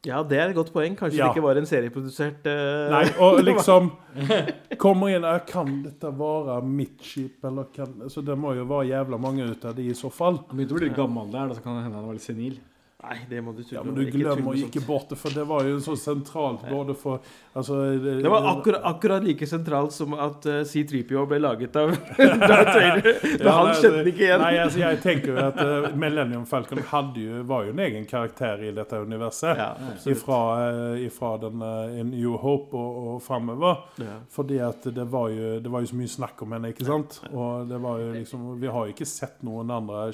Ja, 0.06 0.20
det 0.22 0.38
er 0.38 0.52
et 0.52 0.54
godt 0.54 0.70
poeng. 0.72 0.94
Kanskje 0.96 1.18
Ja. 1.18 1.26
det 1.26 1.36
ikke 1.36 1.42
var 1.42 1.58
en 1.58 1.66
serieprodusert 1.66 2.46
uh... 2.46 2.90
Nei, 2.92 3.04
og 3.18 3.40
liksom 3.48 3.90
Kommer 4.82 5.10
inn 5.10 5.26
her, 5.26 5.42
Kan 5.48 5.80
dette 5.82 6.12
være 6.14 6.60
mitt 6.62 7.02
skip, 7.02 7.42
eller 7.44 7.66
kan 7.74 8.06
Så 8.08 8.22
det 8.22 8.38
må 8.38 8.54
jo 8.54 8.66
være 8.70 8.92
jævla 8.92 9.18
mange 9.18 9.48
ut 9.50 9.64
av 9.66 9.74
de 9.74 9.88
i 9.90 9.96
så 9.98 10.10
fall. 10.10 10.38
Han 10.48 10.58
begynte 10.58 10.76
å 10.76 10.78
bli 10.78 10.88
litt 10.90 10.98
gammel 10.98 11.32
der, 11.34 11.50
da 11.50 11.58
så 11.58 11.64
kan 11.64 11.78
det 11.78 11.88
hende 11.88 11.98
han 11.98 12.06
var 12.06 12.18
litt 12.18 12.26
senil. 12.28 12.60
Nei, 12.98 13.14
det 13.30 13.38
må 13.46 13.52
du 13.54 13.60
tulle 13.62 13.76
Ja, 13.78 13.82
men 13.86 13.94
du 13.94 14.08
glemmer 14.10 14.56
ikke, 14.58 14.72
ikke 14.72 14.80
bort 14.88 15.12
det, 15.12 15.16
for 15.20 15.30
det 15.30 15.44
var 15.46 15.62
jo 15.68 15.76
så 15.78 15.94
sentralt 15.94 16.64
både 16.66 16.96
for 16.98 17.22
Altså 17.54 17.76
Det 17.94 18.30
var 18.30 18.48
akkurat, 18.50 18.82
akkurat 18.90 19.22
like 19.22 19.46
sentralt 19.46 19.94
som 19.94 20.16
at 20.18 20.46
uh, 20.50 20.60
C3PO 20.66 21.22
ble 21.30 21.38
laget 21.38 21.76
av 21.78 21.92
Darth 22.18 22.74
Vader. 22.74 23.08
Ja, 23.38 23.54
han 23.54 23.70
skjønte 23.74 24.00
den 24.00 24.10
ikke 24.12 24.24
igjen. 24.26 24.42
Nei, 24.42 24.52
altså, 24.62 24.80
jeg 24.82 25.00
tenker 25.02 25.32
jo 25.32 25.38
at 25.42 25.58
uh, 25.58 25.88
Millennium 25.98 26.44
Falcon 26.46 26.82
jo, 27.18 27.40
var 27.48 27.66
jo 27.66 27.74
en 27.74 27.82
egen 27.82 28.06
karakter 28.06 28.62
i 28.68 28.70
dette 28.76 29.00
universet. 29.02 29.58
Ja, 29.58 29.70
ifra, 30.12 30.40
uh, 30.70 31.02
ifra 31.02 31.32
den 31.42 31.64
uh, 31.64 31.98
New 32.06 32.36
Hope 32.38 32.78
og, 32.78 33.00
og 33.14 33.22
framover. 33.26 33.82
Ja. 34.02 34.20
Fordi 34.30 34.60
at 34.62 34.86
det 34.94 35.08
var, 35.10 35.32
jo, 35.34 35.56
det 35.62 35.72
var 35.74 35.82
jo 35.82 35.90
så 35.90 35.98
mye 35.98 36.14
snakk 36.14 36.46
om 36.46 36.54
henne, 36.54 36.70
ikke 36.74 36.86
sant? 36.86 37.18
Og 37.32 37.66
det 37.70 37.82
var 37.82 38.04
jo 38.04 38.12
liksom 38.14 38.46
Vi 38.62 38.70
har 38.70 38.86
jo 38.86 38.94
ikke 38.94 39.08
sett 39.08 39.42
noen 39.46 39.74
andre 39.74 40.08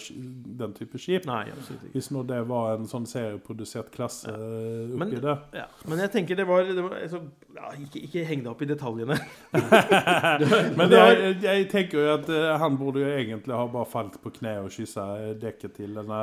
den 0.65 0.73
type 0.79 1.01
skip. 1.01 1.29
Nei, 1.29 1.45
absolutt 1.53 1.83
ikke. 1.83 1.97
Hvis 1.99 2.13
nå 2.15 2.25
det 2.29 2.41
var 2.49 2.74
en 2.81 2.87
sånn 2.91 3.07
serieprodusert 3.09 3.91
klasse 3.95 4.33
Men- 4.35 5.09
oppi 5.09 5.21
det. 5.23 5.35
Ja. 5.61 5.67
Men 5.89 5.99
jeg 6.05 6.13
tenker 6.15 6.37
det 6.41 6.47
var, 6.49 6.65
det 6.69 6.83
var 6.85 6.97
altså, 7.01 7.21
ja, 7.55 7.71
ikke, 7.79 8.03
ikke 8.09 8.25
heng 8.29 8.43
deg 8.45 8.51
opp 8.53 8.63
i 8.63 8.71
detaljene. 8.71 9.19
Men 10.79 10.91
Det 10.91 10.99
var- 10.99 11.15
jeg, 11.21 11.39
jeg 11.43 11.69
tenker 11.71 11.99
jo 12.01 12.11
at 12.15 12.29
eh, 12.33 12.51
han 12.61 12.77
burde 12.81 13.01
jo 13.05 13.13
egentlig 13.15 13.55
ha 13.55 13.67
bare 13.71 13.87
falt 13.91 14.19
på 14.23 14.33
kne 14.41 14.57
og 14.65 14.71
kyssa 14.75 15.07
eh, 15.23 15.33
dekket 15.41 15.77
til 15.79 15.95
henne 16.01 16.21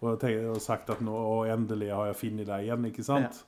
og, 0.00 0.24
og 0.24 0.60
sagt 0.64 0.88
at 0.94 1.00
nå 1.04 1.16
endelig 1.52 1.90
har 1.92 2.06
jeg 2.10 2.16
funnet 2.22 2.46
deg 2.48 2.64
igjen, 2.68 2.86
ikke 2.88 3.04
sant? 3.04 3.42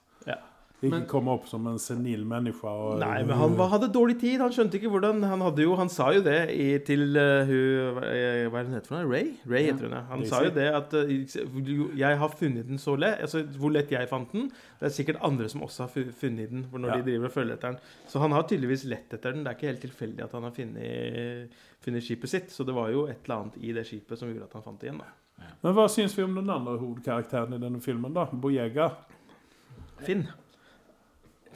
Ikke 0.83 0.91
Men- 0.99 1.05
komme 1.07 1.30
opp 1.30 1.45
som 1.47 1.64
en 1.70 1.76
senil 1.78 2.24
menneske. 2.26 2.64
Og, 2.66 2.99
Nei, 2.99 3.22
men 3.22 3.37
han 3.39 3.53
var, 3.55 3.68
hadde 3.70 3.87
dårlig 3.95 4.16
tid. 4.18 4.41
Han 4.43 4.51
skjønte 4.51 4.80
ikke 4.80 4.91
hvordan 4.91 5.22
Han 5.22 5.41
hadde 5.41 5.62
jo, 5.62 5.76
han 5.78 5.89
sa 5.89 6.09
jo 6.12 6.20
det 6.26 6.51
i, 6.51 6.78
til 6.83 7.14
uh, 7.14 7.45
hun 7.47 8.01
Hva 8.03 8.07
er 8.11 8.49
det 8.51 8.66
hun 8.66 8.74
heter 8.74 8.89
for 8.91 8.97
noe? 8.99 9.07
Ray? 9.12 9.28
Ray 9.47 9.68
heter 9.68 9.87
hun, 9.87 9.95
ja. 9.95 10.01
Han 10.11 10.24
Daisy. 10.24 10.30
sa 10.33 10.41
jo 10.43 10.51
det 10.57 10.66
at 10.74 10.93
uh, 10.99 11.95
jeg 12.03 12.18
har 12.18 12.28
funnet 12.35 12.66
den 12.66 12.78
så 12.83 12.97
lett. 12.99 13.20
Altså, 13.22 13.45
hvor 13.62 13.70
lett 13.70 13.95
jeg 13.95 14.09
fant 14.11 14.33
den. 14.35 14.51
Det 14.80 14.89
er 14.91 14.97
sikkert 14.99 15.22
andre 15.22 15.49
som 15.49 15.62
også 15.62 15.87
har 15.87 16.11
funnet 16.18 16.51
den 16.51 16.66
for 16.68 16.78
når 16.83 16.89
Ja. 16.89 16.97
de 16.99 17.07
driver 17.12 17.30
og 17.30 17.33
følger 17.39 17.55
etter 17.61 17.68
den. 17.76 17.78
Så 18.11 18.18
han 18.18 18.33
har 18.35 18.43
tydeligvis 18.51 18.85
lett 18.91 19.14
etter 19.14 19.33
den. 19.39 19.45
Det 19.45 19.53
er 19.53 19.59
ikke 19.61 19.70
helt 19.70 19.87
tilfeldig 19.87 20.24
at 20.26 20.33
han 20.33 20.43
har 20.43 20.51
funnet, 20.59 21.49
funnet 21.87 22.03
skipet 22.03 22.28
sitt. 22.35 22.51
Så 22.51 22.66
det 22.66 22.74
var 22.74 22.91
jo 22.91 23.07
et 23.07 23.22
eller 23.22 23.39
annet 23.45 23.62
i 23.62 23.70
det 23.72 23.87
skipet 23.87 24.18
som 24.18 24.28
gjorde 24.35 24.51
at 24.51 24.59
han 24.59 24.62
fant 24.66 24.80
det 24.83 24.91
igjen. 24.91 24.99
da. 24.99 25.47
Men 25.62 25.74
hva 25.78 25.87
syns 25.89 26.18
vi 26.18 26.22
om 26.26 26.35
den 26.35 26.51
andre 26.51 26.74
hovedkarakteren 26.83 27.55
i 27.55 27.62
denne 27.62 27.80
filmen, 27.80 28.12
da? 28.14 28.26
Bojega. 28.26 28.91
Finn. 30.03 30.26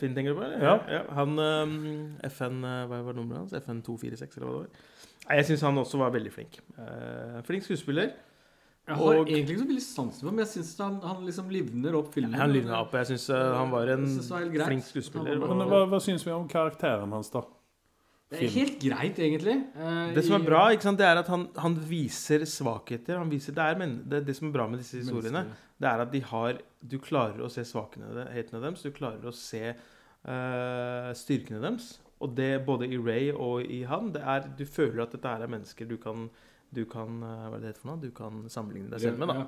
Finn 0.01 0.15
tenker 0.17 0.35
du 0.35 0.39
på? 0.41 0.45
eller? 0.47 0.63
Ja. 0.93 1.03
Han 1.17 1.39
um, 1.39 1.75
FN 2.29 2.63
uh, 2.65 2.85
Hva 2.91 3.01
var 3.07 3.17
nummeret 3.17 3.45
hans? 3.45 3.57
FN 3.65 3.83
246, 3.87 4.37
eller 4.37 4.47
hva 4.47 4.55
det 4.55 4.63
var? 4.67 4.87
Nei, 5.27 5.37
Jeg 5.41 5.49
syns 5.51 5.65
han 5.67 5.81
også 5.83 5.99
var 5.99 6.13
veldig 6.15 6.31
flink. 6.31 6.61
Eh, 6.79 7.39
flink 7.49 7.65
skuespiller. 7.67 8.13
Jeg 8.87 8.95
har 8.95 9.03
Og- 9.17 9.27
egentlig 9.27 9.57
ikke 9.57 9.63
så 9.65 9.67
veldig 9.73 9.83
sansen 9.83 10.21
for 10.21 10.29
ham, 10.31 10.37
men 10.37 10.45
jeg 10.45 10.53
syns 10.55 10.79
han, 10.79 11.01
han 11.03 11.25
liksom 11.27 11.49
livner 11.51 11.97
opp 11.99 12.13
filmen. 12.15 12.37
Han 12.39 12.53
livner 12.55 12.77
opp. 12.79 12.93
Jeg 12.95 13.07
syns 13.11 13.27
han 13.35 13.73
var 13.73 13.91
en 13.97 14.07
flink 14.07 14.85
skuespiller. 14.87 15.41
Men 15.43 15.67
hva, 15.67 15.81
hva 15.91 15.99
syns 16.05 16.23
vi 16.25 16.31
om 16.31 16.47
karakteren 16.49 17.11
hans, 17.11 17.33
da? 17.35 17.43
Det 18.31 18.41
er 18.43 18.51
helt 18.55 18.79
greit, 18.83 19.19
egentlig. 19.23 19.57
Eh, 19.75 20.15
Det 20.15 20.25
som 20.27 20.35
er 20.41 20.47
bra, 20.47 20.63
ikke 20.75 20.83
sant, 20.83 20.99
det 20.99 21.07
er 21.07 21.19
at 21.21 21.29
han, 21.31 21.49
han 21.63 21.75
viser 21.91 22.43
svakheter. 22.47 23.19
Han 23.19 23.31
viser, 23.31 23.55
det, 23.55 23.63
er, 23.63 23.79
men, 23.79 24.03
det, 24.07 24.25
det 24.27 24.35
som 24.39 24.49
er 24.49 24.53
bra 24.57 24.67
med 24.71 24.81
disse 24.83 24.99
historiene, 24.99 25.43
mennesker. 25.45 25.66
Det 25.83 25.89
er 25.91 26.03
at 26.07 26.13
de 26.13 26.23
har 26.25 26.63
Du 26.87 26.99
klarer 27.03 27.43
å 27.43 27.51
se 27.51 27.65
svakhetene 27.67 28.15
deres. 28.15 28.83
Du 28.83 28.93
klarer 28.95 29.27
å 29.27 29.35
se 29.35 29.63
uh, 29.75 31.13
styrkene 31.19 31.61
deres. 31.61 31.97
Og 32.23 32.33
det 32.39 32.65
både 32.65 32.89
i 32.89 32.97
Ray 32.97 33.33
og 33.33 33.67
i 33.67 33.83
han, 33.85 34.13
det 34.15 34.23
er 34.25 34.47
Du 34.57 34.65
føler 34.65 35.05
at 35.05 35.13
dette 35.13 35.29
er 35.29 35.51
mennesker 35.51 35.89
du 35.89 35.97
kan 36.01 36.31
du 36.77 36.85
kan, 36.85 37.23
eh, 37.23 37.47
hva 37.47 37.55
er 37.55 37.61
det 37.61 37.63
det 37.63 37.71
heter 37.71 37.83
for 37.85 37.91
noe? 37.93 38.03
Du 38.03 38.11
kan 38.15 38.43
sammenligne 38.53 38.91
deg 38.91 39.01
selv 39.01 39.23
med. 39.23 39.31
da. 39.31 39.45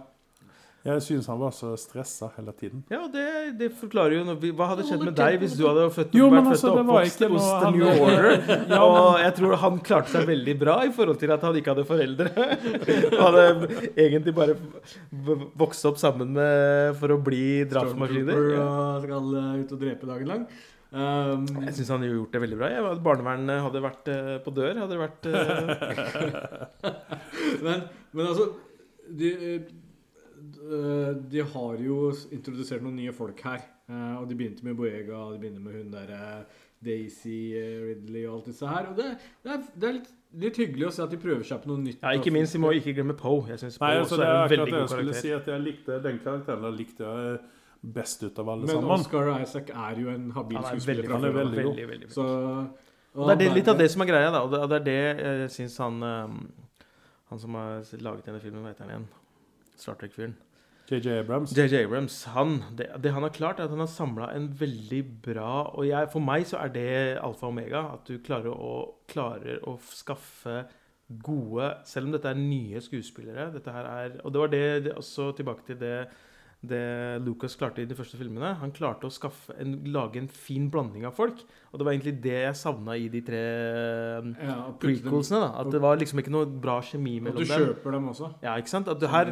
Ja. 0.87 0.95
Jeg 0.95 1.03
syns 1.05 1.27
han 1.29 1.41
var 1.41 1.51
så 1.53 1.73
stressa 1.81 2.29
hele 2.37 2.53
tiden. 2.57 2.85
Ja, 2.93 3.01
og 3.05 3.11
det, 3.13 3.25
det 3.59 3.69
forklarer 3.81 4.15
jo 4.21 4.23
noe. 4.29 4.53
Hva 4.57 4.69
hadde 4.71 4.85
skjedd 4.87 5.03
med 5.05 5.17
deg 5.19 5.41
hvis 5.43 5.57
du 5.59 5.65
du. 5.65 5.67
hadde 5.67 5.87
født, 5.97 6.15
Jo, 6.17 6.29
vært 6.33 6.51
altså, 6.53 6.71
født 6.71 6.79
og 6.79 6.83
oppvokst 6.85 7.25
hos 7.35 7.49
The 7.51 7.73
New 7.75 7.89
Order? 8.07 8.29
Ja, 8.77 8.81
Og 8.87 9.19
jeg 9.25 9.35
tror 9.41 9.57
han 9.65 9.81
klarte 9.85 10.15
seg 10.15 10.29
veldig 10.31 10.55
bra 10.61 10.77
i 10.87 10.93
forhold 10.95 11.19
til 11.21 11.35
at 11.35 11.45
han 11.49 11.59
ikke 11.59 11.75
hadde 11.75 11.87
foreldre. 11.89 12.31
Han 13.19 13.25
hadde 13.27 13.45
egentlig 13.99 14.33
bare 14.37 14.55
vokst 15.59 15.87
opp 15.89 15.99
sammen 16.01 16.31
med 16.37 16.97
for 17.01 17.13
å 17.15 17.19
bli 17.23 17.65
drapsmaskiner. 17.69 18.39
Og 18.63 19.05
skal 19.05 19.35
eh, 19.41 19.51
ut 19.63 19.75
og 19.75 19.83
drepe 19.83 20.09
dagen 20.09 20.31
lang. 20.31 20.45
Um, 20.89 21.45
Jeg 21.67 21.75
syns 21.77 21.91
han 21.93 22.05
har 22.05 22.15
gjort 22.15 22.33
det 22.33 22.41
veldig 22.47 22.59
bra. 22.61 22.71
Jeg, 22.73 22.95
barnevernet 23.05 23.61
hadde 23.67 23.83
vært 23.85 24.09
uh, 24.15 24.31
på 24.45 24.55
dør. 24.57 24.79
Hadde 24.85 24.95
det 24.95 25.03
vært 25.03 25.29
uh... 25.29 25.35
men, 27.67 27.85
men 28.15 28.25
altså 28.25 28.49
de, 29.09 29.35
de 31.31 31.43
har 31.55 31.83
jo 31.83 32.13
introdusert 32.35 32.83
noen 32.83 32.97
nye 32.99 33.13
folk 33.15 33.41
her. 33.47 33.63
Eh, 33.89 34.15
og 34.21 34.27
de 34.29 34.37
begynte 34.37 34.65
med 34.67 34.75
Boega, 34.77 35.17
og 35.17 35.35
de 35.35 35.39
begynner 35.43 35.63
med 35.65 35.77
hun 35.79 35.93
der 35.95 36.11
eh, 36.13 36.57
Daisy 36.85 37.55
eh, 37.57 37.79
Ridley 37.87 38.27
og 38.29 38.35
alt 38.39 38.49
disse 38.51 38.69
her. 38.69 38.91
Og 38.91 38.97
det, 38.99 39.07
det, 39.45 39.53
er, 39.55 39.63
det 39.75 39.89
er 39.89 39.95
litt, 39.97 40.11
litt 40.45 40.59
hyggelig 40.61 40.89
å 40.89 40.95
se 40.95 41.05
at 41.07 41.15
de 41.15 41.21
prøver 41.23 41.47
seg 41.49 41.63
på 41.63 41.71
noe 41.71 41.81
nytt. 41.83 42.03
Ja, 42.03 42.13
ikke 42.19 42.33
minst, 42.35 42.57
vi 42.57 42.61
må 42.63 42.73
ikke 42.77 42.93
glemme 42.99 43.17
Poe. 43.19 43.47
Jeg 43.49 43.63
synes 43.63 43.79
Nei, 43.81 43.93
Poe 43.95 44.03
altså, 44.03 44.19
er 44.21 44.27
er 44.27 44.43
en 44.43 44.53
veldig 44.53 44.67
det 44.67 44.75
jeg 44.75 44.83
god 44.83 44.93
skulle 44.93 45.15
karakter. 45.15 45.25
si, 45.25 45.33
at 45.39 45.49
jeg 45.53 45.65
likte 45.65 46.01
den 46.05 46.21
karakteren 46.27 46.67
Jeg 46.69 46.77
likte 46.83 47.07
jeg 47.07 47.39
eh, 47.39 47.55
best 47.99 48.27
ut 48.27 48.43
av 48.43 48.51
alle 48.55 48.67
Men 48.69 48.75
sammen. 48.77 48.93
Oscar 48.99 49.31
Isaac 49.39 49.73
er 49.87 50.03
jo 50.03 50.13
en 50.13 50.27
habil 50.37 50.59
Han 50.61 50.67
er 50.67 50.75
skuespiller. 50.75 51.11
Han 51.15 51.25
er 51.31 51.37
veldig 51.39 51.63
veldig, 51.63 51.87
veldig, 51.89 51.89
veldig. 51.95 52.11
Så, 52.13 52.27
Og 53.15 53.31
det 53.31 53.37
er 53.39 53.41
det, 53.45 53.53
litt 53.57 53.71
av 53.73 53.79
det 53.81 53.89
som 53.95 54.05
er 54.05 54.11
greia, 54.11 54.35
da. 54.35 54.43
Og 54.45 54.53
det, 54.53 54.61
og 54.67 54.75
det 54.75 54.81
er 54.83 54.89
det 54.91 54.99
jeg 55.25 55.55
syns 55.57 55.79
han 55.81 56.03
eh, 56.03 56.37
Han 57.33 57.41
som 57.41 57.57
har 57.57 57.81
laget 58.05 58.29
denne 58.29 58.43
filmen, 58.45 58.61
hva 58.67 58.75
heter 58.75 58.85
han 58.87 58.93
igjen? 58.99 59.09
Star 59.79 59.97
Trek-fyren. 60.01 60.37
JJ 60.89 61.19
Abrams. 61.21 61.53
JJ 61.53 61.83
Abrams. 61.85 62.15
Han, 62.33 62.63
det, 62.79 62.87
det 63.05 63.13
han 63.13 63.25
har 63.27 63.33
klart, 63.35 63.59
er 63.61 63.69
at 63.69 63.75
han 63.75 63.83
har 63.85 63.91
samla 63.93 64.31
en 64.37 64.47
veldig 64.57 65.03
bra 65.27 65.51
Og 65.77 65.85
jeg, 65.89 66.09
for 66.15 66.25
meg 66.25 66.47
så 66.49 66.63
er 66.63 66.73
det 66.73 66.87
alfa 67.21 67.45
og 67.49 67.53
omega. 67.53 67.83
At 67.99 68.09
du 68.09 68.17
klarer 68.25 68.55
å, 68.55 68.71
klarer 69.11 69.61
å 69.69 69.77
skaffe 69.85 70.63
gode 71.25 71.69
Selv 71.89 72.09
om 72.09 72.17
dette 72.17 72.33
er 72.33 72.41
nye 72.41 72.81
skuespillere 72.85 73.51
dette 73.55 73.73
her 73.73 73.91
er, 73.93 74.17
Og 74.25 74.33
det 74.33 74.43
var 74.43 74.51
det, 74.53 74.65
det 74.89 74.97
også 74.97 75.31
tilbake 75.37 75.69
til 75.69 75.79
det 75.85 75.99
det 76.59 77.23
Lucas 77.23 77.55
klarte 77.55 77.85
i 77.85 77.87
de 77.87 77.95
første 77.95 78.19
filmene. 78.19 78.49
Han 78.59 78.73
klarte 78.75 79.07
å 79.07 79.13
skaffe 79.15 79.55
en, 79.63 79.77
lage 79.95 80.19
en 80.19 80.27
fin 80.27 80.65
blanding 80.67 81.05
av 81.07 81.15
folk. 81.15 81.45
Og 81.71 81.79
det 81.79 81.87
var 81.87 81.95
egentlig 81.95 82.17
det 82.25 82.35
jeg 82.35 82.57
savna 82.59 82.97
i 82.99 83.05
de 83.13 83.21
tre 83.23 83.43
ja, 83.45 84.57
dem- 84.67 84.75
prequelsene. 84.83 85.39
da 85.45 85.53
At 85.63 85.71
det 85.71 85.81
var 85.85 86.01
liksom 86.01 86.19
ikke 86.19 86.35
noe 86.35 86.49
bra 86.51 86.81
kjemi 86.83 87.21
mellom 87.23 87.39
At 87.39 87.47
Og 87.47 87.47
du 87.47 87.55
kjøper 87.63 87.95
dem 87.95 88.11
også. 88.11 88.33
Ja, 88.43 88.57
ikke 88.59 88.75
sant? 88.75 88.91
At 88.91 88.99
du, 88.99 89.07
her. 89.07 89.31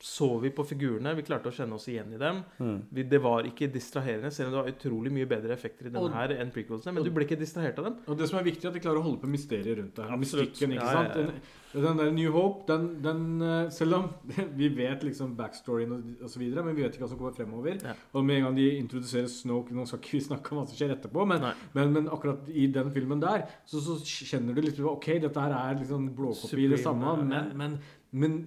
Så 0.00 0.26
vi 0.40 0.48
på 0.50 0.64
figurene. 0.64 1.12
Vi 1.18 1.22
klarte 1.26 1.50
å 1.50 1.54
kjenne 1.54 1.76
oss 1.76 1.84
igjen 1.92 2.14
i 2.16 2.18
dem. 2.20 2.38
Mm. 2.58 2.78
Vi, 2.96 3.02
det 3.04 3.18
var 3.20 3.44
ikke 3.44 3.68
distraherende, 3.72 4.30
selv 4.32 4.48
om 4.48 4.54
det 4.54 4.60
var 4.62 4.70
utrolig 4.72 5.12
mye 5.12 5.28
bedre 5.28 5.52
effekter 5.52 5.86
i 5.86 5.92
denne 5.92 6.06
Og- 6.08 6.14
her 6.16 6.32
enn 6.40 6.50
prequelsene. 6.54 6.94
Men 6.96 7.04
du 7.04 7.10
ble 7.12 7.26
ikke 7.26 7.36
distrahert 7.38 7.78
av 7.78 7.84
dem. 7.90 7.96
Og 8.08 8.16
det 8.16 8.28
som 8.30 8.38
er 8.40 8.46
viktig, 8.48 8.64
er 8.64 8.68
at 8.72 8.78
de 8.78 8.80
klarer 8.80 9.02
å 9.02 9.04
holde 9.04 9.20
på 9.20 9.28
mysteriet 9.28 9.76
rundt 9.78 9.94
det. 10.00 10.06
her. 10.08 10.16
Mystikken, 10.16 10.72
ikke 10.72 10.80
Ja, 10.80 10.92
ja, 10.92 10.92
sant? 10.92 11.16
ja. 11.16 11.26
Den, 11.72 11.84
den 11.84 11.96
der 12.00 12.10
New 12.10 12.32
Hope, 12.34 12.64
den, 12.66 12.86
den 13.02 13.42
eh, 13.46 13.68
Selv 13.70 13.94
om 13.94 14.08
vi 14.58 14.68
vet 14.74 15.04
liksom 15.06 15.36
backstoryen 15.38 15.92
og, 15.92 16.08
osv., 16.24 16.32
så 16.32 16.40
videre, 16.40 16.64
men 16.64 16.74
vi 16.74 16.82
vet 16.82 16.96
ikke 16.96 17.04
hva 17.04 17.10
som 17.12 17.18
kommer 17.20 17.36
fremover. 17.36 17.76
Ja. 17.84 17.92
Og 18.14 18.24
med 18.24 18.38
en 18.40 18.44
gang 18.48 18.56
de 18.56 18.64
introduserer 18.80 19.28
Snoke 19.30 19.70
Nå 19.76 19.84
skal 19.86 20.00
ikke 20.00 20.16
vi 20.16 20.24
snakke 20.24 20.50
om 20.50 20.58
hva 20.62 20.66
som 20.66 20.76
skjer 20.80 20.96
etterpå, 20.96 21.26
men, 21.28 21.44
men, 21.76 21.92
men 21.92 22.08
akkurat 22.08 22.48
i 22.48 22.66
den 22.72 22.90
filmen 22.90 23.20
der, 23.22 23.44
så, 23.68 23.78
så 23.84 24.00
kjenner 24.02 24.56
du 24.56 24.62
litt 24.64 24.80
Ok, 24.80 25.12
dette 25.22 25.44
her 25.44 25.52
er 25.54 25.78
liksom 25.78 26.08
blåkopi 26.16 26.64
i 26.64 26.70
det 26.72 26.80
samme, 26.82 27.14
men, 27.22 27.52
men, 27.60 27.78
men 28.10 28.40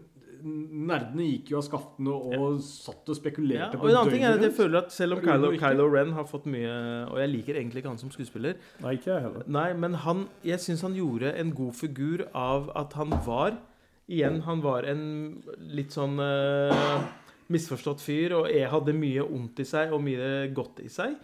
nerdene 0.44 1.26
gikk 1.28 1.52
jo 1.54 1.60
av 1.60 1.66
skaftene 1.68 2.14
og, 2.14 2.34
ja. 2.36 2.48
satt 2.66 3.10
og 3.10 3.18
spekulerte 3.18 3.78
Ja, 3.78 3.80
og 3.80 3.86
og 3.86 3.92
en 3.92 4.00
annen 4.02 4.14
ting 4.16 4.26
er 4.28 4.38
at 4.38 4.46
jeg 4.46 4.56
føler 4.58 4.80
at 4.84 4.96
selv 4.96 5.18
om 5.18 5.24
Kylo, 5.24 5.52
ikke. 5.56 5.72
Kylo 5.74 5.90
Ren 5.94 6.14
har 6.18 6.28
fått 6.30 6.48
mye 6.52 6.74
Og 7.08 7.20
jeg 7.22 7.32
liker 7.32 7.60
egentlig 7.60 7.84
ikke 7.84 7.94
han 7.94 8.02
som 8.02 8.12
skuespiller. 8.14 8.60
Nei, 8.84 8.96
ikke 9.00 9.12
jeg 9.14 9.26
heller. 9.28 9.48
Nei, 9.48 9.68
men 9.80 10.00
han 10.06 10.26
Jeg 10.46 10.64
syns 10.64 10.84
han 10.86 10.98
gjorde 10.98 11.34
en 11.40 11.54
god 11.56 11.78
figur 11.80 12.26
av 12.32 12.72
at 12.80 12.98
han 13.00 13.16
var 13.28 13.60
Igjen, 14.12 14.42
han 14.44 14.60
var 14.60 14.84
en 14.92 15.04
litt 15.72 15.94
sånn 15.96 16.18
uh, 16.20 17.06
misforstått 17.54 18.02
fyr, 18.04 18.34
og 18.36 18.50
jeg 18.52 18.68
hadde 18.68 18.96
mye 18.98 19.24
ondt 19.24 19.62
i 19.64 19.66
seg 19.68 19.94
og 19.96 20.04
mye 20.04 20.50
godt 20.56 20.82
i 20.84 20.90
seg. 20.92 21.16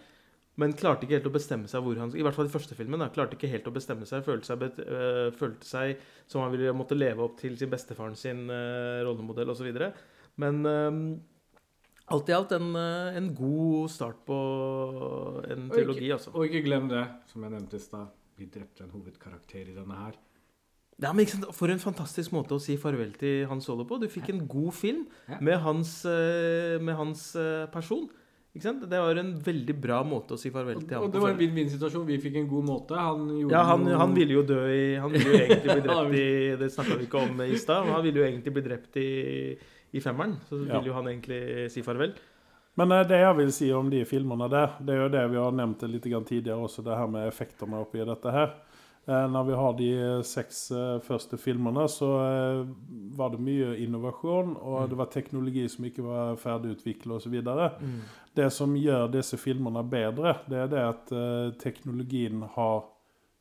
Men 0.60 0.74
klarte 0.76 1.06
ikke 1.06 1.16
helt 1.16 1.28
å 1.30 1.32
bestemme 1.32 1.70
seg 1.70 1.82
hvor 1.84 1.98
han 2.00 2.12
I 2.12 2.24
hvert 2.26 2.36
fall 2.36 2.48
i 2.50 2.52
første 2.52 2.76
filmen. 2.76 3.00
da, 3.00 3.08
Klarte 3.14 3.38
ikke 3.38 3.50
helt 3.50 3.68
å 3.70 3.74
bestemme 3.74 4.08
seg. 4.08 4.24
Følte 4.26 4.50
seg, 4.50 4.60
bet, 4.60 4.80
øh, 4.84 5.28
følte 5.36 5.68
seg 5.68 6.06
som 6.30 6.44
han 6.44 6.52
ville 6.52 6.74
måtte 6.76 6.98
leve 6.98 7.24
opp 7.24 7.38
til 7.40 7.56
sin 7.58 7.72
bestefaren 7.72 8.18
sin 8.18 8.44
øh, 8.52 9.00
rollemodell 9.06 9.52
osv. 9.54 9.70
Men 10.40 10.60
øh, 10.68 10.98
alt 12.12 12.30
i 12.30 12.36
alt 12.36 12.52
en, 12.56 12.72
øh, 12.76 13.16
en 13.16 13.30
god 13.38 13.92
start 13.94 14.24
på 14.28 14.40
en 15.48 15.70
teologi, 15.72 16.10
altså. 16.12 16.34
Og 16.34 16.50
ikke 16.50 16.66
glem 16.68 16.90
det, 16.92 17.06
som 17.30 17.46
jeg 17.46 17.56
nevnte 17.56 17.80
i 17.80 17.86
stad. 17.86 18.12
Vi 18.40 18.48
drepte 18.50 18.84
en 18.84 18.92
hovedkarakter 18.92 19.68
i 19.68 19.76
denne 19.76 19.96
her. 20.04 20.18
Ja, 21.00 21.14
men? 21.16 21.28
For 21.56 21.72
en 21.72 21.80
fantastisk 21.80 22.32
måte 22.36 22.56
å 22.56 22.60
si 22.60 22.74
farvel 22.80 23.14
til 23.16 23.46
Hans 23.48 23.64
Solo 23.68 23.86
på. 23.88 23.96
Du 24.00 24.08
fikk 24.12 24.28
en 24.34 24.42
god 24.48 24.74
film 24.76 25.06
med 25.40 25.56
hans, 25.64 26.02
med 26.04 26.96
hans 26.98 27.22
person. 27.72 28.08
Ikke 28.50 28.64
sant? 28.66 28.80
Det 28.90 28.98
var 28.98 29.14
en 29.20 29.28
veldig 29.46 29.74
bra 29.80 30.00
måte 30.02 30.34
å 30.34 30.38
si 30.40 30.50
farvel 30.50 30.80
til 30.82 30.96
han 30.96 31.04
og 31.04 31.10
på. 31.10 31.12
det 31.14 31.20
var 31.22 31.30
en 31.30 31.38
vinn-vinn-situasjon. 31.38 32.06
Vi 32.08 32.16
fikk 32.18 32.36
en 32.40 32.48
god 32.50 32.64
måte. 32.66 32.96
Han 32.98 33.28
gjorde 33.30 33.52
Ja, 33.54 33.60
han, 33.68 33.84
noe- 33.86 33.98
han 34.00 34.14
ville 34.16 34.34
jo 34.34 34.42
dø 34.42 34.58
i 34.74 34.96
Han 34.98 35.12
ville 35.14 35.30
jo 35.30 35.38
egentlig 35.44 35.76
bli 35.76 35.84
drept 35.86 36.16
i 36.18 36.56
Det 36.64 36.70
snakka 36.74 36.96
vi 36.98 37.06
ikke 37.06 37.22
om 37.28 37.42
i 37.46 37.56
stad. 37.62 37.86
Han 37.94 38.02
ville 38.02 38.18
jo 38.18 38.26
egentlig 38.26 38.52
bli 38.56 38.64
drept 38.66 38.96
i, 38.98 39.06
i 39.94 40.00
femmeren. 40.02 40.34
Så 40.48 40.58
Ja. 40.66 40.72
ville 40.80 40.90
jo 40.90 40.96
han 40.98 41.06
egentlig 41.12 41.70
si 41.70 41.82
farvel. 41.86 42.16
Men 42.76 42.90
eh, 42.92 43.04
det 43.06 43.20
jeg 43.22 43.36
vil 43.36 43.52
si 43.52 43.70
om 43.72 43.88
de 43.90 44.02
filmene 44.04 44.50
der, 44.50 44.74
det 44.82 44.94
er 44.96 45.00
jo 45.04 45.08
det 45.14 45.22
vi 45.30 45.36
har 45.44 45.52
nevnt 45.52 45.82
litt 45.90 46.02
tidligere 46.10 46.58
også, 46.58 46.82
det 46.86 46.96
her 46.98 47.06
med 47.06 47.28
effektene 47.28 47.78
oppi 47.82 48.02
dette 48.06 48.30
her. 48.34 48.52
Eh, 49.08 49.26
Når 49.30 49.46
vi 49.46 49.54
har 49.58 49.72
de 49.78 49.88
eh, 49.94 50.22
seks 50.22 50.72
første 51.06 51.38
filmene, 51.38 51.86
så 51.88 52.10
var 53.16 53.30
det 53.30 53.40
mye 53.42 53.72
innovasjon, 53.82 54.56
og 54.60 54.88
det 54.90 54.98
var 54.98 55.06
teknologi 55.10 55.68
som 55.68 55.84
ikke 55.88 56.02
var 56.04 56.36
ferdigutvikla 56.36 57.14
osv. 57.18 57.38
Det 58.36 58.50
som 58.52 58.74
gjør 58.78 59.08
disse 59.10 59.36
filmene 59.40 59.82
bedre, 59.90 60.36
det 60.48 60.58
er 60.64 60.66
det 60.70 60.82
at 60.86 61.12
uh, 61.12 61.50
teknologien 61.58 62.42
har 62.56 62.84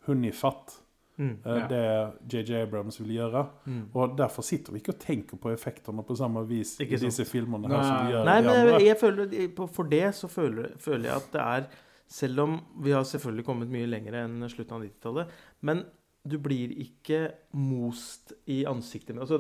hunnet 0.07 0.35
fatt 0.35 0.79
Mm. 1.19 1.33
eh, 1.45 1.57
Ja. 1.57 1.67
det 1.67 2.13
JJ 2.47 2.61
Abrams 2.61 2.95
vil 3.01 3.09
gjøre. 3.17 3.41
Mm. 3.67 3.81
Og 3.93 4.13
derfor 4.17 4.41
sitter 4.41 4.71
vi 4.71 4.79
ikke 4.79 4.93
og 4.93 4.99
tenker 5.03 5.35
på 5.37 5.49
effektene 5.51 5.99
på 6.07 6.15
samme 6.15 6.45
vis 6.47 6.77
Ikke 6.79 6.93
i 6.95 6.97
sant. 6.97 7.09
disse 7.11 7.25
filmene 7.27 7.67
her 7.67 7.83
som 7.83 8.05
vi 8.07 8.13
gjør 8.13 8.23
Nei, 8.29 8.37
men 8.41 8.55
jeg, 8.55 8.85
jeg 8.87 8.97
føler, 9.01 9.67
for 9.75 9.83
det 9.91 10.15
så 10.15 10.29
føler, 10.31 10.69
føler 10.79 11.09
jeg 11.09 11.15
at 11.17 11.27
det 11.33 11.41
er 11.41 11.67
Selv 12.07 12.39
om 12.39 12.55
vi 12.85 12.91
har 12.95 13.03
selvfølgelig 13.03 13.45
kommet 13.45 13.67
mye 13.69 13.85
lenger 13.91 14.15
enn 14.23 14.47
slutten 14.49 14.77
av 14.77 14.81
90-tallet, 14.87 15.27
men 15.61 15.83
du 16.29 16.37
blir 16.41 16.71
ikke 16.83 17.19
most 17.57 18.33
i 18.49 18.61
ansiktet 18.69 19.15
med 19.15 19.23
altså, 19.25 19.39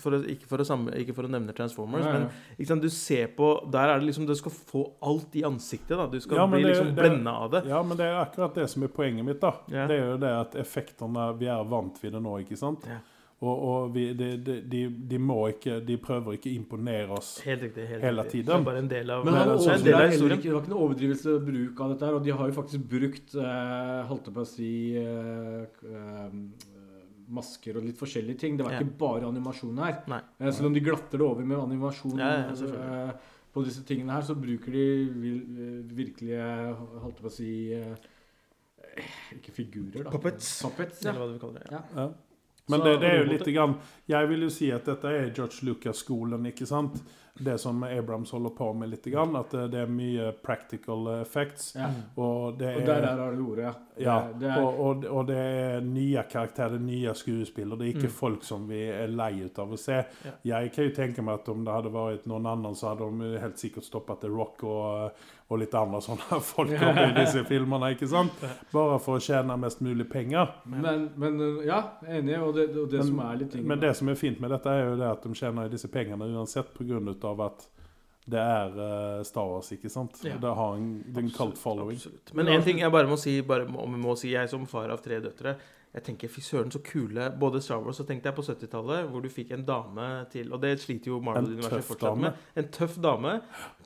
for 0.00 0.16
å, 0.16 0.20
ikke, 0.32 0.48
for 0.48 0.62
å 0.62 0.66
samme, 0.66 0.94
ikke 1.02 1.14
for 1.16 1.28
å 1.28 1.30
nevne 1.32 1.52
Transformers, 1.56 2.06
ja. 2.08 2.12
men 2.16 2.66
sant, 2.68 2.82
du 2.82 2.88
ser 2.92 3.28
på 3.36 3.50
Der 3.72 3.92
er 3.92 4.00
det 4.00 4.08
liksom 4.08 4.26
Du 4.28 4.34
skal 4.38 4.52
få 4.54 4.82
alt 5.02 5.36
i 5.36 5.44
ansiktet. 5.46 5.96
da 5.96 6.06
Du 6.10 6.18
skal 6.20 6.36
Ja, 6.40 6.46
bli 6.46 6.62
det- 6.62 6.72
liksom 6.72 6.94
blenda 6.96 7.30
av 7.44 7.50
det. 7.50 7.62
Ja, 7.68 7.82
men 7.82 7.96
det 7.96 8.06
er 8.06 8.20
akkurat 8.24 8.54
det 8.54 8.68
som 8.70 8.82
er 8.82 8.88
poenget 8.88 9.24
mitt. 9.24 9.40
da. 9.40 9.52
Ja. 9.68 9.86
Det 9.86 9.98
er 10.00 10.10
jo 10.12 10.16
det 10.18 10.32
at 10.40 10.54
effektene 10.64 11.38
Vi 11.38 11.46
er 11.46 11.64
vant 11.64 12.00
til 12.00 12.10
det 12.10 12.22
nå, 12.22 12.38
ikke 12.44 12.56
sant? 12.58 12.84
Ja. 12.88 12.98
Og, 13.40 13.60
og 13.64 13.94
vi, 13.94 14.02
de, 14.12 14.26
de, 14.44 14.54
de, 14.68 14.80
de 15.08 15.18
må 15.18 15.36
ikke 15.48 15.78
De 15.88 15.94
prøver 15.96 16.34
ikke 16.36 16.50
å 16.50 16.56
imponere 16.58 17.14
oss. 17.16 17.30
Helt 17.46 17.62
riktig. 17.64 17.86
Helt 17.88 18.04
Hele 18.04 18.24
tiden. 18.28 18.50
Det 18.50 18.56
er 18.58 18.66
bare 18.66 18.82
en 18.82 18.90
del 18.90 19.12
av, 19.14 19.24
Men 19.24 19.38
han 19.38 19.52
er 19.54 19.70
en 19.78 19.84
del 19.86 19.96
av 19.96 20.10
historien. 20.12 20.36
ikke, 20.36 20.48
det 20.50 20.56
var 20.58 20.66
ikke 20.66 20.72
noe 20.74 20.84
overdrivelse 20.88 21.36
bruk 21.46 21.80
av 21.80 21.94
dette 21.94 22.04
her, 22.10 22.18
og 22.18 22.26
de 22.26 22.34
har 22.36 22.50
jo 22.52 22.56
faktisk 22.58 22.84
brukt 22.92 23.34
eh, 23.40 24.02
holdt 24.10 24.28
jeg 24.28 24.36
på 24.36 24.44
å 24.44 24.50
si 24.50 24.70
eh, 25.00 25.88
eh, 25.94 26.36
masker 27.40 27.80
og 27.80 27.88
litt 27.88 27.96
forskjellige 28.02 28.42
ting. 28.44 28.60
Det 28.60 28.66
var 28.68 28.76
Ja. 28.76 28.84
ikke 28.84 28.98
bare 29.06 29.28
animasjon 29.32 29.78
her. 29.86 30.02
Nei. 30.12 30.20
Eh, 30.40 30.50
selv 30.52 30.66
om 30.68 30.76
de 30.76 30.84
glatter 30.84 31.16
det 31.24 31.26
over 31.32 31.44
med 31.46 31.58
animasjon 31.64 32.18
Ja, 32.20 32.30
ja, 32.44 32.72
eh, 32.76 33.12
på 33.56 33.64
disse 33.64 33.82
tingene 33.88 34.12
her, 34.20 34.22
så 34.28 34.36
bruker 34.36 34.70
de 34.76 34.84
virkelig 35.16 35.64
eh, 35.64 35.94
virkelige 35.96 36.48
holdt 37.00 37.16
jeg 37.16 37.24
på 37.24 37.30
å 37.32 37.38
si 37.40 37.52
eh, 37.72 38.10
Ikke 39.38 39.52
figurer, 39.54 40.04
da. 40.04 40.10
Puppets. 40.12 40.58
Puppets 40.66 41.06
ja. 41.06 41.14
Eller 41.14 41.24
hva 41.24 41.32
du 41.32 41.38
kaller 41.46 41.64
det. 41.64 41.72
Ja. 41.72 41.86
Ja. 41.96 42.10
Men 42.70 42.84
det, 42.86 42.96
det 43.02 43.08
er 43.10 43.18
jo 43.20 43.30
litt 43.30 43.48
grann 43.50 43.74
Jeg 44.10 44.28
vil 44.30 44.46
jo 44.46 44.52
si 44.52 44.70
at 44.74 44.86
dette 44.88 45.10
er 45.10 45.32
George 45.34 45.66
Lucas-skolen, 45.66 46.46
ikke 46.52 46.68
sant? 46.68 47.00
Det 47.38 47.58
som 47.60 47.82
Abrams 47.84 48.30
holder 48.30 48.50
på 48.50 48.72
med 48.76 48.90
litt, 48.90 49.04
grann, 49.12 49.36
at 49.36 49.50
det, 49.50 49.74
er 49.74 49.86
mye 49.86 50.32
practical 50.44 51.06
effects. 51.20 51.74
Ja. 51.76 51.88
Og 52.16 52.58
det 52.58 52.74
Og 52.76 52.82
er 52.82 52.86
der, 52.86 53.00
der 53.06 53.22
har 53.24 53.32
du 53.38 53.46
ordet, 53.52 53.64
ja. 53.64 53.74
Ja, 54.00 54.14
Det, 54.32 54.38
det 54.40 54.48
er, 54.50 54.62
og, 54.64 54.78
og, 54.80 55.04
og 55.12 55.26
det 55.28 55.36
er 55.36 55.80
nye 55.84 56.22
karakterer, 56.30 56.78
nye 56.80 57.12
skuespillere. 57.14 57.78
Det 57.78 57.86
er 57.86 57.94
ikke 57.98 58.08
Mm. 58.10 58.16
folk 58.20 58.44
som 58.44 58.66
vi 58.68 58.78
er 58.88 59.08
lei 59.08 59.42
ut 59.44 59.58
av 59.58 59.72
å 59.72 59.76
se. 59.78 59.98
Ja. 60.24 60.30
Jeg 60.44 60.72
kan 60.72 60.84
jo 60.84 60.90
tenke 60.96 61.22
meg 61.22 61.34
at 61.40 61.48
om 61.52 61.64
det 61.64 61.72
hadde 61.74 61.92
vært 61.92 62.26
noen 62.26 62.46
annen, 62.48 62.74
så 62.74 62.88
hadde 62.94 63.10
de 63.10 63.38
helt 63.42 63.58
sikkert 63.60 63.84
stoppet 63.84 64.20
The 64.22 64.28
Rock 64.32 64.64
og, 64.64 65.10
og 65.50 65.58
litt 65.60 65.74
andre 65.74 66.00
sånne 66.00 66.40
folk 66.52 66.70
i 66.72 67.10
disse 67.18 67.44
filmene. 67.44 67.92
ikke 67.92 68.08
sant? 68.08 68.32
Bare 68.72 68.96
for 69.04 69.18
å 69.18 69.20
tjene 69.20 69.56
mest 69.60 69.80
mulig 69.84 70.08
penger. 70.10 70.48
men, 70.64 71.10
men 71.16 71.38
ja, 71.66 71.82
enig. 72.08 72.38
Og 72.40 72.54
det, 72.56 72.68
og 72.76 72.88
det 72.90 72.98
Men- 73.02 73.06
som 73.12 73.20
er 73.20 73.36
litt 73.36 73.52
ting 73.52 73.66
Men 73.66 73.80
det 73.80 73.94
som 73.96 74.08
er 74.08 74.14
fint 74.14 74.40
med 74.40 74.50
dette, 74.50 74.66
er 74.70 74.88
jo 74.90 74.96
det 74.96 75.10
at 75.10 75.22
de 75.22 75.34
tjener 75.34 75.68
disse 75.68 75.88
pengene 75.92 76.24
uansett 76.32 76.72
pga. 76.74 77.00
At 77.24 77.66
det 78.30 78.38
er 78.38 78.76
uh, 78.76 79.24
Star 79.26 79.48
Wars, 79.48 79.72
ikke 79.74 79.90
sant? 79.90 80.20
Ja. 80.22 80.36
Det 80.38 80.54
har 80.54 80.76
en, 80.76 81.02
det 81.06 81.24
en 81.24 81.32
kalt 81.34 81.58
following. 81.58 81.98
Absolutt. 81.98 82.34
Men 82.36 82.48
en 82.52 82.62
ting 82.62 82.82
jeg 82.82 82.92
bare 82.92 83.10
må 83.10 83.18
si, 83.18 83.40
bare 83.42 83.66
må, 83.66 83.86
må 83.90 84.14
si, 84.18 84.34
jeg 84.36 84.50
som 84.52 84.66
far 84.70 84.92
av 84.92 85.02
tre 85.02 85.18
døtre 85.24 85.56
jeg 85.90 86.04
tenker, 86.06 86.30
fy 86.30 86.42
søren, 86.44 86.70
så 86.70 86.78
kule 86.86 87.24
Både 87.40 87.58
Star 87.62 87.80
Wars 87.82 87.98
og 87.98 88.06
tenkte 88.06 88.30
jeg 88.30 88.36
på 88.36 88.44
70-tallet, 88.46 89.08
hvor 89.10 89.24
du 89.24 89.28
fikk 89.32 89.50
en 89.56 89.64
dame 89.66 90.06
til 90.30 90.52
Og 90.54 90.60
det 90.62 90.76
sliter 90.78 91.10
jo 91.10 91.18
Marvel-universet 91.26 91.86
fortsatt 91.88 92.14
dame. 92.14 92.30
med. 92.30 92.44
En 92.62 92.68
tøff 92.76 92.94
dame. 93.02 93.32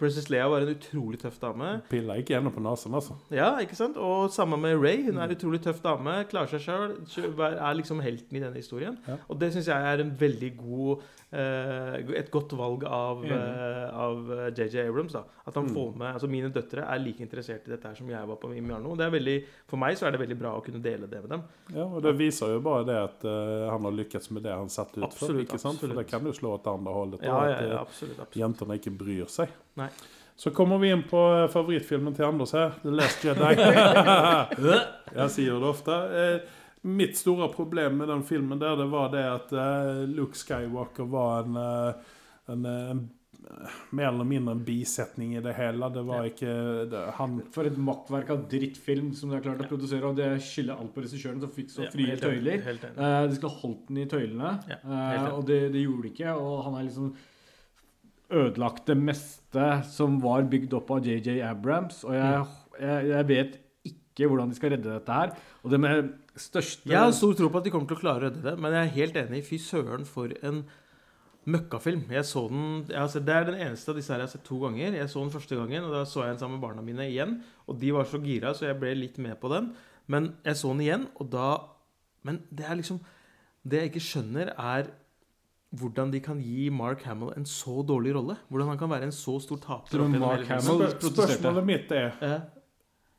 Princess 0.00 0.28
Leia 0.28 0.50
var 0.52 0.66
en 0.66 0.74
utrolig 0.74 1.22
tøff 1.22 1.38
dame. 1.40 1.70
Pilla 1.88 2.18
ikke 2.20 2.34
gjennom 2.34 2.52
på 2.52 2.64
nesen, 2.64 2.92
altså. 2.98 3.16
Ja, 3.32 3.54
ikke 3.64 3.78
sant? 3.78 3.96
Og 3.96 4.28
samme 4.34 4.58
med 4.60 4.76
Ray. 4.82 5.06
Hun 5.06 5.16
er 5.16 5.30
en 5.30 5.36
utrolig 5.36 5.62
tøff 5.64 5.80
dame. 5.84 6.18
Klarer 6.28 6.52
seg 6.52 6.66
sjøl. 6.66 7.40
Er 7.40 7.80
liksom 7.80 8.04
helten 8.04 8.36
i 8.36 8.44
denne 8.44 8.60
historien. 8.60 9.00
Ja. 9.08 9.16
Og 9.32 9.40
det 9.40 9.54
syns 9.54 9.72
jeg 9.72 9.92
er 9.94 10.04
en 10.04 10.12
veldig 10.20 10.52
god 10.60 11.08
Et 11.34 12.30
godt 12.30 12.52
valg 12.58 12.84
av, 12.84 13.24
eh, 13.24 13.88
av 13.94 14.32
eh, 14.32 14.50
JJ 14.54 14.88
Abrams. 14.88 15.12
da 15.12 15.24
At 15.46 15.54
han 15.54 15.66
Mm. 15.66 15.74
får 15.74 15.96
med 15.96 16.14
Altså 16.14 16.28
Mine 16.28 16.50
døtre 16.52 16.84
er 16.86 16.98
like 16.98 17.20
interessert 17.20 17.66
i 17.66 17.70
dette 17.70 17.88
her 17.88 17.94
som 17.94 18.08
jeg 18.08 18.26
var 18.26 18.36
på 18.36 18.48
Mjarno. 18.48 18.96
For 19.66 19.76
meg 19.76 19.96
så 19.96 20.06
er 20.06 20.12
det 20.12 20.20
veldig 20.20 20.38
bra 20.38 20.54
å 20.58 20.64
kunne 20.64 20.82
dele 20.82 21.06
det 21.06 21.20
med 21.22 21.30
dem. 21.30 21.42
Ja, 21.74 21.84
og 21.84 22.02
det 22.02 22.16
viser 22.16 22.54
jo 22.54 22.60
bare 22.60 22.84
det 22.84 22.96
at 22.96 23.24
uh, 23.24 23.70
han 23.70 23.82
har 23.82 23.92
lykkes 23.92 24.30
med 24.30 24.42
det 24.42 24.52
han 24.52 24.68
satte 24.68 24.98
ut 24.98 25.12
for. 25.12 25.26
Absolutt, 25.26 25.48
ikke 25.48 25.60
sant? 25.60 25.80
For 25.80 25.88
det 25.88 26.06
kan 26.08 26.24
jo 26.24 26.32
slå 26.32 26.54
et 26.58 26.66
andre 26.66 26.92
hold. 26.92 27.18
Ja, 27.22 27.44
ja, 27.44 27.50
ja 27.50 27.72
eh, 27.74 27.80
absolutt. 27.80 28.18
absolutt. 28.20 28.36
jentene 28.36 28.78
ikke 28.78 28.96
bryr 28.96 29.26
seg. 29.26 29.48
Nei. 29.76 29.88
Så 30.36 30.50
kommer 30.50 30.78
vi 30.78 30.90
inn 30.90 31.04
på 31.06 31.20
eh, 31.44 31.48
favorittfilmen 31.48 32.14
til 32.16 32.26
Anders 32.26 32.52
her, 32.52 32.74
The 32.82 32.90
Last 32.90 33.22
Jedi. 33.24 33.54
Jeg 35.20 35.30
sier 35.30 35.60
det 35.62 35.68
ofte. 35.68 35.94
Eh, 35.94 36.62
mitt 36.84 37.16
store 37.16 37.48
problem 37.52 37.98
med 38.02 38.08
den 38.12 38.22
filmen 38.28 38.60
der, 38.60 38.76
det 38.76 38.86
var 38.92 39.08
det 39.12 39.24
at 39.24 39.52
eh, 39.56 40.02
Luke 40.10 40.36
Skywalker 40.36 41.06
var 41.08 41.46
en, 41.46 41.56
eh, 41.56 42.16
en, 42.52 42.66
eh, 42.68 42.90
en 42.92 43.04
mer 43.90 44.10
eller 44.10 44.24
mindre 44.28 44.52
en 44.52 44.64
bisetning 44.64 45.34
i 45.36 45.40
det 45.44 45.54
hele. 45.56 45.88
Det 45.92 46.02
var 46.04 46.24
Ja. 46.24 46.30
ikke 46.30 46.90
det, 46.90 47.02
Han 47.14 47.42
For 47.52 47.64
et 47.64 47.76
makkverk 47.76 48.30
av 48.30 48.48
drittfilm 48.48 49.14
som 49.14 49.30
de 49.30 49.36
har 49.36 49.42
klart 49.42 49.64
å 49.64 49.68
produsere. 49.68 50.04
Og 50.04 50.16
det 50.16 50.40
skylder 50.40 50.78
alt 50.78 50.94
på 50.94 51.04
regissøren, 51.04 51.40
som 51.40 51.50
fikk 51.50 51.70
så 51.70 51.84
Ja, 51.84 51.90
frie 51.90 52.16
tøyler. 52.16 52.60
Uh. 52.64 53.04
Eh, 53.04 53.26
de 53.28 53.36
skulle 53.36 53.60
holdt 53.62 53.88
den 53.88 53.98
i 53.98 54.06
tøylene, 54.06 54.52
Ja, 54.68 54.78
uh, 54.84 55.38
og 55.38 55.46
det, 55.46 55.72
det 55.72 55.84
gjorde 55.84 56.02
de 56.02 56.10
ikke. 56.10 56.36
Og 56.36 56.64
han 56.64 56.74
har 56.74 56.82
liksom 56.84 57.14
ødelagt 58.30 58.86
det 58.86 58.96
meste 58.96 59.84
som 59.84 60.20
var 60.20 60.42
bygd 60.42 60.72
opp 60.74 60.90
av 60.90 61.04
JJ 61.04 61.40
Abrams. 61.42 62.04
Og 62.04 62.12
jeg, 62.12 62.46
jeg, 62.80 63.08
jeg 63.08 63.28
vet 63.28 63.58
ikke 64.14 64.28
hvordan 64.30 64.48
de 64.50 64.54
skal 64.58 64.70
redde 64.70 64.92
dette 64.94 65.12
her. 65.12 65.34
Og 65.64 65.70
det 65.74 65.80
med 65.82 66.12
største 66.38 66.86
Jeg 66.90 66.98
har 66.98 67.10
stor 67.12 67.34
tro 67.34 67.48
på 67.50 67.58
at 67.58 67.64
de 67.66 67.70
kommer 67.74 67.88
til 67.90 67.96
å 67.98 68.00
klare 68.00 68.20
å 68.20 68.24
redde 68.28 68.42
det, 68.46 68.56
men 68.58 68.72
jeg 68.72 68.86
er 68.86 68.94
helt 68.98 69.16
enig. 69.24 69.44
Fy 69.44 69.58
søren, 69.58 70.06
for 70.06 70.30
en 70.46 70.64
møkkafilm. 71.50 72.06
Jeg 72.14 72.24
så 72.24 72.46
den, 72.48 72.84
jeg 72.88 72.98
har 72.98 73.08
sett, 73.12 73.26
Det 73.26 73.34
er 73.34 73.44
den 73.50 73.60
eneste 73.60 73.90
av 73.92 73.98
disse 73.98 74.12
her 74.14 74.22
jeg 74.22 74.28
har 74.30 74.32
sett 74.32 74.44
to 74.46 74.60
ganger. 74.62 74.94
Jeg 74.96 75.10
så 75.12 75.20
den 75.20 75.34
første 75.34 75.58
gangen, 75.58 75.84
og 75.84 75.92
da 75.92 76.04
så 76.08 76.22
jeg 76.24 76.34
den 76.34 76.38
sammen 76.40 76.58
med 76.60 76.64
barna 76.68 76.82
mine 76.86 77.04
igjen. 77.10 77.42
Og 77.68 77.78
de 77.80 77.90
var 77.92 78.04
så 78.08 78.20
gira, 78.22 78.54
så 78.56 78.66
jeg 78.70 78.78
ble 78.80 78.94
litt 78.96 79.18
med 79.18 79.36
på 79.42 79.50
den. 79.52 79.72
Men 80.06 80.34
jeg 80.44 80.56
så 80.56 80.72
den 80.72 80.80
igjen, 80.86 81.08
og 81.20 81.30
da 81.30 81.46
Men 82.24 82.38
det 82.50 82.64
er 82.64 82.76
liksom 82.76 83.00
Det 83.68 83.80
jeg 83.82 83.90
ikke 83.92 84.00
skjønner, 84.00 84.48
er 84.56 84.86
hvordan 85.74 86.10
de 86.12 86.20
kan 86.20 86.38
gi 86.40 86.70
Mark 86.70 87.02
Hamill 87.02 87.32
en 87.36 87.44
så 87.44 87.82
dårlig 87.84 88.14
rolle. 88.14 88.36
Hvordan 88.48 88.68
han 88.68 88.78
kan 88.78 88.88
være 88.90 89.02
en 89.08 89.12
så 89.12 89.40
stor 89.42 89.56
taper. 89.58 90.08
Mark 90.08 90.46
Hamill- 90.46 90.88
Spør. 90.94 91.10
Spørsmålet 91.10 91.64
mitt 91.64 91.92
er 91.92 92.12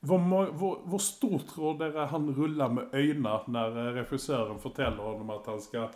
hvor, 0.06 0.50
hvor, 0.60 0.82
hvor 0.90 1.02
stort 1.02 1.48
tror 1.52 1.78
dere 1.80 2.08
han 2.12 2.30
ruller 2.38 2.74
med 2.80 2.94
øynene 2.94 3.38
når 3.48 3.78
refusøren 4.00 4.06
regissøren 4.06 4.60
forteller 4.64 5.18
ham 5.18 5.30
at 5.36 5.48
han 5.50 5.62
skal 5.62 5.94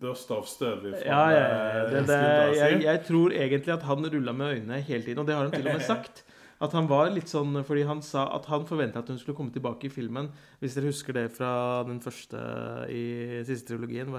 børste 0.00 0.34
av 0.36 0.48
støvet 0.48 0.96
fra 0.98 1.04
Ja, 1.06 1.20
ja, 1.32 1.44
ja. 1.78 1.84
Det, 1.92 2.02
det, 2.08 2.18
jeg, 2.58 2.80
jeg 2.84 3.04
tror 3.06 3.32
egentlig 3.36 3.74
at 3.74 3.86
han 3.88 4.10
rulla 4.14 4.34
med 4.36 4.58
øynene 4.58 4.80
hele 4.84 5.04
tiden, 5.04 5.22
og 5.22 5.28
det 5.28 5.36
har 5.36 5.46
han 5.46 5.54
til 5.54 5.68
og 5.68 5.78
med 5.78 5.86
sagt. 5.94 6.24
At 6.58 6.74
han 6.74 6.88
var 6.90 7.12
litt 7.14 7.30
sånn, 7.30 7.54
fordi 7.62 7.84
han 7.86 8.00
sa 8.02 8.24
at 8.34 8.48
han 8.50 8.64
forventa 8.66 8.98
at 8.98 9.10
hun 9.12 9.18
skulle 9.20 9.36
komme 9.38 9.54
tilbake 9.54 9.86
i 9.86 9.92
filmen. 9.94 10.26
Hvis 10.58 10.74
dere 10.74 10.90
husker 10.90 11.14
det 11.14 11.28
fra 11.36 11.84
den 11.86 12.00
første 12.02 12.40
i 12.90 13.04
siste 13.46 13.70
trilogien. 13.70 14.10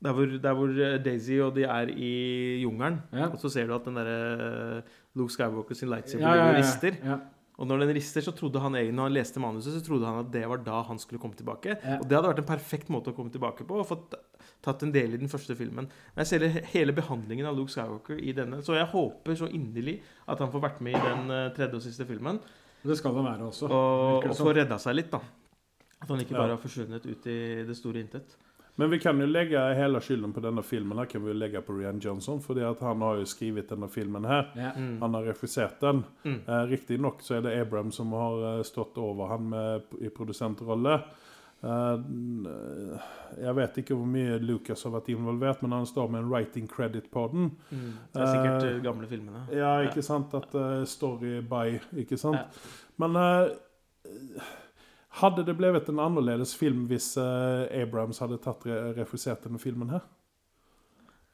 Der 0.00 0.14
hvor, 0.14 0.36
der 0.40 0.54
hvor 0.56 0.70
Daisy 1.02 1.40
og 1.42 1.56
de 1.58 1.66
er 1.66 1.90
i 1.90 2.12
jungelen. 2.62 3.00
Ja. 3.12 3.26
Og 3.26 3.42
så 3.42 3.50
ser 3.50 3.66
du 3.66 3.74
at 3.74 3.88
den 3.88 3.98
derre 3.98 4.84
Luke 5.18 5.34
Skywalker 5.34 5.74
sin 5.74 5.90
lightsaber 5.90 6.24
Ja, 6.28 6.36
ja, 6.38 6.46
ja, 6.52 6.60
rister. 6.60 7.02
Og 7.60 7.68
når 7.68 7.82
den 7.84 7.92
rister, 7.98 8.24
så 8.24 8.32
trodde 8.32 8.60
han 8.62 8.72
egentlig, 8.78 8.96
når 8.96 9.10
han 9.10 9.16
leste 9.18 9.40
manuset, 9.42 9.74
så 9.76 9.82
trodde 9.84 10.08
han 10.08 10.22
at 10.22 10.30
det 10.32 10.46
var 10.48 10.62
da 10.64 10.78
han 10.88 11.00
skulle 11.00 11.20
komme 11.20 11.36
tilbake. 11.36 11.74
Ja. 11.76 11.98
Og 12.00 12.06
det 12.08 12.16
hadde 12.16 12.30
vært 12.32 12.40
en 12.40 12.48
perfekt 12.48 12.88
måte 12.92 13.12
å 13.12 13.16
komme 13.16 13.32
tilbake 13.34 13.66
på, 13.68 13.82
og 13.82 13.88
fått 13.88 14.16
tatt 14.64 14.84
en 14.84 14.92
del 14.94 15.16
i 15.16 15.20
den 15.20 15.28
første 15.32 15.56
filmen. 15.56 15.88
Men 16.14 16.24
jeg 16.24 16.30
ser 16.30 16.70
hele 16.72 16.94
behandlingen 16.96 17.48
av 17.50 17.58
Luke 17.58 17.72
Skywalker 17.72 18.20
i 18.20 18.32
denne, 18.36 18.62
så 18.64 18.78
jeg 18.78 18.88
håper 18.94 19.36
så 19.36 19.50
inderlig 19.52 19.98
at 20.24 20.40
han 20.40 20.52
får 20.52 20.64
vært 20.66 20.80
med 20.84 20.96
i 20.96 21.04
den 21.04 21.36
eh, 21.36 21.50
tredje 21.56 21.80
og 21.80 21.84
siste 21.84 22.08
filmen, 22.08 22.40
Det 22.80 22.96
skal 22.96 23.12
han 23.18 23.28
være 23.28 23.50
også. 23.50 23.68
og, 23.68 24.24
og 24.30 24.36
få 24.40 24.54
redda 24.56 24.80
seg 24.80 24.96
litt, 24.96 25.12
da. 25.12 25.20
At 26.00 26.08
han 26.08 26.22
ikke 26.24 26.38
bare 26.38 26.54
har 26.56 26.62
forsvunnet 26.62 27.04
ut 27.04 27.26
i 27.28 27.40
det 27.68 27.76
store 27.76 28.00
intet. 28.00 28.38
Men 28.80 28.90
vi 28.90 28.98
kan 28.98 29.18
jo 29.20 29.26
legge 29.28 29.60
hele 29.76 30.00
skylden 30.00 30.32
på 30.32 30.40
denne 30.40 30.62
filmen 30.64 30.96
her 30.96 31.08
kan 31.10 31.20
vi 31.20 31.34
jo 31.34 31.36
legge 31.36 31.60
på 31.60 31.74
Rian 31.76 31.98
Johnson, 32.00 32.38
fordi 32.40 32.62
at 32.64 32.80
han 32.80 33.02
har 33.04 33.18
jo 33.20 33.26
skrevet 33.28 33.68
denne 33.68 33.90
filmen 33.92 34.24
her. 34.24 34.46
Ja. 34.56 34.70
Mm. 34.72 34.94
Han 35.02 35.18
har 35.18 35.26
regissert 35.28 35.82
den. 35.84 36.00
Mm. 36.24 36.38
Eh, 36.46 36.62
Riktignok 36.70 37.20
så 37.20 37.36
er 37.36 37.44
det 37.44 37.58
Abram 37.60 37.92
som 37.92 38.14
har 38.16 38.46
eh, 38.54 38.62
stått 38.64 38.96
over 38.96 39.28
han 39.34 39.50
med, 39.52 39.92
i 40.00 40.08
produsentrolle. 40.08 40.96
Eh, 41.60 42.06
jeg 43.44 43.54
vet 43.58 43.78
ikke 43.82 43.98
hvor 43.98 44.08
mye 44.08 44.38
Lucas 44.40 44.86
har 44.88 44.94
vært 44.96 45.12
involvert, 45.12 45.60
men 45.60 45.76
han 45.76 45.84
står 45.88 46.08
med 46.08 46.24
en 46.24 46.32
writing 46.32 46.70
credit 46.70 47.10
på 47.12 47.26
den. 47.34 47.50
Mm. 47.68 47.90
Det 48.14 48.24
er 48.24 48.32
sikkert 48.32 48.64
Eh, 48.64 48.76
eh, 48.78 48.82
gamle 48.88 49.10
filmene. 49.12 49.44
Ja, 49.52 49.74
ikke 49.84 50.02
sant? 50.02 50.32
At 50.40 50.56
uh, 50.56 50.84
story 50.88 51.40
by, 51.44 51.76
ikke 52.00 52.16
sant? 52.16 52.40
Ja. 52.40 52.72
Men 53.04 53.20
eh, 53.20 54.48
hadde 55.20 55.44
det 55.46 55.54
blitt 55.58 55.88
en 55.92 56.00
annerledes 56.02 56.54
film 56.58 56.86
hvis 56.90 57.12
uh, 57.20 57.66
Abrams 57.82 58.18
hadde 58.22 58.38
tatt 58.42 58.64
re 58.68 58.92
refusert 58.98 59.44
denne 59.46 59.60
filmen 59.62 59.90
her? 59.94 60.02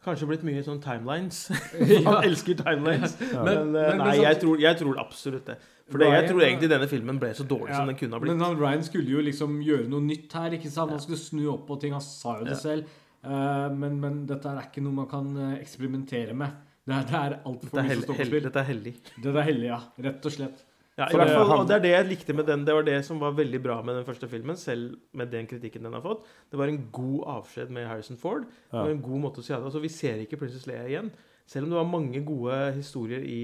Kanskje 0.06 0.26
blitt 0.30 0.44
mye 0.46 0.60
sånn 0.62 0.78
timelines. 0.84 1.46
Ja. 1.90 2.02
Han 2.06 2.26
elsker 2.28 2.54
timelines. 2.60 3.16
Ja. 3.20 3.42
Men, 3.42 3.72
Men- 3.72 3.72
men- 3.72 4.02
nei, 4.04 4.18
jeg 4.22 4.38
tror, 4.42 4.60
jeg 4.62 4.78
tror 4.78 5.00
absolutt 5.02 5.48
det. 5.50 5.56
For 5.90 6.02
Ryan, 6.02 6.14
jeg 6.18 6.28
tror 6.30 6.42
egentlig 6.42 6.68
denne 6.70 6.86
filmen 6.90 7.18
ble 7.22 7.28
så 7.38 7.44
dårlig 7.46 7.70
Ja, 7.70 7.80
som 7.80 7.90
den 7.90 7.98
kunne 7.98 8.16
ha 8.18 8.22
blitt. 8.22 8.32
Men 8.34 8.42
han, 8.44 8.56
Ryan 8.58 8.82
skulle 8.86 9.10
jo 9.16 9.20
liksom 9.22 9.58
gjøre 9.62 9.86
noe 9.90 10.02
nytt 10.02 10.32
her. 10.34 10.54
ikke 10.58 10.70
sant? 10.74 10.90
Han 10.94 11.02
skulle 11.02 11.18
snu 11.22 11.44
opp 11.52 11.66
på 11.68 11.76
ting. 11.82 11.92
Han 11.94 12.02
sa 12.02 12.36
jo 12.40 12.46
det 12.48 12.56
Ja. 12.56 12.62
selv. 12.62 12.94
Uh, 13.26 13.68
men, 13.74 13.98
men 14.02 14.22
dette 14.26 14.50
er 14.50 14.66
ikke 14.66 14.82
noe 14.82 14.94
man 15.00 15.06
kan 15.10 15.30
eh, 15.36 15.54
eksperimentere 15.62 16.34
med. 16.38 16.58
Det 16.86 16.94
er, 16.94 17.06
det 17.10 17.18
er 17.18 17.36
altfor 17.50 17.80
mye 17.82 17.94
som 17.96 18.02
står 18.06 18.18
på 18.20 18.26
spill. 18.28 18.42
dette 18.46 18.60
er 18.62 18.68
hellig. 18.68 18.92
Dette 19.16 19.38
er 19.42 19.46
hellig, 19.48 19.68
ja. 19.72 19.78
Rett 20.06 20.26
og 20.30 20.34
slett. 20.36 20.60
Ja, 20.96 21.10
i 21.12 21.16
hvert 21.18 21.34
fall, 21.34 21.50
og 21.60 21.66
det 21.68 21.74
er 21.76 21.82
det 21.84 21.90
jeg 21.92 22.08
likte 22.08 22.34
med 22.36 22.46
den. 22.48 22.62
Det 22.64 22.72
var 22.72 22.84
det 22.86 22.96
som 23.04 23.18
var 23.20 23.34
veldig 23.36 23.58
bra 23.60 23.74
med 23.84 23.98
den 23.98 24.06
første 24.06 24.28
filmen, 24.32 24.56
selv 24.56 24.94
med 25.12 25.28
den 25.28 25.48
kritikken 25.48 25.84
den 25.84 25.92
har 25.92 26.04
fått. 26.04 26.24
Det 26.48 26.56
var 26.56 26.72
en 26.72 26.86
god 26.94 27.26
avskjed 27.34 27.72
med 27.76 27.84
Harrison 27.84 28.16
Ford. 28.16 28.46
Det 28.70 28.80
var 28.80 28.94
en 28.94 29.02
god 29.04 29.24
måte 29.26 29.42
å 29.42 29.44
si. 29.44 29.52
Altså, 29.52 29.82
vi 29.82 29.92
ser 29.92 30.22
ikke 30.24 30.38
Princess 30.40 30.64
Leia 30.68 30.86
igjen. 30.88 31.10
Selv 31.46 31.68
om 31.68 31.74
det 31.74 31.78
var 31.78 31.90
mange 31.90 32.22
gode 32.26 32.56
historier 32.74 33.22
i, 33.22 33.42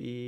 i, 0.00 0.18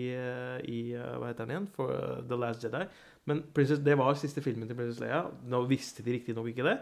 i 0.69 0.81
eh, 0.93 1.15
Hva 1.17 1.31
heter 1.31 1.47
den 1.47 1.55
igjen? 1.55 1.69
For 1.73 1.95
eh, 1.95 2.19
The 2.29 2.37
Last 2.43 2.67
Jedi. 2.67 2.83
Men 3.31 3.45
Princess, 3.57 3.81
det 3.87 3.97
var 3.97 4.19
siste 4.21 4.43
filmen 4.45 4.69
til 4.69 4.77
Princess 4.77 5.01
Leia. 5.01 5.23
Nå 5.49 5.63
visste 5.71 6.05
de 6.05 6.19
riktignok 6.19 6.51
ikke 6.51 6.67
det. 6.67 6.77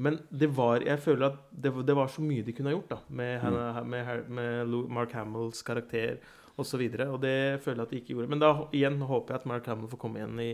Men 0.00 0.20
det 0.30 0.48
var, 0.54 0.84
jeg 0.86 1.02
føler 1.02 1.32
at 1.32 1.40
det, 1.50 1.74
det 1.84 1.96
var 1.98 2.08
så 2.08 2.22
mye 2.22 2.46
de 2.46 2.54
kunne 2.54 2.70
ha 2.70 2.76
gjort 2.76 2.92
da 2.92 3.00
med, 3.10 3.40
henne, 3.42 3.64
med, 3.90 4.28
med 4.30 4.76
Mark 4.94 5.12
Hamills 5.18 5.64
karakter 5.66 6.20
Og, 6.60 6.68
så 6.68 6.76
og 6.80 7.20
det 7.22 7.62
føler 7.64 7.80
jeg 7.80 7.86
at 7.86 7.94
de 7.94 8.00
ikke 8.02 8.14
gjorde. 8.14 8.30
Men 8.34 8.42
da 8.42 8.52
igjen 8.76 9.00
håper 9.00 9.34
jeg 9.34 9.42
at 9.42 9.48
Mark 9.48 9.66
Hamill 9.70 9.90
får 9.90 10.00
komme 10.02 10.20
igjen 10.20 10.42
i, 10.44 10.52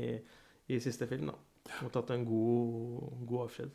i 0.71 0.81
siste 0.83 1.09
film. 1.11 1.33
da 1.33 1.83
Og 1.85 1.93
tatt 1.95 2.15
en 2.15 2.27
god, 2.29 3.27
god 3.27 3.47
avskjed. 3.49 3.75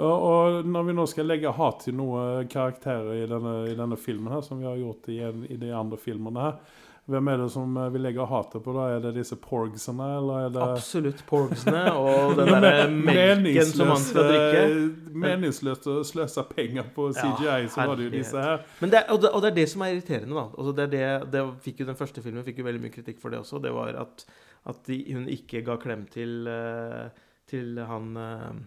Og 0.00 0.66
når 0.70 0.84
vi 0.86 0.94
nå 0.94 1.04
skal 1.10 1.26
legge 1.26 1.50
hat 1.50 1.80
til 1.82 1.96
noen 1.98 2.46
karakterer 2.50 3.24
i 3.24 3.26
denne, 3.30 3.54
i 3.72 3.74
denne 3.74 3.98
filmen 3.98 4.30
her, 4.32 4.44
som 4.46 4.60
vi 4.62 4.68
har 4.68 4.78
gjort 4.78 5.10
i, 5.10 5.18
en, 5.26 5.42
i 5.50 5.58
de 5.58 5.72
andre 5.74 5.98
filmene 5.98 6.44
her, 6.44 6.78
hvem 7.10 7.28
er 7.32 7.40
det 7.42 7.46
som 7.52 7.74
vil 7.74 7.92
vi 7.96 8.00
legger 8.04 8.28
hatet 8.30 8.62
på 8.64 8.72
da? 8.76 8.84
Er 8.96 9.00
det 9.04 9.10
disse 9.18 9.36
porgsene, 9.42 10.06
eller 10.18 10.46
er 10.46 10.52
det 10.54 10.62
Absolutt 10.64 11.20
porgsene 11.28 11.82
og 11.98 12.34
den 12.38 12.50
Ja, 12.52 12.60
der 12.64 12.92
melken 12.94 13.66
som 13.72 13.90
man 13.92 14.02
skal 14.02 14.28
drikke. 14.30 14.62
meningsløst, 14.64 15.14
Meningsløst 15.24 15.88
å 15.90 15.96
sløse 16.06 16.44
penger 16.54 16.90
på 16.94 17.08
Ja, 17.10 17.26
CGI, 17.34 17.68
så 17.74 17.86
var 17.90 17.96
det 18.00 18.08
jo 18.08 18.14
disse 18.14 18.44
her. 18.46 18.62
Men 18.80 18.92
det, 18.94 19.02
er- 19.02 19.10
og, 19.14 19.20
det, 19.24 19.32
og 19.34 19.42
det 19.44 19.50
er 19.52 19.58
det 19.60 19.68
som 19.74 19.82
er 19.86 19.94
irriterende. 19.96 20.34
da 20.38 20.46
altså 20.54 20.76
det 20.80 20.88
det, 20.94 21.04
det 21.34 21.44
fikk 21.66 21.80
jo 21.84 21.88
Den 21.90 21.98
første 21.98 22.22
filmen 22.24 22.46
fikk 22.46 22.62
jo 22.62 22.68
veldig 22.70 22.82
mye 22.86 22.94
kritikk 22.94 23.20
for 23.22 23.30
det 23.34 23.40
også. 23.42 23.60
Det 23.62 23.72
var 23.74 23.94
at, 24.06 24.24
at 24.70 24.82
de, 24.86 25.00
hun 25.12 25.26
ikke 25.28 25.64
ga 25.66 25.76
klem 25.82 26.06
til, 26.12 26.46
eh, 26.46 27.08
til 27.50 27.78
han 27.90 28.12
eh, 28.16 28.60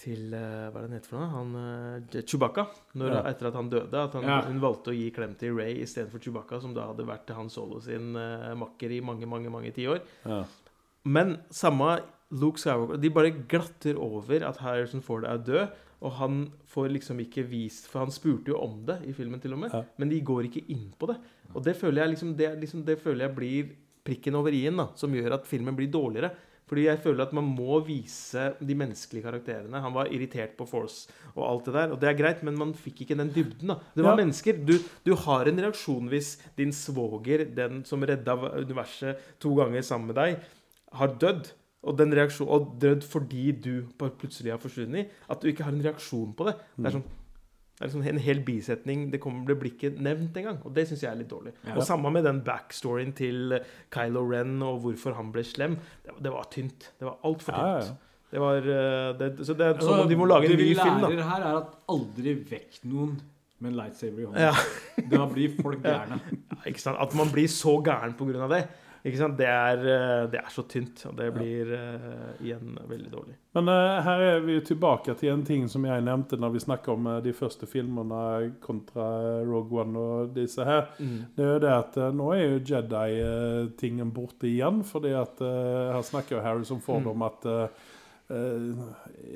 Til 0.00 0.32
eh, 0.32 0.70
Hva 0.72 0.80
er 0.80 0.86
det 0.86 0.88
han 0.88 0.96
heter 0.96 1.10
for 1.12 1.20
noe? 1.20 1.30
Han 1.34 1.50
uh, 1.58 2.20
Chewbacca. 2.24 2.64
Når, 2.96 3.12
Ja. 3.12 3.20
Etter 3.30 3.50
at 3.50 3.58
han 3.58 3.68
døde. 3.72 4.00
At 4.00 4.14
han, 4.16 4.24
Ja. 4.24 4.38
hun 4.46 4.62
valgte 4.62 4.92
å 4.92 4.96
gi 4.96 5.10
klem 5.12 5.34
til 5.36 5.52
Ray 5.58 5.74
istedenfor 5.84 6.22
Chewbacca, 6.24 6.60
som 6.62 6.72
da 6.76 6.86
hadde 6.88 7.04
vært 7.08 7.28
Han 7.36 7.50
Solo 7.52 7.80
sin 7.84 8.14
eh, 8.16 8.54
makker 8.56 8.94
i 8.96 9.02
mange, 9.04 9.28
mange 9.28 9.52
mange 9.52 9.72
tiår. 9.76 10.00
Ja. 10.24 10.44
Men 11.04 11.38
samme 11.50 11.98
Luke 12.30 12.60
Skywalker 12.60 13.00
De 13.00 13.10
bare 13.10 13.30
glatter 13.50 13.96
over 13.98 14.44
at 14.46 14.58
Harrison 14.62 15.02
Ford 15.04 15.24
er 15.28 15.38
død. 15.38 15.68
Og 16.00 16.12
han 16.16 16.36
får 16.72 16.88
liksom 16.94 17.18
ikke 17.20 17.42
vist 17.44 17.90
For 17.92 18.00
han 18.00 18.12
spurte 18.14 18.48
jo 18.54 18.56
om 18.56 18.78
det 18.88 19.02
i 19.04 19.12
filmen, 19.12 19.40
til 19.42 19.52
og 19.52 19.58
med. 19.66 19.74
Ja. 19.74 19.82
Men 20.00 20.08
de 20.08 20.20
går 20.24 20.48
ikke 20.48 20.64
inn 20.72 20.86
på 20.96 21.10
det. 21.12 21.18
Og 21.52 21.64
det 21.66 21.76
føler 21.76 22.04
jeg 22.04 22.14
liksom 22.14 22.36
Det, 22.38 22.54
liksom, 22.62 22.84
det 22.86 22.96
føler 23.02 23.26
jeg 23.26 23.36
blir 23.36 23.72
prikken 24.00 24.34
over 24.38 24.54
i-en, 24.56 24.78
da, 24.80 24.86
som 24.96 25.12
gjør 25.12 25.34
at 25.36 25.44
filmen 25.46 25.76
blir 25.76 25.90
dårligere. 25.92 26.30
Fordi 26.70 26.84
jeg 26.86 27.00
føler 27.02 27.24
at 27.26 27.32
man 27.34 27.48
må 27.50 27.80
vise 27.82 28.44
de 28.62 28.74
menneskelige 28.78 29.24
karakterene. 29.26 29.80
Han 29.82 29.94
var 29.96 30.06
irritert 30.14 30.52
på 30.56 30.68
Force 30.70 31.10
og 31.34 31.42
alt 31.48 31.64
det 31.66 31.74
der. 31.74 31.90
Og 31.96 31.98
det 32.00 32.08
er 32.12 32.18
greit, 32.20 32.44
men 32.46 32.54
man 32.60 32.74
fikk 32.78 33.02
ikke 33.02 33.16
den 33.18 33.32
dybden. 33.34 33.72
da. 33.72 33.80
Det 33.96 34.04
var 34.06 34.14
Ja. 34.14 34.20
mennesker. 34.22 34.52
Du, 34.64 34.76
du 35.04 35.14
har 35.16 35.50
en 35.50 35.58
reaksjon 35.66 36.06
hvis 36.12 36.36
din 36.56 36.70
svoger, 36.70 37.42
den 37.56 37.82
som 37.84 38.00
redda 38.06 38.36
universet 38.62 39.18
to 39.42 39.54
ganger 39.58 39.82
sammen 39.82 40.06
med 40.14 40.20
deg, 40.20 40.38
har 40.94 41.08
dødd. 41.18 41.50
Og 41.82 41.96
den 41.96 42.12
reaksjon, 42.12 42.46
og 42.48 42.74
dødd 42.78 43.02
fordi 43.02 43.50
du 43.52 43.82
plutselig 43.98 44.52
har 44.52 44.58
forsvunnet. 44.60 45.08
At 45.30 45.40
du 45.40 45.48
ikke 45.48 45.64
har 45.64 45.72
en 45.72 45.82
reaksjon 45.82 46.34
på 46.36 46.44
det. 46.46 46.54
Det 46.76 46.86
er 46.86 47.00
sånn 47.00 47.04
det 47.80 47.86
er 47.86 47.88
liksom 47.94 48.02
en 48.12 48.18
hel 48.20 48.40
bisetning. 48.44 49.06
Det, 49.08 49.18
kommer, 49.24 49.46
det 49.48 49.54
blir 49.56 49.70
ikke 49.72 49.94
nevnt 50.04 50.34
engang. 50.36 50.58
Og 50.68 50.74
det 50.76 50.82
syns 50.90 51.00
jeg 51.00 51.08
er 51.14 51.16
litt 51.22 51.30
dårlig. 51.30 51.54
Ja. 51.64 51.78
Og 51.80 51.86
samme 51.88 52.10
med 52.12 52.26
den 52.28 52.42
backstoryen 52.44 53.14
til 53.16 53.54
Kylo 53.94 54.26
Ren 54.28 54.58
og 54.66 54.82
hvorfor 54.84 55.16
han 55.16 55.30
ble 55.32 55.40
slem. 55.48 55.78
Det, 56.04 56.12
det 56.20 56.32
var 56.34 56.44
tynt. 56.52 56.90
Det 57.00 57.08
var 57.08 57.16
altfor 57.24 57.56
tynt. 57.56 57.64
ja, 57.64 57.82
ja. 57.88 57.98
Det 58.30 58.38
var 58.38 58.60
eh, 58.62 59.06
det, 59.18 59.30
Så 59.46 59.56
det 59.58 59.64
er 59.66 59.72
Altså, 59.74 59.88
som 59.88 60.04
om 60.04 60.08
de 60.12 60.16
må 60.20 60.26
lage 60.28 60.52
en 60.52 60.58
ny 60.60 60.68
film. 60.68 60.82
film, 60.84 61.00
da. 61.02 61.08
lærer 61.08 61.30
her, 61.32 61.46
er 61.48 61.56
at 61.64 61.72
aldri 61.90 62.34
vekk 62.52 62.76
noen 62.92 63.16
med 63.58 63.72
en 63.72 63.78
lightsaber 63.80 64.20
i 64.20 64.28
hånden. 64.28 64.44
Ja, 64.44 65.08
Da 65.16 65.24
blir 65.32 65.56
folk 65.62 65.80
gærne. 65.82 66.20
ikke 66.68 66.80
sant? 66.84 67.00
At 67.02 67.16
man 67.18 67.32
blir 67.32 67.48
så 67.50 67.74
gæren 67.82 68.14
på 68.20 68.28
grunn 68.28 68.44
av 68.46 68.52
det. 68.54 68.60
Det, 69.02 69.46
er, 69.46 69.78
eh, 69.78 70.24
det 70.30 70.38
er 70.42 70.50
så 70.52 70.62
tynt. 70.68 71.00
Og 71.08 71.14
det 71.16 71.30
blir 71.32 71.70
uh, 71.72 72.32
igjen 72.44 72.74
veldig 72.88 73.10
dårlig. 73.12 73.36
Men 73.56 73.68
uh, 73.72 74.00
her 74.04 74.20
er 74.26 74.40
vi 74.44 74.58
tilbake 74.60 75.14
til 75.18 75.32
en 75.32 75.44
ting 75.48 75.64
som 75.72 75.84
jeg 75.88 76.04
nevnte 76.04 76.36
når 76.36 76.52
vi 76.56 76.60
snakker 76.66 76.92
om 76.92 77.08
de 77.24 77.32
første 77.32 77.66
filmene 77.66 78.50
kontra 78.60 79.06
Rogue 79.48 79.80
One 79.80 79.98
og 79.98 80.34
disse 80.36 80.64
her. 80.68 80.90
Det 80.98 81.44
er 81.46 81.54
jo 81.54 81.62
det 81.64 81.72
at 81.78 81.96
nå 82.14 82.28
er 82.36 82.44
jo 82.44 82.60
Jedi-tingen 82.74 84.12
borte 84.14 84.48
igjen, 84.50 84.82
fordi 84.84 85.14
at 85.16 85.40
uh, 85.40 85.94
her 85.96 86.04
snakker 86.06 86.36
jo 86.38 86.44
Harrison 86.44 86.80
Ford 86.84 87.00
Mm. 87.00 87.10
om 87.14 87.22
at 87.22 87.44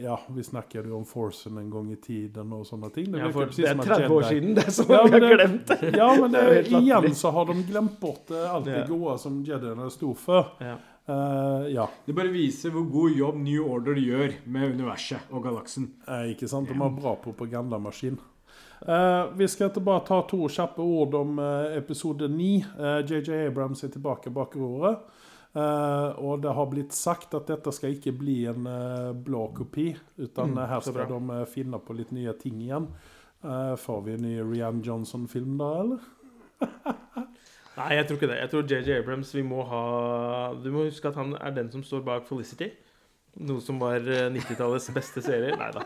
Ja, 0.02 0.20
vi 0.28 0.42
snakket 0.46 0.86
jo 0.86 0.96
om 1.00 1.04
Forcen 1.08 1.58
en 1.58 1.70
gang 1.70 1.92
i 1.92 1.96
tiden 1.96 2.52
og 2.54 2.66
sånne 2.68 2.90
ting. 2.94 3.14
Ja, 3.18 3.28
for 3.34 3.50
det 3.50 3.66
er 3.66 3.80
30 3.80 4.14
år 4.14 4.26
siden. 4.28 4.54
Det 4.54 4.66
er 4.68 4.74
som 4.74 4.90
Ja, 4.92 5.02
vi 5.06 5.18
har 5.18 5.34
glemt 5.34 5.70
det. 5.70 5.90
Ja, 5.96 6.08
men 6.20 6.34
det, 6.34 6.42
Det 6.70 6.80
igjen 6.80 7.14
så 7.18 7.32
har 7.34 7.48
de 7.50 7.56
glemt 7.66 7.96
bort 8.00 8.30
eh, 8.30 8.44
alt 8.54 8.68
det 8.68 8.84
gode 8.90 9.16
som 9.22 9.40
Jediene 9.46 9.88
sto 9.90 10.12
for. 10.18 10.54
Ja. 10.62 10.76
Uh, 11.04 11.66
ja, 11.68 11.84
Det 12.06 12.14
bare 12.16 12.30
viser 12.32 12.72
hvor 12.72 12.86
god 12.88 13.16
jobb 13.18 13.40
New 13.44 13.66
Order 13.68 13.98
gjør 14.00 14.38
med 14.48 14.78
universet 14.78 15.26
og 15.30 15.42
galaksen. 15.44 15.90
eh, 16.08 16.30
ikke 16.32 16.48
sant? 16.48 16.70
De 16.70 16.78
har 16.80 16.94
bra 16.96 17.12
propagandamaskin. 17.20 18.16
Uh, 18.84 19.28
vi 19.36 19.48
skal 19.48 19.70
til 19.72 19.84
bare 19.84 20.04
ta 20.06 20.22
to 20.28 20.46
kjappe 20.48 20.80
ord 20.80 21.14
om 21.18 21.38
uh, 21.38 21.76
episode 21.76 22.28
9. 22.28 22.48
JJ 23.04 23.46
Abrams 23.48 23.84
er 23.84 23.92
tilbake 23.92 24.32
bak 24.32 24.56
roret. 24.56 25.04
Eh, 25.54 26.08
og 26.18 26.40
det 26.42 26.50
har 26.56 26.66
blitt 26.66 26.92
sagt 26.96 27.34
at 27.38 27.46
dette 27.46 27.70
skal 27.76 27.92
ikke 27.94 28.10
bli 28.18 28.40
en 28.50 28.64
eh, 28.66 29.12
blå 29.14 29.44
kopi, 29.54 29.92
utan 30.18 30.50
Mm, 30.50 30.62
her 30.66 30.80
skal 30.82 31.06
de 31.12 31.20
eh, 31.36 31.44
finne 31.46 31.78
på 31.78 31.94
litt 31.94 32.10
nye 32.12 32.32
ting 32.40 32.58
igjen. 32.64 32.88
Får 33.44 33.98
vi 34.06 34.14
en 34.14 34.22
ny 34.24 34.38
Rian 34.40 34.78
Johnson-film 34.80 35.58
da, 35.60 35.66
eller? 35.82 36.04
Nei, 37.76 37.88
jeg 37.98 38.06
tror 38.08 38.16
ikke 38.16 38.30
det. 38.30 38.38
Jeg 38.40 38.50
tror 38.52 38.70
JJ 38.70 38.94
Abrams 39.02 39.32
vi 39.34 39.42
må 39.44 39.64
ha 39.68 39.80
Du 40.62 40.70
må 40.72 40.86
huske 40.86 41.10
at 41.10 41.18
han 41.18 41.34
er 41.36 41.52
den 41.56 41.68
som 41.72 41.82
står 41.84 42.04
bak 42.06 42.24
Felicity. 42.28 42.70
Noe 43.44 43.60
som 43.60 43.80
var 43.82 43.98
eh, 44.00 44.28
90-tallets 44.32 44.88
beste 44.96 45.20
serie. 45.26 45.56
Nei 45.60 45.68
da. 45.76 45.82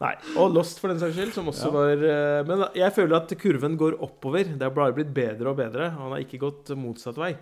Nei. 0.00 0.12
Og 0.40 0.54
Lost, 0.54 0.78
for 0.80 0.88
den 0.92 1.02
saks 1.02 1.18
skyld, 1.18 1.34
som 1.36 1.50
også 1.52 1.68
Ja. 1.68 1.74
var 1.76 2.48
Men 2.48 2.64
jeg 2.78 2.94
føler 2.96 3.18
at 3.18 3.36
kurven 3.42 3.76
går 3.76 3.98
oppover. 4.06 4.48
Det 4.56 4.62
har 4.70 4.72
bare 4.76 4.94
blitt 4.96 5.12
bedre 5.12 5.50
og 5.52 5.58
bedre. 5.60 5.90
Han 5.98 6.14
har 6.14 6.22
ikke 6.24 6.40
gått 6.46 6.72
motsatt 6.78 7.18
vei. 7.20 7.34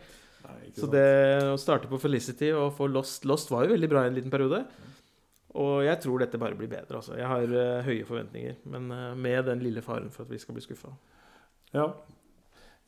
Nei, 0.45 0.71
Så 0.77 0.87
det 0.91 1.09
å 1.51 1.59
starte 1.61 1.89
på 1.91 1.99
Felicity 2.01 2.49
og 2.57 2.73
få 2.77 2.85
Lost 2.91 3.27
Lost 3.29 3.51
var 3.53 3.61
jo 3.67 3.75
veldig 3.75 3.91
bra 3.91 4.01
i 4.05 4.09
en 4.11 4.19
liten 4.19 4.33
periode. 4.33 4.61
Og 5.61 5.75
jeg 5.83 5.99
tror 6.05 6.17
dette 6.23 6.39
bare 6.39 6.57
blir 6.59 6.71
bedre. 6.71 6.97
Altså. 7.01 7.13
Jeg 7.19 7.27
har 7.27 7.47
uh, 7.51 7.87
høye 7.87 8.07
forventninger. 8.07 8.55
Men 8.71 8.83
uh, 8.95 9.15
med 9.19 9.45
den 9.51 9.61
lille 9.65 9.83
faren 9.83 10.11
for 10.15 10.23
at 10.25 10.31
vi 10.31 10.39
skal 10.39 10.55
bli 10.55 10.63
skuffa. 10.63 10.91
Ja. 11.75 11.87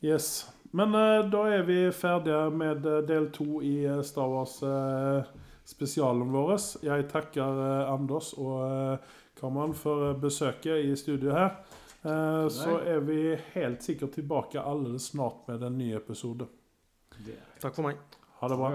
Yes. 0.03 0.47
Men 0.71 0.95
uh, 0.95 1.27
da 1.27 1.41
er 1.57 1.63
vi 1.67 1.91
ferdige 1.91 2.49
med 2.55 2.87
del 3.09 3.27
to 3.35 3.59
i 3.59 3.83
Star 4.07 4.29
Wars-spesialen 4.31 6.31
vår. 6.31 6.55
Jeg 6.87 7.09
takker 7.11 7.51
Anders 7.91 8.31
og 8.39 8.63
uh, 8.63 8.95
Kaman 9.39 9.73
for 9.75 10.15
besøket 10.23 10.87
i 10.87 10.95
studio 10.95 11.35
her. 11.35 11.51
Eh, 12.03 12.47
så 12.49 12.79
er 12.83 12.99
vi 12.99 13.37
helt 13.53 13.83
sikkert 13.83 14.17
tilbake 14.17 14.61
allerede 14.61 14.99
snart 14.99 15.47
med 15.47 15.63
en 15.63 15.77
ny 15.77 15.93
episode. 15.95 16.47
Takk 17.63 17.75
for 17.75 17.83
meg. 17.87 17.97
Ha 18.39 18.47
det 18.47 18.57
bra. 18.57 18.69